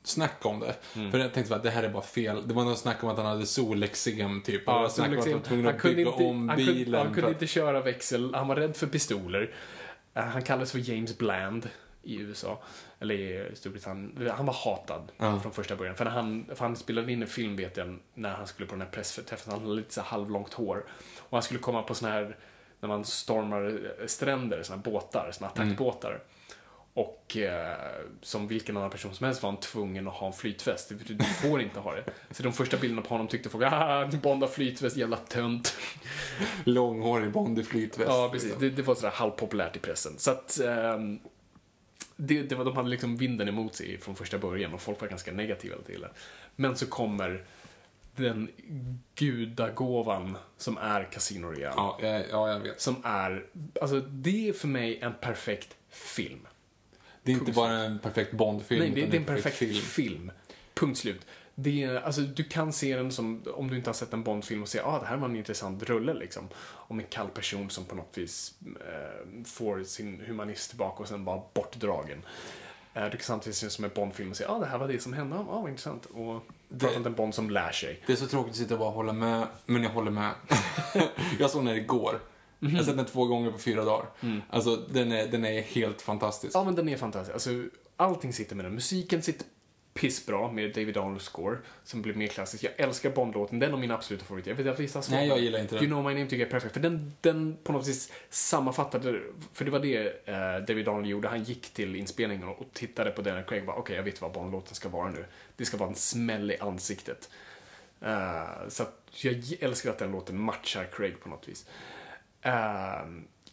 [0.02, 0.74] snack om det.
[0.96, 1.10] Mm.
[1.10, 2.48] För jag tänkte att det här är bara fel.
[2.48, 4.62] Det var något snack om att han hade solexem typ.
[4.66, 6.94] Ja, om att han han kunde, inte, om han, kunde, bilen.
[6.94, 9.54] han för kunde inte köra växel, han var rädd för pistoler.
[10.14, 11.68] Eh, Han kallades för James Bland
[12.02, 12.62] i USA,
[13.02, 14.30] eller i Storbritannien.
[14.36, 15.40] Han var hatad Ja.
[15.40, 15.96] från första början.
[15.96, 18.74] För, när han, för han spelade in en film, vet jag, när han skulle på
[18.74, 19.52] den här pressträffen.
[19.52, 20.84] Han hade lite så halvlångt hår.
[21.18, 22.36] Och han skulle komma på såna här,
[22.80, 26.22] när man stormar eh, stränder, såna här båtar, såna attackbåtar.
[26.94, 27.76] Och eh,
[28.20, 30.88] som vilken annan person som helst var han tvungen att ha en flytväst.
[30.88, 32.04] Betyder, Du får inte ha det.
[32.30, 35.76] Så de första bilderna på honom tyckte folk, ah, Bond har flytväst, jävla tönt.
[36.64, 38.10] Långhårig Bond i flytväst.
[38.10, 38.54] Ja, precis.
[38.58, 40.18] Det, det var sådär halvpopulärt i pressen.
[40.18, 41.18] Så att ehm,
[42.27, 45.09] det, det var, de hade liksom vinden emot sig från första början och folk var
[45.09, 46.11] ganska negativa till det.
[46.57, 47.44] Men så kommer
[48.16, 48.49] den
[49.15, 51.74] gudagåvan som är Casino Royale.
[51.77, 52.81] Ja, ja, ja, jag vet.
[52.81, 53.47] Som är,
[53.81, 56.47] alltså det är för mig en perfekt film.
[57.23, 58.81] Det är inte bara en perfekt Bond-film.
[58.81, 60.32] Nej, det, det är en perfekt film.
[60.74, 61.27] Punkt slut.
[61.54, 64.62] Det är, alltså, du kan se den som, om du inte har sett en Bond-film
[64.62, 66.48] och säga ah, det här var en intressant rulle liksom.
[66.68, 71.24] Om en kall person som på något vis eh, får sin humanist tillbaka och sen
[71.24, 72.22] bara bortdragen.
[72.94, 74.88] Eh, du kan samtidigt se den som en Bond-film och säga ah, det här var
[74.88, 76.06] det som hände, ah, vad intressant.
[76.06, 76.42] Och
[76.78, 78.02] prata om en Bond som lär sig.
[78.06, 80.32] Det är så tråkigt att sitta och bara hålla med, men jag håller med.
[81.38, 82.20] jag såg den igår.
[82.58, 84.06] Jag har sett den två gånger på fyra dagar.
[84.50, 86.56] Alltså, den är, den är helt fantastisk.
[86.56, 87.34] Ja, men den är fantastisk.
[87.34, 87.50] Alltså,
[87.96, 88.74] allting sitter med den.
[88.74, 89.46] Musiken sitter
[89.94, 92.64] pissbra med David Arnolds score, som blev mer klassisk.
[92.64, 94.47] Jag älskar Bond-låten, den är min absoluta favorit.
[94.47, 95.85] Jag vet att vissa Nej, jag gillar inte den.
[95.85, 99.20] You know my name tycker jag är perfekt, för den, den på något vis sammanfattade,
[99.52, 101.28] för det var det eh, David Arnold gjorde.
[101.28, 104.32] Han gick till inspelningen och, tittade på den och Craig bara, okej, jag vet vad
[104.32, 105.24] Bond-låten ska vara nu.
[105.56, 107.31] Det ska vara en smäll i ansiktet.
[108.01, 111.66] Eh, så att jag älskar att den låten matchar Craig på något vis.
[112.43, 113.02] Eh,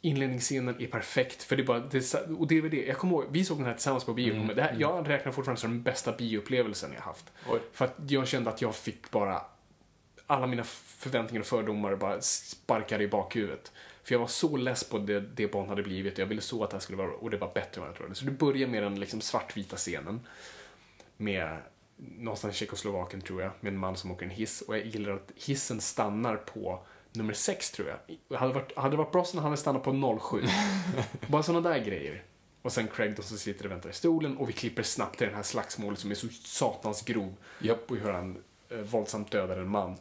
[0.01, 3.13] Inledningsscenen är perfekt, för det är bara, det och det är väl det, jag kommer
[3.13, 5.71] ihåg, vi såg den här tillsammans på bio, men det här, jag räknar fortfarande som
[5.71, 7.25] den bästa bioupplevelsen jag haft.
[7.49, 7.59] Oj.
[7.73, 9.41] För att jag kände att jag fick bara,
[10.27, 13.71] alla mina förväntningar och fördomar bara sparkade i bakhuvudet.
[14.03, 16.63] För jag var så less på det, det Bond hade blivit och jag ville så
[16.63, 18.15] att det här skulle vara, och det var bättre än vad jag trodde.
[18.15, 20.19] Så det börjar med den liksom svartvita scenen.
[21.17, 21.57] Med
[21.97, 24.61] någonstans i Tjeckoslovakien tror jag, med en man som åker en hiss.
[24.61, 28.17] Och jag gillar att hissen stannar på nummer sex tror jag.
[28.27, 30.43] Det hade varit, hade det varit Brosnan hade stannat på 07.
[31.27, 32.23] Bara sådana där grejer.
[32.61, 35.27] Och sen Craig då som sitter och väntar i stolen och vi klipper snabbt till
[35.27, 37.35] den här slagsmålet som är så satans grov.
[37.59, 37.91] Japp.
[37.91, 38.37] Och hur han
[38.69, 39.95] eh, våldsamt dödar en man.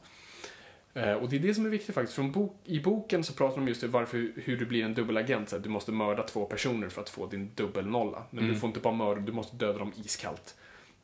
[0.95, 2.15] Eh, och det är det som är viktigt faktiskt.
[2.15, 5.49] Från bok, I boken så pratar de just om varför, hur du blir en dubbelagent.
[5.49, 8.23] Så att du måste mörda två personer för att få din dubbelnolla.
[8.31, 10.57] Men du får inte bara mörda, du måste döda dem iskallt.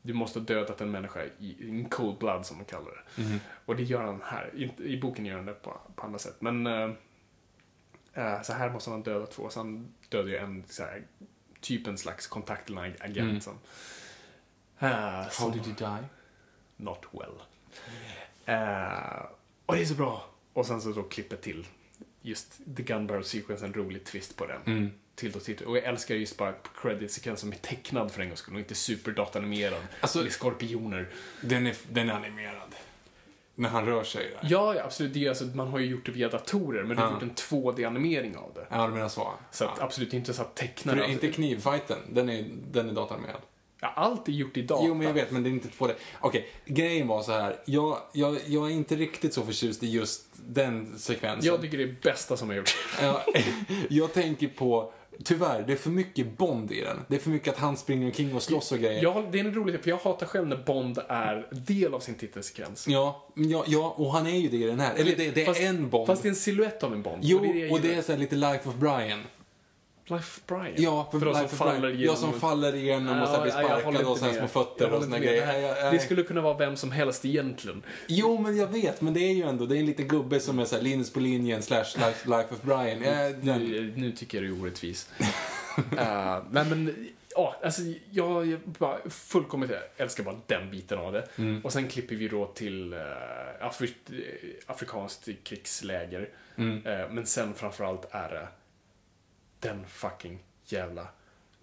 [0.05, 3.21] Du måste ha dödat en människa i in cold blood som man kallar det.
[3.65, 4.51] Och det gör han här.
[4.55, 6.35] Inte- I boken gör han det på, på andra sätt.
[6.39, 9.49] Men eh, så här måste han döda två.
[9.49, 11.03] Så han dödar ju en så här,
[11.61, 13.53] typ en slags kontaktline agent som...
[14.81, 14.89] Uh,
[15.39, 16.05] How did you die?
[16.77, 17.41] Not well.
[18.45, 19.25] Eh,
[19.65, 20.25] och det är så bra.
[20.53, 21.67] Och sen så då klippet till
[22.21, 24.91] just The Gun Barrel Sequence, en rolig twist på den.
[25.15, 25.31] Mm.
[25.31, 25.67] Till då titel.
[25.67, 28.75] Och jag älskar just bara credit-sekvensen som är tecknad för en gångs skull och inte
[28.75, 29.81] superdatanimerad.
[30.01, 31.07] Alltså- med skorpioner.
[31.41, 32.75] Den är, den är animerad.
[33.57, 34.49] När han rör sig där.
[34.51, 35.13] Ja, ja, absolut.
[35.13, 37.13] Det är alltså, man har ju gjort det via datorer, men de har Ja.
[37.13, 38.67] gjort en 2D-animering av det.
[38.69, 39.33] Ja, du menar så.
[39.51, 39.83] Så att, ja.
[39.83, 40.95] absolut inte så att För tecknare...
[40.95, 43.41] det är inte knivfighten, den är, den är datanimerad.
[43.81, 44.83] ja, allt är gjort i data.
[44.87, 45.93] Jo, men jag vet, men det är inte 2D.
[46.19, 47.59] Okej, grejen var så här.
[47.65, 51.47] Jag, jag, jag är inte riktigt så förtjust i just den sekvensen.
[51.51, 52.75] Jag tycker det är bästa som har gjorts.
[53.01, 53.25] Ja,
[53.89, 54.93] jag tänker på,
[55.23, 56.97] tyvärr, det är för mycket Bond i den.
[57.07, 59.03] Det är för mycket att han springer omkring och slåss och grejer.
[59.03, 62.15] Ja, det är en rolig för jag hatar själv när Bond är del av sin
[62.15, 62.87] titelsekvens.
[62.87, 64.95] Ja, ja, ja, och han är ju det i den här.
[64.95, 66.07] Eller det, det är Fast- en Bond.
[66.07, 67.19] Fast det är en silhuett av en Bond.
[67.21, 69.23] Jo, det är jag och det är så här lite Life of Brian.
[70.07, 70.73] Life of Brian?
[70.77, 72.05] Ja, för, för de som faller igenom...
[72.05, 74.35] Ja, som faller igenom och här blir Ja, jag håller sparkad och med.
[74.35, 75.91] små fötter och såna grejer.
[75.91, 77.83] Det, skulle kunna vara vem som helst egentligen.
[78.07, 80.59] Jo, men jag vet, men det är ju ändå, det är en liten gubbe som
[80.59, 82.99] är så här Linus på linjen slash Life, life of Brian.
[83.41, 85.09] Nu, nu tycker jag det är orättvis.
[85.77, 91.27] uh, men, men ja, alltså jag, jag bara fullkomligt älskar bara den biten av det.
[91.37, 91.61] Mm.
[91.65, 92.99] Och sen klipper vi då till uh,
[93.61, 94.15] Afri eh,
[94.65, 96.29] afrikanskt krigsläger.
[96.55, 96.85] Mm.
[96.85, 98.47] Eh, men sen framförallt är det
[99.67, 101.07] den fucking jävla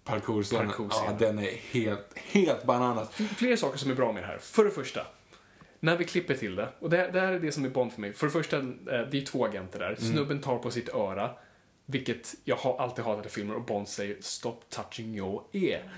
[0.05, 0.67] parkourscenen.
[0.67, 1.17] Parkourscenen.
[1.21, 3.11] Ja, den är helt, helt bananas.
[3.15, 4.39] flera saker som är bra med det här.
[4.39, 5.07] För det första,
[5.81, 7.93] när vi klipper till det, och det, här- det här är det som är Bond
[7.93, 8.13] för mig.
[8.13, 9.95] För det första, eh, det är två agenter där.
[9.95, 11.31] Snubben tar på sitt öra,
[11.87, 15.91] vilket jag har alltid hatat i filmer, och Bond säger “Stop touching your ear”.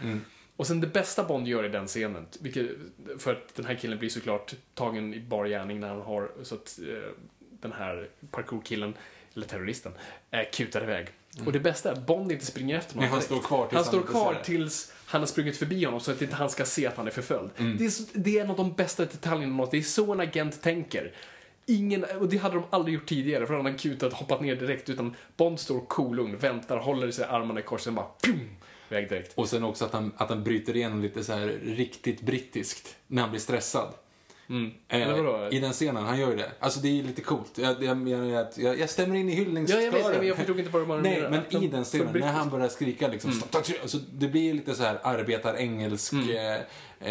[0.57, 2.71] Och sen det bästa Bond gör i den scenen, vilket,
[3.19, 6.55] för att den här killen blir såklart tagen i bar gärning när han har, så
[6.55, 7.11] att eh,
[7.61, 8.95] den här parkourkillen,
[9.35, 9.93] eller terroristen,
[10.31, 11.07] eh, kutar iväg.
[11.47, 13.27] Och det bästa är att Bond inte springer efter honom Nej, han direkt.
[13.27, 16.11] står kvar tills Han han står inte kvar tills han har sprungit förbi honom så
[16.11, 17.51] att inte han ska se att han är förföljd.
[17.57, 17.77] Mm.
[17.77, 19.71] Det, är det är en av de bästa detaljerna något.
[19.71, 21.13] Det är så en agent tänker.
[21.67, 24.89] Ingen, och det hade de aldrig gjort tidigare för han hade kutat hoppat ner direkt
[24.89, 28.49] utan Bond står kolugn, väntar, håller sig armarna i kors och sen bara pum,
[28.91, 29.33] iväg direkt.
[29.35, 33.23] Och sen också att han, att han bryter igenom lite så här riktigt brittiskt när
[33.23, 33.89] han blir stressad.
[34.49, 34.71] Mm.
[34.89, 35.09] Eh?
[35.57, 36.51] I den scenen, han gör ju det.
[36.61, 37.59] Alltså det är lite coolt.
[37.59, 39.85] Jag, jag, jag, jag, jag stämmer in i Ja, hyllningskören.
[39.85, 41.03] jag vet, men jag förstod inte vad menade.
[41.03, 43.43] Nej, men i de- den scenen, när han börjar skrika liksom, Mm.
[43.83, 46.61] Alltså, det blir lite så här arbetar-engelsk eh,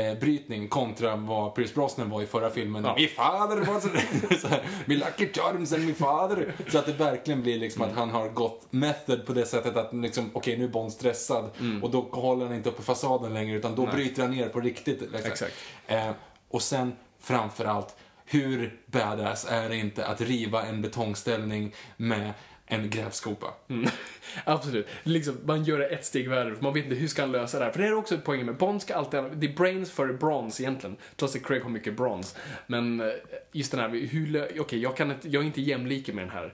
[0.07, 2.83] eh, brytning kontra vad Pierce Brosnan var i förra filmen.
[2.85, 2.95] Ja.
[2.97, 3.87] Min fader var så,
[4.41, 6.53] så här, min lucky charms and min fader.
[6.71, 7.93] Så att det verkligen blir liksom Mm.
[7.93, 11.49] att han har gått method på det sättet att liksom, okej nu är Bond stressad
[11.81, 13.95] och då håller han inte uppe fasaden längre utan då Mm.
[13.95, 14.03] Nej.
[14.05, 15.01] bryter han ner på riktigt.
[15.01, 15.31] Liksom.
[15.31, 15.53] Exakt.
[15.87, 16.09] Eh,
[16.49, 17.95] och sen framförallt,
[18.25, 22.33] hur badass är det inte att riva en betongställning med
[22.65, 23.53] en grävskopa?
[23.69, 23.89] Mm.
[24.45, 24.87] Absolut.
[25.03, 27.59] Liksom, man gör det ett steg värre, för man vet inte hur ska han lösa
[27.59, 27.71] det här.
[27.71, 30.61] För det är också ett poäng med Bond ska alltid, det är brains för brons
[30.61, 30.97] egentligen.
[31.15, 32.35] Trots att Craig har mycket brons.
[32.67, 33.07] Men eh,
[33.51, 36.29] just den här, hur, okej okej, jag kan inte, jag är inte jämlik med den
[36.29, 36.53] här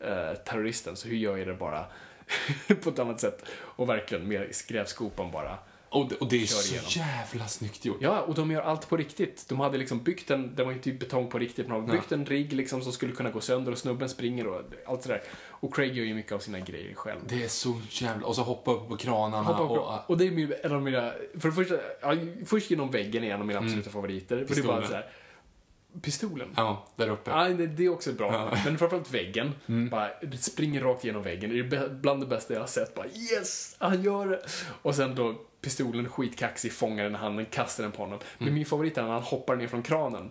[0.00, 1.84] eh, terroristen, så hur gör jag det bara
[2.82, 3.44] på ett annat sätt?
[3.52, 5.58] Och verkligen med grävskopan bara.
[5.92, 6.90] Och det, och det är så igenom.
[6.90, 7.96] jävla snyggt gjort.
[8.00, 9.48] Ja, och de gör allt på riktigt.
[9.48, 12.12] De hade liksom byggt en, det var inte betong på riktigt, men de hade byggt
[12.12, 15.22] en rigg liksom som skulle kunna gå sönder och snubben springer och allt sådär.
[15.48, 17.20] Och Craig gör ju mycket av sina grejer själv.
[17.28, 18.26] Det är så jävla...
[18.26, 20.10] Och så hoppa upp på kranarna Hoppa upp, och...
[20.10, 22.14] och det är en av mina, för det första, ja,
[22.46, 24.44] först genom väggen är en av mina absoluta favoriter.
[24.48, 24.82] För det är bara Mm.
[24.82, 24.88] Pistolen.
[24.88, 26.48] så här, pistolen?
[26.56, 27.30] Ja, där uppe.
[27.30, 28.32] Ja, det, det är också bra.
[28.32, 28.48] Ja.
[28.48, 28.58] Mm.
[28.64, 29.52] Men framförallt väggen.
[29.90, 31.50] Bara, det springer rakt genom väggen.
[31.50, 32.94] Det är bland det bästa jag har sett.
[32.94, 34.40] Bara yes, han gör det.
[34.82, 38.18] Och sen då pistolen skitkaxig, fångar den i handen, kastar den på honom.
[38.18, 38.24] Mm.
[38.38, 40.30] Men min favorit är när han hoppar ner från kranen.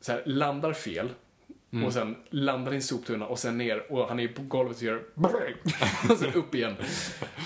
[0.00, 1.08] Så här, landar fel.
[1.86, 4.82] Och sen landar i en soptunna och sen ner och han är på golvet och
[4.82, 5.02] gör
[6.10, 6.74] och sen upp igen.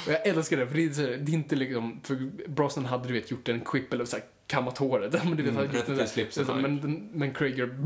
[0.06, 2.14] Och jag älskar det, för det är, det inte liksom, för
[2.48, 5.12] Brosnan hade du vet gjort en quip eller så här, kammat håret.
[5.24, 7.76] Men, du vet, Mm, rätt i slipsen, så men, men Craig gör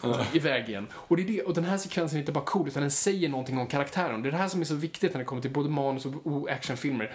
[0.00, 0.86] och så iväg igen.
[0.92, 3.28] Och, det är det, och den här sekvensen är inte bara cool, utan den säger
[3.28, 4.22] någonting om karaktären.
[4.22, 6.26] Det är det här som är så viktigt när det kommer till både manus och,
[6.26, 7.12] och actionfilmer.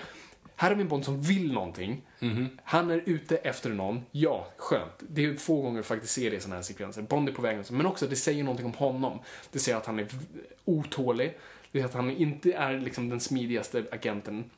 [0.56, 2.01] Här har vi en Bond som vill någonting.
[2.19, 2.57] Mhm.
[2.64, 4.01] Han är ute efter någon.
[4.11, 4.93] Ja, skönt.
[4.99, 7.01] Det är få gånger vi faktiskt ser det i sådana här sekvenser.
[7.01, 9.19] Bond är på väg, men också det säger någonting om honom.
[9.51, 10.07] Det säger att han är
[10.65, 11.38] otålig.
[11.72, 14.49] Det säger att han inte är liksom den smidigaste agenten.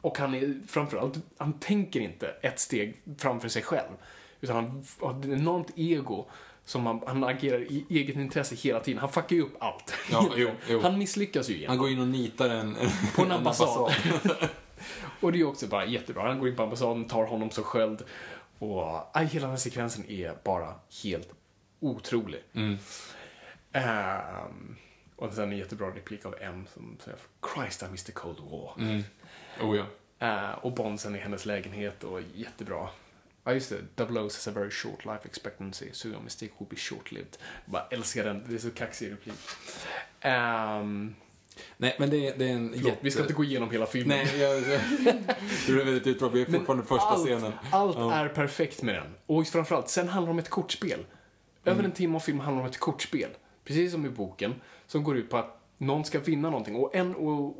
[0.00, 3.92] Och han är framförallt, han tänker inte ett steg framför sig själv.
[4.40, 6.26] Utan han har ett enormt ego
[6.64, 9.00] som han, han agerar i eget intresse hela tiden.
[9.00, 9.94] Han fuckar ju upp allt.
[10.10, 10.80] Ja, jo, jo.
[10.80, 11.68] Han misslyckas ju igen.
[11.68, 12.76] Han går in och nitar en,
[13.16, 13.92] På en ambassad.
[15.22, 16.22] Och det är också bara jättebra.
[16.22, 18.04] Han går in på ambassaden, tar honom som sköld.
[18.58, 21.28] Och aj, hela den här sekvensen är bara helt
[21.80, 22.42] otrolig.
[22.52, 22.78] Mm.
[23.72, 24.76] Ehm,
[25.16, 27.18] och sen en jättebra replik av M som säger
[27.54, 28.74] Christ I miss the Cold War.
[28.78, 29.02] Mm.
[29.60, 29.86] Oh ja.
[30.26, 32.88] Eh, och Bond sen i hennes lägenhet och jättebra.
[33.44, 36.68] Ja just det, Double O's has a very short life expectancy, so your mistake will
[36.70, 37.38] be short-lived.
[37.64, 39.38] Jag bara älskar den, det är så kaxig replik.
[40.24, 41.14] Um,
[41.76, 44.18] Nej, men det, är- det är en förlåt, vi ska inte gå igenom hela filmen.
[44.18, 44.80] Nej, jag, jag,
[45.66, 46.28] du är väldigt utbra.
[46.28, 47.52] Vi är fortfarande första allt, scenen.
[47.72, 48.12] Allt Ja.
[48.14, 49.06] är perfekt med den.
[49.26, 50.98] Och framförallt, sen handlar det om ett kortspel.
[51.64, 51.84] Över Mm.
[51.84, 53.30] en timme av film handlar om ett kortspel.
[53.64, 54.54] Precis som i boken.
[54.86, 56.76] Som går ut på att någon ska vinna någonting.
[56.76, 57.56] Och, en, och,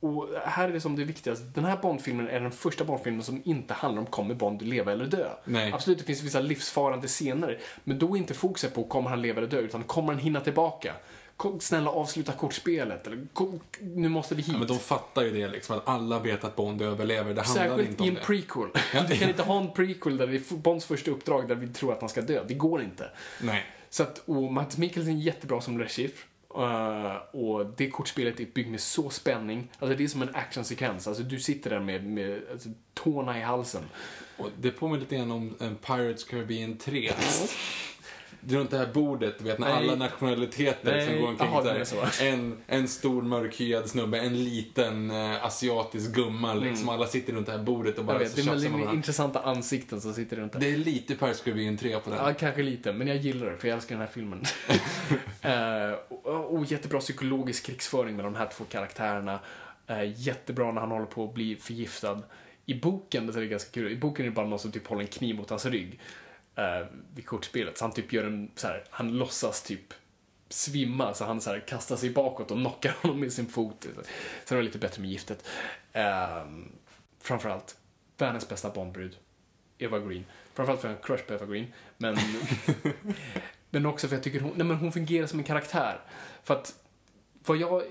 [0.00, 1.44] och här är det som det viktigaste.
[1.54, 5.06] Den här Bondfilmen är den första Bondfilmen som inte handlar om kommer Bond leva eller
[5.06, 5.28] dö.
[5.44, 5.72] Nej.
[5.72, 7.58] Absolut, det finns vissa livsfarande scener.
[7.84, 10.40] Men då är inte fokuset på kommer han leva eller dö, utan kommer han hinna
[10.40, 10.94] tillbaka?
[11.40, 13.06] Kom, snälla avsluta kortspelet.
[13.06, 14.52] Eller, kom, nu måste vi hit.
[14.52, 17.34] Ja, men de fattar ju det liksom, att alla vet att Bond överlever.
[17.34, 18.20] Det handlar Särskilt inte i om en det.
[18.20, 18.68] prequel.
[19.08, 22.00] Du kan inte ha en prequel där är Bonds första uppdrag där vi tror att
[22.00, 22.44] han ska dö.
[22.48, 23.10] Det går inte.
[23.42, 23.64] Nej.
[23.90, 26.26] Så att, och Matt Mikkelsen är jättebra som Le Chiffre.
[26.56, 29.68] Uh, och det kortspelet är byggt med så spänning.
[29.78, 31.06] Alltså det är som en actionsekvens.
[31.06, 33.82] Alltså du sitter där med, med alltså, tårna i halsen.
[34.36, 37.12] Och det påminner lite grann om en Pirates Caribbean 3.
[38.48, 39.76] Runt det här bordet, du vet när Nej.
[39.76, 41.06] alla nationaliteter Nej.
[41.06, 42.24] som går omkring det är så.
[42.24, 46.88] En, en stor mörkhyad snubbe, en liten eh, asiatisk gumma liksom.
[46.88, 48.22] Alla sitter runt det här bordet och bara Mm.
[48.22, 50.60] Jag vet, det är så tjafsar väldigt med intressanta ansikten som sitter runt där.
[50.60, 52.18] Det är lite Pirates Caribbean 3 på den.
[52.18, 54.44] Ja, kanske lite, men jag gillar det för jag älskar den här filmen.
[56.08, 59.40] Och, och jättebra psykologisk krigsföring med de här två karaktärerna.
[59.86, 62.22] Eh, jättebra när han håller på att bli förgiftad.
[62.66, 64.86] I boken, det är det ganska kul, i boken är det bara någon som typ
[64.86, 66.00] håller en kniv mot hans rygg
[66.60, 67.78] uh, vid kortspelet.
[67.78, 69.94] Så han typ gör en, så här, han låtsas typ
[70.48, 73.86] svimma, så han så här, kastar sig bakåt och knockar honom med sin fot.
[74.44, 75.44] Sen är det lite bättre med giftet.
[75.94, 76.72] Um,
[77.20, 77.76] framförallt,
[78.18, 79.16] världens bästa Bondbrud.
[79.78, 80.24] Eva Green.
[80.54, 81.72] Framförallt för att jag har en crush på Eva Green.
[81.96, 82.16] Men,
[83.70, 86.00] men också för att jag tycker hon, nej men hon fungerar som en karaktär.
[86.42, 86.74] För att
[87.46, 87.82] vad jag,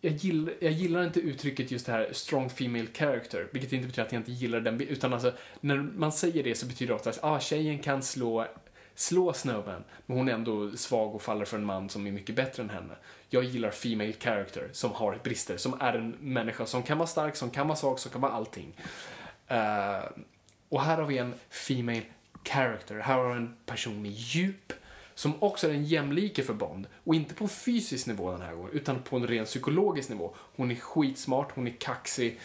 [0.00, 4.06] jag, gillar, jag gillar inte uttrycket just det här strong female character, vilket inte betyder
[4.06, 7.10] att jag inte gillar den, utan alltså när man säger det så betyder det ofta
[7.10, 8.46] att ah, tjejen kan slå
[8.94, 12.34] slå Snowman, men hon är ändå svag och faller för en man som är mycket
[12.34, 12.94] bättre än henne.
[13.28, 17.36] Jag gillar female character som har brister, som är en människa som kan vara stark,
[17.36, 18.76] som kan vara svag, som kan vara allting.
[19.50, 20.10] Uh,
[20.68, 22.02] och här har vi en female
[22.44, 23.00] character.
[23.00, 24.72] Här har vi en person med djup
[25.20, 26.86] som också är en jämlike för Bond.
[27.04, 30.34] Och inte på fysisk nivå den här gången, utan på en ren psykologisk nivå.
[30.56, 32.40] Hon är skitsmart, hon är kaxig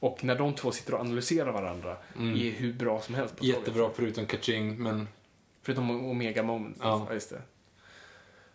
[0.00, 3.36] och när de två sitter och analyserar varandra är hur bra som helst.
[3.36, 3.56] På tåget.
[3.56, 5.08] Jättebra förutom Kaching, men
[5.62, 6.76] Förutom Omega Moment.
[6.80, 7.06] Ja.
[7.08, 7.42] Ja, just det.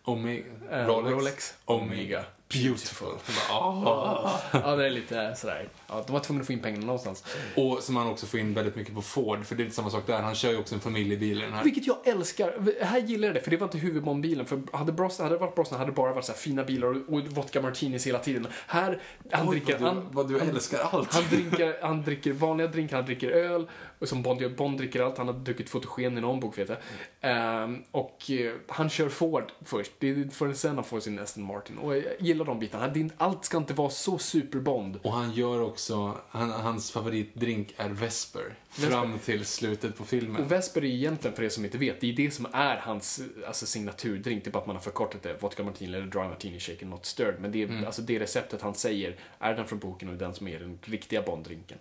[0.02, 3.08] Omega, Eh, Rolex, Rolex, Omega, beautiful.
[3.48, 5.68] Ja, det är lite sådär.
[5.88, 7.24] Ja, de var tvungna att få in pengarna någonstans.
[7.54, 9.90] Och som han också får in väldigt mycket på Ford, för det är lite samma
[9.90, 10.22] sak där.
[10.22, 11.64] Han kör ju också en familjebil i den här.
[11.64, 12.84] Vilket jag älskar.
[12.84, 14.46] Här gillar jag det, för det var inte huvudbondbilen.
[14.46, 17.14] För hade, Brosnan, hade det varit Brosnan hade det bara varit så fina bilar och,
[17.14, 18.46] och vodka martinis hela tiden.
[18.66, 19.00] Här,
[19.30, 19.78] han Oj, dricker...
[19.78, 21.14] vad, han, du, vad du han, älskar allt.
[21.14, 23.66] Han dricker, han dricker vanliga drinkar, han dricker öl.
[23.98, 25.18] Och som Bond gör, Bond dricker allt.
[25.18, 26.78] Han har druckit fotogen i någon bok, vet jag.
[27.20, 29.92] Ehm, och eh, han kör Ford först.
[29.98, 31.78] Det är förrän sen han får sin Aston Martin.
[31.78, 33.10] Och jag gillar de bitarna.
[33.16, 34.98] Allt ska inte vara så super-Bond.
[35.02, 38.54] Och han gör också, han, hans favoritdrink är Vesper.
[38.68, 40.42] Fram till slutet på filmen.
[40.42, 43.20] Och Vesper är egentligen, för er som inte vet, det är det som är hans
[43.46, 44.44] alltså, signaturdrink.
[44.44, 45.42] Det är bara att man har förkortat det.
[45.42, 47.34] Vodka martini eller dry martini shaken not stirred.
[47.40, 50.48] Men det, är, alltså, det receptet han säger är den från boken och den som
[50.48, 51.78] är den riktiga Bonddrinken.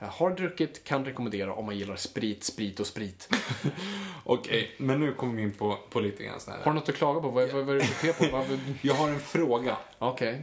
[0.00, 3.28] Eh, Har druckit, kan rekommendera om man gillar sprit, sprit och sprit.
[4.24, 6.60] Okej, men nu kommer vi in på, på lite grann sån här.
[6.62, 7.28] Har du något att klaga på?
[7.28, 8.36] Vad, vad, vad är du för fel på?
[8.36, 9.76] Vad- Jag har en fråga.
[9.98, 10.42] Okej.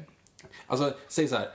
[0.68, 1.50] Alltså, säg så här.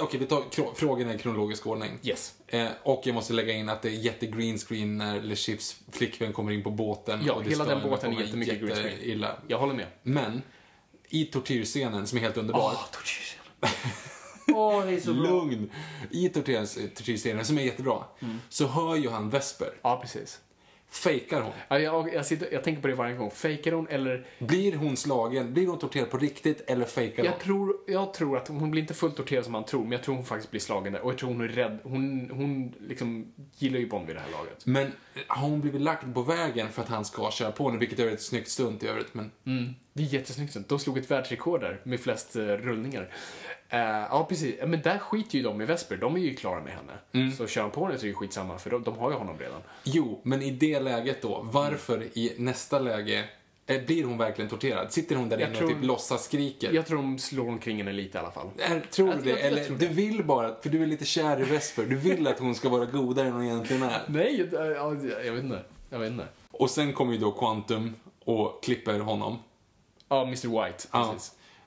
[0.00, 1.98] okej, vi tar frågorna i kronologisk ordning.
[2.02, 2.34] Yes.
[2.46, 5.76] Eh, och jag måste lägga in att det är jätte green screen när Le Chiffs
[5.92, 7.20] flickvän kommer in på båten.
[7.26, 8.90] Ja, och det hela den båten är jättemycket green screen.
[8.92, 9.36] jätteilla.
[9.48, 9.86] Jag håller med.
[10.02, 10.42] Men,
[11.08, 12.60] i tortyrscenen som är helt underbar.
[12.60, 13.42] Åh, tortyrscenen.
[14.56, 15.22] Åh, det är så bra.
[15.22, 15.70] Lugn!
[16.10, 18.38] I tortyrs- tortyrscenen, som är jättebra, Mm.
[18.48, 19.68] så hör ju han Vesper.
[19.82, 20.40] Ja, precis.
[20.90, 21.52] Fejkar hon?
[21.68, 23.30] Ja, jag, jag, sitter, jag tänker på det varje gång.
[23.30, 24.26] Fejkar hon eller...
[24.38, 25.52] Blir hon slagen?
[25.54, 27.26] Blir hon torterad på riktigt eller fejkar hon?
[27.32, 30.02] Jag tror, jag tror att hon blir inte fullt torterad som man tror, men jag
[30.02, 31.00] tror hon faktiskt blir slagen där.
[31.00, 31.78] Och jag tror hon är rädd.
[31.82, 34.66] Hon, hon liksom gillar ju Bond vid det här laget.
[34.66, 34.92] Men
[35.26, 38.08] har hon blivit lagd på vägen för att han ska köra på henne, vilket är
[38.10, 39.30] ett snyggt stunt i övrigt, men...
[39.46, 39.74] Mm.
[39.94, 40.56] Det är jättesnyggt.
[40.68, 43.10] De slog ett världsrekord där med flest uh, rullningar.
[43.72, 44.54] Eh, ja, precis.
[44.66, 45.96] Men där skiter ju de i Vesper.
[45.96, 46.92] De är ju klara med henne.
[47.12, 47.32] Mm.
[47.32, 49.38] Så kör han på henne så är det skitsamma, för de, de har ju honom
[49.38, 49.60] redan.
[49.84, 53.24] Jo, men i det läget då, varför i nästa läge
[53.66, 54.92] eh, blir hon verkligen torterad?
[54.92, 56.72] Sitter hon där Jag inne tror- och typ låtsas skriker?
[56.72, 58.46] Jag tror de slår omkring henne lite i alla fall.
[58.58, 59.30] Är, tror Jag- du det?
[59.30, 62.26] jag- Eller tror du vill bara, för du är lite kär i Vesper, du vill
[62.26, 64.02] att hon ska vara godare än hon egentligen är.
[64.06, 65.62] Nej, jag, vet inte.
[65.90, 66.26] Jag vet inte.
[66.50, 67.94] Och sen kommer ju då Quantum
[68.24, 69.38] och klipper honom.
[70.08, 70.88] Ja, Mr White.
[70.92, 71.14] Ja.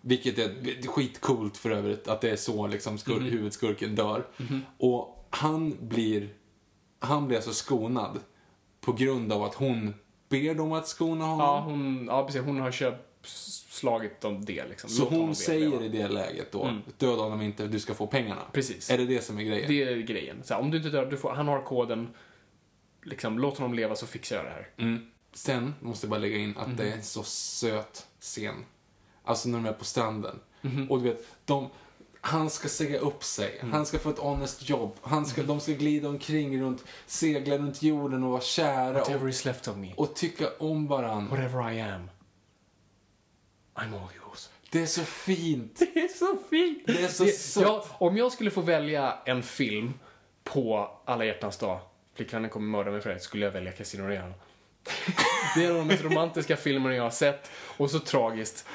[0.08, 3.30] Vilket är skitcoolt för övrigt, att det är så liksom skur- Mhm.
[3.32, 4.28] huvudskurken dör.
[4.78, 6.30] Och han blir,
[7.00, 8.20] han blir alltså skonad
[8.82, 9.94] på grund av att hon
[10.30, 11.40] ber dem att skona honom.
[11.40, 12.42] Ja, hon, ja, precis.
[12.42, 13.28] Hon har köpt,
[13.70, 14.90] slagit om det liksom.
[14.90, 16.82] Så Låt hon säger i det läget då, Mm.
[16.98, 18.42] döda honom inte, du ska få pengarna.
[18.54, 18.90] Precis.
[18.90, 19.68] Är det det som är grejen?
[19.68, 20.44] Det är grejen.
[20.44, 22.08] Så här, om du inte dör, du får, han har koden.
[23.04, 24.70] Liksom, låt honom leva så fixar jag det här.
[24.78, 25.06] Mm.
[25.34, 26.76] Sen måste jag bara lägga in att Mhm.
[26.76, 28.56] det är en så söt scen.
[29.26, 30.40] Alltså när de är på stranden.
[30.62, 30.92] Mhm.
[30.92, 31.70] Och du vet, de,
[32.22, 33.58] han ska säga upp sig.
[33.60, 33.74] Mm.
[33.74, 34.96] Han ska få ett honest jobb.
[35.02, 38.94] Han ska, De ska glida omkring runt, segla runt jorden och vara kära.
[39.00, 39.94] Whatever Och, is left of me.
[39.98, 41.36] och tycka om varandra.
[41.38, 42.10] Whatever I am.
[43.76, 44.50] I'm all yours.
[44.72, 45.80] Det är så fint.
[45.94, 46.84] Det är så fint!
[46.86, 47.64] Det är så sött.
[47.64, 49.94] ja, Om jag skulle få välja en film
[50.44, 51.80] på alla hjärtans dag,
[52.16, 54.34] Flickvännen kommer mörda mig för det, skulle jag välja Casino Royale.
[55.56, 58.66] Det är en av de mest romantiska filmerna jag har sett och så tragiskt.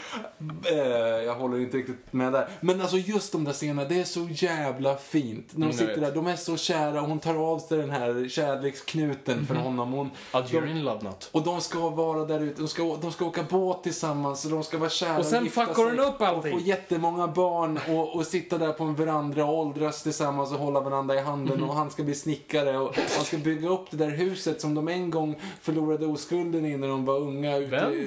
[0.64, 0.76] Eh,
[1.24, 2.48] jag håller inte riktigt med där.
[2.60, 5.46] Men alltså just de där scenerna, det är så jävla fint.
[5.56, 7.90] När de Mm, sitter där, de är så kära och hon tar av sig den
[7.90, 9.92] här kärleksknuten för honom.
[9.92, 11.28] Hon, you're de, in love not.
[11.32, 14.64] och de ska vara där ute, de ska, de ska åka båt tillsammans och de
[14.64, 16.52] ska vara kära Och sen gifta fuckar hon upp allting.
[16.54, 20.58] Och få jättemånga barn och, och sitta där på en veranda och åldras tillsammans och
[20.58, 21.68] hålla varandra i handen Mhm.
[21.70, 24.88] och han ska bli snickare och han ska bygga upp det där huset som de
[24.88, 27.56] en gång förlorade oskulden i när de var unga.
[27.56, 28.06] Ute, Vem?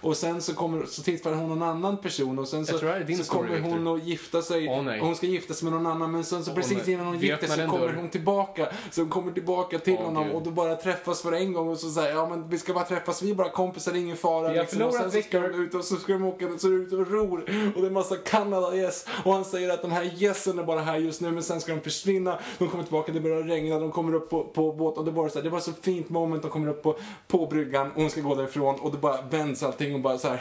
[0.00, 2.86] och sen så, kommer, så tittar hon någon annan person och sen så, så
[3.28, 4.68] kommer hon att gifta sig.
[4.68, 7.18] Och hon ska gifta sig med någon annan men sen så Åh, precis innan hon
[7.18, 7.94] gifter sig en kommer dörr.
[7.94, 8.68] hon tillbaka.
[8.90, 10.34] Så hon kommer tillbaka till Åh, honom Gud.
[10.34, 12.84] och då bara träffas för en gång och så säger ja men vi ska bara
[12.84, 14.52] träffas, vi är bara kompisar, ingen fara.
[14.52, 14.82] Liksom.
[14.82, 17.10] och sen så ska de ut och så ska de åka så är ute och
[17.10, 17.44] ror
[17.76, 20.80] och det är massa Canada yes och han säger att de här gässen är bara
[20.80, 22.38] här just nu men sen ska de försvinna.
[22.58, 25.28] De kommer tillbaka, det börjar regna, de kommer upp på, på båt och det bara
[25.28, 26.96] så här, det var så fint moment, de kommer upp på,
[27.30, 30.28] på bryggan och hon ska gå därifrån och det bara vänds allting och bara så
[30.28, 30.40] här.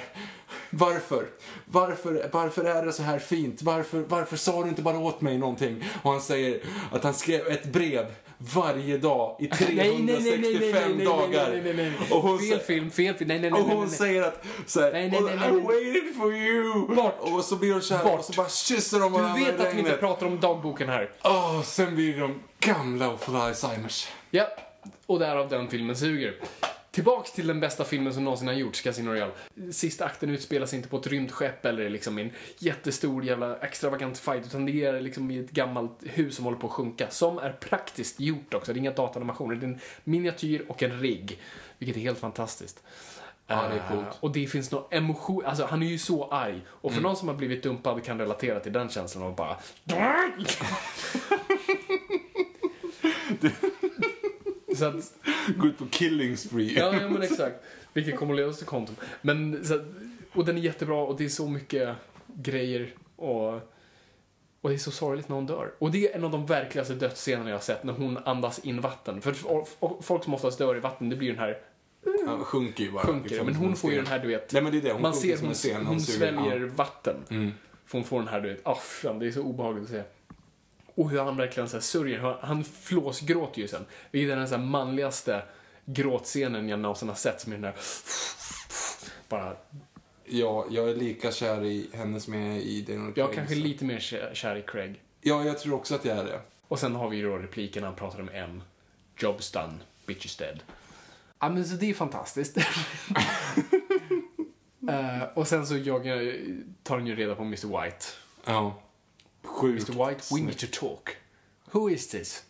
[0.70, 1.26] Varför?
[1.66, 3.62] Varför, varför är det så här fint?
[3.62, 5.84] Varför, varför sa du inte bara åt mig någonting?
[6.02, 6.62] Och han säger
[6.92, 8.06] att han skrev ett brev
[8.38, 11.94] varje dag i 365 dagar.
[12.12, 13.28] Och hon fel film, fel film.
[13.28, 13.62] Nej, nej, nej.
[13.62, 16.96] och hon säger att så här, Nej, nej, nej, nej, I waited for you.
[16.96, 17.18] Bort.
[17.20, 18.20] Och så blir de kära Bort.
[18.20, 21.12] och så bara kysser de varandra Du vet att vi inte pratar om dagboken här.
[21.24, 24.08] Åh, sen blir de gamla och får Alzheimers.
[24.32, 24.48] Ja,
[25.06, 26.36] och därav den filmen suger.
[27.00, 29.32] Tillbaks till den bästa filmen som någonsin har gjorts, Casino Royale.
[29.72, 34.46] Sista akten utspelas inte på ett rymdskepp eller liksom i en jättestor jävla extravagant fight,
[34.46, 37.10] utan det är liksom i ett gammalt hus som håller på att sjunka.
[37.10, 41.00] Som är praktiskt gjort också, det är inga datanimationer, det är en miniatyr och en
[41.00, 41.40] rigg.
[41.78, 42.84] Vilket är helt fantastiskt.
[43.48, 44.18] Ja, det är Eh, coolt.
[44.20, 46.62] och det finns någon emotion, alltså han är ju så arg.
[46.68, 47.04] Och för Mm.
[47.04, 49.58] någon som har blivit dumpad kan relatera till den känslan av bara...
[54.80, 55.14] så att,
[55.58, 56.80] Gå ut på killing spree.
[56.80, 57.56] Ja, ja men exakt.
[57.94, 58.96] Vilket kommer att leda oss till konton.
[59.22, 59.82] Men, så, att-
[60.34, 61.96] och den är jättebra och det är så mycket
[62.28, 63.54] grejer och,
[64.62, 65.72] och det är så sorgligt när hon dör.
[65.80, 68.82] Och det är en av de verkligaste dödsscenerna jag har sett, när hon andas in
[68.82, 69.22] vatten.
[69.22, 69.34] För
[70.02, 71.58] folk som oftast dör i vatten, det blir den här,
[72.28, 73.04] Han sjunker ju bara.
[73.06, 73.32] sjunker.
[73.34, 75.02] ifrån Men hon får ju den här, du vet, Nej men det är det, hon
[75.02, 75.86] man ser hon, sten.
[75.86, 77.16] hon suger- sväljer vatten.
[77.30, 77.52] Mm.
[77.86, 80.02] För hon får den här, du vet, ah, fan, det är så obehagligt att se.
[81.00, 82.20] Och hur han verkligen så här sörjer.
[82.20, 83.86] Han- Han flåsgråter ju sen.
[84.12, 85.44] Vilket är den så här manligaste
[85.86, 87.42] gråtscenen jag någonsin har sett.
[87.42, 87.74] Som är den där...
[89.30, 89.56] Bara...
[90.26, 93.36] Ja, jag är lika kär i henne som jag är i Daniel Jag är Craig,
[93.36, 95.02] kanske så- lite mer kär, kär i Craig.
[95.22, 96.40] Ja, jag tror också att jag är det.
[96.68, 98.62] Och sen har vi ju då repliken han pratar om M.
[99.18, 99.74] Job's done,
[100.06, 100.60] bitch is dead.
[101.40, 102.58] Ja men så det är fantastiskt.
[104.90, 106.04] Eh, och sen så jag,
[106.84, 108.06] tar han ju reda på Mr White.
[108.46, 108.82] Ja.
[109.50, 111.18] Sjukt Mr White, we need to talk.
[111.72, 112.44] Who is this?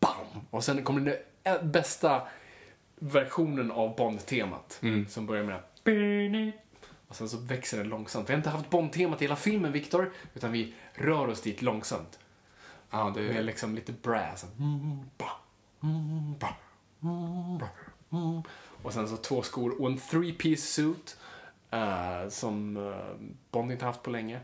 [0.00, 0.46] Bam!
[0.50, 1.14] Och sen kommer den
[1.44, 2.22] eh, bästa
[2.98, 4.78] versionen av Bond-temat.
[4.82, 5.08] Mm.
[5.08, 6.52] Som börjar med det.
[7.08, 8.28] Och sen så växer den långsamt.
[8.28, 10.12] Vi har inte haft Bond-temat i hela filmen, Victor.
[10.34, 12.18] Utan vi rör oss dit långsamt.
[12.90, 14.44] Ja, det Med liksom lite brass.
[15.18, 15.40] Bra,
[16.38, 16.56] bra,
[17.58, 17.68] bra.
[18.82, 21.16] Och sen så två skor och en three-piece suit.
[21.70, 24.40] eh, som eh, Bond inte haft på länge.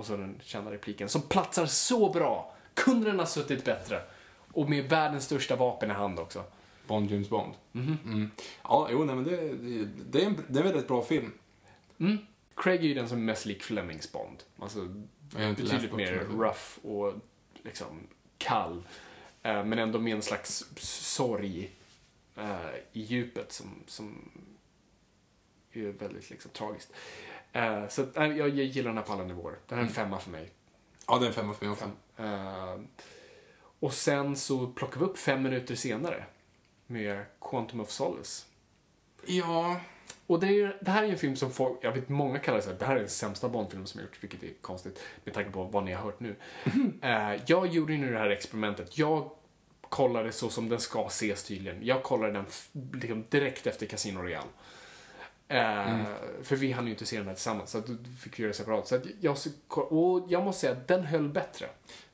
[0.00, 2.54] Och så den kända repliken som platsar så bra.
[2.74, 4.02] Kunde den ha suttit bättre?
[4.52, 6.44] Och med världens största vapen i hand också.
[6.86, 7.54] Bond, James Bond.
[7.72, 7.98] Mhm.
[8.04, 8.30] Mm.
[8.62, 11.32] Ja, jo, nej, men det, det, det, är en, det är en väldigt bra film.
[11.98, 12.18] Mm.
[12.54, 14.42] Craig är ju den som är mest lik Flemings Bond.
[14.58, 14.88] Alltså
[15.36, 17.14] betydligt mer rough och
[17.64, 18.06] liksom
[18.38, 18.82] kall.
[19.42, 20.64] Eh, men ändå med en slags
[21.16, 21.70] sorg
[22.36, 24.30] eh, i djupet som, som
[25.72, 26.92] är väldigt liksom tragiskt.
[27.52, 29.54] Eh, så att, nej, jag, jag gillar den här på alla nivåer.
[29.66, 30.50] Den här är en femma för mig.
[31.06, 31.90] Ja, det är en femma för mig också.
[32.16, 32.80] Eh,
[33.80, 36.24] och sen så plockar vi upp fem minuter senare
[36.86, 38.46] med Quantum of Solace.
[39.26, 39.80] Ja,
[40.26, 42.60] Och det, är, det här är ju en film som folk, jag vet många kallar
[42.60, 45.50] det det här är den sämsta Bondfilmen som har gjorts, vilket är konstigt med tanke
[45.50, 46.36] på vad ni har hört nu.
[47.02, 48.98] Eh, jag gjorde ju nu det här experimentet.
[48.98, 49.30] Jag
[49.80, 51.86] kollade så som den ska ses tydligen.
[51.86, 52.46] Jag kollade den
[52.92, 54.48] liksom direkt efter Casino Royale.
[55.50, 56.02] Eh,
[56.42, 58.54] För vi hann ju inte se den här tillsammans, så att då fick göra det
[58.54, 58.88] separat.
[58.88, 59.36] Så jag,
[59.74, 61.66] och jag måste säga att den höll bättre.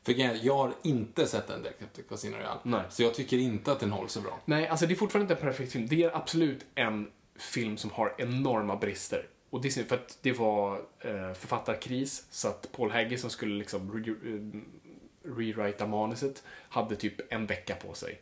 [0.02, 0.12] för
[0.44, 2.60] jag har inte sett den direkt efter Casino Royale.
[2.62, 2.82] Nej.
[2.90, 4.38] Så jag tycker inte att den håller så bra.
[4.44, 5.86] Nej, alltså det är fortfarande inte en perfekt film.
[5.88, 9.26] Det är absolut en film som har enorma brister.
[9.50, 13.30] Och det är synd, för att det var eh, författarkris, så att Paul Hagge som
[13.30, 14.60] skulle liksom re- eh,
[15.36, 18.20] rewrita manuset hade typ en vecka på sig.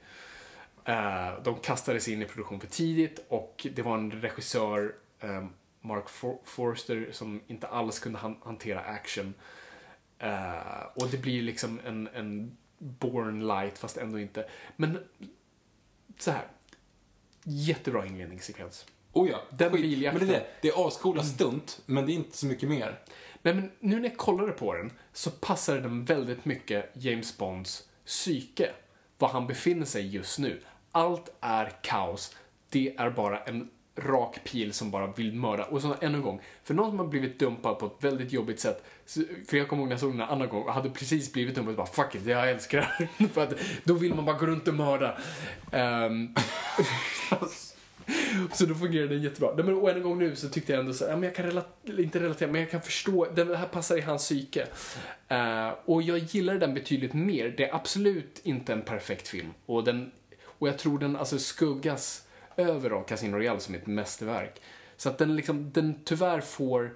[0.85, 5.47] Eh, de kastades in i produktion för tidigt och det var en regissör, eh,
[5.81, 9.35] Mark For- Forster, som inte alls kunde han- hantera action.
[10.19, 14.49] Eh, och det blir liksom en, en Born light fast ändå inte.
[14.77, 14.99] Men
[16.19, 16.47] så här.
[17.45, 18.87] Jättebra inledningssekvens.
[19.13, 20.19] Oh ja, Den biljakten.
[20.21, 20.47] Men det är det.
[20.63, 23.01] Det är ascoola stunt, men det är inte så mycket mer.
[23.43, 27.89] Nej, men nu när jag kollade på den så passar den väldigt mycket James Bonds
[28.07, 28.71] psyke.
[29.19, 30.61] Var han befinner sig just nu.
[30.93, 32.37] Allt är kaos.
[32.69, 35.65] Det är bara en rak pil som bara vill mörda.
[35.65, 38.61] Och så ännu en gång, för någon som har blivit dumpad på ett väldigt jobbigt
[38.61, 38.85] sätt.
[39.49, 41.55] För jag kommer ihåg när jag såg den en annan gång och hade precis blivit
[41.55, 44.39] dumpad och bara fuck it, jag älskar det här." För att då vill man bara
[44.39, 45.19] gå runt och mörda.
[45.73, 46.35] Um,
[48.53, 49.55] Så då fungerar den jättebra.
[49.57, 52.03] Men, och en gång nu så tyckte jag ändå så ja, men jag kan relatera,
[52.03, 54.67] inte relatera, men jag kan förstå, det här passar i hans psyke.
[55.33, 57.55] Uh, och jag gillar den betydligt mer.
[57.57, 59.55] Det är absolut inte en perfekt film.
[59.67, 60.11] Och, den,
[60.45, 62.27] och jag tror den alltså skuggas
[62.57, 64.61] över av Casino Royale som ett mästerverk.
[64.97, 66.95] Så att den liksom, den tyvärr får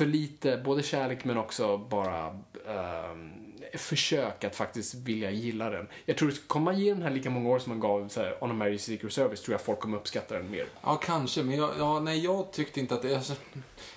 [0.00, 3.30] för lite, både kärlek men också bara ehm,
[3.74, 5.88] försök att faktiskt vilja gilla den.
[6.04, 8.44] Jag tror kommer man ge den här lika många år som man gav så här,
[8.44, 10.66] On a Mary Secret Service tror jag folk kommer uppskatta den mer.
[10.82, 13.36] Ja, kanske, men jag, ja, nej, jag tyckte inte att det...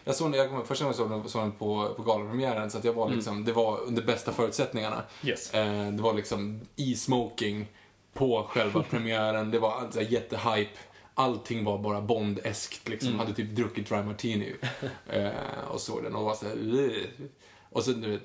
[0.04, 2.84] Jag såg den, jag första gången såg den, såg den på, på galapremiären, så att
[2.84, 5.04] jag var liksom, det var under bästa förutsättningarna.
[5.24, 5.54] Yes.
[5.54, 7.68] Eh, det var liksom i smoking
[8.14, 10.72] på själva premiären, det var alltså, jättehype.
[11.16, 13.20] Allting var bara Bond-eskt, liksom.
[13.20, 14.56] Hade typ druckit dry martini
[15.10, 15.30] eh,
[15.72, 17.08] och såg den och var så här.
[17.70, 18.22] Och sen, du vet,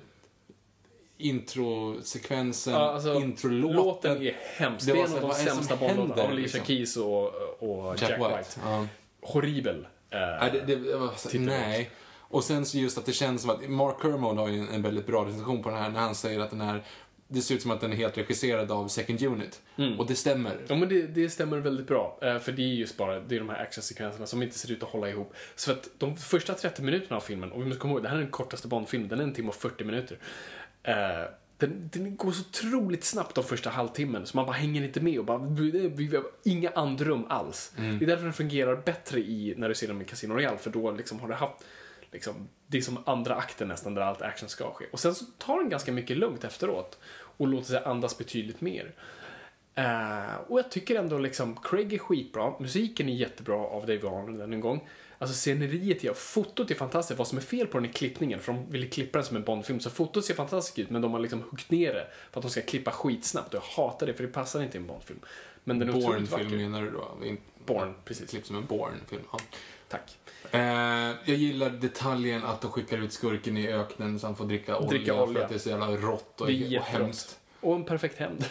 [1.19, 3.77] introsekvensen, Ja, alltså, introlåten.
[3.77, 4.87] Låten är hemsk.
[4.87, 6.23] Det Det, är en så av de sämsta Bondlåtarna.
[6.23, 6.65] Av Alicia liksom?
[6.77, 8.39] Keys och, och Jack, Jack White.
[8.39, 8.61] White.
[8.65, 8.87] Ja.
[9.23, 9.87] Horribel.
[10.11, 11.91] Eh, Nej, det, det var så, nej.
[12.31, 14.83] Och sen så just att det känns som att Mark Kermode har ju en, en
[14.83, 16.85] väldigt bra recension på den här när han säger att den här
[17.29, 19.61] det ser ut som att den är helt regisserad av Second Unit.
[19.99, 20.57] Och det stämmer.
[20.69, 22.19] Ja, men det, det stämmer väldigt bra.
[22.23, 24.83] Eh, För det är just bara det är de här actionsekvenserna som inte ser ut
[24.83, 25.35] att hålla ihop.
[25.57, 28.17] Så att de första 30 minuterna av filmen, och vi måste komma ihåg, det här
[28.17, 30.19] är den kortaste Bond-filmen, den är en timme och 40 minuter.
[30.83, 30.95] Eh,
[31.59, 35.19] Den, den går så otroligt snabbt de första halvtimmen, så man bara hänger inte med
[35.19, 37.73] och bara, vi har inga andrum alls.
[37.77, 40.71] Det är därför den fungerar bättre i, när du ser den med Casino Royale, för
[40.71, 41.65] då liksom har du haft
[42.13, 44.85] Liksom, det är som andra akten nästan, där allt action ska ske.
[44.93, 48.95] Och sen så tar den ganska mycket lugnt efteråt och låter sig andas betydligt mer.
[49.75, 54.41] Eh, och jag tycker ändå liksom, Craig är skitbra, musiken är jättebra av Dave Arnold
[54.41, 54.89] än en gång.
[55.19, 57.19] Alltså sceneriet, ja, fotot är fantastiskt.
[57.19, 59.45] Vad som är fel på den är klippningen, för de ville klippa den som en
[59.45, 59.81] Bondfilm.
[59.81, 62.51] Så fotot ser fantastiskt ut, men de har liksom huggit ner det för att de
[62.51, 63.55] ska klippa skitsnabbt.
[63.55, 65.21] Och jag hatar det, för det passar inte i en Bondfilm.
[65.65, 67.17] Men den är Born-film menar du då?
[67.67, 68.31] Born, precis.
[68.31, 69.23] Klipp som en Born-film.
[69.33, 69.39] Ja.
[69.89, 70.19] Tack.
[70.51, 70.61] Eh,
[71.25, 74.89] jag gillar detaljen att de skickar ut skurken i öknen så han får dricka olja,
[74.89, 75.35] Dricka olja.
[75.35, 76.53] för att det är så jävla rått och, och
[76.85, 77.39] hemskt.
[77.61, 78.45] Och en perfekt hämnd.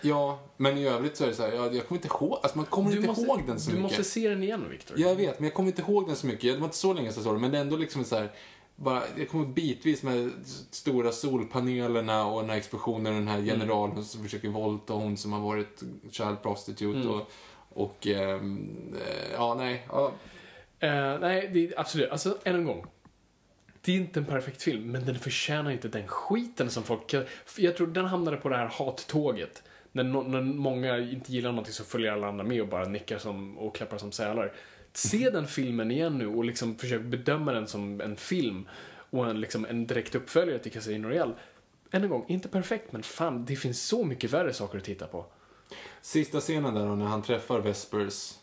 [0.00, 2.56] Ja, men i övrigt så är det så här, jag, jag kommer inte ihåg, alltså
[2.58, 3.82] man kommer inte ihåg den så du mycket.
[3.98, 5.00] måste se den igen, Victor.
[5.00, 6.42] Jag vet, men jag kommer inte ihåg den så mycket.
[6.54, 8.16] Det var inte så länge sedan jag såg den, men det är ändå liksom så
[8.16, 8.30] här.
[8.76, 10.30] bara, det kommer bitvis med
[10.70, 15.40] stora solpanelerna och den här explosionen, den här generalen som försöker våldta hon som har
[15.40, 17.30] varit child prostitute och,
[17.74, 19.86] och ehm, eh, ja, nej.
[19.88, 20.12] Ja,
[20.80, 22.10] Eh, nej, det absolut.
[22.10, 22.86] Alltså, än en gång.
[23.80, 27.14] Det är inte en perfekt film, men den förtjänar inte den skiten som folk...
[27.56, 29.62] Jag tror den hamnade på det här hattåget.
[29.92, 33.18] När, no, när många inte gillar någonting så följer alla andra med och bara nickar
[33.18, 34.52] som, och klappar som sälar.
[34.92, 38.68] Se den filmen igen nu och liksom försök bedöma den som en film
[39.10, 41.32] och en, liksom, en direkt uppföljare till Casino Royale.
[41.90, 45.06] Än en gång, inte perfekt, men fan, det finns så mycket värre saker att titta
[45.06, 45.26] på.
[46.00, 48.34] Sista scenen där då, när han träffar Vespers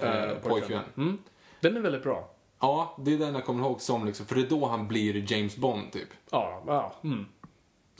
[0.00, 0.82] eh, pojkvän.
[0.96, 1.18] Mm.
[1.60, 2.30] Den är väldigt bra.
[2.60, 5.32] Ja, det är den jag kommer ihåg som liksom, för det är då han blir
[5.32, 6.08] James Bond typ.
[6.30, 6.94] Ja, ja.
[7.04, 7.26] Mm.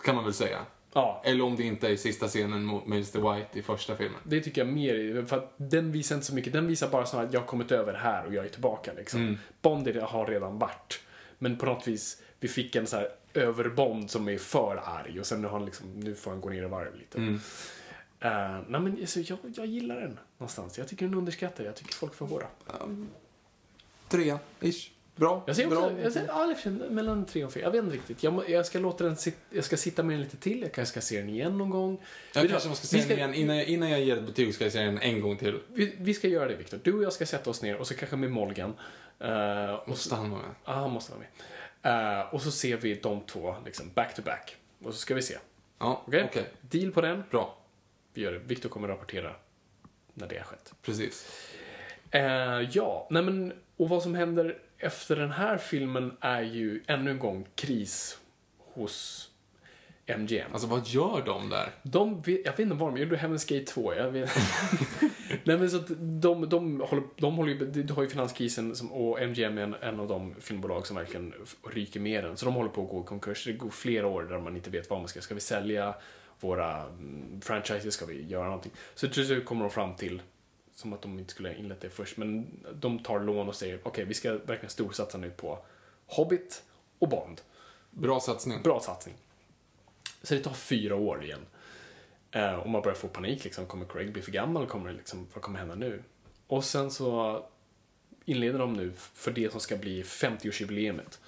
[0.05, 0.59] Kan man väl säga.
[0.93, 1.23] ja.
[1.25, 3.35] Eller om det inte är sista scenen mot Mr.
[3.35, 4.21] White i första filmen.
[4.25, 6.53] Det tycker jag mer, för att den visar inte så mycket.
[6.53, 9.21] Den visar bara så att jag har kommit över här och jag är tillbaka liksom.
[9.21, 9.39] Mm.
[9.63, 11.01] Bond har redan varit.
[11.39, 15.27] Men på något vis, vi fick en så här överbond som är för arg och
[15.27, 17.19] sen nu, har han liksom, nu får han gå ner i varv lite.
[17.19, 17.35] Mm.
[18.21, 20.79] Eh, nej men alltså, jag, jag gillar den någonstans.
[20.79, 21.67] Jag tycker den är underskattad.
[21.67, 22.47] Jag tycker folk är för hårda.
[24.09, 24.91] Trea, ish.
[25.17, 25.43] Bra.
[25.47, 26.01] Jag ser också, Bra.
[26.03, 27.63] jag ser, ja, mellan tre och fyra.
[27.65, 28.23] Jag vet inte riktigt.
[28.23, 30.63] Jag, jag ska låta den sit, jag ska sitta med den lite till.
[30.63, 32.03] Jag kanske ska se den igen någon gång.
[32.35, 33.35] Jag du kanske måste se Vi den ska- igen.
[33.35, 35.61] Innan jag, innan jag ger ett betyg ska jag se den en gång till.
[35.73, 36.81] Vi, vi ska göra det Viktor.
[36.83, 38.75] Du och jag ska sätta oss ner och så kanske med Molgan.
[39.25, 40.51] Uh, och Måste han vara med?
[40.65, 42.21] Ja, han måste vara med.
[42.21, 44.57] Eh, och så ser vi de två liksom back to back.
[44.85, 45.37] Och så ska vi se.
[45.79, 46.25] Ja, Okej?
[46.31, 46.45] okej.
[46.61, 47.23] Deal på den.
[47.31, 47.59] Bra.
[48.15, 48.39] Vi gör det.
[48.39, 49.35] Viktor kommer rapportera
[50.15, 50.73] när det har skett.
[50.83, 51.27] Precis.
[52.11, 57.11] Eh, ja, nej men, och vad som händer efter den här filmen är ju ännu
[57.11, 58.19] en gång kris
[58.59, 59.31] hos
[60.07, 60.53] MGM.
[60.53, 61.71] Alltså vad gör de där?
[61.83, 64.31] De, jag vet inte vad de gjorde, Heaven's Gate 2, jag vet
[65.45, 68.93] Nej men så att de, de, håller, de håller ju, du har ju finanskrisen som,
[68.93, 71.35] och MGM är en, en av de filmbolag som verkligen
[71.69, 72.37] ryker med den.
[72.37, 73.45] Så de håller på att gå i konkurs.
[73.45, 75.95] Det går flera år där man inte vet vad man ska, ska vi sälja
[76.41, 78.73] våra mm, franchises, ska vi göra någonting?
[78.95, 80.23] Så till slut kommer de fram till,
[80.77, 83.81] som att de inte skulle ha inlett det först, men de tar lån och säger
[83.83, 85.59] okej, vi ska verkligen storsatsa nu på
[86.07, 86.63] Hobbit
[86.99, 87.41] och Bond.
[87.91, 88.63] Bra satsning.
[88.63, 89.15] Bra satsning.
[90.23, 91.47] Så det tar fyra år igen.
[92.31, 94.67] Eh, och man börjar få panik, liksom, kommer Craig bli för gammal?
[94.67, 96.03] Kommer liksom, vad kommer hända nu?
[96.47, 97.43] Och sen så
[98.25, 101.19] inleder de nu för det som ska bli 50-årsjubileumet.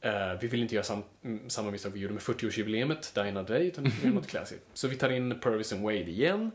[0.00, 3.54] Eh, vi vill inte göra sam, mm, samma misstag vi gjorde med 40-årsjubileumet, Die Another
[3.54, 4.56] Day, utan vi vill göra något classy.
[4.74, 6.50] Så vi tar in Purvis and Wade igen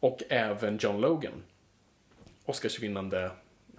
[0.00, 1.42] och även John Logan.
[2.44, 3.30] Oscarsvinnande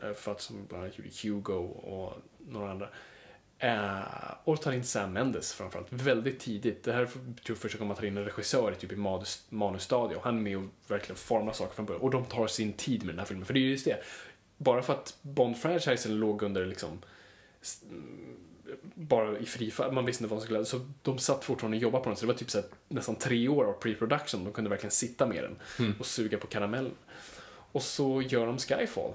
[0.04, 2.90] eh, för att som bland annat gjorde Hugo och några andra.
[3.60, 4.02] Eh,
[4.44, 6.84] och tar in Sam Mendes framförallt, väldigt tidigt.
[6.84, 8.96] Det här är tror jag första gången man tar in en regissör i typ i
[8.96, 10.18] manus, manusstadie.
[10.24, 12.02] Han är med och verkligen formar saker från början.
[12.02, 14.04] Och de tar sin tid med den här filmen, för det är ju just det.
[14.58, 17.02] Bara för att Bond-franchisen låg under liksom
[18.94, 22.04] bara i fri man visste inte vad som skulle Så de satt fortfarande och jobbade
[22.04, 24.44] på den, så det var typ så nästan tre år av pre-production.
[24.44, 26.92] De kunde verkligen sitta med den och suga på karamellen.
[27.72, 29.12] Och så gör de Skyfall.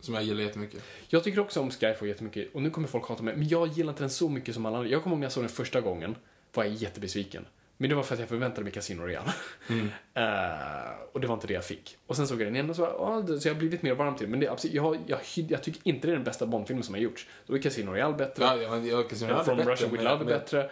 [0.00, 0.82] Som jag gillar jättemycket.
[1.08, 3.92] Jag tycker också om Skyfall jättemycket och nu kommer folk hata mig, men jag gillar
[3.92, 4.90] inte den så mycket som alla andra.
[4.90, 6.16] Jag kommer ihåg när jag såg den första gången,
[6.54, 7.46] var jag jättebesviken.
[7.80, 9.32] Men det var för att jag förväntade mig Casino Royale.
[10.14, 11.96] Eh, och det var inte det jag fick.
[12.06, 13.94] Och sen såg jag den igen och så, ja, det- så jag har blivit mer
[13.94, 14.30] varm till det.
[14.30, 17.00] Men det, absolut, jag, jag, jag tycker inte det är den bästa Bondfilmen som har
[17.00, 17.26] gjorts.
[17.46, 18.44] Då är Casino Royale bättre.
[18.44, 20.70] Ja, jag, jag, jag, jag, From Russia With Love är bättre.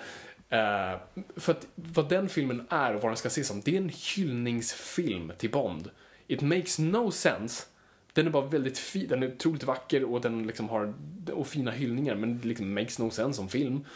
[0.49, 1.01] Eh,
[1.37, 3.91] för att vad den filmen är och vad den ska ses som, det är en
[4.17, 5.91] hyllningsfilm till Bond.
[6.27, 7.65] It makes no sense.
[8.13, 10.95] Den är bara väldigt fin, den är otroligt vacker och den liksom har
[11.33, 13.85] och fina hyllningar men det liksom makes no sense som film.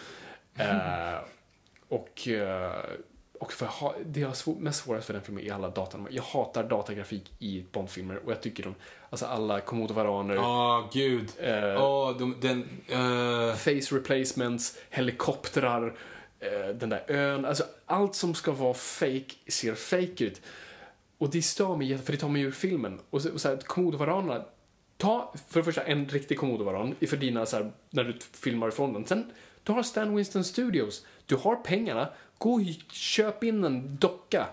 [0.57, 1.19] Eh,
[1.91, 2.85] och eh,
[3.41, 6.09] och för ha, det jag svår, mest svårast för den filmen är alla datan.
[6.11, 8.75] Jag hatar datagrafik i Bondfilmer och jag tycker de,
[9.11, 11.29] alltså alla komodo-varaner, Ja, gud.
[11.39, 11.83] Eh.
[11.85, 12.69] Åh, de, den...
[12.89, 15.97] eh, face replacements, helikoptrar,
[16.41, 17.45] eh, den där ön.
[17.45, 20.43] Alltså allt som ska vara fake ser fake ut.
[21.19, 23.01] Och det stör mig för det tar mig ur filmen.
[23.11, 24.45] Och så, och så här, komodovaranerna,
[24.97, 28.93] ta för det första en riktig komodovaran för dina så här, när du filmar ifrån
[28.93, 29.05] den.
[29.07, 32.61] Sen, du har Stan Winston Studios, du har pengarna, gå och
[32.93, 34.47] köp in en docka.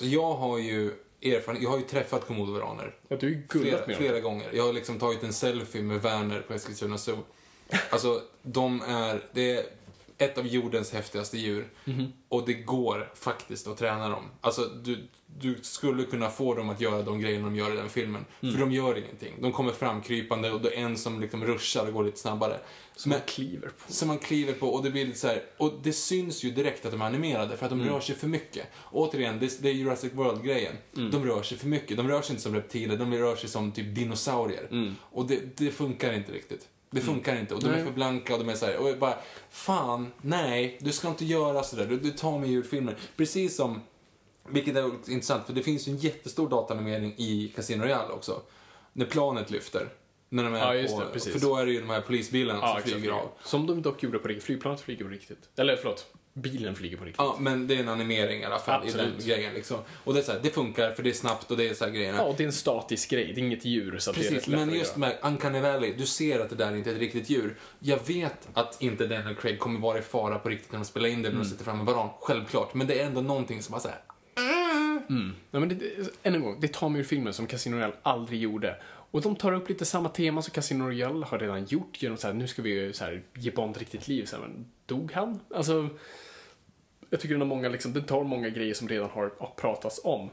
[0.00, 2.94] jag har ju erfarenhet, jag har ju träffat komodovaraner.
[3.08, 4.50] Ja, du är Flera, med flera gånger.
[4.52, 7.18] Jag har liksom tagit en selfie med Werner på Eskilstuna Zoo.
[7.90, 9.20] Alltså, de är...
[9.32, 9.64] Det är
[10.18, 11.68] ett av jordens häftigaste djur.
[11.84, 12.12] Mhm.
[12.28, 14.30] Och det går faktiskt att träna dem.
[14.40, 15.08] Alltså, du,
[15.40, 18.24] du skulle kunna få dem att göra de grejerna de gör i den filmen.
[18.42, 18.54] Mm.
[18.54, 19.34] För de gör ingenting.
[19.40, 22.60] De kommer fram krypande och det är en som liksom ruschar och går lite snabbare.
[22.96, 23.92] Som man kliver på.
[23.92, 26.86] som man kliver på och det blir lite så här, och det syns ju direkt
[26.86, 27.92] att de är animerade för att de Mm.
[27.92, 28.66] rör sig för mycket.
[28.76, 30.72] Och återigen, det, det är Jurassic World-grejen.
[30.96, 31.10] Mm.
[31.10, 31.96] De rör sig för mycket.
[31.96, 34.68] De rör sig inte som reptiler, de rör sig som typ dinosaurier.
[34.70, 34.94] Mm.
[35.02, 36.68] Och det, det funkar inte riktigt.
[36.90, 37.84] Det funkar inte och de är Nej.
[37.84, 39.14] för blanka och de är så här, och bara,
[39.50, 42.94] fan, nej, du ska inte göra sådär, du, du tar mig ur filmen.
[43.16, 43.80] Precis som,
[44.50, 48.42] vilket är intressant, för det finns ju en jättestor dataanimering i Casino Royale också.
[48.92, 49.88] När planet lyfter.
[50.28, 51.32] När de är Ja, just på, det, precis.
[51.32, 52.90] För då är det ju de här polisbilarna som exakt.
[52.90, 53.28] flyger av.
[53.44, 54.44] Som de dock gjorde på riktigt.
[54.44, 55.38] Flygplanet flyger på riktigt.
[55.56, 57.18] Eller förlåt, bilen flyger på riktigt.
[57.18, 59.18] Ja, men det är en animering i alla fall i Absolut.
[59.18, 59.76] den grejen liksom.
[60.04, 61.84] Och det är så här, det funkar för det är snabbt och det är så
[61.84, 62.18] här grejerna.
[62.18, 63.32] Ja, och det är en statisk grej.
[63.34, 66.06] Det är inget djur, så att det är Precis, men just med Uncanny Valley, du
[66.06, 67.56] ser att det där inte är ett riktigt djur.
[67.78, 71.08] Jag vet att inte Daniel Craig kommer vara i fara på riktigt när de spelar
[71.08, 71.38] in det Mm.
[71.38, 72.08] när de sitter fram en banan.
[72.20, 72.74] Självklart.
[72.74, 73.80] Men det är ändå någonting som bara
[75.08, 75.32] Mm.
[75.50, 75.82] Nej, men det,
[76.22, 78.76] än en gång, det tar mig ur filmen som Casino Royale aldrig gjorde.
[79.10, 82.26] Och de tar upp lite samma tema som Casino Royale har redan gjort genom så
[82.26, 84.24] här, nu ska vi så här, ge Bond riktigt liv.
[84.24, 85.40] Så här, men dog han?
[85.54, 85.88] Alltså,
[87.10, 90.30] jag tycker den har många, liksom, den tar många grejer som redan har, pratats om.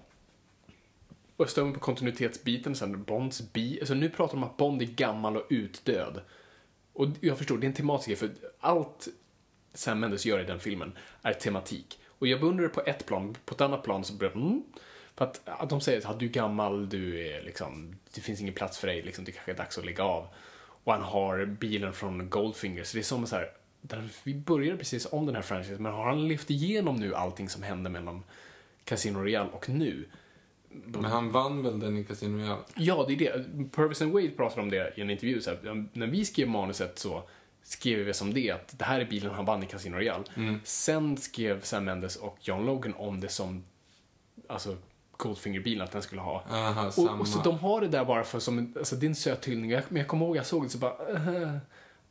[1.35, 4.57] Och jag stör mig på kontinuitetsbiten, sen Bonds bi, alltså nu pratar de om att
[4.57, 6.21] Bond är gammal och utdöd.
[6.93, 8.29] Och jag förstår, det är en tematisk grej, för
[8.59, 9.07] allt
[9.73, 11.99] Sam Mendes gör i den filmen är tematik.
[12.23, 14.63] Och jag beundrar det på ett plan, på ett annat plan så blir det mm,
[15.15, 18.53] För att, att de säger att du är gammal, du är liksom, det finns ingen
[18.53, 20.27] plats för dig, liksom, det kanske är dags att lägga av.
[20.57, 23.49] Och han har bilen från Goldfinger, så det är som så här,
[23.81, 27.49] där vi började precis om den här franchisen, men har han lyft igenom nu allting
[27.49, 28.23] som hände mellan
[28.83, 30.05] Casino Royale och nu?
[30.69, 32.61] men han vann väl den i Casino Royale?
[32.75, 33.45] Ja, det är det.
[33.71, 35.41] Purvis and Wade pratade om det i en intervju.
[35.41, 37.23] Så här, när vi skrev manuset så
[37.63, 40.23] skrev vi som det att det här är bilen han vann i Casino Royale.
[40.63, 43.63] Sen skrev Sam Mendes och John Logan om det som
[44.47, 44.77] alltså
[45.17, 46.43] Goldfinger-bilen att den skulle ha.
[46.49, 49.15] Aha, och, och så de har det där bara för som alltså det är en
[49.15, 49.71] söt hyllning.
[49.71, 51.57] Jag, men jag kommer ihåg jag såg det så bara, äh,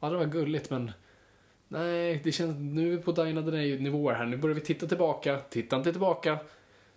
[0.00, 0.92] ja det var gulligt men
[1.68, 4.26] nej, det känns, nu är vi på Dina nivåer här.
[4.26, 6.38] Nu börjar vi titta tillbaka, titta inte tillbaka,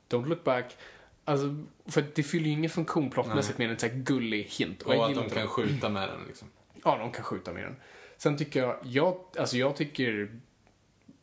[0.10, 0.78] don't look back.
[1.26, 4.82] Alltså, för det fyller ju ingen funktion plottmässigt med en sån här gullig hint.
[4.82, 5.48] och jag att de kan det.
[5.48, 6.48] skjuta med den liksom.
[6.84, 7.76] Ja, de kan skjuta med den.
[8.18, 10.30] Sen tycker jag, jag, alltså jag tycker,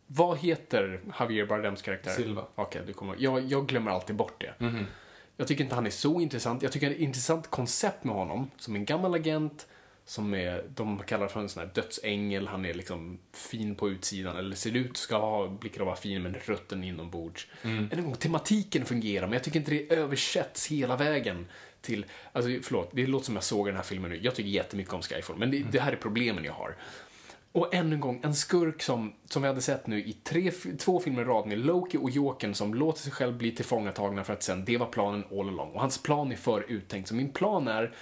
[0.07, 2.11] vad heter Javier Bardems karaktär?
[2.11, 2.45] Silva.
[2.55, 4.55] Okej, du kommer, jag, jag glömmer alltid bort det.
[4.65, 4.87] Mhm.
[5.37, 6.62] Jag tycker inte han är så intressant.
[6.62, 9.67] Jag tycker det är ett intressant koncept med honom, som en gammal agent,
[10.05, 14.37] som är, de kallar för en sån här dödsängel, han är liksom fin på utsidan,
[14.37, 17.47] eller ser ut, ska ha blicken vara fin, men rötten inombords.
[17.63, 17.89] Mm.
[17.93, 21.47] Än en gång, tematiken fungerar, men jag tycker inte det översätts hela vägen
[21.81, 24.95] till, alltså förlåt, det låter som jag såg den här filmen nu, jag tycker jättemycket
[24.95, 26.77] om Skyfall, men det, det här är problemen jag har.
[27.53, 31.01] Och än en gång, en skurk som, som vi hade sett nu i tre, två
[31.01, 34.43] filmer i rad med Loki och Jokern som låter sig själv bli tillfångatagna för att
[34.43, 35.73] sen, det var planen all along.
[35.73, 37.09] Och hans plan är för uttänkt.
[37.09, 37.95] Så min plan är,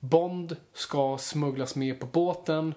[0.00, 2.74] Bond ska smugglas med på båten,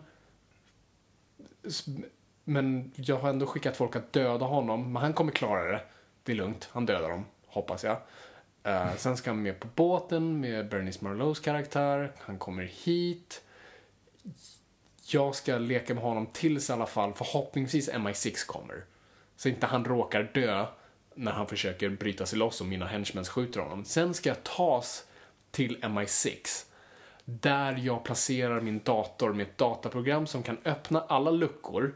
[2.43, 5.81] men jag har ändå skickat folk att döda honom, men han kommer klara det.
[6.23, 7.97] Det är lugnt, han dödar dem, hoppas jag.
[8.67, 13.41] Uh, sen ska han med på båten med Bernice Marlows karaktär, han kommer hit
[15.07, 18.85] jag ska leka med honom tills i alla fall förhoppningsvis MI6 kommer.
[19.35, 20.65] Så inte han råkar dö
[21.15, 23.85] när han försöker bryta sig loss och mina henchmen skjuter honom.
[23.85, 25.05] Sen ska jag tas
[25.51, 26.65] till MI6
[27.25, 31.95] där jag placerar min dator med ett dataprogram som kan öppna alla luckor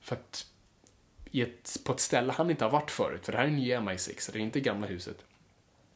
[0.00, 0.46] för att
[1.32, 4.20] ett, på ett ställe han inte har varit förut, för det här är nya MI6,
[4.20, 5.16] så det är inte gamla huset.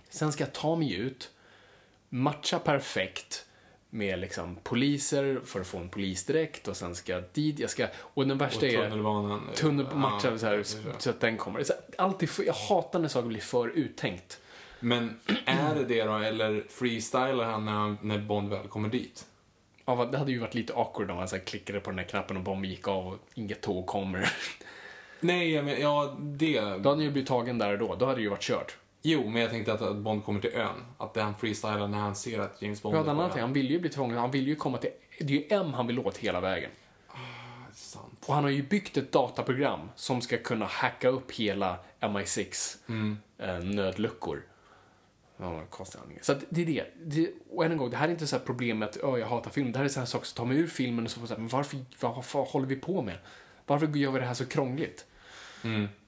[0.09, 1.31] Sen ska jag ta mig ut,
[2.09, 3.47] matcha perfekt
[3.91, 7.87] med liksom poliser för att få en polisdräkt och sen ska jag dit, jag ska,
[7.97, 9.49] och den Och värsta är tunnelbanan.
[9.55, 10.65] tunnelmatcha Ja, så, här,
[10.99, 11.65] så att den kommer.
[11.65, 14.41] Så alltid för, jag hatar när saker blir för uttänkt.
[14.83, 19.27] Men är det det då, eller freestylar han när, han- när Bond väl kommer dit?
[19.85, 22.07] Ja, det hade ju varit lite awkward om man så här klickade på den här
[22.07, 24.33] knappen och bomben gick av och inget tåg kommer.
[25.21, 26.61] Nej, men, ja, det...
[26.61, 27.95] Då hade han ju blivit tagen där och då.
[27.95, 28.77] Då hade det ju varit kört.
[29.03, 30.85] Jo, men jag tänkte att, att Bond kommer till ön.
[30.99, 33.41] Att det han freestylar när han ser att James Bond Ja, är på annan ön.
[33.41, 34.17] Han vill ju bli tvungen.
[34.19, 34.91] Han vill ju komma till...
[35.19, 36.71] Det är ju M han vill åt hela vägen.
[37.75, 38.25] Sant.
[38.27, 42.77] Och han har ju byggt ett dataprogram som ska kunna hacka upp hela MI6
[43.39, 44.43] eh, nödluckor.
[45.37, 46.19] Vad konstig handling.
[46.23, 46.85] Så att det är det.
[47.05, 47.31] det.
[47.51, 49.73] Och än en gång, det här är inte så här problemet att jag hatar film.
[49.73, 51.41] Det här är så här saker som tar mig ur filmen och så, så här,
[51.41, 53.19] men varför, vad håller vi på med?
[53.67, 55.07] Varför gör vi det här så krångligt?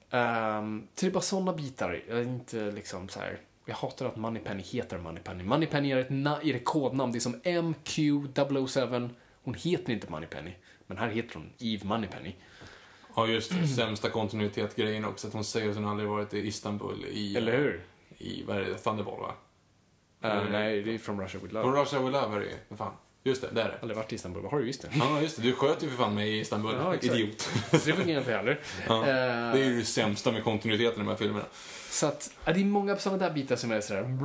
[0.09, 2.03] Ehm, så det är bara sådana bitar.
[2.09, 3.39] Jag är inte liksom så här.
[3.65, 5.43] Jag hatar att Moneypenny heter Moneypenny.
[5.43, 7.11] Moneypenny är ett, na- är ett kodnamn.
[7.11, 9.09] Det är som MQ007.
[9.43, 10.51] Hon heter inte Moneypenny.
[10.87, 12.35] Men här heter hon Eve Moneypenny.
[13.15, 13.67] Ja, just det.
[13.67, 15.27] Sämsta kontinuitet-grejen också.
[15.27, 17.37] Att hon säger att hon aldrig varit i Istanbul i...
[17.37, 17.81] Eller hur?
[18.17, 18.77] I, vad är det?
[18.77, 19.33] Thunderball, va?
[20.21, 20.51] Mm.
[20.51, 21.81] nej, det är från Russia with Från Love.
[21.81, 22.55] Russia with Love är det ju.
[22.67, 22.93] Vad fan.
[23.23, 23.77] Just det, det är det.
[23.81, 24.41] Aldrig varit i Istanbul.
[24.43, 24.89] Vad har du visst det?
[24.93, 25.41] Ja, just det.
[25.41, 26.75] Du sköt ju för fan mig i Istanbul.
[26.79, 26.95] Ja.
[27.01, 27.41] Idiot.
[27.71, 28.59] Så det fungerar inte heller.
[28.87, 28.99] Ja.
[28.99, 29.05] Eh,
[29.53, 31.45] Det är ju det sämsta med kontinuiteten i de här filmerna.
[31.89, 34.17] Så att, ja, det är många sådana där bitar som är sådär...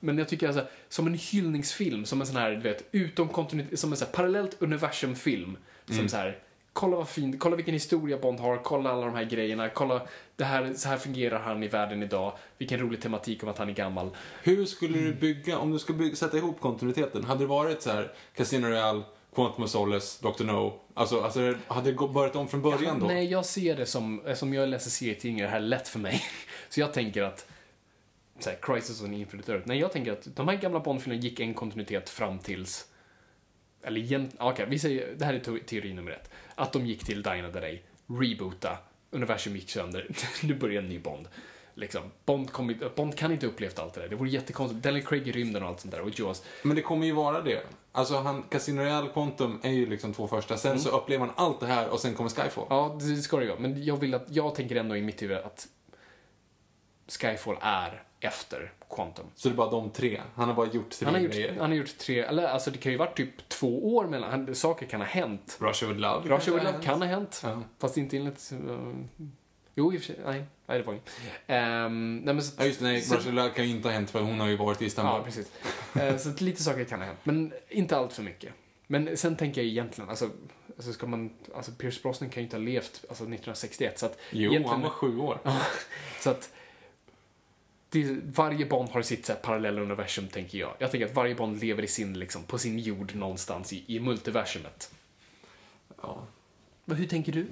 [0.00, 3.78] Men jag tycker alltså, som en hyllningsfilm, som en sån här, du vet, utom kontinuitet,
[3.80, 5.56] som en sån här parallellt universumfilm.
[5.86, 6.38] Som så här,
[6.74, 10.02] kolla vad fint, kolla vilken historia Bond har, kolla alla de här grejerna, kolla,
[10.36, 13.68] det här, så här fungerar han i världen idag, vilken rolig tematik om att han
[13.68, 14.10] är gammal.
[14.42, 17.90] Hur skulle du bygga, om du skulle bygga, sätta ihop kontinuiteten, hade det varit så
[17.90, 19.02] här Casino Royale,
[19.34, 20.44] Quantum of Solace, Dr.
[20.44, 20.80] No?
[20.94, 23.06] Alltså, alltså hade det börjat om från början då?
[23.06, 26.22] Nej, jag ser det som, som jag läser serietidningar, det här är lätt för mig.
[26.68, 27.46] Så jag tänker att,
[28.38, 31.40] så här, Crisis on Infinite Earth, nej jag tänker att de här gamla Bond-filmerna gick
[31.40, 32.86] en kontinuitet fram tills,
[33.82, 37.04] eller egentligen, okej, vi säger, det här är te- teori nummer ett, att de gick
[37.04, 38.78] till Dina Day, reboota,
[39.10, 40.08] universum gick sönder,
[40.42, 41.28] nu börjar en ny Bond.
[41.74, 45.06] Liksom, Bond, kom, Bond kan inte ha upplevt allt det där, det vore jättekonstigt, Daniel
[45.06, 46.42] Craig i rymden och allt sånt där, och Jaws.
[46.62, 47.62] Men det kommer ju vara det.
[47.92, 50.56] Alltså han, Casino Royale, Quantum är ju liksom två första.
[50.56, 52.66] Sen så upplever man allt det här och sen kommer Skyfall.
[52.70, 53.60] Ja, det ska det ju vara.
[53.60, 55.68] Men jag vill att, jag tänker ändå i mitt huvud att
[57.08, 59.26] Skyfall är efter Quantum.
[59.34, 60.20] Så det är bara de tre.
[60.34, 61.56] Han har bara gjort tre Han har, gjort, grejer.
[61.60, 64.54] han har gjort tre, eller alltså det kan ju varit typ två år mellan, han,
[64.54, 65.56] saker kan ha hänt.
[65.60, 66.28] Russia with Love.
[66.36, 67.62] Russia with Love kan ha hänt, Ja.
[67.78, 68.52] fast inte enligt...
[68.68, 68.94] Uh,
[69.74, 71.08] jo, i och för sig, nej, nej det var inget.
[71.86, 73.88] Um, nej men så, Ja just det, nej, så- Russia with Love kan ju inte
[73.88, 75.14] ha hänt för hon har ju varit i Istanbul.
[75.14, 75.50] Ja, precis.
[75.94, 78.52] Eh, så lite saker kan ha hänt, men inte allt för mycket.
[78.86, 80.30] Men sen tänker jag egentligen, alltså,
[80.76, 84.18] alltså ska man, alltså Pierce Brosnan kan ju inte ha levt alltså 1961, så att
[84.30, 85.38] Jo, han var sju år.
[86.20, 86.50] Så att
[87.94, 90.74] det, varje Bond har sitt så här, parallella universum, tänker jag.
[90.78, 94.00] Jag tänker att varje Bond lever i sin, liksom, på sin jord någonstans i, i
[94.00, 94.94] multiversumet.
[96.02, 96.26] Ja,
[96.84, 97.46] Men hur tänker du?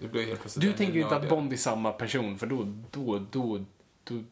[0.57, 1.29] Du tänker inte att.
[1.29, 3.65] Bond är samma person, för då, då, då,
[4.05, 4.23] då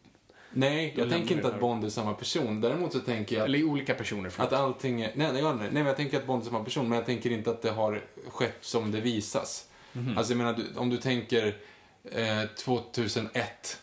[0.52, 1.60] Nej, jag tänker inte att.
[1.60, 2.60] Bond är samma person.
[2.60, 4.30] Däremot så tänker jag eller olika personer.
[4.30, 5.12] För att allting är...
[5.14, 7.30] Nej, nej, nej, nej, men jag tänker att Bond är samma person, men jag tänker
[7.30, 9.68] inte att det har skett som det visas.
[9.92, 10.18] Mhm.
[10.18, 11.56] Alltså jag menar, om du tänker
[12.04, 13.82] eh, 2001,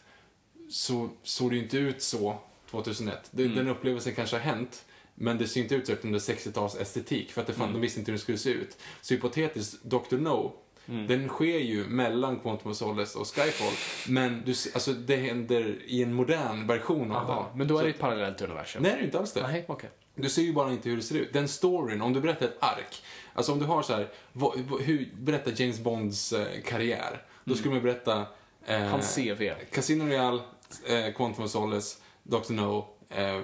[0.71, 2.39] så såg det ju inte ut så
[2.71, 3.17] 2001.
[3.31, 3.55] Det, Mm.
[3.55, 7.41] Den upplevelsen kanske har hänt, men det ser inte ut så är 60-tals estetik, för
[7.41, 7.73] att det fan, Mm.
[7.73, 8.77] de visste inte hur det skulle se ut.
[9.01, 10.17] Så hypotetiskt, Dr.
[10.17, 10.53] No,
[10.89, 11.07] Mm.
[11.07, 13.73] den sker ju mellan Quantum of Solace och Skyfall,
[14.07, 17.57] men du, alltså, det händer i en modern version av Aha, den.
[17.57, 18.83] men då är det ett parallellt universum.
[18.83, 19.41] Nej, det är inte alls det.
[19.47, 19.89] Nej, okej.
[20.15, 21.33] Du ser ju bara inte hur det ser ut.
[21.33, 23.03] Den storyn, om du berättar ett ark.
[23.33, 27.21] Alltså om du har så här, vad, hur berättar James Bonds eh, karriär?
[27.43, 28.25] Då skulle man berätta...
[28.65, 29.51] Eh, Hans CV.
[29.71, 30.41] Casino Royale,
[30.85, 32.53] eh, Quantum of Solace, Dr.
[32.53, 33.39] No, eh,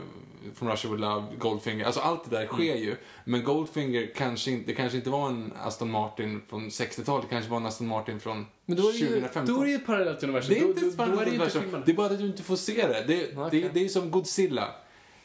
[0.55, 1.85] From Russia With Love, Goldfinger.
[1.85, 2.95] Alltså allt det där sker ju.
[3.25, 7.51] Men Goldfinger kanske inte, det kanske inte var en Aston Martin från 60-talet, det kanske
[7.51, 9.55] var en Aston Martin från Men då är, det ju, 2015.
[9.55, 10.53] då är det ju ett parallellt universum.
[10.53, 11.83] Det är inte ett inte universum.
[11.85, 13.03] Det är bara att du inte får se det.
[13.07, 13.61] Det, Okej.
[13.61, 14.67] det, det är som Godzilla.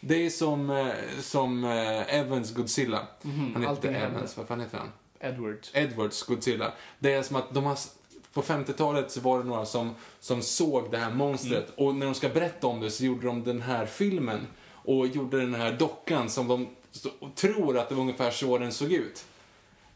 [0.00, 0.86] Det är som, eh,
[1.20, 3.06] som eh, Evans Godzilla.
[3.22, 4.18] han heter Mhm, allting inte händer.
[4.18, 4.88] Evans, vad fan heter han?
[5.20, 5.66] Edward.
[5.72, 6.72] Edwards Godzilla.
[6.98, 7.78] Det är som att de har,
[8.42, 11.86] på 50-talet så var det några som, som såg det här monstret Mm.
[11.88, 15.40] och när de ska berätta om det så gjorde de den här filmen och gjorde
[15.40, 19.24] den här dockan som de så, tror att det var ungefär så den såg ut.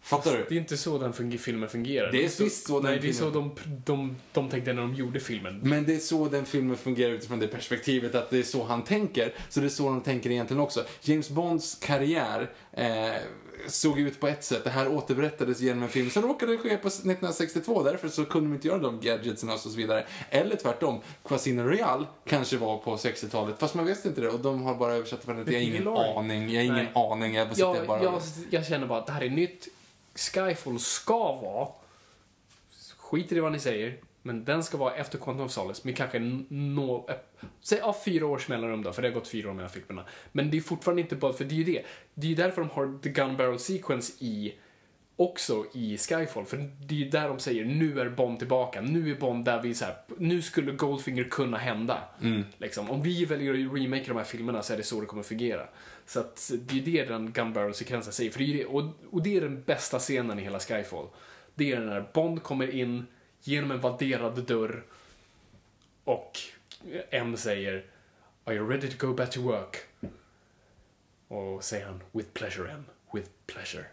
[0.05, 0.47] Fattar du?
[0.49, 2.13] Det är inte så den funger, filmen fungerar.
[2.13, 4.83] Det är visst så den Nej, det är så filmen- de, de, de tänkte när
[4.83, 5.61] de gjorde filmen.
[5.63, 8.85] Men det är så den filmen fungerar utifrån det perspektivet att det är så han
[8.85, 9.35] tänker.
[9.49, 10.85] Så det är så de tänker egentligen också.
[11.03, 13.13] James Bonds karriär eh,
[13.67, 14.65] såg ut på ett sätt.
[14.65, 17.83] Det här återberättades genom en film som råkade ske på 1962.
[17.83, 20.07] Därför så kunde de inte göra de gadgetsen och så vidare.
[20.31, 23.59] Eller tvärtom, Casino Royale kanske var på 60-talet.
[23.59, 25.33] Fast man visste inte det och de har bara översatt det.
[25.33, 26.51] Jag har ingen aning.
[26.51, 26.93] Jag har ingen Nej.
[26.95, 27.35] aning.
[27.35, 28.03] Jag, Jag, bara...
[28.03, 29.69] jag, jag känner bara att det här är nytt.
[30.15, 31.69] Skyfall ska vara,
[32.97, 36.19] skiter i vad ni säger, men den ska vara efter Quantum of Solace med kanske
[36.49, 37.15] nå, eh,
[37.61, 40.05] säg ja, fyra års mellanrum då, för det har gått fyra år mellan filmerna.
[40.33, 41.83] Men det är fortfarande inte bara, för det är ju det.
[42.15, 44.55] Det är ju därför de har The Gun Barrel Sequence i
[45.17, 49.11] också i Skyfall, för det är ju där de säger nu är Bond tillbaka, nu
[49.11, 51.99] är Bond där vi så här, nu skulle Goldfinger kunna hända.
[52.59, 52.91] Liksom.
[52.91, 55.67] Om vi väljer att remake de här filmerna så är det så det kommer fungera.
[56.07, 58.83] Så att det är ju det den Gun Barrel-sekvensen säger, för det är det, och,
[59.11, 61.07] och det är den bästa scenen i hela Skyfall.
[61.55, 63.07] Det är när Bond kommer in
[63.43, 64.83] genom en vadderad dörr
[66.05, 66.39] och
[67.11, 67.85] M säger
[68.45, 69.77] Are you ready to go back to work?
[71.29, 73.85] Och säger han With pleasure M, with pleasure.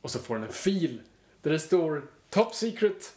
[0.00, 1.00] Och så får han en fil
[1.42, 3.16] där det står Top Secret.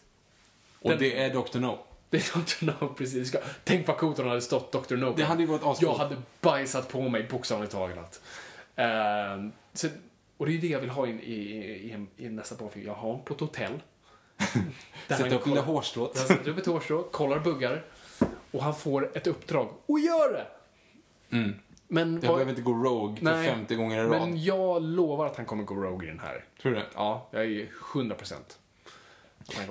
[0.82, 1.60] och den- det är Dr.
[1.60, 1.80] No.
[2.10, 2.66] Det är Dr.
[2.66, 3.36] No, precis.
[3.64, 4.96] Tänk vad coolt om det hade stått Dr.
[4.96, 5.14] No.
[5.18, 5.98] Det hade ju varit Jag ascoolt.
[5.98, 8.22] hade bajsat på mig bokstavligt talat.
[8.76, 9.88] Ehm, så,
[10.38, 12.86] och det är det jag vill ha in i, i, i, i nästa Bondfilm.
[12.88, 13.82] Jag har honom på ett hotell.
[15.08, 16.18] Sätta upp lilla hårstrået.
[16.18, 17.86] Han sätter upp ett hårstrå, kollar buggar
[18.52, 19.70] och han får ett uppdrag.
[19.86, 20.48] Och gör det!
[21.38, 21.54] Mm.
[21.88, 24.10] Men, Jag vad- behöver inte gå Rogue för Nej, 50 gånger i rad.
[24.10, 26.46] men jag lovar att han kommer gå Rogue i den här.
[26.62, 26.86] Tror du det?
[26.96, 28.60] Ja, jag är 100 procent.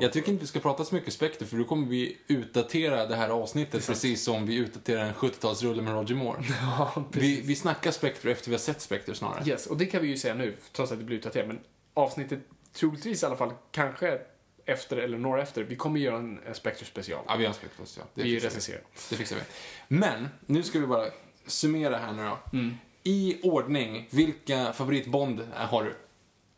[0.01, 3.17] Jag tycker inte vi ska prata så mycket Spectre för då kommer vi utdatera det
[3.17, 6.43] här avsnittet precis som vi utdaterar en 70-talsrulle med Roger Moore.
[6.79, 9.45] Ja, vi, vi snackar Spectre efter vi har sett Spectre snarare.
[9.49, 11.47] Yes, och det kan vi ju säga nu, trots att det blir utdaterat.
[11.49, 11.61] Men
[11.95, 12.39] avsnittet,
[12.73, 14.19] troligtvis i alla fall, kanske
[14.67, 17.25] efter eller några efter, vi kommer göra en Spectre special.
[17.29, 18.03] Ja, vi har en Spectre ja.
[18.15, 18.81] Det vi fixar recenserar.
[19.11, 19.43] Det fixar vi.
[19.89, 21.07] Men, nu ska vi bara
[21.47, 22.59] summera här nu då.
[22.59, 22.75] Mm.
[23.03, 25.95] I ordning, vilka favoritbond har du?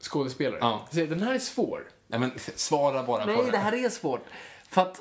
[0.01, 0.59] Skådespelare.
[0.61, 0.89] Ja.
[0.93, 1.89] Den här är svår.
[2.07, 3.59] Nej men, svara bara på Nej, det.
[3.59, 4.25] här är svårt.
[4.69, 5.01] För att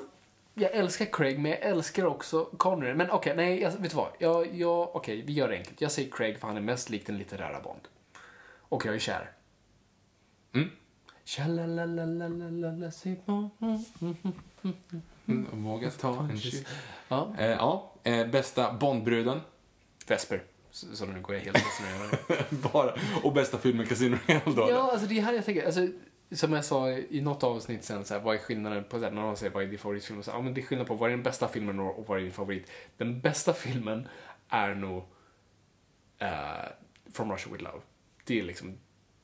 [0.54, 2.94] jag älskar Craig, men jag älskar också Connery.
[2.94, 4.08] Men okej, nej, jag, vet du vad?
[4.18, 5.80] Jag, jag, okej, vi gör det enkelt.
[5.80, 7.80] Jag säger Craig för han är mest lik den litterära Bond.
[8.58, 9.30] Och jag är kär.
[10.54, 10.70] Mm.
[15.52, 16.64] Våga mm, ta en kyss.
[17.08, 17.34] Ja.
[17.38, 17.92] Eh, ja.
[18.02, 19.40] Eh, bästa Bondbruden?
[20.06, 20.42] Vesper.
[20.70, 21.58] Så, så nu går jag helt
[22.72, 22.94] Bara.
[23.22, 24.70] Och bästa filmen Casino Royale då?
[24.70, 25.66] Ja, alltså det är här jag tänker.
[25.66, 25.88] Alltså,
[26.30, 29.10] som jag sa i något avsnitt sen, så här, vad är skillnaden på, det?
[29.10, 30.22] när någon säger vad är din favoritfilm?
[30.22, 32.22] Så, ja, men det är skillnad på vad är den bästa filmen och vad är
[32.22, 32.70] din favorit?
[32.96, 34.08] Den bästa filmen
[34.48, 34.98] är nog
[36.22, 36.68] uh,
[37.12, 37.80] From Russia With Love.
[38.24, 38.78] Det är liksom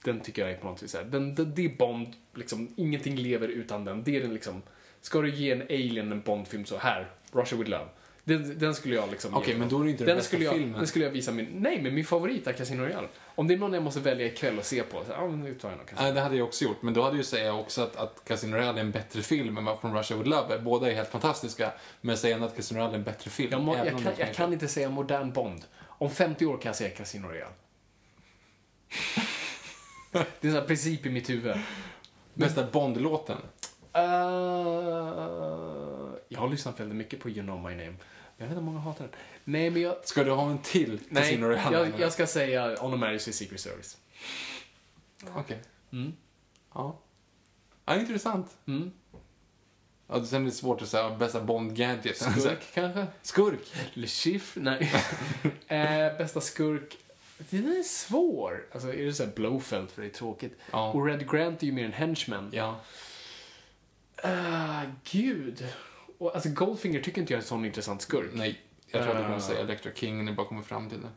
[0.04, 3.16] den tycker jag är på något vis här, den, den, det är Bond, liksom, ingenting
[3.16, 4.04] lever utan den.
[4.04, 4.62] Det är den liksom,
[5.00, 7.88] ska du ge en alien en Bond-film så här, Russia With Love.
[8.24, 9.58] Den, den skulle jag liksom Okej, ge.
[9.58, 10.78] men då är det inte den bästa skulle jag, filmen.
[10.78, 13.08] Den skulle jag visa min, nej men min favorit är Casino Royale.
[13.34, 15.54] Om det är någon jag måste välja ikväll och se på, så, ja men nu
[15.54, 16.82] tar jag nog Casino Nej, det hade jag också gjort.
[16.82, 19.64] Men då hade jag säga också att, att Casino Royale är en bättre film än
[19.64, 20.58] vad From Russia With Love.
[20.58, 21.72] Båda är helt fantastiska.
[22.00, 23.48] Men ändå att Casino Royale är en bättre film.
[23.52, 25.64] Jag, må, jag, kan, jag kan inte säga modern Bond.
[25.86, 27.54] Om 50 år kan jag säga Casino Royale.
[30.10, 31.56] Det är en princip i mitt huvud.
[32.34, 33.39] Bästa Bond-låten.
[33.97, 34.02] Uh,
[36.28, 37.94] jag har lyssnat väldigt mycket på You know my name.
[38.36, 39.14] Jag vet att många hatar den.
[39.44, 39.97] Nej, men jag...
[40.05, 41.40] Ska du ha en till Nej,
[41.72, 43.97] jag, jag ska säga On a Marriage with Secret Service.
[45.34, 45.62] Okej.
[45.92, 46.12] Mm.
[46.74, 47.00] Ja.
[47.84, 47.97] ja.
[47.97, 48.56] Intressant.
[48.66, 48.92] Mm.
[50.06, 52.16] Ja, sen är det svårt att säga bästa Bond-gadget.
[52.16, 53.06] Skurk, kanske?
[53.22, 53.74] Skurk.
[53.94, 54.62] Le Chiffre?
[54.62, 54.92] Nej.
[55.68, 56.97] eh, bästa skurk?
[57.50, 58.66] Den är svår.
[58.72, 60.58] Alltså, är det så här Blowfelt för det är tråkigt?
[60.70, 60.92] Ja.
[60.92, 62.50] Och Red Grant är ju mer en henchman.
[62.52, 62.80] Ja.
[64.22, 65.66] Ah, gud.
[66.18, 68.30] Och, alltså Goldfinger tycker inte jag är en sån intressant skurk.
[68.34, 68.60] Nej.
[68.86, 69.42] Jag tror att du kommer Uh.
[69.42, 71.08] säga Electra King när ni bara kommer fram till det.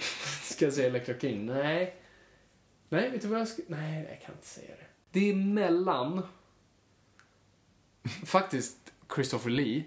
[0.42, 1.46] Ska jag säga Electra King?
[1.46, 1.94] Nej.
[2.88, 3.62] Nej, vet du vad jag ska...
[3.66, 4.86] Nej, jag kan inte säga det.
[5.10, 6.22] Det är mellan...
[8.24, 8.76] Faktiskt
[9.14, 9.82] Christopher Lee.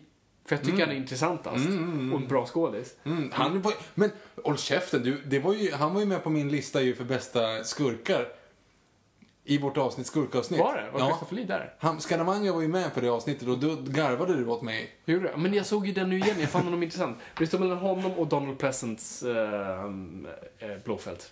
[0.45, 1.65] För jag tycker han är intressantast.
[1.65, 2.95] Och en bra skådis.
[3.03, 4.11] Mm, han var, men
[4.43, 7.03] håll käften, du, det var ju, han var ju med på min lista ju för
[7.03, 8.27] bästa skurkar.
[9.47, 10.59] I vårt avsnitt, skurkavsnitt.
[10.59, 10.89] Var det?
[10.91, 11.07] Var ja.
[11.07, 11.73] Christopher Lee där?
[11.79, 14.89] Han, Scaramanga var ju med på det avsnittet och då garvade du åt mig.
[15.05, 15.39] Gjorde jag?
[15.39, 17.17] Men jag såg ju den nu igen, jag fann honom intressant.
[17.37, 19.85] Det står mellan honom och Donald Pleasants äh,
[20.59, 21.31] äh, Blåfält.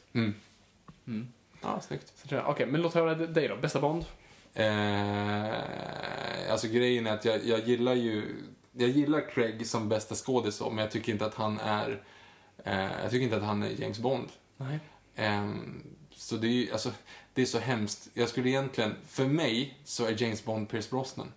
[1.62, 2.14] Ja, snyggt.
[2.16, 3.56] Så tror jag- Okej, men låt höra dig då.
[3.56, 4.06] Bästa Bond?
[4.54, 8.36] Eh, alltså grejen är att jag, jag gillar ju,
[8.74, 12.04] jag gillar Craig som bästa skådis men jag tycker inte att han är,
[12.64, 14.30] eh, jag tycker inte att han är James Bond.
[14.58, 14.80] Nej.
[15.16, 15.84] Ehm,
[16.16, 16.92] så det är ju, alltså,
[17.34, 18.10] det är så hemskt.
[18.14, 21.32] Jag skulle egentligen, för mig så är James Bond Pierce Brosnan.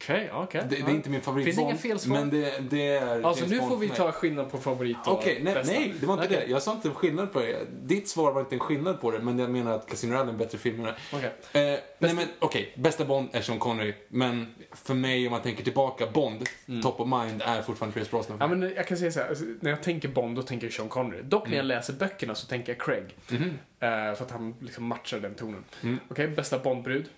[0.00, 0.62] Okej, okej.
[0.70, 2.16] Det, det är inte min favorit Finns inga fel svar.
[2.18, 5.12] men det, det är Alltså James nu Bond får vi ta skillnad på favorit och
[5.12, 5.72] Okej, nej, bästa.
[5.72, 6.46] nej, det var inte det.
[6.46, 7.56] Jag sa inte skillnad på det.
[7.82, 10.32] Ditt svar var inte en skillnad på det, men jag menar att Casino Royale är
[10.32, 10.94] en bättre film än det.
[11.12, 11.72] Okej.
[11.72, 15.64] Eh, nej men okej, bästa Bond är Sean Connery, men för mig om man tänker
[15.64, 16.46] tillbaka, Bond,
[16.82, 18.42] top of mind, är fortfarande Pierce Brosnan.
[18.42, 18.50] Mm.
[18.60, 20.74] Ja, men jag kan säga så här, alltså, när jag tänker Bond då tänker jag
[20.74, 21.22] Sean Connery.
[21.22, 21.66] Dock när jag Mm.
[21.76, 23.16] läser böckerna så tänker jag Craig.
[23.30, 23.42] Mhm.
[23.80, 25.64] Eh, för att han liksom matchar den tonen.
[25.82, 25.98] Mm.
[26.10, 27.08] Okej, bästa Bondbrud?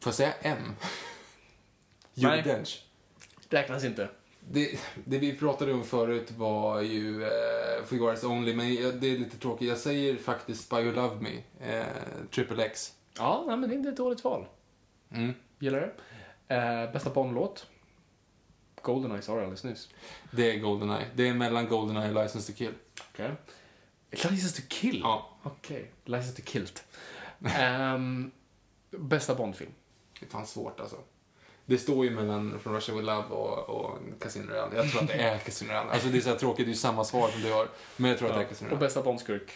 [0.00, 0.58] Får jag säga M?
[2.14, 2.42] Judi Nej.
[2.42, 2.84] Dench.
[3.48, 4.08] Räknas inte.
[4.48, 8.66] Det, det vi pratade om förut var ju eh, Eyes Only, men
[9.00, 9.68] det är lite tråkigt.
[9.68, 11.86] Jag säger faktiskt Spy You Love Me, eh,
[12.30, 12.92] Triple X.
[13.16, 14.46] Ja, nej, men det är inte ett dåligt val.
[15.10, 15.34] Mm.
[15.58, 15.92] Gillar det.
[16.54, 17.66] Eh, bästa Bond-låt?
[18.82, 19.88] Goldeneye sa jag alldeles nyss.
[20.30, 21.06] Det är Goldeneye.
[21.14, 22.74] Det är mellan Goldeneye och License to Kill.
[23.12, 23.30] Okej.
[24.10, 25.00] License to kill?
[25.02, 25.90] Ja, Okej.
[26.04, 26.84] License to kilt.
[27.44, 28.30] Ehm,
[28.90, 29.72] bästa Bond-film?
[30.20, 30.96] det är fan svårt alltså.
[31.70, 34.76] Det står ju mellan From Russia With Love och, och Casino Royale.
[34.76, 35.90] Jag tror att det är Casino Royale.
[35.90, 37.68] Alltså det är så tråkigt, det är ju samma svar som du har.
[37.96, 38.86] Men jag tror att det är Casino Och Royale.
[38.86, 39.50] bästa Bondskurk?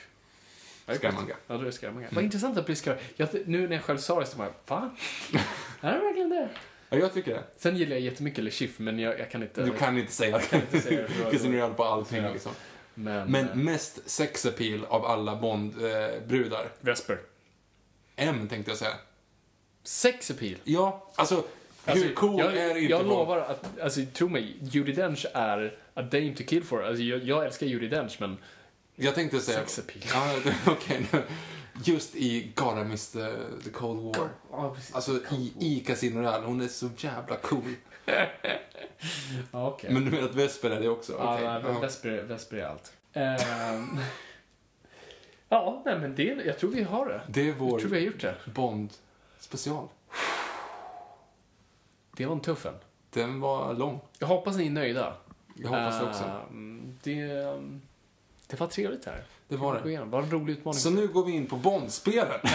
[0.97, 1.35] Scaramanga.
[1.47, 2.09] Ja, det är Scaramanga.
[2.13, 3.07] Vad intressant att bli Scaramanga.
[3.17, 4.91] Jag, nu när jag själv sa det så var jag, va?
[5.81, 6.49] är det verkligen det?
[6.91, 7.43] Ja, jag tycker det.
[7.57, 9.63] Sen gillar jag jättemycket Le Chiffre, men jag, jag kan inte...
[9.65, 12.33] Du kan inte säga kan inte säga det, Casino Royale på allting Ja.
[12.33, 12.53] liksom.
[12.95, 13.31] Men...
[13.31, 16.69] Men eh, mest sexappeal av alla Bond-brudar.
[16.81, 17.19] Vesper.
[18.17, 18.95] M tänkte jag säga.
[19.83, 20.57] Sex appeal.
[20.65, 21.45] Ja, alltså,
[21.87, 23.09] Alltså, hur cool jag, är inte Jag Bond?
[23.11, 26.83] lovar att, alltså tro mig, Judi Dench är a dame to kill for.
[26.85, 28.39] Alltså jag, jag älskar Judi Dench, men
[28.97, 29.59] Jag tänkte säga...
[29.59, 30.05] sex appeal.
[30.67, 30.77] Ja,
[31.13, 31.23] nu.
[31.85, 33.27] Just i Gotta Miss the,
[33.65, 34.29] the Cold War.
[34.51, 34.77] Ja.
[34.93, 36.47] Alltså i, i Casino Royale.
[36.47, 37.75] Hon är så jävla cool.
[39.53, 39.93] Ja, okej.
[39.93, 41.13] Men du menar att Vesper är det också?
[41.13, 41.47] Ja, Okej.
[41.47, 41.81] nej, Ja.
[41.81, 42.93] Vesper, Vesper är allt.
[43.13, 43.99] Ehm,
[45.49, 47.21] ja, nej, men det, jag tror vi har det.
[47.29, 48.35] Det är Jag tror vi vår har gjort det.
[48.55, 49.89] Bond-special.
[52.17, 52.75] Det var en tuff en.
[53.11, 54.01] Den var lång.
[54.19, 55.17] Jag hoppas ni är nöjda.
[55.55, 56.25] Jag hoppas det också.
[56.25, 57.83] Ehm, det, ehm,
[58.47, 59.25] det var trevligt här.
[59.49, 59.91] Det var det.
[59.91, 60.81] Det var en rolig utmaning.
[60.81, 62.41] Så nu går vi in på Bond-spelen.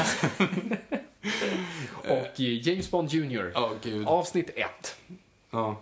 [2.00, 3.52] Och eh, James Bond Jr.
[3.54, 4.08] Ja, gud.
[4.08, 4.98] Avsnitt 1.
[5.50, 5.76] Ja.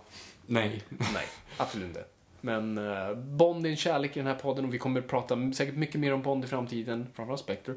[0.46, 0.82] Nej.
[0.88, 1.26] Nej,
[1.56, 2.04] absolut inte.
[2.40, 5.52] Men eh, Bond är en kärlek i den här podden och vi kommer att prata
[5.52, 7.74] säkert mycket mer om Bond i framtiden, framförallt Spectre.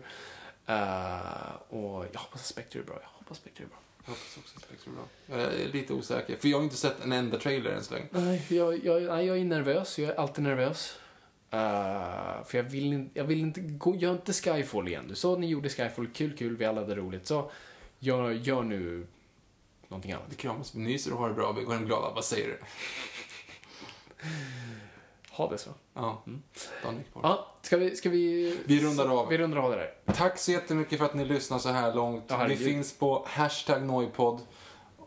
[0.66, 2.96] Eh, och jag hoppas att Spectre är bra.
[3.02, 3.78] Jag hoppas Spectre är bra.
[4.06, 5.04] Jag hoppas också att Spectre är bra.
[5.28, 8.06] Jag är lite osäker, för jag har inte sett en enda trailer än så länge.
[8.12, 10.00] Nej, jag, jag, nej, jag är nervös.
[10.00, 10.98] Jag är alltid nervös.
[11.52, 15.06] Eh, för jag vill, inte- jag vill inte gå, gör inte Skyfall igen.
[15.08, 17.28] Du sa att ni gjorde Skyfall, kul, kul, vi alla hade roligt.
[17.28, 17.52] Så
[18.00, 19.08] gör, gör nu
[19.88, 20.26] någonting annat.
[20.30, 21.52] Vi kramas, nyser och har det bra.
[21.52, 22.14] Vi går hem glada.
[22.16, 22.58] Vad säger du?
[25.42, 25.70] Ha det så.
[25.94, 26.22] Ja.
[26.82, 27.22] Kvar.
[27.24, 28.58] Ja, ska vi, ska vi...
[28.66, 29.28] Vi rundar av.
[29.30, 30.14] Vi rundar av det där.
[30.14, 32.24] Tack så jättemycket för att ni lyssnar så här långt.
[32.28, 34.40] Ja, vi finns på hashtag Noipod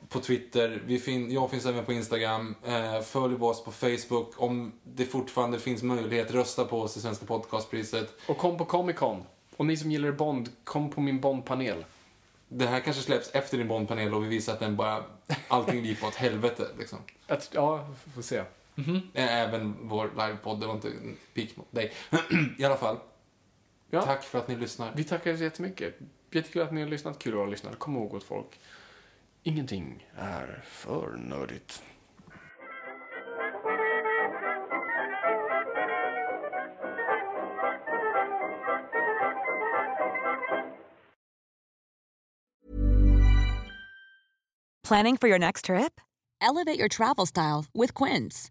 [0.09, 0.83] på Twitter.
[0.87, 2.55] Vi fin- jag finns även på Instagram.
[2.67, 4.33] Eh, följ oss på Facebook.
[4.37, 8.09] Om det fortfarande finns möjlighet, rösta på oss i Svenska podcastpriset.
[8.29, 9.25] Och kom på Comic Con.
[9.57, 11.85] Och ni som gillar Bond, kom på min Bond-panel.
[12.49, 15.05] Det här kanske släpps efter din Bondpanel och vi visar att den bara,
[15.49, 16.99] allting gick åt helvete liksom.
[17.29, 18.43] Att, ja, får se.
[18.77, 19.03] Eh,
[19.43, 21.93] Även vår livepodd, det var inte en pik mot dig.
[22.59, 22.99] I alla fall,
[23.91, 24.03] Ja.
[24.03, 24.93] tack för att ni lyssnar.
[24.97, 25.95] Vi tackar så jättemycket.
[26.31, 27.19] Jättekul att ni har lyssnat.
[27.19, 27.79] Kul att ha lyssnat.
[27.79, 28.61] Kom ihåg åt folk.
[29.43, 31.83] Ingenting är för nördigt.
[44.83, 46.01] Planning for your next trip?
[46.41, 48.51] Elevate your travel style with Quince.